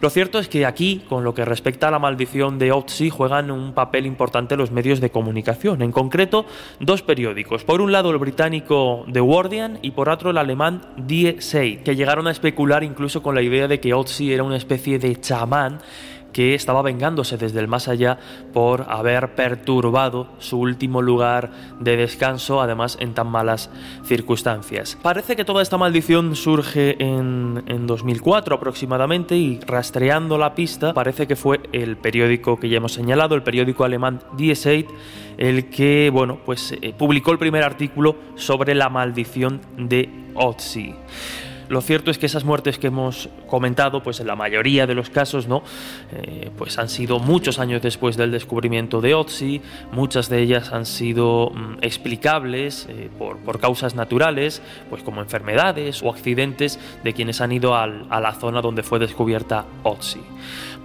Lo 0.00 0.08
cierto 0.08 0.38
es 0.38 0.48
que 0.48 0.64
aquí, 0.64 1.02
con 1.06 1.22
lo 1.22 1.34
que 1.34 1.44
respecta 1.44 1.88
a 1.88 1.90
la 1.90 1.98
maldición 1.98 2.58
de 2.58 2.72
Otzi, 2.72 3.10
juegan 3.10 3.50
un 3.50 3.74
papel 3.74 4.06
importante 4.06 4.56
los 4.56 4.70
medios 4.70 5.02
de 5.02 5.10
comunicación, 5.10 5.82
en 5.82 5.92
concreto 5.92 6.46
dos 6.78 7.02
periódicos. 7.02 7.64
Por 7.64 7.82
un 7.82 7.92
lado 7.92 8.10
el 8.10 8.16
británico 8.16 9.04
The 9.12 9.20
Guardian 9.20 9.78
y 9.82 9.90
por 9.90 10.08
otro 10.08 10.30
el 10.30 10.38
alemán 10.38 10.80
Die 10.96 11.42
Zeit, 11.42 11.82
que 11.82 11.94
llegaron 11.94 12.26
a 12.26 12.30
especular 12.30 12.82
incluso 12.82 13.22
con 13.22 13.34
la 13.34 13.42
idea 13.42 13.68
de 13.68 13.80
que 13.80 13.92
Otzi 13.92 14.32
era 14.32 14.42
una 14.42 14.56
especie 14.56 14.98
de 14.98 15.20
chamán 15.20 15.80
que 16.32 16.54
estaba 16.54 16.82
vengándose 16.82 17.36
desde 17.36 17.60
el 17.60 17.68
más 17.68 17.88
allá 17.88 18.18
por 18.52 18.86
haber 18.88 19.34
perturbado 19.34 20.28
su 20.38 20.58
último 20.58 21.02
lugar 21.02 21.50
de 21.80 21.96
descanso, 21.96 22.60
además 22.60 22.96
en 23.00 23.14
tan 23.14 23.28
malas 23.28 23.70
circunstancias. 24.04 24.98
Parece 25.02 25.36
que 25.36 25.44
toda 25.44 25.62
esta 25.62 25.78
maldición 25.78 26.36
surge 26.36 27.02
en, 27.02 27.62
en 27.66 27.86
2004 27.86 28.54
aproximadamente 28.54 29.36
y 29.36 29.60
rastreando 29.60 30.38
la 30.38 30.54
pista 30.54 30.92
parece 30.94 31.26
que 31.26 31.36
fue 31.36 31.60
el 31.72 31.96
periódico 31.96 32.58
que 32.58 32.68
ya 32.68 32.78
hemos 32.78 32.92
señalado, 32.92 33.34
el 33.34 33.42
periódico 33.42 33.84
alemán 33.84 34.20
Die 34.36 34.54
Zeit, 34.54 34.88
el 35.38 35.70
que 35.70 36.10
bueno, 36.12 36.38
pues, 36.44 36.72
eh, 36.80 36.94
publicó 36.96 37.32
el 37.32 37.38
primer 37.38 37.62
artículo 37.62 38.16
sobre 38.36 38.74
la 38.74 38.88
maldición 38.88 39.60
de 39.76 40.08
Otzi. 40.34 40.94
Lo 41.70 41.80
cierto 41.82 42.10
es 42.10 42.18
que 42.18 42.26
esas 42.26 42.44
muertes 42.44 42.80
que 42.80 42.88
hemos 42.88 43.28
comentado, 43.46 44.02
pues 44.02 44.18
en 44.18 44.26
la 44.26 44.34
mayoría 44.34 44.88
de 44.88 44.96
los 44.96 45.08
casos, 45.08 45.46
¿no? 45.46 45.62
Eh, 46.10 46.50
pues 46.58 46.76
han 46.80 46.88
sido 46.88 47.20
muchos 47.20 47.60
años 47.60 47.80
después 47.80 48.16
del 48.16 48.32
descubrimiento 48.32 49.00
de 49.00 49.14
Otzi, 49.14 49.62
muchas 49.92 50.28
de 50.28 50.42
ellas 50.42 50.72
han 50.72 50.84
sido 50.84 51.50
mm, 51.50 51.76
explicables 51.82 52.88
eh, 52.88 53.08
por, 53.16 53.38
por, 53.38 53.60
causas 53.60 53.94
naturales, 53.94 54.62
pues 54.88 55.04
como 55.04 55.20
enfermedades 55.20 56.02
o 56.02 56.10
accidentes 56.10 56.80
de 57.04 57.12
quienes 57.12 57.40
han 57.40 57.52
ido 57.52 57.76
al, 57.76 58.04
a 58.10 58.20
la 58.20 58.32
zona 58.32 58.60
donde 58.60 58.82
fue 58.82 58.98
descubierta 58.98 59.64
Otzi. 59.84 60.22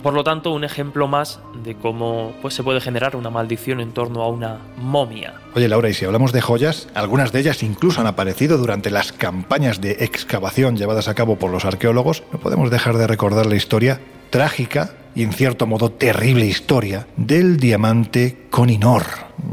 Por 0.03 0.13
lo 0.13 0.23
tanto, 0.23 0.51
un 0.51 0.63
ejemplo 0.63 1.07
más 1.07 1.39
de 1.63 1.75
cómo 1.75 2.33
pues, 2.41 2.53
se 2.53 2.63
puede 2.63 2.79
generar 2.79 3.15
una 3.15 3.29
maldición 3.29 3.79
en 3.79 3.91
torno 3.91 4.21
a 4.21 4.29
una 4.29 4.59
momia. 4.77 5.33
Oye, 5.55 5.67
Laura, 5.67 5.89
y 5.89 5.93
si 5.93 6.05
hablamos 6.05 6.31
de 6.31 6.41
joyas, 6.41 6.87
algunas 6.93 7.31
de 7.31 7.39
ellas 7.39 7.63
incluso 7.63 8.01
han 8.01 8.07
aparecido 8.07 8.57
durante 8.57 8.91
las 8.91 9.11
campañas 9.11 9.81
de 9.81 9.97
excavación 10.01 10.77
llevadas 10.77 11.07
a 11.07 11.15
cabo 11.15 11.37
por 11.37 11.49
los 11.49 11.65
arqueólogos, 11.65 12.23
no 12.31 12.39
podemos 12.39 12.69
dejar 12.69 12.97
de 12.97 13.07
recordar 13.07 13.47
la 13.47 13.55
historia 13.55 13.99
trágica 14.29 14.95
y 15.15 15.23
en 15.23 15.33
cierto 15.33 15.65
modo 15.65 15.91
terrible 15.91 16.45
historia 16.45 17.07
del 17.15 17.57
diamante 17.57 18.45
Coninor. 18.49 19.03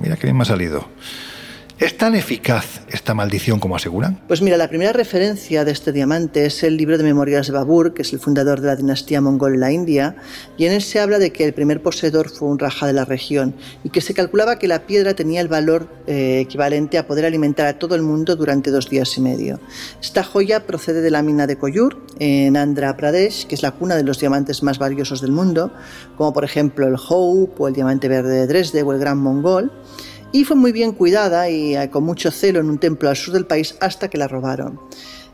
Mira 0.00 0.16
qué 0.16 0.26
bien 0.26 0.36
me 0.36 0.42
ha 0.42 0.46
salido. 0.46 0.88
¿Es 1.82 1.98
tan 1.98 2.14
eficaz 2.14 2.82
esta 2.90 3.12
maldición 3.12 3.58
como 3.58 3.74
aseguran? 3.74 4.20
Pues 4.28 4.40
mira, 4.40 4.56
la 4.56 4.68
primera 4.68 4.92
referencia 4.92 5.64
de 5.64 5.72
este 5.72 5.90
diamante 5.90 6.46
es 6.46 6.62
el 6.62 6.76
libro 6.76 6.96
de 6.96 7.02
memorias 7.02 7.48
de 7.48 7.52
Babur, 7.54 7.92
que 7.92 8.02
es 8.02 8.12
el 8.12 8.20
fundador 8.20 8.60
de 8.60 8.68
la 8.68 8.76
dinastía 8.76 9.20
mongol 9.20 9.54
en 9.54 9.60
la 9.60 9.72
India, 9.72 10.14
y 10.56 10.66
en 10.66 10.74
él 10.74 10.82
se 10.82 11.00
habla 11.00 11.18
de 11.18 11.32
que 11.32 11.44
el 11.44 11.52
primer 11.54 11.82
poseedor 11.82 12.28
fue 12.28 12.46
un 12.46 12.60
raja 12.60 12.86
de 12.86 12.92
la 12.92 13.04
región 13.04 13.56
y 13.82 13.90
que 13.90 14.00
se 14.00 14.14
calculaba 14.14 14.60
que 14.60 14.68
la 14.68 14.86
piedra 14.86 15.14
tenía 15.14 15.40
el 15.40 15.48
valor 15.48 15.88
eh, 16.06 16.38
equivalente 16.38 16.98
a 16.98 17.08
poder 17.08 17.24
alimentar 17.24 17.66
a 17.66 17.80
todo 17.80 17.96
el 17.96 18.02
mundo 18.02 18.36
durante 18.36 18.70
dos 18.70 18.88
días 18.88 19.18
y 19.18 19.20
medio. 19.20 19.58
Esta 20.00 20.22
joya 20.22 20.68
procede 20.68 21.00
de 21.00 21.10
la 21.10 21.22
mina 21.22 21.48
de 21.48 21.58
Koyur, 21.58 22.06
en 22.20 22.56
Andhra 22.56 22.96
Pradesh, 22.96 23.48
que 23.48 23.56
es 23.56 23.62
la 23.64 23.72
cuna 23.72 23.96
de 23.96 24.04
los 24.04 24.20
diamantes 24.20 24.62
más 24.62 24.78
valiosos 24.78 25.20
del 25.20 25.32
mundo, 25.32 25.72
como 26.16 26.32
por 26.32 26.44
ejemplo 26.44 26.86
el 26.86 26.94
Hope 26.94 27.54
o 27.58 27.66
el 27.66 27.74
diamante 27.74 28.06
verde 28.06 28.36
de 28.36 28.46
Dresde 28.46 28.84
o 28.84 28.92
el 28.92 29.00
Gran 29.00 29.18
Mongol 29.18 29.72
y 30.32 30.44
fue 30.44 30.56
muy 30.56 30.72
bien 30.72 30.92
cuidada 30.92 31.48
y 31.48 31.76
eh, 31.76 31.90
con 31.90 32.04
mucho 32.04 32.30
celo 32.30 32.60
en 32.60 32.70
un 32.70 32.78
templo 32.78 33.08
al 33.08 33.16
sur 33.16 33.34
del 33.34 33.46
país 33.46 33.76
hasta 33.80 34.08
que 34.08 34.18
la 34.18 34.28
robaron. 34.28 34.80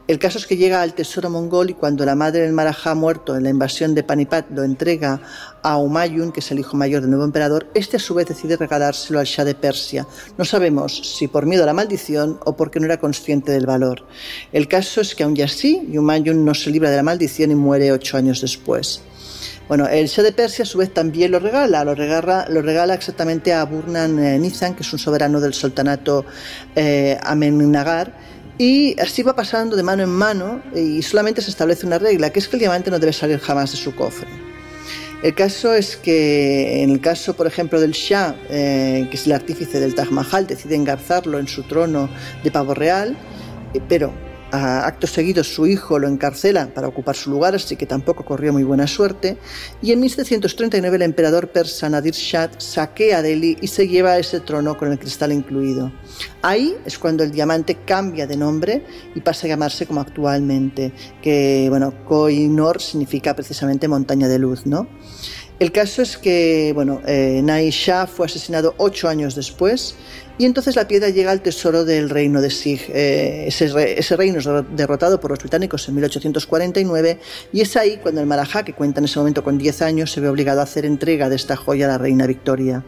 El 0.08 0.18
caso 0.18 0.38
es 0.38 0.46
que 0.46 0.56
llega 0.56 0.80
al 0.80 0.94
tesoro 0.94 1.28
mongol 1.28 1.68
y 1.68 1.74
cuando 1.74 2.06
la 2.06 2.14
madre 2.14 2.40
del 2.40 2.54
Marajá 2.54 2.94
muerto 2.94 3.36
en 3.36 3.42
la 3.42 3.50
invasión 3.50 3.94
de 3.94 4.02
Panipat 4.02 4.50
lo 4.52 4.64
entrega 4.64 5.20
a 5.62 5.76
Humayun, 5.76 6.32
que 6.32 6.40
es 6.40 6.50
el 6.50 6.58
hijo 6.58 6.78
mayor 6.78 7.02
del 7.02 7.10
nuevo 7.10 7.26
emperador, 7.26 7.66
este 7.74 7.98
a 7.98 8.00
su 8.00 8.14
vez 8.14 8.26
decide 8.26 8.56
regalárselo 8.56 9.18
al 9.18 9.26
Shah 9.26 9.44
de 9.44 9.54
Persia. 9.54 10.06
No 10.38 10.46
sabemos 10.46 11.14
si 11.14 11.28
por 11.28 11.44
miedo 11.44 11.64
a 11.64 11.66
la 11.66 11.74
maldición 11.74 12.40
o 12.46 12.56
porque 12.56 12.80
no 12.80 12.86
era 12.86 12.98
consciente 12.98 13.52
del 13.52 13.66
valor. 13.66 14.06
El 14.50 14.66
caso 14.66 15.02
es 15.02 15.14
que 15.14 15.24
aun 15.24 15.36
y 15.36 15.42
así, 15.42 15.86
Humayun 15.94 16.42
no 16.42 16.54
se 16.54 16.70
libra 16.70 16.88
de 16.88 16.96
la 16.96 17.02
maldición 17.02 17.50
y 17.50 17.54
muere 17.54 17.92
ocho 17.92 18.16
años 18.16 18.40
después. 18.40 19.02
Bueno, 19.68 19.86
el 19.86 20.06
Shah 20.06 20.22
de 20.22 20.32
Persia 20.32 20.62
a 20.62 20.66
su 20.66 20.78
vez 20.78 20.94
también 20.94 21.30
lo 21.30 21.38
regala, 21.38 21.84
lo 21.84 21.94
regala, 21.94 22.46
lo 22.48 22.62
regala 22.62 22.94
exactamente 22.94 23.52
a 23.52 23.64
Burnan 23.64 24.18
eh, 24.18 24.38
Nizam, 24.38 24.74
que 24.74 24.82
es 24.82 24.92
un 24.92 24.98
soberano 24.98 25.40
del 25.40 25.52
sultanato 25.52 26.24
eh, 26.74 27.18
Amenagar, 27.22 28.14
y 28.56 28.98
así 28.98 29.22
va 29.22 29.36
pasando 29.36 29.76
de 29.76 29.82
mano 29.82 30.02
en 30.02 30.08
mano 30.08 30.62
y 30.74 31.02
solamente 31.02 31.42
se 31.42 31.50
establece 31.50 31.86
una 31.86 31.98
regla, 31.98 32.30
que 32.30 32.40
es 32.40 32.48
que 32.48 32.56
el 32.56 32.60
diamante 32.60 32.90
no 32.90 32.98
debe 32.98 33.12
salir 33.12 33.38
jamás 33.38 33.70
de 33.70 33.76
su 33.76 33.94
cofre. 33.94 34.26
El 35.22 35.34
caso 35.34 35.74
es 35.74 35.96
que 35.96 36.82
en 36.82 36.90
el 36.90 37.00
caso, 37.00 37.34
por 37.34 37.46
ejemplo, 37.46 37.80
del 37.80 37.92
Shah, 37.92 38.36
eh, 38.48 39.06
que 39.10 39.16
es 39.16 39.26
el 39.26 39.32
artífice 39.32 39.80
del 39.80 39.94
Taj 39.94 40.10
Mahal, 40.10 40.46
decide 40.46 40.76
engarzarlo 40.76 41.38
en 41.38 41.46
su 41.46 41.64
trono 41.64 42.08
de 42.42 42.50
pavo 42.50 42.72
real, 42.72 43.16
eh, 43.74 43.80
pero 43.88 44.12
acto 44.50 45.06
seguido 45.06 45.44
su 45.44 45.66
hijo 45.66 45.98
lo 45.98 46.08
encarcela 46.08 46.72
para 46.74 46.88
ocupar 46.88 47.16
su 47.16 47.30
lugar, 47.30 47.54
así 47.54 47.76
que 47.76 47.86
tampoco 47.86 48.24
corrió 48.24 48.52
muy 48.52 48.64
buena 48.64 48.86
suerte. 48.86 49.38
Y 49.82 49.92
en 49.92 50.00
1739 50.00 50.96
el 50.96 51.02
emperador 51.02 51.48
persa 51.48 51.88
Nadir 51.88 52.14
Shah 52.14 52.50
saquea 52.58 53.22
Delhi 53.22 53.58
y 53.60 53.66
se 53.66 53.88
lleva 53.88 54.18
ese 54.18 54.40
trono 54.40 54.76
con 54.76 54.90
el 54.90 54.98
cristal 54.98 55.32
incluido. 55.32 55.92
Ahí 56.42 56.76
es 56.84 56.98
cuando 56.98 57.24
el 57.24 57.30
diamante 57.30 57.78
cambia 57.84 58.26
de 58.26 58.36
nombre 58.36 58.84
y 59.14 59.20
pasa 59.20 59.46
a 59.46 59.50
llamarse 59.50 59.86
como 59.86 60.00
actualmente, 60.00 60.92
que 61.22 61.66
bueno, 61.68 61.92
Koh-i-Noor 62.04 62.80
significa 62.80 63.34
precisamente 63.34 63.88
montaña 63.88 64.28
de 64.28 64.38
luz, 64.38 64.66
¿no? 64.66 64.88
El 65.58 65.72
caso 65.72 66.02
es 66.02 66.16
que, 66.16 66.70
bueno, 66.72 67.00
eh, 67.04 67.40
Nai 67.42 67.70
Shah 67.70 68.06
fue 68.06 68.26
asesinado 68.26 68.74
ocho 68.78 69.08
años 69.08 69.34
después 69.34 69.96
y 70.38 70.44
entonces 70.44 70.76
la 70.76 70.86
piedra 70.86 71.08
llega 71.08 71.32
al 71.32 71.42
tesoro 71.42 71.84
del 71.84 72.10
reino 72.10 72.40
de 72.40 72.48
Sig. 72.48 72.80
Eh, 72.90 73.46
ese, 73.48 74.16
reino 74.16 74.38
es 74.38 74.48
derrotado 74.76 75.18
por 75.18 75.32
los 75.32 75.40
británicos 75.40 75.88
en 75.88 75.96
1849 75.96 77.18
y 77.52 77.60
es 77.60 77.76
ahí 77.76 77.96
cuando 77.96 78.20
el 78.20 78.28
Marajá, 78.28 78.62
que 78.62 78.72
cuenta 78.72 79.00
en 79.00 79.06
ese 79.06 79.18
momento 79.18 79.42
con 79.42 79.58
10 79.58 79.82
años, 79.82 80.12
se 80.12 80.20
ve 80.20 80.28
obligado 80.28 80.60
a 80.60 80.62
hacer 80.62 80.84
entrega 80.84 81.28
de 81.28 81.34
esta 81.34 81.56
joya 81.56 81.86
a 81.86 81.88
la 81.88 81.98
reina 81.98 82.28
Victoria. 82.28 82.84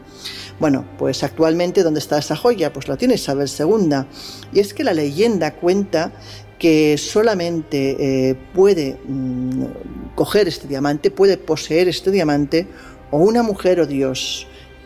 Bueno, 0.61 0.87
pues 0.97 1.23
actualmente, 1.23 1.83
¿dónde 1.83 1.99
está 1.99 2.19
esa 2.19 2.37
joya? 2.37 2.71
Pues 2.71 2.87
la 2.87 2.95
tiene 2.95 3.15
Isabel 3.15 3.49
II. 3.49 4.05
Y 4.53 4.61
es 4.61 4.73
que 4.73 4.85
la 4.85 4.93
leyenda 4.93 5.55
cuenta 5.55 6.13
que 6.61 6.95
solamente 6.99 7.97
eh, 8.29 8.35
puede 8.53 8.99
mm, 9.03 10.13
coger 10.13 10.47
este 10.47 10.67
diamante, 10.67 11.09
puede 11.09 11.37
poseer 11.37 11.87
este 11.87 12.11
diamante 12.11 12.67
o 13.09 13.17
una 13.17 13.41
mujer 13.41 13.79
o 13.79 13.87
Dios, 13.87 14.45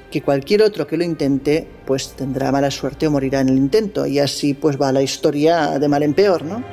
que 0.09 0.21
cualquier 0.21 0.61
otro 0.61 0.87
que 0.87 0.95
lo 0.95 1.03
intente 1.03 1.67
pues 1.85 2.13
tendrá 2.13 2.49
mala 2.53 2.71
suerte 2.71 3.07
o 3.07 3.11
morirá 3.11 3.41
en 3.41 3.49
el 3.49 3.57
intento 3.57 4.05
y 4.05 4.19
así 4.19 4.53
pues 4.53 4.81
va 4.81 4.93
la 4.93 5.01
historia 5.01 5.77
de 5.77 5.87
mal 5.89 6.01
en 6.03 6.13
peor, 6.13 6.43
¿no? 6.43 6.63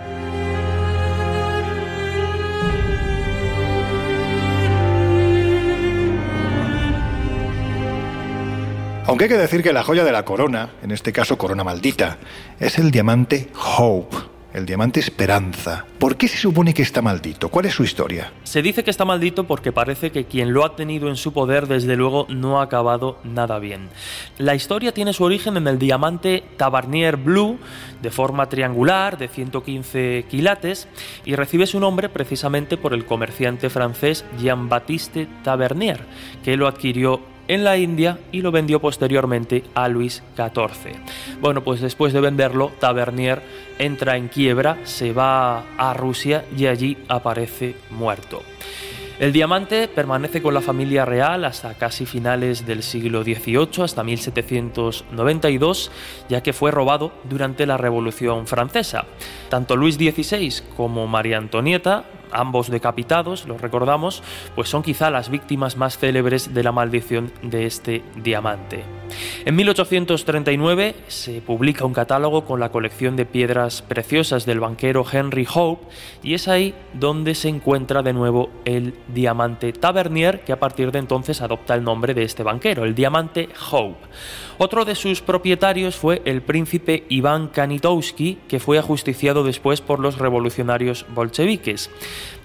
Aunque 9.06 9.24
hay 9.24 9.30
que 9.30 9.36
decir 9.36 9.64
que 9.64 9.72
la 9.72 9.82
joya 9.82 10.04
de 10.04 10.12
la 10.12 10.24
corona, 10.24 10.74
en 10.80 10.92
este 10.92 11.12
caso 11.12 11.36
corona 11.36 11.64
maldita, 11.64 12.18
es 12.60 12.78
el 12.78 12.92
diamante 12.92 13.48
Hope, 13.76 14.31
el 14.54 14.66
diamante 14.66 15.00
Esperanza. 15.00 15.84
¿Por 15.98 16.16
qué 16.16 16.28
se 16.28 16.36
supone 16.36 16.74
que 16.74 16.82
está 16.82 17.00
maldito? 17.00 17.48
¿Cuál 17.48 17.66
es 17.66 17.74
su 17.74 17.84
historia? 17.84 18.32
Se 18.44 18.62
dice 18.62 18.84
que 18.84 18.90
está 18.90 19.04
maldito 19.04 19.44
porque 19.44 19.72
parece 19.72 20.10
que 20.10 20.24
quien 20.24 20.52
lo 20.52 20.64
ha 20.64 20.76
tenido 20.76 21.08
en 21.08 21.16
su 21.16 21.32
poder 21.32 21.66
desde 21.66 21.96
luego 21.96 22.26
no 22.28 22.60
ha 22.60 22.64
acabado 22.64 23.18
nada 23.24 23.58
bien. 23.58 23.88
La 24.38 24.54
historia 24.54 24.92
tiene 24.92 25.12
su 25.12 25.24
origen 25.24 25.56
en 25.56 25.66
el 25.68 25.78
diamante 25.78 26.44
Tabarnier 26.56 27.16
Blue 27.16 27.58
de 28.02 28.10
forma 28.10 28.48
triangular 28.48 29.16
de 29.16 29.28
115 29.28 30.26
quilates 30.28 30.88
y 31.24 31.34
recibe 31.34 31.66
su 31.66 31.80
nombre 31.80 32.08
precisamente 32.08 32.76
por 32.76 32.94
el 32.94 33.06
comerciante 33.06 33.70
francés 33.70 34.24
Jean-Baptiste 34.38 35.28
Tavernier, 35.42 36.00
que 36.44 36.56
lo 36.56 36.66
adquirió 36.66 37.31
en 37.48 37.64
la 37.64 37.76
India 37.76 38.18
y 38.32 38.42
lo 38.42 38.52
vendió 38.52 38.80
posteriormente 38.80 39.64
a 39.74 39.88
Luis 39.88 40.22
XIV. 40.36 40.94
Bueno, 41.40 41.62
pues 41.62 41.80
después 41.80 42.12
de 42.12 42.20
venderlo, 42.20 42.72
Tavernier 42.78 43.42
entra 43.78 44.16
en 44.16 44.28
quiebra, 44.28 44.78
se 44.84 45.12
va 45.12 45.64
a 45.76 45.94
Rusia 45.94 46.44
y 46.56 46.66
allí 46.66 46.98
aparece 47.08 47.76
muerto. 47.90 48.42
El 49.18 49.32
diamante 49.32 49.86
permanece 49.86 50.42
con 50.42 50.52
la 50.52 50.60
familia 50.60 51.04
real 51.04 51.44
hasta 51.44 51.74
casi 51.74 52.06
finales 52.06 52.66
del 52.66 52.82
siglo 52.82 53.22
XVIII, 53.22 53.84
hasta 53.84 54.02
1792, 54.02 55.92
ya 56.28 56.42
que 56.42 56.52
fue 56.52 56.72
robado 56.72 57.12
durante 57.22 57.64
la 57.66 57.76
Revolución 57.76 58.48
Francesa. 58.48 59.04
Tanto 59.48 59.76
Luis 59.76 59.94
XVI 59.94 60.52
como 60.76 61.06
María 61.06 61.38
Antonieta 61.38 62.04
ambos 62.32 62.70
decapitados, 62.70 63.46
los 63.46 63.60
recordamos, 63.60 64.22
pues 64.54 64.68
son 64.68 64.82
quizá 64.82 65.10
las 65.10 65.30
víctimas 65.30 65.76
más 65.76 65.98
célebres 65.98 66.54
de 66.54 66.62
la 66.62 66.72
maldición 66.72 67.32
de 67.42 67.66
este 67.66 68.02
diamante. 68.16 68.84
En 69.44 69.56
1839 69.56 70.94
se 71.08 71.40
publica 71.40 71.84
un 71.84 71.92
catálogo 71.92 72.44
con 72.44 72.60
la 72.60 72.70
colección 72.70 73.16
de 73.16 73.26
piedras 73.26 73.82
preciosas 73.82 74.46
del 74.46 74.60
banquero 74.60 75.04
Henry 75.10 75.46
Hope 75.52 75.86
y 76.22 76.34
es 76.34 76.48
ahí 76.48 76.74
donde 76.94 77.34
se 77.34 77.48
encuentra 77.48 78.02
de 78.02 78.12
nuevo 78.12 78.50
el 78.64 78.94
diamante 79.08 79.72
Tavernier 79.72 80.40
que 80.40 80.52
a 80.52 80.60
partir 80.60 80.92
de 80.92 80.98
entonces 80.98 81.42
adopta 81.42 81.74
el 81.74 81.84
nombre 81.84 82.14
de 82.14 82.22
este 82.22 82.42
banquero, 82.42 82.84
el 82.84 82.94
diamante 82.94 83.48
Hope. 83.70 83.98
Otro 84.64 84.84
de 84.84 84.94
sus 84.94 85.22
propietarios 85.22 85.96
fue 85.96 86.22
el 86.24 86.40
príncipe 86.40 87.04
Iván 87.08 87.48
Kanitowski 87.48 88.38
que 88.46 88.60
fue 88.60 88.78
ajusticiado 88.78 89.42
después 89.42 89.80
por 89.80 89.98
los 89.98 90.18
revolucionarios 90.18 91.04
bolcheviques. 91.12 91.90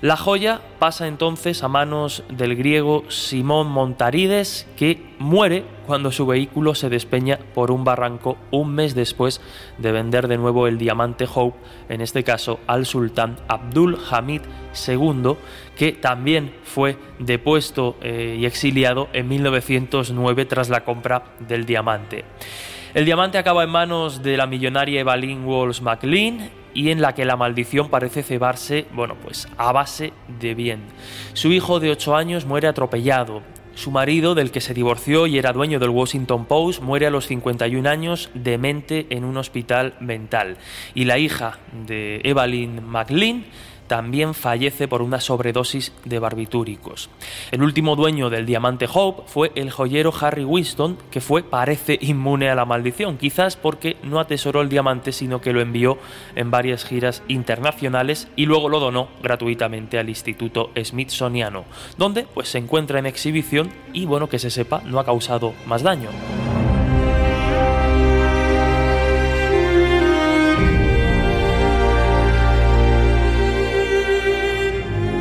La 0.02 0.18
joya 0.18 0.62
pasa 0.80 1.08
entonces 1.08 1.62
a 1.62 1.68
manos 1.68 2.24
del 2.30 2.56
griego 2.56 3.04
Simón 3.10 3.68
Montarides, 3.68 4.66
que 4.76 5.00
muere 5.20 5.64
cuando 5.86 6.12
su 6.12 6.26
vehículo 6.26 6.74
se 6.74 6.90
despeña 6.90 7.38
por 7.54 7.70
un 7.70 7.84
barranco 7.84 8.38
un 8.50 8.74
mes 8.74 8.96
después 8.96 9.40
de 9.78 9.92
vender 9.92 10.28
de 10.28 10.40
nuevo 10.40 10.66
el 10.66 10.80
diamante 10.80 11.28
Hope, 11.32 11.60
en 11.88 12.02
este 12.02 12.24
caso 12.24 12.60
al 12.66 12.88
sultán 12.88 13.38
Abdul 13.48 13.96
Hamid 14.10 14.42
II, 14.88 15.36
que 15.78 15.92
también 15.94 16.54
fue 16.64 16.98
depuesto 17.20 17.98
eh, 18.02 18.38
y 18.40 18.46
exiliado 18.46 19.08
en 19.14 19.28
1909 19.28 20.46
tras 20.46 20.70
la 20.70 20.84
compra 20.84 21.24
del 21.40 21.66
diamante. 21.66 22.26
El 22.94 23.06
diamante 23.06 23.38
acaba 23.38 23.64
en 23.64 23.70
manos 23.70 24.24
de 24.24 24.38
la 24.38 24.48
millonaria 24.48 25.02
Evelyn 25.02 25.46
Walls 25.46 25.82
McLean 25.82 26.50
y 26.74 26.90
en 26.90 27.02
la 27.02 27.14
que 27.14 27.26
la 27.26 27.36
maldición 27.36 27.90
parece 27.90 28.24
cebarse, 28.24 28.86
bueno, 28.94 29.16
pues 29.22 29.48
a 29.58 29.72
base 29.72 30.14
de 30.40 30.56
bien. 30.56 30.82
Su 31.34 31.52
hijo 31.52 31.80
de 31.80 31.92
8 31.92 32.16
años 32.16 32.46
muere 32.46 32.68
atropellado. 32.68 33.42
Su 33.76 33.92
marido, 33.92 34.34
del 34.34 34.50
que 34.50 34.62
se 34.62 34.74
divorció 34.74 35.28
y 35.28 35.38
era 35.38 35.54
dueño 35.54 35.78
del 35.78 35.92
Washington 35.92 36.46
Post, 36.46 36.82
muere 36.82 37.06
a 37.06 37.12
los 37.12 37.28
51 37.28 37.88
años 37.88 38.32
demente 38.34 39.06
en 39.12 39.24
un 39.24 39.38
hospital 39.38 39.94
mental. 40.00 40.58
Y 40.96 41.06
la 41.06 41.20
hija 41.20 41.60
de 41.86 42.22
Evelyn 42.24 42.84
McLean 42.84 43.46
también 43.88 44.34
fallece 44.34 44.88
por 44.88 45.02
una 45.02 45.20
sobredosis 45.20 45.94
de 46.06 46.20
barbitúricos. 46.20 47.10
El 47.52 47.64
último 47.64 47.96
dueño 47.96 48.30
del 48.30 48.46
diamante 48.46 48.88
Hope 48.92 49.24
fue 49.28 49.52
el 49.56 49.72
joyero 49.72 50.14
Harry 50.20 50.44
Winston, 50.44 50.98
que 51.12 51.22
fue, 51.22 51.44
parece, 51.44 51.98
inmune 52.02 52.50
a 52.50 52.56
la 52.56 52.66
maldición, 52.66 53.18
quizás 53.18 53.56
porque 53.56 53.98
no 54.04 54.20
atesoró 54.20 54.62
el 54.62 54.70
diamante, 54.70 55.12
sino 55.12 55.42
que 55.42 55.54
lo 55.54 55.62
envió 55.62 55.98
en 56.36 56.52
varias 56.52 56.86
giras 56.86 57.24
internacionales 57.28 58.28
y 58.36 58.46
luego 58.46 58.70
lo 58.70 58.80
donó 58.80 59.10
gratuitamente 59.22 60.00
al 60.00 60.10
Instituto 60.10 60.72
Smithsoniano, 60.82 61.66
donde 61.98 62.24
pues 62.34 62.50
se 62.50 62.58
encuentra 62.58 63.00
en 63.00 63.06
exhibición 63.06 63.70
y 63.94 64.06
bueno, 64.06 64.30
que 64.30 64.40
se 64.40 64.50
sepa, 64.50 64.82
no 64.86 65.00
ha 65.00 65.06
causado 65.06 65.54
más 65.66 65.84
daño. 65.84 66.10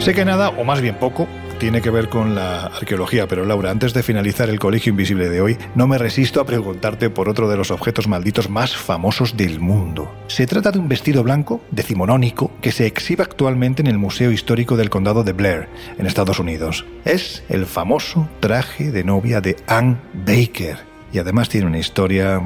Sé 0.06 0.14
que 0.14 0.24
nada, 0.24 0.50
o 0.50 0.62
más 0.62 0.80
bien 0.80 0.94
poco, 0.94 1.26
tiene 1.58 1.82
que 1.82 1.90
ver 1.90 2.08
con 2.08 2.36
la 2.36 2.66
arqueología, 2.66 3.26
pero 3.26 3.44
Laura, 3.44 3.72
antes 3.72 3.92
de 3.92 4.04
finalizar 4.04 4.48
el 4.48 4.60
Colegio 4.60 4.90
Invisible 4.90 5.28
de 5.28 5.40
hoy, 5.40 5.58
no 5.74 5.88
me 5.88 5.98
resisto 5.98 6.40
a 6.40 6.46
preguntarte 6.46 7.10
por 7.10 7.28
otro 7.28 7.48
de 7.48 7.56
los 7.56 7.72
objetos 7.72 8.06
malditos 8.06 8.48
más 8.48 8.76
famosos 8.76 9.36
del 9.36 9.58
mundo. 9.58 10.14
Se 10.28 10.46
trata 10.46 10.70
de 10.70 10.78
un 10.78 10.86
vestido 10.88 11.24
blanco 11.24 11.60
decimonónico 11.72 12.52
que 12.60 12.70
se 12.70 12.86
exhibe 12.86 13.24
actualmente 13.24 13.82
en 13.82 13.88
el 13.88 13.98
Museo 13.98 14.30
Histórico 14.30 14.76
del 14.76 14.90
Condado 14.90 15.24
de 15.24 15.32
Blair, 15.32 15.68
en 15.98 16.06
Estados 16.06 16.38
Unidos. 16.38 16.86
Es 17.04 17.42
el 17.48 17.66
famoso 17.66 18.28
traje 18.38 18.92
de 18.92 19.02
novia 19.02 19.40
de 19.40 19.56
Anne 19.66 19.96
Baker 20.24 20.95
y 21.12 21.18
además 21.18 21.48
tiene 21.48 21.66
una 21.66 21.78
historia 21.78 22.42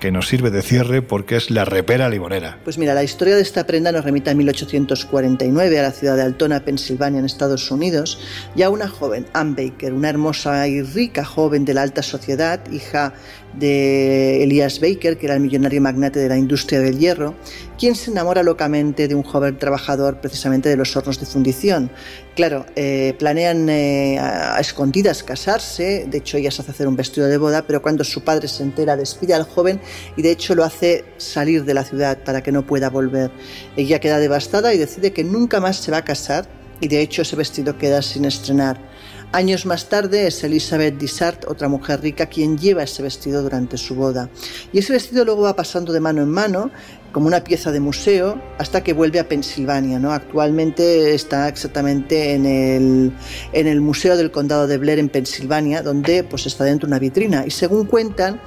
que 0.00 0.12
nos 0.12 0.28
sirve 0.28 0.50
de 0.50 0.62
cierre 0.62 1.02
porque 1.02 1.36
es 1.36 1.50
la 1.50 1.64
repera 1.64 2.08
limonera. 2.08 2.58
Pues 2.64 2.78
mira, 2.78 2.94
la 2.94 3.02
historia 3.02 3.36
de 3.36 3.42
esta 3.42 3.66
prenda 3.66 3.90
nos 3.90 4.04
remite 4.04 4.30
a 4.30 4.34
1849 4.34 5.78
a 5.78 5.82
la 5.82 5.90
ciudad 5.92 6.16
de 6.16 6.22
Altona, 6.22 6.60
Pensilvania, 6.60 7.20
en 7.20 7.24
Estados 7.24 7.70
Unidos, 7.70 8.20
y 8.54 8.62
a 8.62 8.70
una 8.70 8.88
joven, 8.88 9.26
Anne 9.32 9.54
Baker, 9.56 9.92
una 9.92 10.08
hermosa 10.10 10.68
y 10.68 10.82
rica 10.82 11.24
joven 11.24 11.64
de 11.64 11.74
la 11.74 11.82
alta 11.82 12.02
sociedad, 12.02 12.60
hija 12.70 13.14
de 13.54 14.42
Elias 14.42 14.80
Baker, 14.80 15.18
que 15.18 15.26
era 15.26 15.34
el 15.34 15.40
millonario 15.40 15.80
magnate 15.80 16.18
de 16.18 16.28
la 16.28 16.36
industria 16.36 16.80
del 16.80 16.98
hierro, 16.98 17.34
quien 17.78 17.94
se 17.94 18.10
enamora 18.10 18.42
locamente 18.42 19.08
de 19.08 19.14
un 19.14 19.22
joven 19.22 19.58
trabajador 19.58 20.20
precisamente 20.20 20.68
de 20.68 20.76
los 20.76 20.96
hornos 20.96 21.18
de 21.18 21.26
fundición. 21.26 21.90
Claro, 22.34 22.64
eh, 22.76 23.14
planean 23.18 23.68
eh, 23.68 24.18
a 24.18 24.58
escondidas 24.60 25.22
casarse, 25.22 26.06
de 26.08 26.18
hecho 26.18 26.36
ella 26.36 26.50
se 26.50 26.62
hace 26.62 26.70
hacer 26.70 26.88
un 26.88 26.96
vestido 26.96 27.26
de 27.26 27.38
boda, 27.38 27.66
pero 27.66 27.82
cuando 27.82 28.04
su 28.04 28.22
padre 28.22 28.48
se 28.48 28.62
entera 28.62 28.96
despide 28.96 29.34
al 29.34 29.44
joven 29.44 29.80
y 30.16 30.22
de 30.22 30.30
hecho 30.30 30.54
lo 30.54 30.64
hace 30.64 31.04
salir 31.18 31.64
de 31.64 31.74
la 31.74 31.84
ciudad 31.84 32.18
para 32.24 32.42
que 32.42 32.52
no 32.52 32.66
pueda 32.66 32.88
volver. 32.88 33.30
Ella 33.76 34.00
queda 34.00 34.18
devastada 34.18 34.72
y 34.72 34.78
decide 34.78 35.12
que 35.12 35.24
nunca 35.24 35.60
más 35.60 35.76
se 35.76 35.90
va 35.90 35.98
a 35.98 36.04
casar 36.04 36.46
y 36.80 36.88
de 36.88 37.00
hecho 37.00 37.22
ese 37.22 37.36
vestido 37.36 37.78
queda 37.78 38.02
sin 38.02 38.24
estrenar. 38.24 38.91
Años 39.34 39.64
más 39.64 39.88
tarde 39.88 40.26
es 40.26 40.44
Elizabeth 40.44 40.98
Dissart, 40.98 41.46
otra 41.48 41.66
mujer 41.66 42.02
rica, 42.02 42.26
quien 42.26 42.58
lleva 42.58 42.82
ese 42.82 43.02
vestido 43.02 43.42
durante 43.42 43.78
su 43.78 43.94
boda. 43.94 44.28
Y 44.74 44.78
ese 44.80 44.92
vestido 44.92 45.24
luego 45.24 45.40
va 45.40 45.56
pasando 45.56 45.94
de 45.94 46.00
mano 46.00 46.20
en 46.20 46.28
mano 46.28 46.70
como 47.12 47.28
una 47.28 47.42
pieza 47.42 47.72
de 47.72 47.80
museo 47.80 48.38
hasta 48.58 48.84
que 48.84 48.92
vuelve 48.92 49.20
a 49.20 49.28
Pensilvania. 49.28 49.98
¿no? 49.98 50.12
Actualmente 50.12 51.14
está 51.14 51.48
exactamente 51.48 52.34
en 52.34 52.44
el, 52.44 53.12
en 53.54 53.66
el 53.68 53.80
Museo 53.80 54.18
del 54.18 54.30
Condado 54.30 54.66
de 54.66 54.76
Blair 54.76 54.98
en 54.98 55.08
Pensilvania, 55.08 55.80
donde 55.80 56.24
pues, 56.24 56.44
está 56.44 56.64
dentro 56.64 56.86
una 56.86 56.98
vitrina. 56.98 57.46
Y 57.46 57.50
según 57.52 57.86
cuentan, 57.86 58.38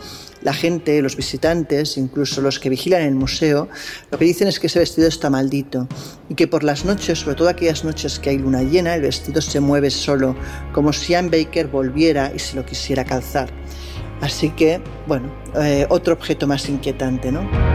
la 0.45 0.53
gente, 0.53 1.01
los 1.01 1.17
visitantes, 1.17 1.97
incluso 1.97 2.39
los 2.39 2.59
que 2.59 2.69
vigilan 2.69 3.01
el 3.01 3.15
museo, 3.15 3.67
lo 4.11 4.17
que 4.19 4.25
dicen 4.25 4.47
es 4.47 4.59
que 4.59 4.67
ese 4.67 4.77
vestido 4.77 5.07
está 5.07 5.31
maldito 5.31 5.87
y 6.29 6.35
que 6.35 6.47
por 6.47 6.63
las 6.63 6.85
noches, 6.85 7.19
sobre 7.19 7.35
todo 7.35 7.49
aquellas 7.49 7.83
noches 7.83 8.19
que 8.19 8.29
hay 8.29 8.37
luna 8.37 8.61
llena, 8.61 8.93
el 8.93 9.01
vestido 9.01 9.41
se 9.41 9.59
mueve 9.59 9.89
solo, 9.89 10.35
como 10.71 10.93
si 10.93 11.15
Anne 11.15 11.29
Baker 11.29 11.67
volviera 11.67 12.31
y 12.33 12.37
se 12.37 12.55
lo 12.55 12.63
quisiera 12.63 13.03
calzar. 13.03 13.49
Así 14.21 14.51
que, 14.51 14.81
bueno, 15.07 15.33
eh, 15.55 15.87
otro 15.89 16.13
objeto 16.13 16.45
más 16.45 16.69
inquietante, 16.69 17.31
¿no? 17.31 17.74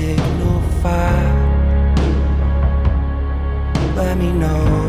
take 0.00 0.16
no 0.16 0.52
fire. 0.80 1.32
Let 3.96 4.16
me 4.16 4.32
know. 4.32 4.79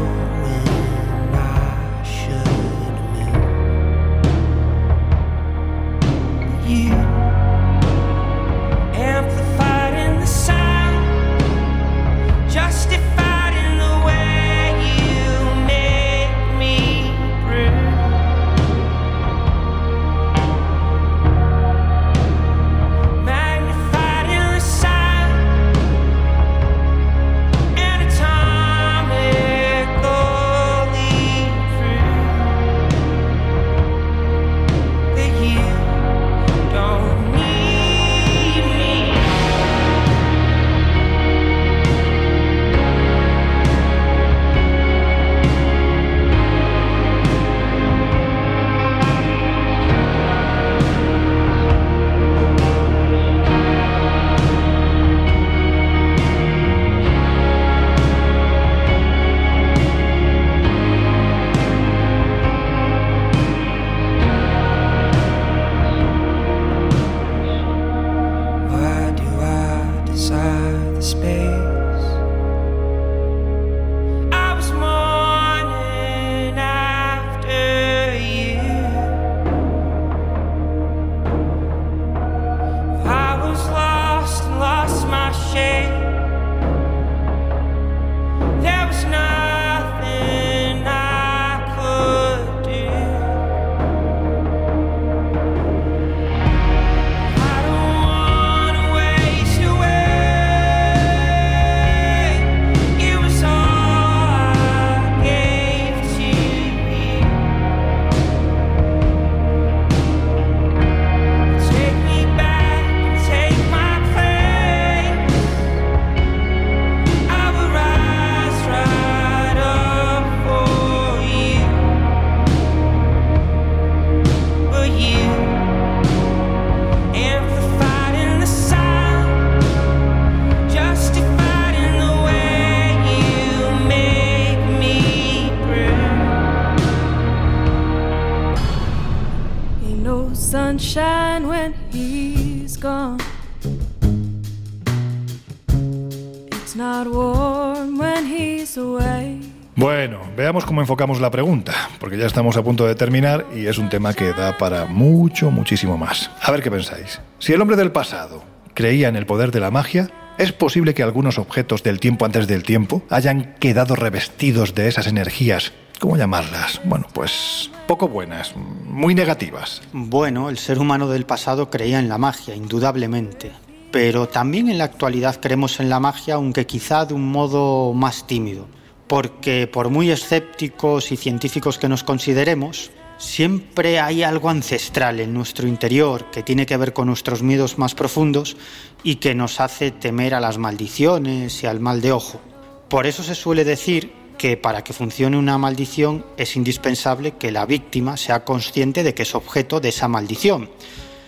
La 151.02 151.32
pregunta, 151.32 151.74
porque 152.00 152.18
ya 152.18 152.28
estamos 152.28 152.58
a 152.58 152.64
punto 152.64 152.86
de 152.86 152.94
terminar 152.94 153.48
y 153.56 153.66
es 153.66 153.80
un 153.80 153.90
tema 153.90 154.14
que 154.14 154.34
da 154.34 154.58
para 154.58 154.86
mucho, 154.86 155.50
muchísimo 155.50 155.98
más. 155.98 156.30
A 156.42 156.52
ver 156.52 156.62
qué 156.62 156.70
pensáis. 156.70 157.20
Si 157.40 157.54
el 157.54 157.62
hombre 157.62 157.76
del 157.76 157.92
pasado 157.92 158.44
creía 158.76 159.08
en 159.08 159.16
el 159.16 159.26
poder 159.26 159.52
de 159.52 159.60
la 159.60 159.72
magia, 159.72 160.12
¿es 160.38 160.52
posible 160.52 160.94
que 160.94 161.02
algunos 161.02 161.40
objetos 161.40 161.82
del 161.82 162.00
tiempo 162.00 162.26
antes 162.26 162.48
del 162.48 162.62
tiempo 162.62 163.02
hayan 163.10 163.56
quedado 163.60 163.96
revestidos 163.96 164.76
de 164.76 164.90
esas 164.90 165.08
energías 165.08 165.74
¿cómo 166.00 166.18
llamarlas? 166.18 166.82
Bueno, 166.84 167.06
pues 167.14 167.70
poco 167.88 168.08
buenas, 168.08 168.56
muy 168.56 169.14
negativas. 169.14 169.82
Bueno, 169.94 170.50
el 170.50 170.58
ser 170.58 170.80
humano 170.80 171.08
del 171.08 171.26
pasado 171.26 171.70
creía 171.70 172.00
en 172.00 172.10
la 172.10 172.18
magia, 172.18 172.56
indudablemente. 172.56 173.52
Pero 173.92 174.28
también 174.28 174.70
en 174.70 174.80
la 174.80 174.86
actualidad 174.86 175.40
creemos 175.40 175.80
en 175.80 175.90
la 175.90 176.00
magia, 176.00 176.36
aunque 176.36 176.66
quizá 176.66 177.06
de 177.06 177.14
un 177.14 177.32
modo 177.32 177.94
más 177.94 178.26
tímido. 178.26 178.68
Porque 179.12 179.68
por 179.68 179.90
muy 179.90 180.10
escépticos 180.10 181.12
y 181.12 181.18
científicos 181.18 181.78
que 181.78 181.90
nos 181.90 182.06
consideremos, 182.06 182.92
siempre 183.18 184.00
hay 184.00 184.24
algo 184.24 184.50
ancestral 184.50 185.20
en 185.20 185.34
nuestro 185.34 185.68
interior 185.68 186.32
que 186.32 186.44
tiene 186.44 186.66
que 186.66 186.78
ver 186.78 186.94
con 186.94 187.08
nuestros 187.08 187.44
miedos 187.44 187.78
más 187.78 187.94
profundos 187.94 188.56
y 189.04 189.16
que 189.16 189.36
nos 189.36 189.60
hace 189.60 189.92
temer 189.92 190.34
a 190.34 190.40
las 190.40 190.58
maldiciones 190.58 191.62
y 191.62 191.68
al 191.68 191.82
mal 191.82 192.00
de 192.00 192.14
ojo. 192.14 192.40
Por 192.88 193.06
eso 193.06 193.22
se 193.22 193.36
suele 193.36 193.66
decir 193.66 194.14
que 194.38 194.56
para 194.56 194.82
que 194.82 194.94
funcione 194.94 195.38
una 195.38 195.58
maldición 195.58 196.26
es 196.38 196.56
indispensable 196.56 197.34
que 197.34 197.52
la 197.52 197.66
víctima 197.66 198.16
sea 198.16 198.46
consciente 198.46 199.04
de 199.04 199.14
que 199.14 199.24
es 199.24 199.36
objeto 199.36 199.82
de 199.82 199.90
esa 199.90 200.08
maldición. 200.08 200.70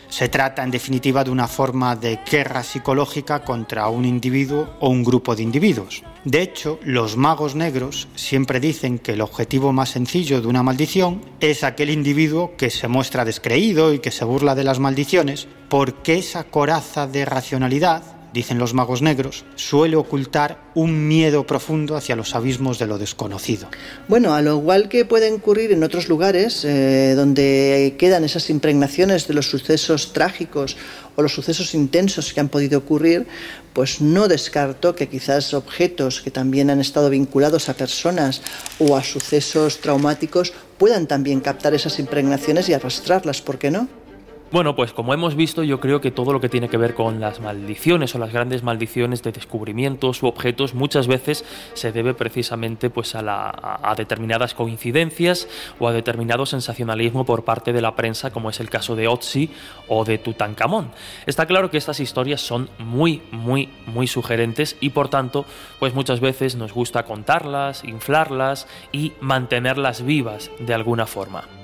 Se 0.08 0.30
trata, 0.30 0.64
en 0.64 0.72
definitiva, 0.72 1.26
de 1.26 1.32
una 1.32 1.50
forma 1.50 1.98
de 1.98 2.22
guerra 2.32 2.64
psicológica 2.64 3.44
contra 3.44 3.90
un 3.90 4.06
individuo 4.06 4.70
o 4.80 4.88
un 4.88 5.04
grupo 5.04 5.36
de 5.36 5.44
individuos. 5.44 6.02
De 6.26 6.42
hecho, 6.42 6.80
los 6.84 7.18
magos 7.18 7.54
negros 7.54 8.08
siempre 8.16 8.62
dicen 8.62 8.98
que 8.98 9.12
el 9.12 9.22
objetivo 9.22 9.74
más 9.74 9.90
sencillo 9.90 10.40
de 10.40 10.48
una 10.48 10.64
maldición 10.64 11.22
es 11.42 11.66
aquel 11.66 11.90
individuo 11.90 12.54
que 12.58 12.70
se 12.70 12.88
muestra 12.88 13.26
descreído 13.26 13.94
y 13.94 14.00
que 14.00 14.12
se 14.12 14.24
burla 14.24 14.56
de 14.56 14.64
las 14.64 14.80
maldiciones, 14.80 15.48
porque 15.68 16.18
esa 16.18 16.46
coraza 16.46 17.08
de 17.08 17.26
racionalidad 17.26 18.13
dicen 18.34 18.58
los 18.58 18.74
magos 18.74 19.02
negros, 19.02 19.46
suele 19.56 19.96
ocultar 19.96 20.58
un 20.74 21.08
miedo 21.08 21.46
profundo 21.46 21.96
hacia 21.96 22.16
los 22.16 22.34
abismos 22.34 22.80
de 22.80 22.88
lo 22.88 22.98
desconocido. 22.98 23.68
Bueno, 24.08 24.34
a 24.34 24.42
lo 24.42 24.58
igual 24.58 24.90
que 24.90 25.06
pueden 25.06 25.36
ocurrir 25.36 25.72
en 25.72 25.84
otros 25.84 26.10
lugares 26.10 26.66
eh, 26.66 27.14
donde 27.16 27.96
quedan 28.00 28.24
esas 28.24 28.50
impregnaciones 28.50 29.28
de 29.28 29.36
los 29.36 29.50
sucesos 29.50 30.14
trágicos 30.14 30.76
o 31.16 31.22
los 31.22 31.34
sucesos 31.34 31.76
intensos 31.76 32.34
que 32.34 32.40
han 32.40 32.50
podido 32.50 32.80
ocurrir, 32.80 33.28
pues 33.74 34.02
no 34.02 34.28
descarto 34.28 34.96
que 34.96 35.08
quizás 35.08 35.54
objetos 35.54 36.22
que 36.22 36.32
también 36.32 36.72
han 36.72 36.82
estado 36.82 37.12
vinculados 37.12 37.70
a 37.70 37.76
personas 37.76 38.42
o 38.80 38.98
a 38.98 39.04
sucesos 39.04 39.80
traumáticos 39.80 40.54
puedan 40.80 41.06
también 41.06 41.40
captar 41.40 41.76
esas 41.76 42.00
impregnaciones 42.00 42.68
y 42.68 42.74
arrastrarlas, 42.74 43.42
¿por 43.42 43.60
qué 43.60 43.70
no? 43.70 43.88
Bueno, 44.54 44.76
pues 44.76 44.94
como 44.94 45.16
hemos 45.16 45.34
visto, 45.34 45.64
yo 45.64 45.80
creo 45.80 46.00
que 46.00 46.12
todo 46.12 46.32
lo 46.32 46.40
que 46.40 46.48
tiene 46.48 46.70
que 46.70 46.78
ver 46.78 46.94
con 46.94 47.20
las 47.20 47.40
maldiciones 47.40 48.14
o 48.14 48.20
las 48.20 48.32
grandes 48.32 48.62
maldiciones 48.62 49.24
de 49.24 49.32
descubrimientos 49.32 50.22
u 50.22 50.28
objetos 50.28 50.76
muchas 50.76 51.08
veces 51.08 51.44
se 51.74 51.92
debe 51.92 52.14
precisamente 52.14 52.92
pues 52.92 53.16
a, 53.16 53.24
la, 53.24 53.80
a 53.82 53.96
determinadas 53.96 54.54
coincidencias 54.54 55.48
o 55.80 55.88
a 55.88 55.92
determinado 55.92 56.46
sensacionalismo 56.46 57.26
por 57.26 57.44
parte 57.44 57.74
de 57.74 57.82
la 57.82 57.96
prensa, 57.96 58.30
como 58.30 58.52
es 58.52 58.60
el 58.60 58.70
caso 58.70 58.96
de 58.96 59.08
Otzi 59.08 59.50
o 59.88 60.06
de 60.06 60.20
Tutankamón. 60.20 60.92
Está 61.26 61.48
claro 61.48 61.72
que 61.72 61.80
estas 61.80 62.00
historias 62.00 62.42
son 62.42 62.70
muy, 62.78 63.24
muy, 63.32 63.70
muy 63.88 64.06
sugerentes 64.06 64.78
y 64.80 64.92
por 64.92 65.10
tanto, 65.10 65.48
pues 65.80 65.96
muchas 65.96 66.20
veces 66.20 66.56
nos 66.56 66.74
gusta 66.74 67.06
contarlas, 67.06 67.84
inflarlas 67.84 68.68
y 68.92 69.14
mantenerlas 69.20 70.06
vivas 70.06 70.52
de 70.60 70.76
alguna 70.76 71.08
forma. 71.08 71.63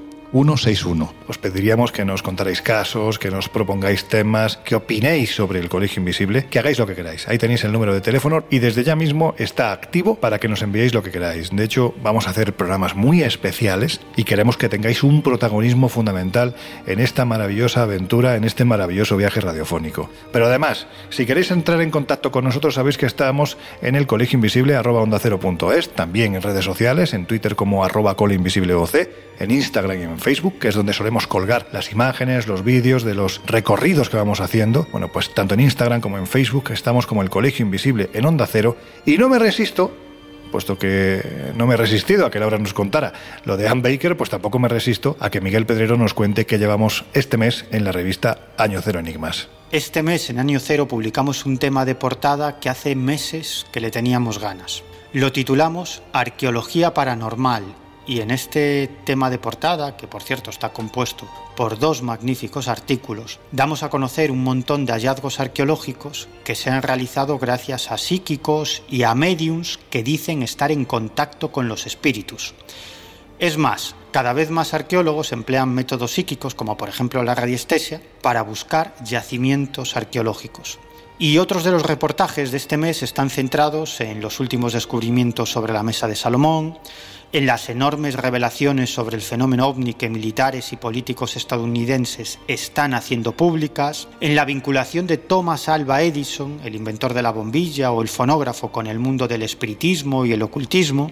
Os 1.28 1.36
pediríamos 1.36 1.92
que 1.92 2.06
nos 2.06 2.22
contarais 2.22 2.62
casos, 2.62 3.18
que 3.18 3.30
nos 3.30 3.50
propongáis 3.50 4.08
temas, 4.08 4.56
que 4.64 4.74
opinéis 4.74 5.34
sobre 5.34 5.60
el 5.60 5.68
Colegio 5.68 6.00
Invisible, 6.00 6.46
que 6.46 6.58
hagáis 6.58 6.78
lo 6.78 6.86
que 6.86 6.94
queráis. 6.94 7.28
Ahí 7.28 7.36
tenéis 7.36 7.64
el 7.64 7.72
número 7.72 7.92
de 7.92 8.00
teléfono 8.00 8.42
y 8.48 8.58
desde 8.58 8.82
ya 8.82 8.96
mismo 8.96 9.34
está 9.36 9.72
activo 9.72 10.14
para 10.14 10.38
que 10.38 10.48
nos 10.48 10.62
enviéis 10.62 10.94
lo 10.94 11.02
que 11.02 11.10
queráis. 11.10 11.50
De 11.50 11.62
hecho, 11.62 11.94
vamos 12.02 12.26
a 12.26 12.30
hacer 12.30 12.54
programas 12.54 12.96
muy 12.96 13.22
especiales 13.22 14.00
y 14.16 14.24
queremos 14.24 14.56
que 14.56 14.70
tengáis 14.70 15.02
un 15.02 15.20
protagonismo 15.20 15.90
fundamental 15.90 16.54
en 16.86 17.00
esta 17.00 17.26
maravillosa 17.26 17.82
aventura, 17.82 18.36
en 18.36 18.44
este 18.44 18.64
maravilloso 18.64 19.18
viaje 19.18 19.42
radiofónico. 19.42 20.08
Pero 20.32 20.46
además, 20.46 20.86
si 21.10 21.26
queréis 21.26 21.50
entrar 21.50 21.82
en 21.82 21.90
contacto 21.90 22.32
con 22.32 22.44
nosotros, 22.44 22.74
sabéis 22.74 22.96
que 22.96 23.04
estamos 23.04 23.58
en 23.82 23.96
el 23.96 24.06
colegio 24.06 24.38
invisible 24.38 24.78
onda 24.78 25.20
también 25.94 26.36
en 26.36 26.42
redes 26.42 26.64
sociales, 26.64 27.12
en 27.12 27.26
Twitter 27.26 27.54
como 27.54 27.84
arroba 27.84 28.16
colinvisibleoc, 28.16 28.94
en 29.38 29.50
Instagram 29.50 29.98
y 29.98 30.02
en 30.02 30.21
Facebook, 30.22 30.58
que 30.58 30.68
es 30.68 30.74
donde 30.74 30.92
solemos 30.92 31.26
colgar 31.26 31.66
las 31.72 31.92
imágenes, 31.92 32.46
los 32.46 32.64
vídeos 32.64 33.02
de 33.02 33.14
los 33.14 33.40
recorridos 33.46 34.08
que 34.08 34.16
vamos 34.16 34.40
haciendo. 34.40 34.86
Bueno, 34.92 35.08
pues 35.08 35.34
tanto 35.34 35.54
en 35.54 35.60
Instagram 35.60 36.00
como 36.00 36.18
en 36.18 36.26
Facebook 36.26 36.70
estamos 36.70 37.06
como 37.06 37.22
el 37.22 37.30
Colegio 37.30 37.64
Invisible 37.64 38.10
en 38.12 38.24
Onda 38.26 38.46
Cero. 38.46 38.76
Y 39.04 39.18
no 39.18 39.28
me 39.28 39.38
resisto 39.38 39.92
puesto 40.52 40.78
que 40.78 41.52
no 41.56 41.66
me 41.66 41.74
he 41.74 41.76
resistido 41.78 42.26
a 42.26 42.30
que 42.30 42.38
Laura 42.38 42.58
nos 42.58 42.74
contara 42.74 43.14
lo 43.44 43.56
de 43.56 43.66
Ann 43.68 43.80
Baker, 43.80 44.16
pues 44.16 44.28
tampoco 44.28 44.58
me 44.58 44.68
resisto 44.68 45.16
a 45.18 45.30
que 45.30 45.40
Miguel 45.40 45.64
Pedrero 45.64 45.96
nos 45.96 46.12
cuente 46.12 46.44
qué 46.44 46.58
llevamos 46.58 47.04
este 47.14 47.38
mes 47.38 47.64
en 47.72 47.84
la 47.84 47.90
revista 47.90 48.38
Año 48.58 48.80
Cero 48.82 49.00
Enigmas. 49.00 49.48
Este 49.72 50.02
mes, 50.02 50.28
en 50.28 50.38
Año 50.38 50.60
Cero, 50.60 50.86
publicamos 50.86 51.46
un 51.46 51.56
tema 51.56 51.86
de 51.86 51.94
portada 51.94 52.60
que 52.60 52.68
hace 52.68 52.94
meses 52.94 53.66
que 53.72 53.80
le 53.80 53.90
teníamos 53.90 54.38
ganas. 54.38 54.84
Lo 55.14 55.32
titulamos 55.32 56.02
Arqueología 56.12 56.92
Paranormal 56.92 57.81
y 58.06 58.20
en 58.20 58.30
este 58.30 58.88
tema 59.04 59.30
de 59.30 59.38
portada, 59.38 59.96
que 59.96 60.06
por 60.06 60.22
cierto 60.22 60.50
está 60.50 60.72
compuesto 60.72 61.28
por 61.56 61.78
dos 61.78 62.02
magníficos 62.02 62.68
artículos, 62.68 63.38
damos 63.52 63.82
a 63.82 63.90
conocer 63.90 64.30
un 64.30 64.42
montón 64.42 64.86
de 64.86 64.92
hallazgos 64.92 65.40
arqueológicos 65.40 66.28
que 66.44 66.54
se 66.54 66.70
han 66.70 66.82
realizado 66.82 67.38
gracias 67.38 67.90
a 67.90 67.98
psíquicos 67.98 68.82
y 68.88 69.04
a 69.04 69.14
mediums 69.14 69.78
que 69.90 70.02
dicen 70.02 70.42
estar 70.42 70.72
en 70.72 70.84
contacto 70.84 71.52
con 71.52 71.68
los 71.68 71.86
espíritus. 71.86 72.54
Es 73.38 73.56
más, 73.56 73.94
cada 74.12 74.32
vez 74.32 74.50
más 74.50 74.74
arqueólogos 74.74 75.32
emplean 75.32 75.74
métodos 75.74 76.12
psíquicos, 76.12 76.54
como 76.54 76.76
por 76.76 76.88
ejemplo 76.88 77.22
la 77.22 77.34
radiestesia, 77.34 78.00
para 78.20 78.42
buscar 78.42 78.94
yacimientos 79.04 79.96
arqueológicos. 79.96 80.78
Y 81.18 81.38
otros 81.38 81.62
de 81.62 81.70
los 81.70 81.82
reportajes 81.82 82.50
de 82.50 82.56
este 82.56 82.76
mes 82.76 83.02
están 83.02 83.30
centrados 83.30 84.00
en 84.00 84.20
los 84.20 84.40
últimos 84.40 84.72
descubrimientos 84.72 85.50
sobre 85.50 85.72
la 85.72 85.82
mesa 85.82 86.08
de 86.08 86.16
Salomón, 86.16 86.78
en 87.32 87.46
las 87.46 87.70
enormes 87.70 88.14
revelaciones 88.14 88.92
sobre 88.92 89.16
el 89.16 89.22
fenómeno 89.22 89.66
ovni 89.66 89.94
que 89.94 90.10
militares 90.10 90.72
y 90.72 90.76
políticos 90.76 91.36
estadounidenses 91.36 92.38
están 92.46 92.92
haciendo 92.92 93.32
públicas, 93.32 94.08
en 94.20 94.36
la 94.36 94.44
vinculación 94.44 95.06
de 95.06 95.16
Thomas 95.16 95.68
Alva 95.68 96.02
Edison, 96.02 96.60
el 96.64 96.74
inventor 96.74 97.14
de 97.14 97.22
la 97.22 97.32
bombilla 97.32 97.92
o 97.92 98.02
el 98.02 98.08
fonógrafo, 98.08 98.70
con 98.70 98.86
el 98.86 98.98
mundo 98.98 99.26
del 99.26 99.42
espiritismo 99.42 100.26
y 100.26 100.32
el 100.32 100.42
ocultismo, 100.42 101.10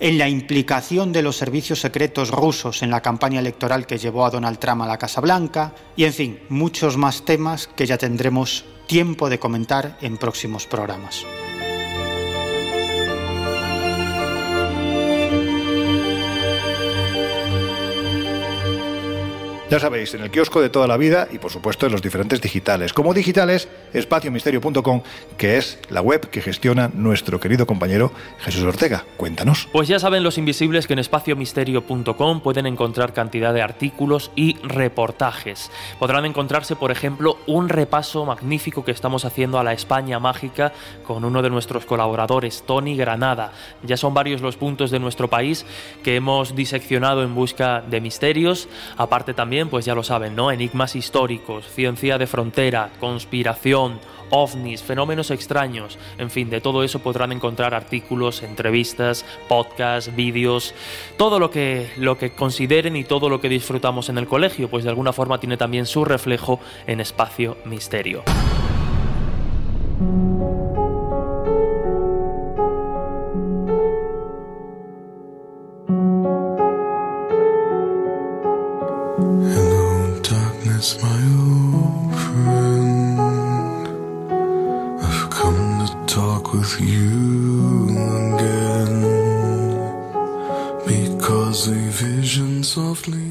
en 0.00 0.18
la 0.18 0.28
implicación 0.28 1.12
de 1.12 1.22
los 1.22 1.36
servicios 1.36 1.80
secretos 1.80 2.30
rusos 2.30 2.82
en 2.82 2.90
la 2.90 3.00
campaña 3.00 3.40
electoral 3.40 3.86
que 3.86 3.98
llevó 3.98 4.26
a 4.26 4.30
Donald 4.30 4.58
Trump 4.58 4.82
a 4.82 4.86
la 4.86 4.98
Casa 4.98 5.20
Blanca, 5.20 5.74
y 5.96 6.04
en 6.04 6.12
fin, 6.12 6.40
muchos 6.50 6.98
más 6.98 7.24
temas 7.24 7.68
que 7.68 7.86
ya 7.86 7.96
tendremos 7.96 8.64
tiempo 8.86 9.30
de 9.30 9.38
comentar 9.38 9.96
en 10.02 10.18
próximos 10.18 10.66
programas. 10.66 11.24
Ya 19.74 19.80
sabéis, 19.80 20.14
en 20.14 20.22
el 20.22 20.30
kiosco 20.30 20.60
de 20.60 20.68
toda 20.68 20.86
la 20.86 20.96
vida 20.96 21.26
y 21.32 21.38
por 21.38 21.50
supuesto 21.50 21.84
en 21.86 21.90
los 21.90 22.00
diferentes 22.00 22.40
digitales. 22.40 22.92
Como 22.92 23.12
digitales, 23.12 23.66
espaciomisterio.com, 23.92 25.02
que 25.36 25.56
es 25.56 25.80
la 25.90 26.00
web 26.00 26.30
que 26.30 26.40
gestiona 26.40 26.92
nuestro 26.94 27.40
querido 27.40 27.66
compañero 27.66 28.12
Jesús 28.38 28.62
Ortega. 28.62 29.04
Cuéntanos. 29.16 29.68
Pues 29.72 29.88
ya 29.88 29.98
saben 29.98 30.22
los 30.22 30.38
invisibles 30.38 30.86
que 30.86 30.92
en 30.92 31.00
espaciomisterio.com 31.00 32.40
pueden 32.40 32.66
encontrar 32.66 33.12
cantidad 33.12 33.52
de 33.52 33.62
artículos 33.62 34.30
y 34.36 34.58
reportajes. 34.58 35.72
Podrán 35.98 36.24
encontrarse, 36.24 36.76
por 36.76 36.92
ejemplo, 36.92 37.38
un 37.48 37.68
repaso 37.68 38.24
magnífico 38.24 38.84
que 38.84 38.92
estamos 38.92 39.24
haciendo 39.24 39.58
a 39.58 39.64
la 39.64 39.72
España 39.72 40.20
mágica 40.20 40.72
con 41.04 41.24
uno 41.24 41.42
de 41.42 41.50
nuestros 41.50 41.84
colaboradores, 41.84 42.62
Tony 42.64 42.96
Granada. 42.96 43.50
Ya 43.82 43.96
son 43.96 44.14
varios 44.14 44.40
los 44.40 44.56
puntos 44.56 44.92
de 44.92 45.00
nuestro 45.00 45.28
país 45.28 45.66
que 46.04 46.14
hemos 46.14 46.54
diseccionado 46.54 47.24
en 47.24 47.34
busca 47.34 47.80
de 47.80 48.00
misterios, 48.00 48.68
aparte 48.96 49.34
también 49.34 49.63
pues 49.68 49.84
ya 49.84 49.94
lo 49.94 50.02
saben, 50.02 50.34
¿no? 50.36 50.50
Enigmas 50.50 50.96
históricos, 50.96 51.66
ciencia 51.68 52.18
de 52.18 52.26
frontera, 52.26 52.90
conspiración, 53.00 54.00
ovnis, 54.30 54.82
fenómenos 54.82 55.30
extraños, 55.30 55.98
en 56.18 56.30
fin, 56.30 56.50
de 56.50 56.60
todo 56.60 56.82
eso 56.82 56.98
podrán 56.98 57.32
encontrar 57.32 57.74
artículos, 57.74 58.42
entrevistas, 58.42 59.24
podcasts, 59.48 60.14
vídeos, 60.14 60.74
todo 61.16 61.38
lo 61.38 61.50
que, 61.50 61.90
lo 61.96 62.18
que 62.18 62.32
consideren 62.32 62.96
y 62.96 63.04
todo 63.04 63.28
lo 63.28 63.40
que 63.40 63.48
disfrutamos 63.48 64.08
en 64.08 64.18
el 64.18 64.26
colegio, 64.26 64.68
pues 64.68 64.84
de 64.84 64.90
alguna 64.90 65.12
forma 65.12 65.38
tiene 65.38 65.56
también 65.56 65.86
su 65.86 66.04
reflejo 66.04 66.60
en 66.86 67.00
Espacio 67.00 67.56
Misterio. 67.64 68.24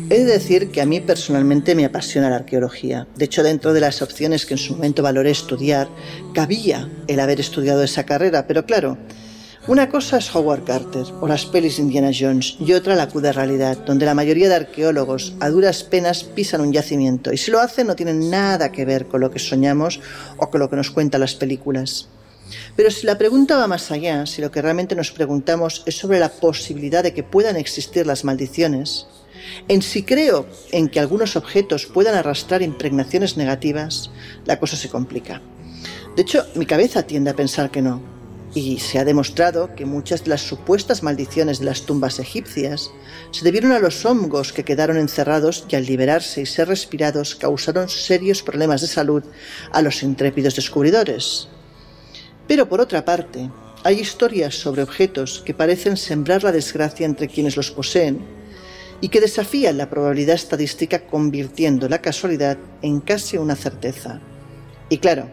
He 0.10 0.18
de 0.20 0.26
decir 0.26 0.72
que 0.72 0.82
a 0.82 0.86
mí 0.86 1.00
personalmente 1.00 1.76
me 1.76 1.86
apasiona 1.86 2.30
la 2.30 2.38
arqueología. 2.38 3.08
De 3.16 3.26
hecho, 3.26 3.44
dentro 3.44 3.74
de 3.74 3.82
las 3.82 4.02
opciones 4.02 4.46
que 4.46 4.56
en 4.56 4.58
su 4.58 4.74
momento 4.74 5.04
valoré 5.04 5.32
estudiar, 5.32 5.88
cabía 6.34 6.90
el 7.08 7.20
haber 7.20 7.40
estudiado 7.40 7.84
esa 7.84 8.06
carrera, 8.06 8.48
pero 8.48 8.66
claro, 8.66 8.98
una 9.66 9.90
cosa 9.90 10.18
es 10.18 10.36
Howard 10.36 10.66
Carter 10.66 11.06
o 11.22 11.28
las 11.28 11.46
pelis 11.46 11.80
Indiana 11.80 12.12
Jones 12.18 12.58
y 12.60 12.74
otra 12.74 12.96
la 12.96 13.08
cruda 13.08 13.32
realidad, 13.32 13.78
donde 13.86 14.06
la 14.06 14.14
mayoría 14.14 14.50
de 14.50 14.56
arqueólogos 14.56 15.36
a 15.40 15.50
duras 15.50 15.84
penas 15.84 16.26
pisan 16.26 16.60
un 16.60 16.74
yacimiento 16.74 17.32
y 17.32 17.38
si 17.38 17.50
lo 17.50 17.62
hacen 17.62 17.88
no 17.88 17.96
tienen 17.96 18.30
nada 18.30 18.74
que 18.74 18.84
ver 18.84 19.08
con 19.08 19.22
lo 19.22 19.32
que 19.32 19.40
soñamos 19.40 20.02
o 20.38 20.50
con 20.50 20.60
lo 20.60 20.70
que 20.70 20.76
nos 20.76 20.92
cuentan 20.92 21.22
las 21.22 21.36
películas. 21.36 22.10
Pero 22.76 22.92
si 22.92 23.06
la 23.06 23.18
pregunta 23.18 23.56
va 23.56 23.68
más 23.68 23.90
allá, 23.90 24.26
si 24.26 24.42
lo 24.42 24.52
que 24.52 24.62
realmente 24.62 24.96
nos 24.96 25.12
preguntamos 25.12 25.84
es 25.86 25.96
sobre 25.96 26.20
la 26.20 26.30
posibilidad 26.30 27.02
de 27.02 27.14
que 27.14 27.24
puedan 27.24 27.56
existir 27.56 28.06
las 28.06 28.26
maldiciones, 28.26 29.08
en 29.70 29.82
si 29.82 30.04
creo 30.04 30.46
en 30.72 30.90
que 30.90 31.00
algunos 31.00 31.38
objetos 31.38 31.86
puedan 31.86 32.16
arrastrar 32.16 32.62
impregnaciones 32.62 33.38
negativas, 33.38 34.12
la 34.46 34.60
cosa 34.60 34.76
se 34.76 34.90
complica. 34.90 35.42
De 36.18 36.22
hecho, 36.22 36.46
mi 36.56 36.66
cabeza 36.66 37.04
tiende 37.04 37.32
a 37.32 37.36
pensar 37.36 37.72
que 37.72 37.82
no. 37.82 38.13
Y 38.56 38.80
se 38.80 39.00
ha 39.00 39.06
demostrado 39.06 39.74
que 39.76 39.86
muchas 39.86 40.24
de 40.24 40.30
las 40.30 40.42
supuestas 40.42 41.02
maldiciones 41.02 41.60
de 41.60 41.66
las 41.66 41.88
tumbas 41.88 42.20
egipcias 42.20 42.92
se 43.32 43.44
debieron 43.44 43.72
a 43.72 43.80
los 43.80 44.06
hongos 44.06 44.54
que 44.54 44.64
quedaron 44.64 44.98
encerrados 44.98 45.66
y 45.70 45.76
al 45.76 45.86
liberarse 45.86 46.42
y 46.42 46.46
ser 46.46 46.68
respirados 46.68 47.36
causaron 47.36 47.90
serios 47.90 48.44
problemas 48.44 48.82
de 48.82 48.88
salud 48.88 49.24
a 49.72 49.82
los 49.82 50.04
intrépidos 50.04 50.56
descubridores. 50.56 51.48
Pero 52.48 52.70
por 52.70 52.80
otra 52.80 53.04
parte, 53.06 53.50
hay 53.84 54.00
historias 54.00 54.56
sobre 54.56 54.84
objetos 54.84 55.42
que 55.44 55.56
parecen 55.56 55.98
sembrar 55.98 56.44
la 56.44 56.52
desgracia 56.52 57.08
entre 57.08 57.28
quienes 57.28 57.58
los 57.58 57.72
poseen 57.72 58.24
y 59.02 59.10
que 59.10 59.20
desafían 59.20 59.78
la 59.78 59.90
probabilidad 59.90 60.36
estadística 60.36 61.08
convirtiendo 61.08 61.90
la 61.90 62.02
casualidad 62.02 62.58
en 62.82 63.02
casi 63.02 63.38
una 63.38 63.56
certeza. 63.56 64.22
Y 64.90 65.00
claro, 65.00 65.30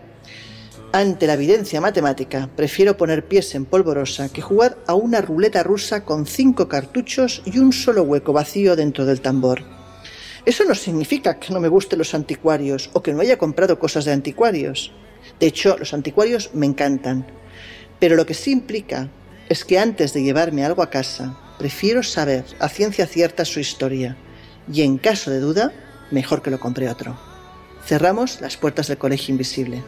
ante 0.93 1.29
la 1.29 1.35
evidencia 1.35 1.81
matemática, 1.81 2.51
prefiero 2.57 2.97
poner 2.97 3.25
pies 3.27 3.55
en 3.55 3.65
polvorosa 3.65 4.29
que 4.29 4.43
jugar 4.43 4.77
a 4.89 4.95
una 4.95 5.21
ruleta 5.21 5.63
rusa 5.63 6.05
con 6.05 6.27
cinco 6.27 6.69
cartuchos 6.69 7.43
y 7.45 7.59
un 7.59 7.73
solo 7.73 8.03
hueco 8.03 8.33
vacío 8.33 8.75
dentro 8.75 9.07
del 9.07 9.21
tambor. 9.21 9.63
Eso 10.45 10.65
no 10.65 10.75
significa 10.75 11.39
que 11.39 11.53
no 11.53 11.61
me 11.61 11.69
gusten 11.69 11.99
los 11.99 12.13
anticuarios 12.15 12.91
o 12.93 13.03
que 13.03 13.13
no 13.13 13.21
haya 13.21 13.39
comprado 13.39 13.79
cosas 13.79 14.05
de 14.05 14.13
anticuarios. 14.13 14.93
De 15.39 15.47
hecho, 15.47 15.77
los 15.79 15.95
anticuarios 15.95 16.51
me 16.55 16.67
encantan. 16.67 17.27
Pero 18.01 18.17
lo 18.17 18.27
que 18.27 18.35
sí 18.35 18.51
implica 18.51 19.11
es 19.49 19.65
que 19.65 19.79
antes 19.79 20.13
de 20.13 20.23
llevarme 20.23 20.65
algo 20.65 20.83
a 20.83 20.91
casa, 20.91 21.39
prefiero 21.59 22.03
saber 22.03 22.45
a 22.59 22.69
ciencia 22.69 23.07
cierta 23.07 23.45
su 23.45 23.61
historia. 23.61 24.17
Y 24.73 24.83
en 24.83 24.99
caso 24.99 25.31
de 25.31 25.41
duda, 25.41 25.73
mejor 26.11 26.43
que 26.43 26.51
lo 26.51 26.59
compre 26.59 26.89
otro. 26.89 27.17
Cerramos 27.87 28.41
las 28.41 28.57
puertas 28.57 28.89
del 28.89 28.99
colegio 28.99 29.33
invisible. 29.33 29.83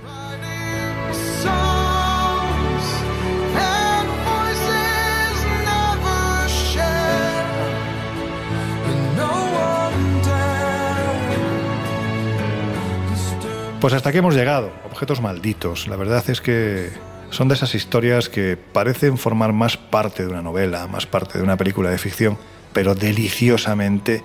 Pues 13.83 13.95
hasta 13.95 14.11
aquí 14.11 14.19
hemos 14.19 14.37
llegado. 14.37 14.71
Objetos 14.85 15.21
malditos. 15.21 15.89
La 15.89 15.97
verdad 15.97 16.23
es 16.31 16.41
que 16.41 16.91
son 17.31 17.49
de 17.49 17.55
esas 17.55 17.75
historias 17.75 18.29
que 18.29 18.57
parecen 18.57 19.19
formar 19.19 19.53
más 19.53 19.77
parte 19.77 20.23
de 20.23 20.29
una 20.29 20.41
novela, 20.41 20.87
más 20.87 21.05
parte 21.05 21.39
de 21.39 21.43
una 21.43 21.57
película 21.57 21.91
de 21.91 21.99
ficción, 21.99 22.39
pero 22.73 22.95
deliciosamente 22.95 24.23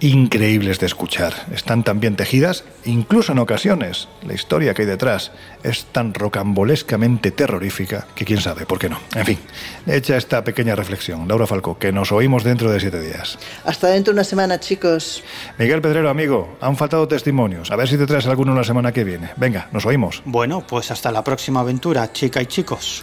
increíbles 0.00 0.80
de 0.80 0.86
escuchar. 0.86 1.34
Están 1.52 1.84
tan 1.84 2.00
bien 2.00 2.16
tejidas, 2.16 2.64
incluso 2.84 3.32
en 3.32 3.38
ocasiones 3.38 4.08
la 4.26 4.34
historia 4.34 4.74
que 4.74 4.82
hay 4.82 4.88
detrás 4.88 5.32
es 5.62 5.84
tan 5.86 6.14
rocambolescamente 6.14 7.30
terrorífica 7.30 8.06
que 8.14 8.24
quién 8.24 8.40
sabe, 8.40 8.66
¿por 8.66 8.78
qué 8.78 8.88
no? 8.88 8.98
En 9.14 9.26
fin, 9.26 9.38
hecha 9.86 10.16
esta 10.16 10.42
pequeña 10.42 10.74
reflexión, 10.74 11.28
Laura 11.28 11.46
Falcó, 11.46 11.78
que 11.78 11.92
nos 11.92 12.12
oímos 12.12 12.44
dentro 12.44 12.70
de 12.70 12.80
siete 12.80 13.00
días. 13.00 13.38
Hasta 13.64 13.88
dentro 13.88 14.12
de 14.12 14.16
una 14.16 14.24
semana, 14.24 14.58
chicos. 14.58 15.22
Miguel 15.58 15.82
Pedrero, 15.82 16.08
amigo, 16.08 16.56
han 16.60 16.76
faltado 16.76 17.06
testimonios. 17.06 17.70
A 17.70 17.76
ver 17.76 17.88
si 17.88 17.98
te 17.98 18.06
traes 18.06 18.26
alguno 18.26 18.54
la 18.54 18.64
semana 18.64 18.92
que 18.92 19.04
viene. 19.04 19.30
Venga, 19.36 19.68
nos 19.72 19.84
oímos. 19.86 20.22
Bueno, 20.24 20.64
pues 20.66 20.90
hasta 20.90 21.10
la 21.10 21.22
próxima 21.22 21.60
aventura, 21.60 22.12
chica 22.12 22.40
y 22.40 22.46
chicos. 22.46 23.02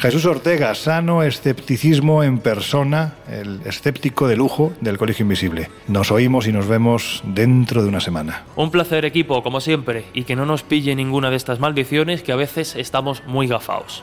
Jesús 0.00 0.24
Ortega, 0.24 0.74
sano 0.74 1.22
escepticismo 1.22 2.24
en 2.24 2.38
persona, 2.38 3.16
el 3.28 3.60
escéptico 3.66 4.28
de 4.28 4.34
lujo 4.34 4.72
del 4.80 4.96
Colegio 4.96 5.24
Invisible. 5.24 5.68
Nos 5.88 6.10
oímos 6.10 6.46
y 6.46 6.52
nos 6.52 6.66
vemos 6.66 7.22
dentro 7.22 7.82
de 7.82 7.88
una 7.90 8.00
semana. 8.00 8.44
Un 8.56 8.70
placer 8.70 9.04
equipo, 9.04 9.42
como 9.42 9.60
siempre, 9.60 10.06
y 10.14 10.24
que 10.24 10.36
no 10.36 10.46
nos 10.46 10.62
pille 10.62 10.96
ninguna 10.96 11.28
de 11.28 11.36
estas 11.36 11.60
maldiciones 11.60 12.22
que 12.22 12.32
a 12.32 12.36
veces 12.36 12.76
estamos 12.76 13.22
muy 13.26 13.46
gafaos. 13.46 14.02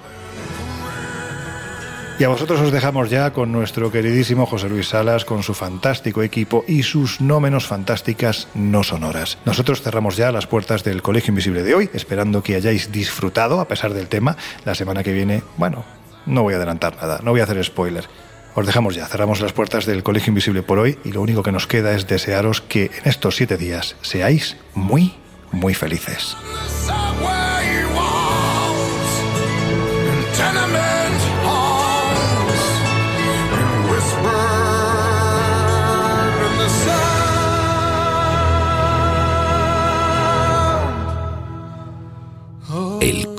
Y 2.19 2.23
a 2.23 2.29
vosotros 2.29 2.59
os 2.61 2.71
dejamos 2.71 3.11
ya 3.11 3.31
con 3.31 3.51
nuestro 3.51 3.91
queridísimo 3.91 4.47
José 4.47 4.69
Luis 4.69 4.87
Salas, 4.87 5.23
con 5.23 5.43
su 5.43 5.53
fantástico 5.53 6.23
equipo 6.23 6.65
y 6.67 6.81
sus 6.81 7.21
no 7.21 7.39
menos 7.39 7.67
fantásticas 7.67 8.47
no 8.55 8.83
sonoras. 8.83 9.37
Nosotros 9.45 9.83
cerramos 9.83 10.17
ya 10.17 10.31
las 10.31 10.47
puertas 10.47 10.83
del 10.83 11.03
Colegio 11.03 11.29
Invisible 11.29 11.61
de 11.61 11.75
hoy, 11.75 11.91
esperando 11.93 12.41
que 12.41 12.55
hayáis 12.55 12.91
disfrutado, 12.91 13.59
a 13.59 13.67
pesar 13.67 13.93
del 13.93 14.07
tema. 14.07 14.35
La 14.65 14.73
semana 14.73 15.03
que 15.03 15.13
viene, 15.13 15.43
bueno, 15.57 15.85
no 16.25 16.41
voy 16.41 16.55
a 16.55 16.57
adelantar 16.57 16.95
nada, 16.95 17.19
no 17.21 17.31
voy 17.31 17.41
a 17.41 17.43
hacer 17.43 17.63
spoiler. 17.63 18.09
Os 18.55 18.65
dejamos 18.65 18.95
ya, 18.95 19.05
cerramos 19.05 19.39
las 19.39 19.53
puertas 19.53 19.85
del 19.85 20.01
Colegio 20.01 20.31
Invisible 20.31 20.63
por 20.63 20.79
hoy 20.79 20.97
y 21.03 21.11
lo 21.11 21.21
único 21.21 21.43
que 21.43 21.51
nos 21.51 21.67
queda 21.67 21.93
es 21.93 22.07
desearos 22.07 22.61
que 22.61 22.85
en 22.85 23.09
estos 23.11 23.35
siete 23.35 23.57
días 23.57 23.95
seáis 24.01 24.57
muy, 24.73 25.13
muy 25.51 25.75
felices. 25.75 26.35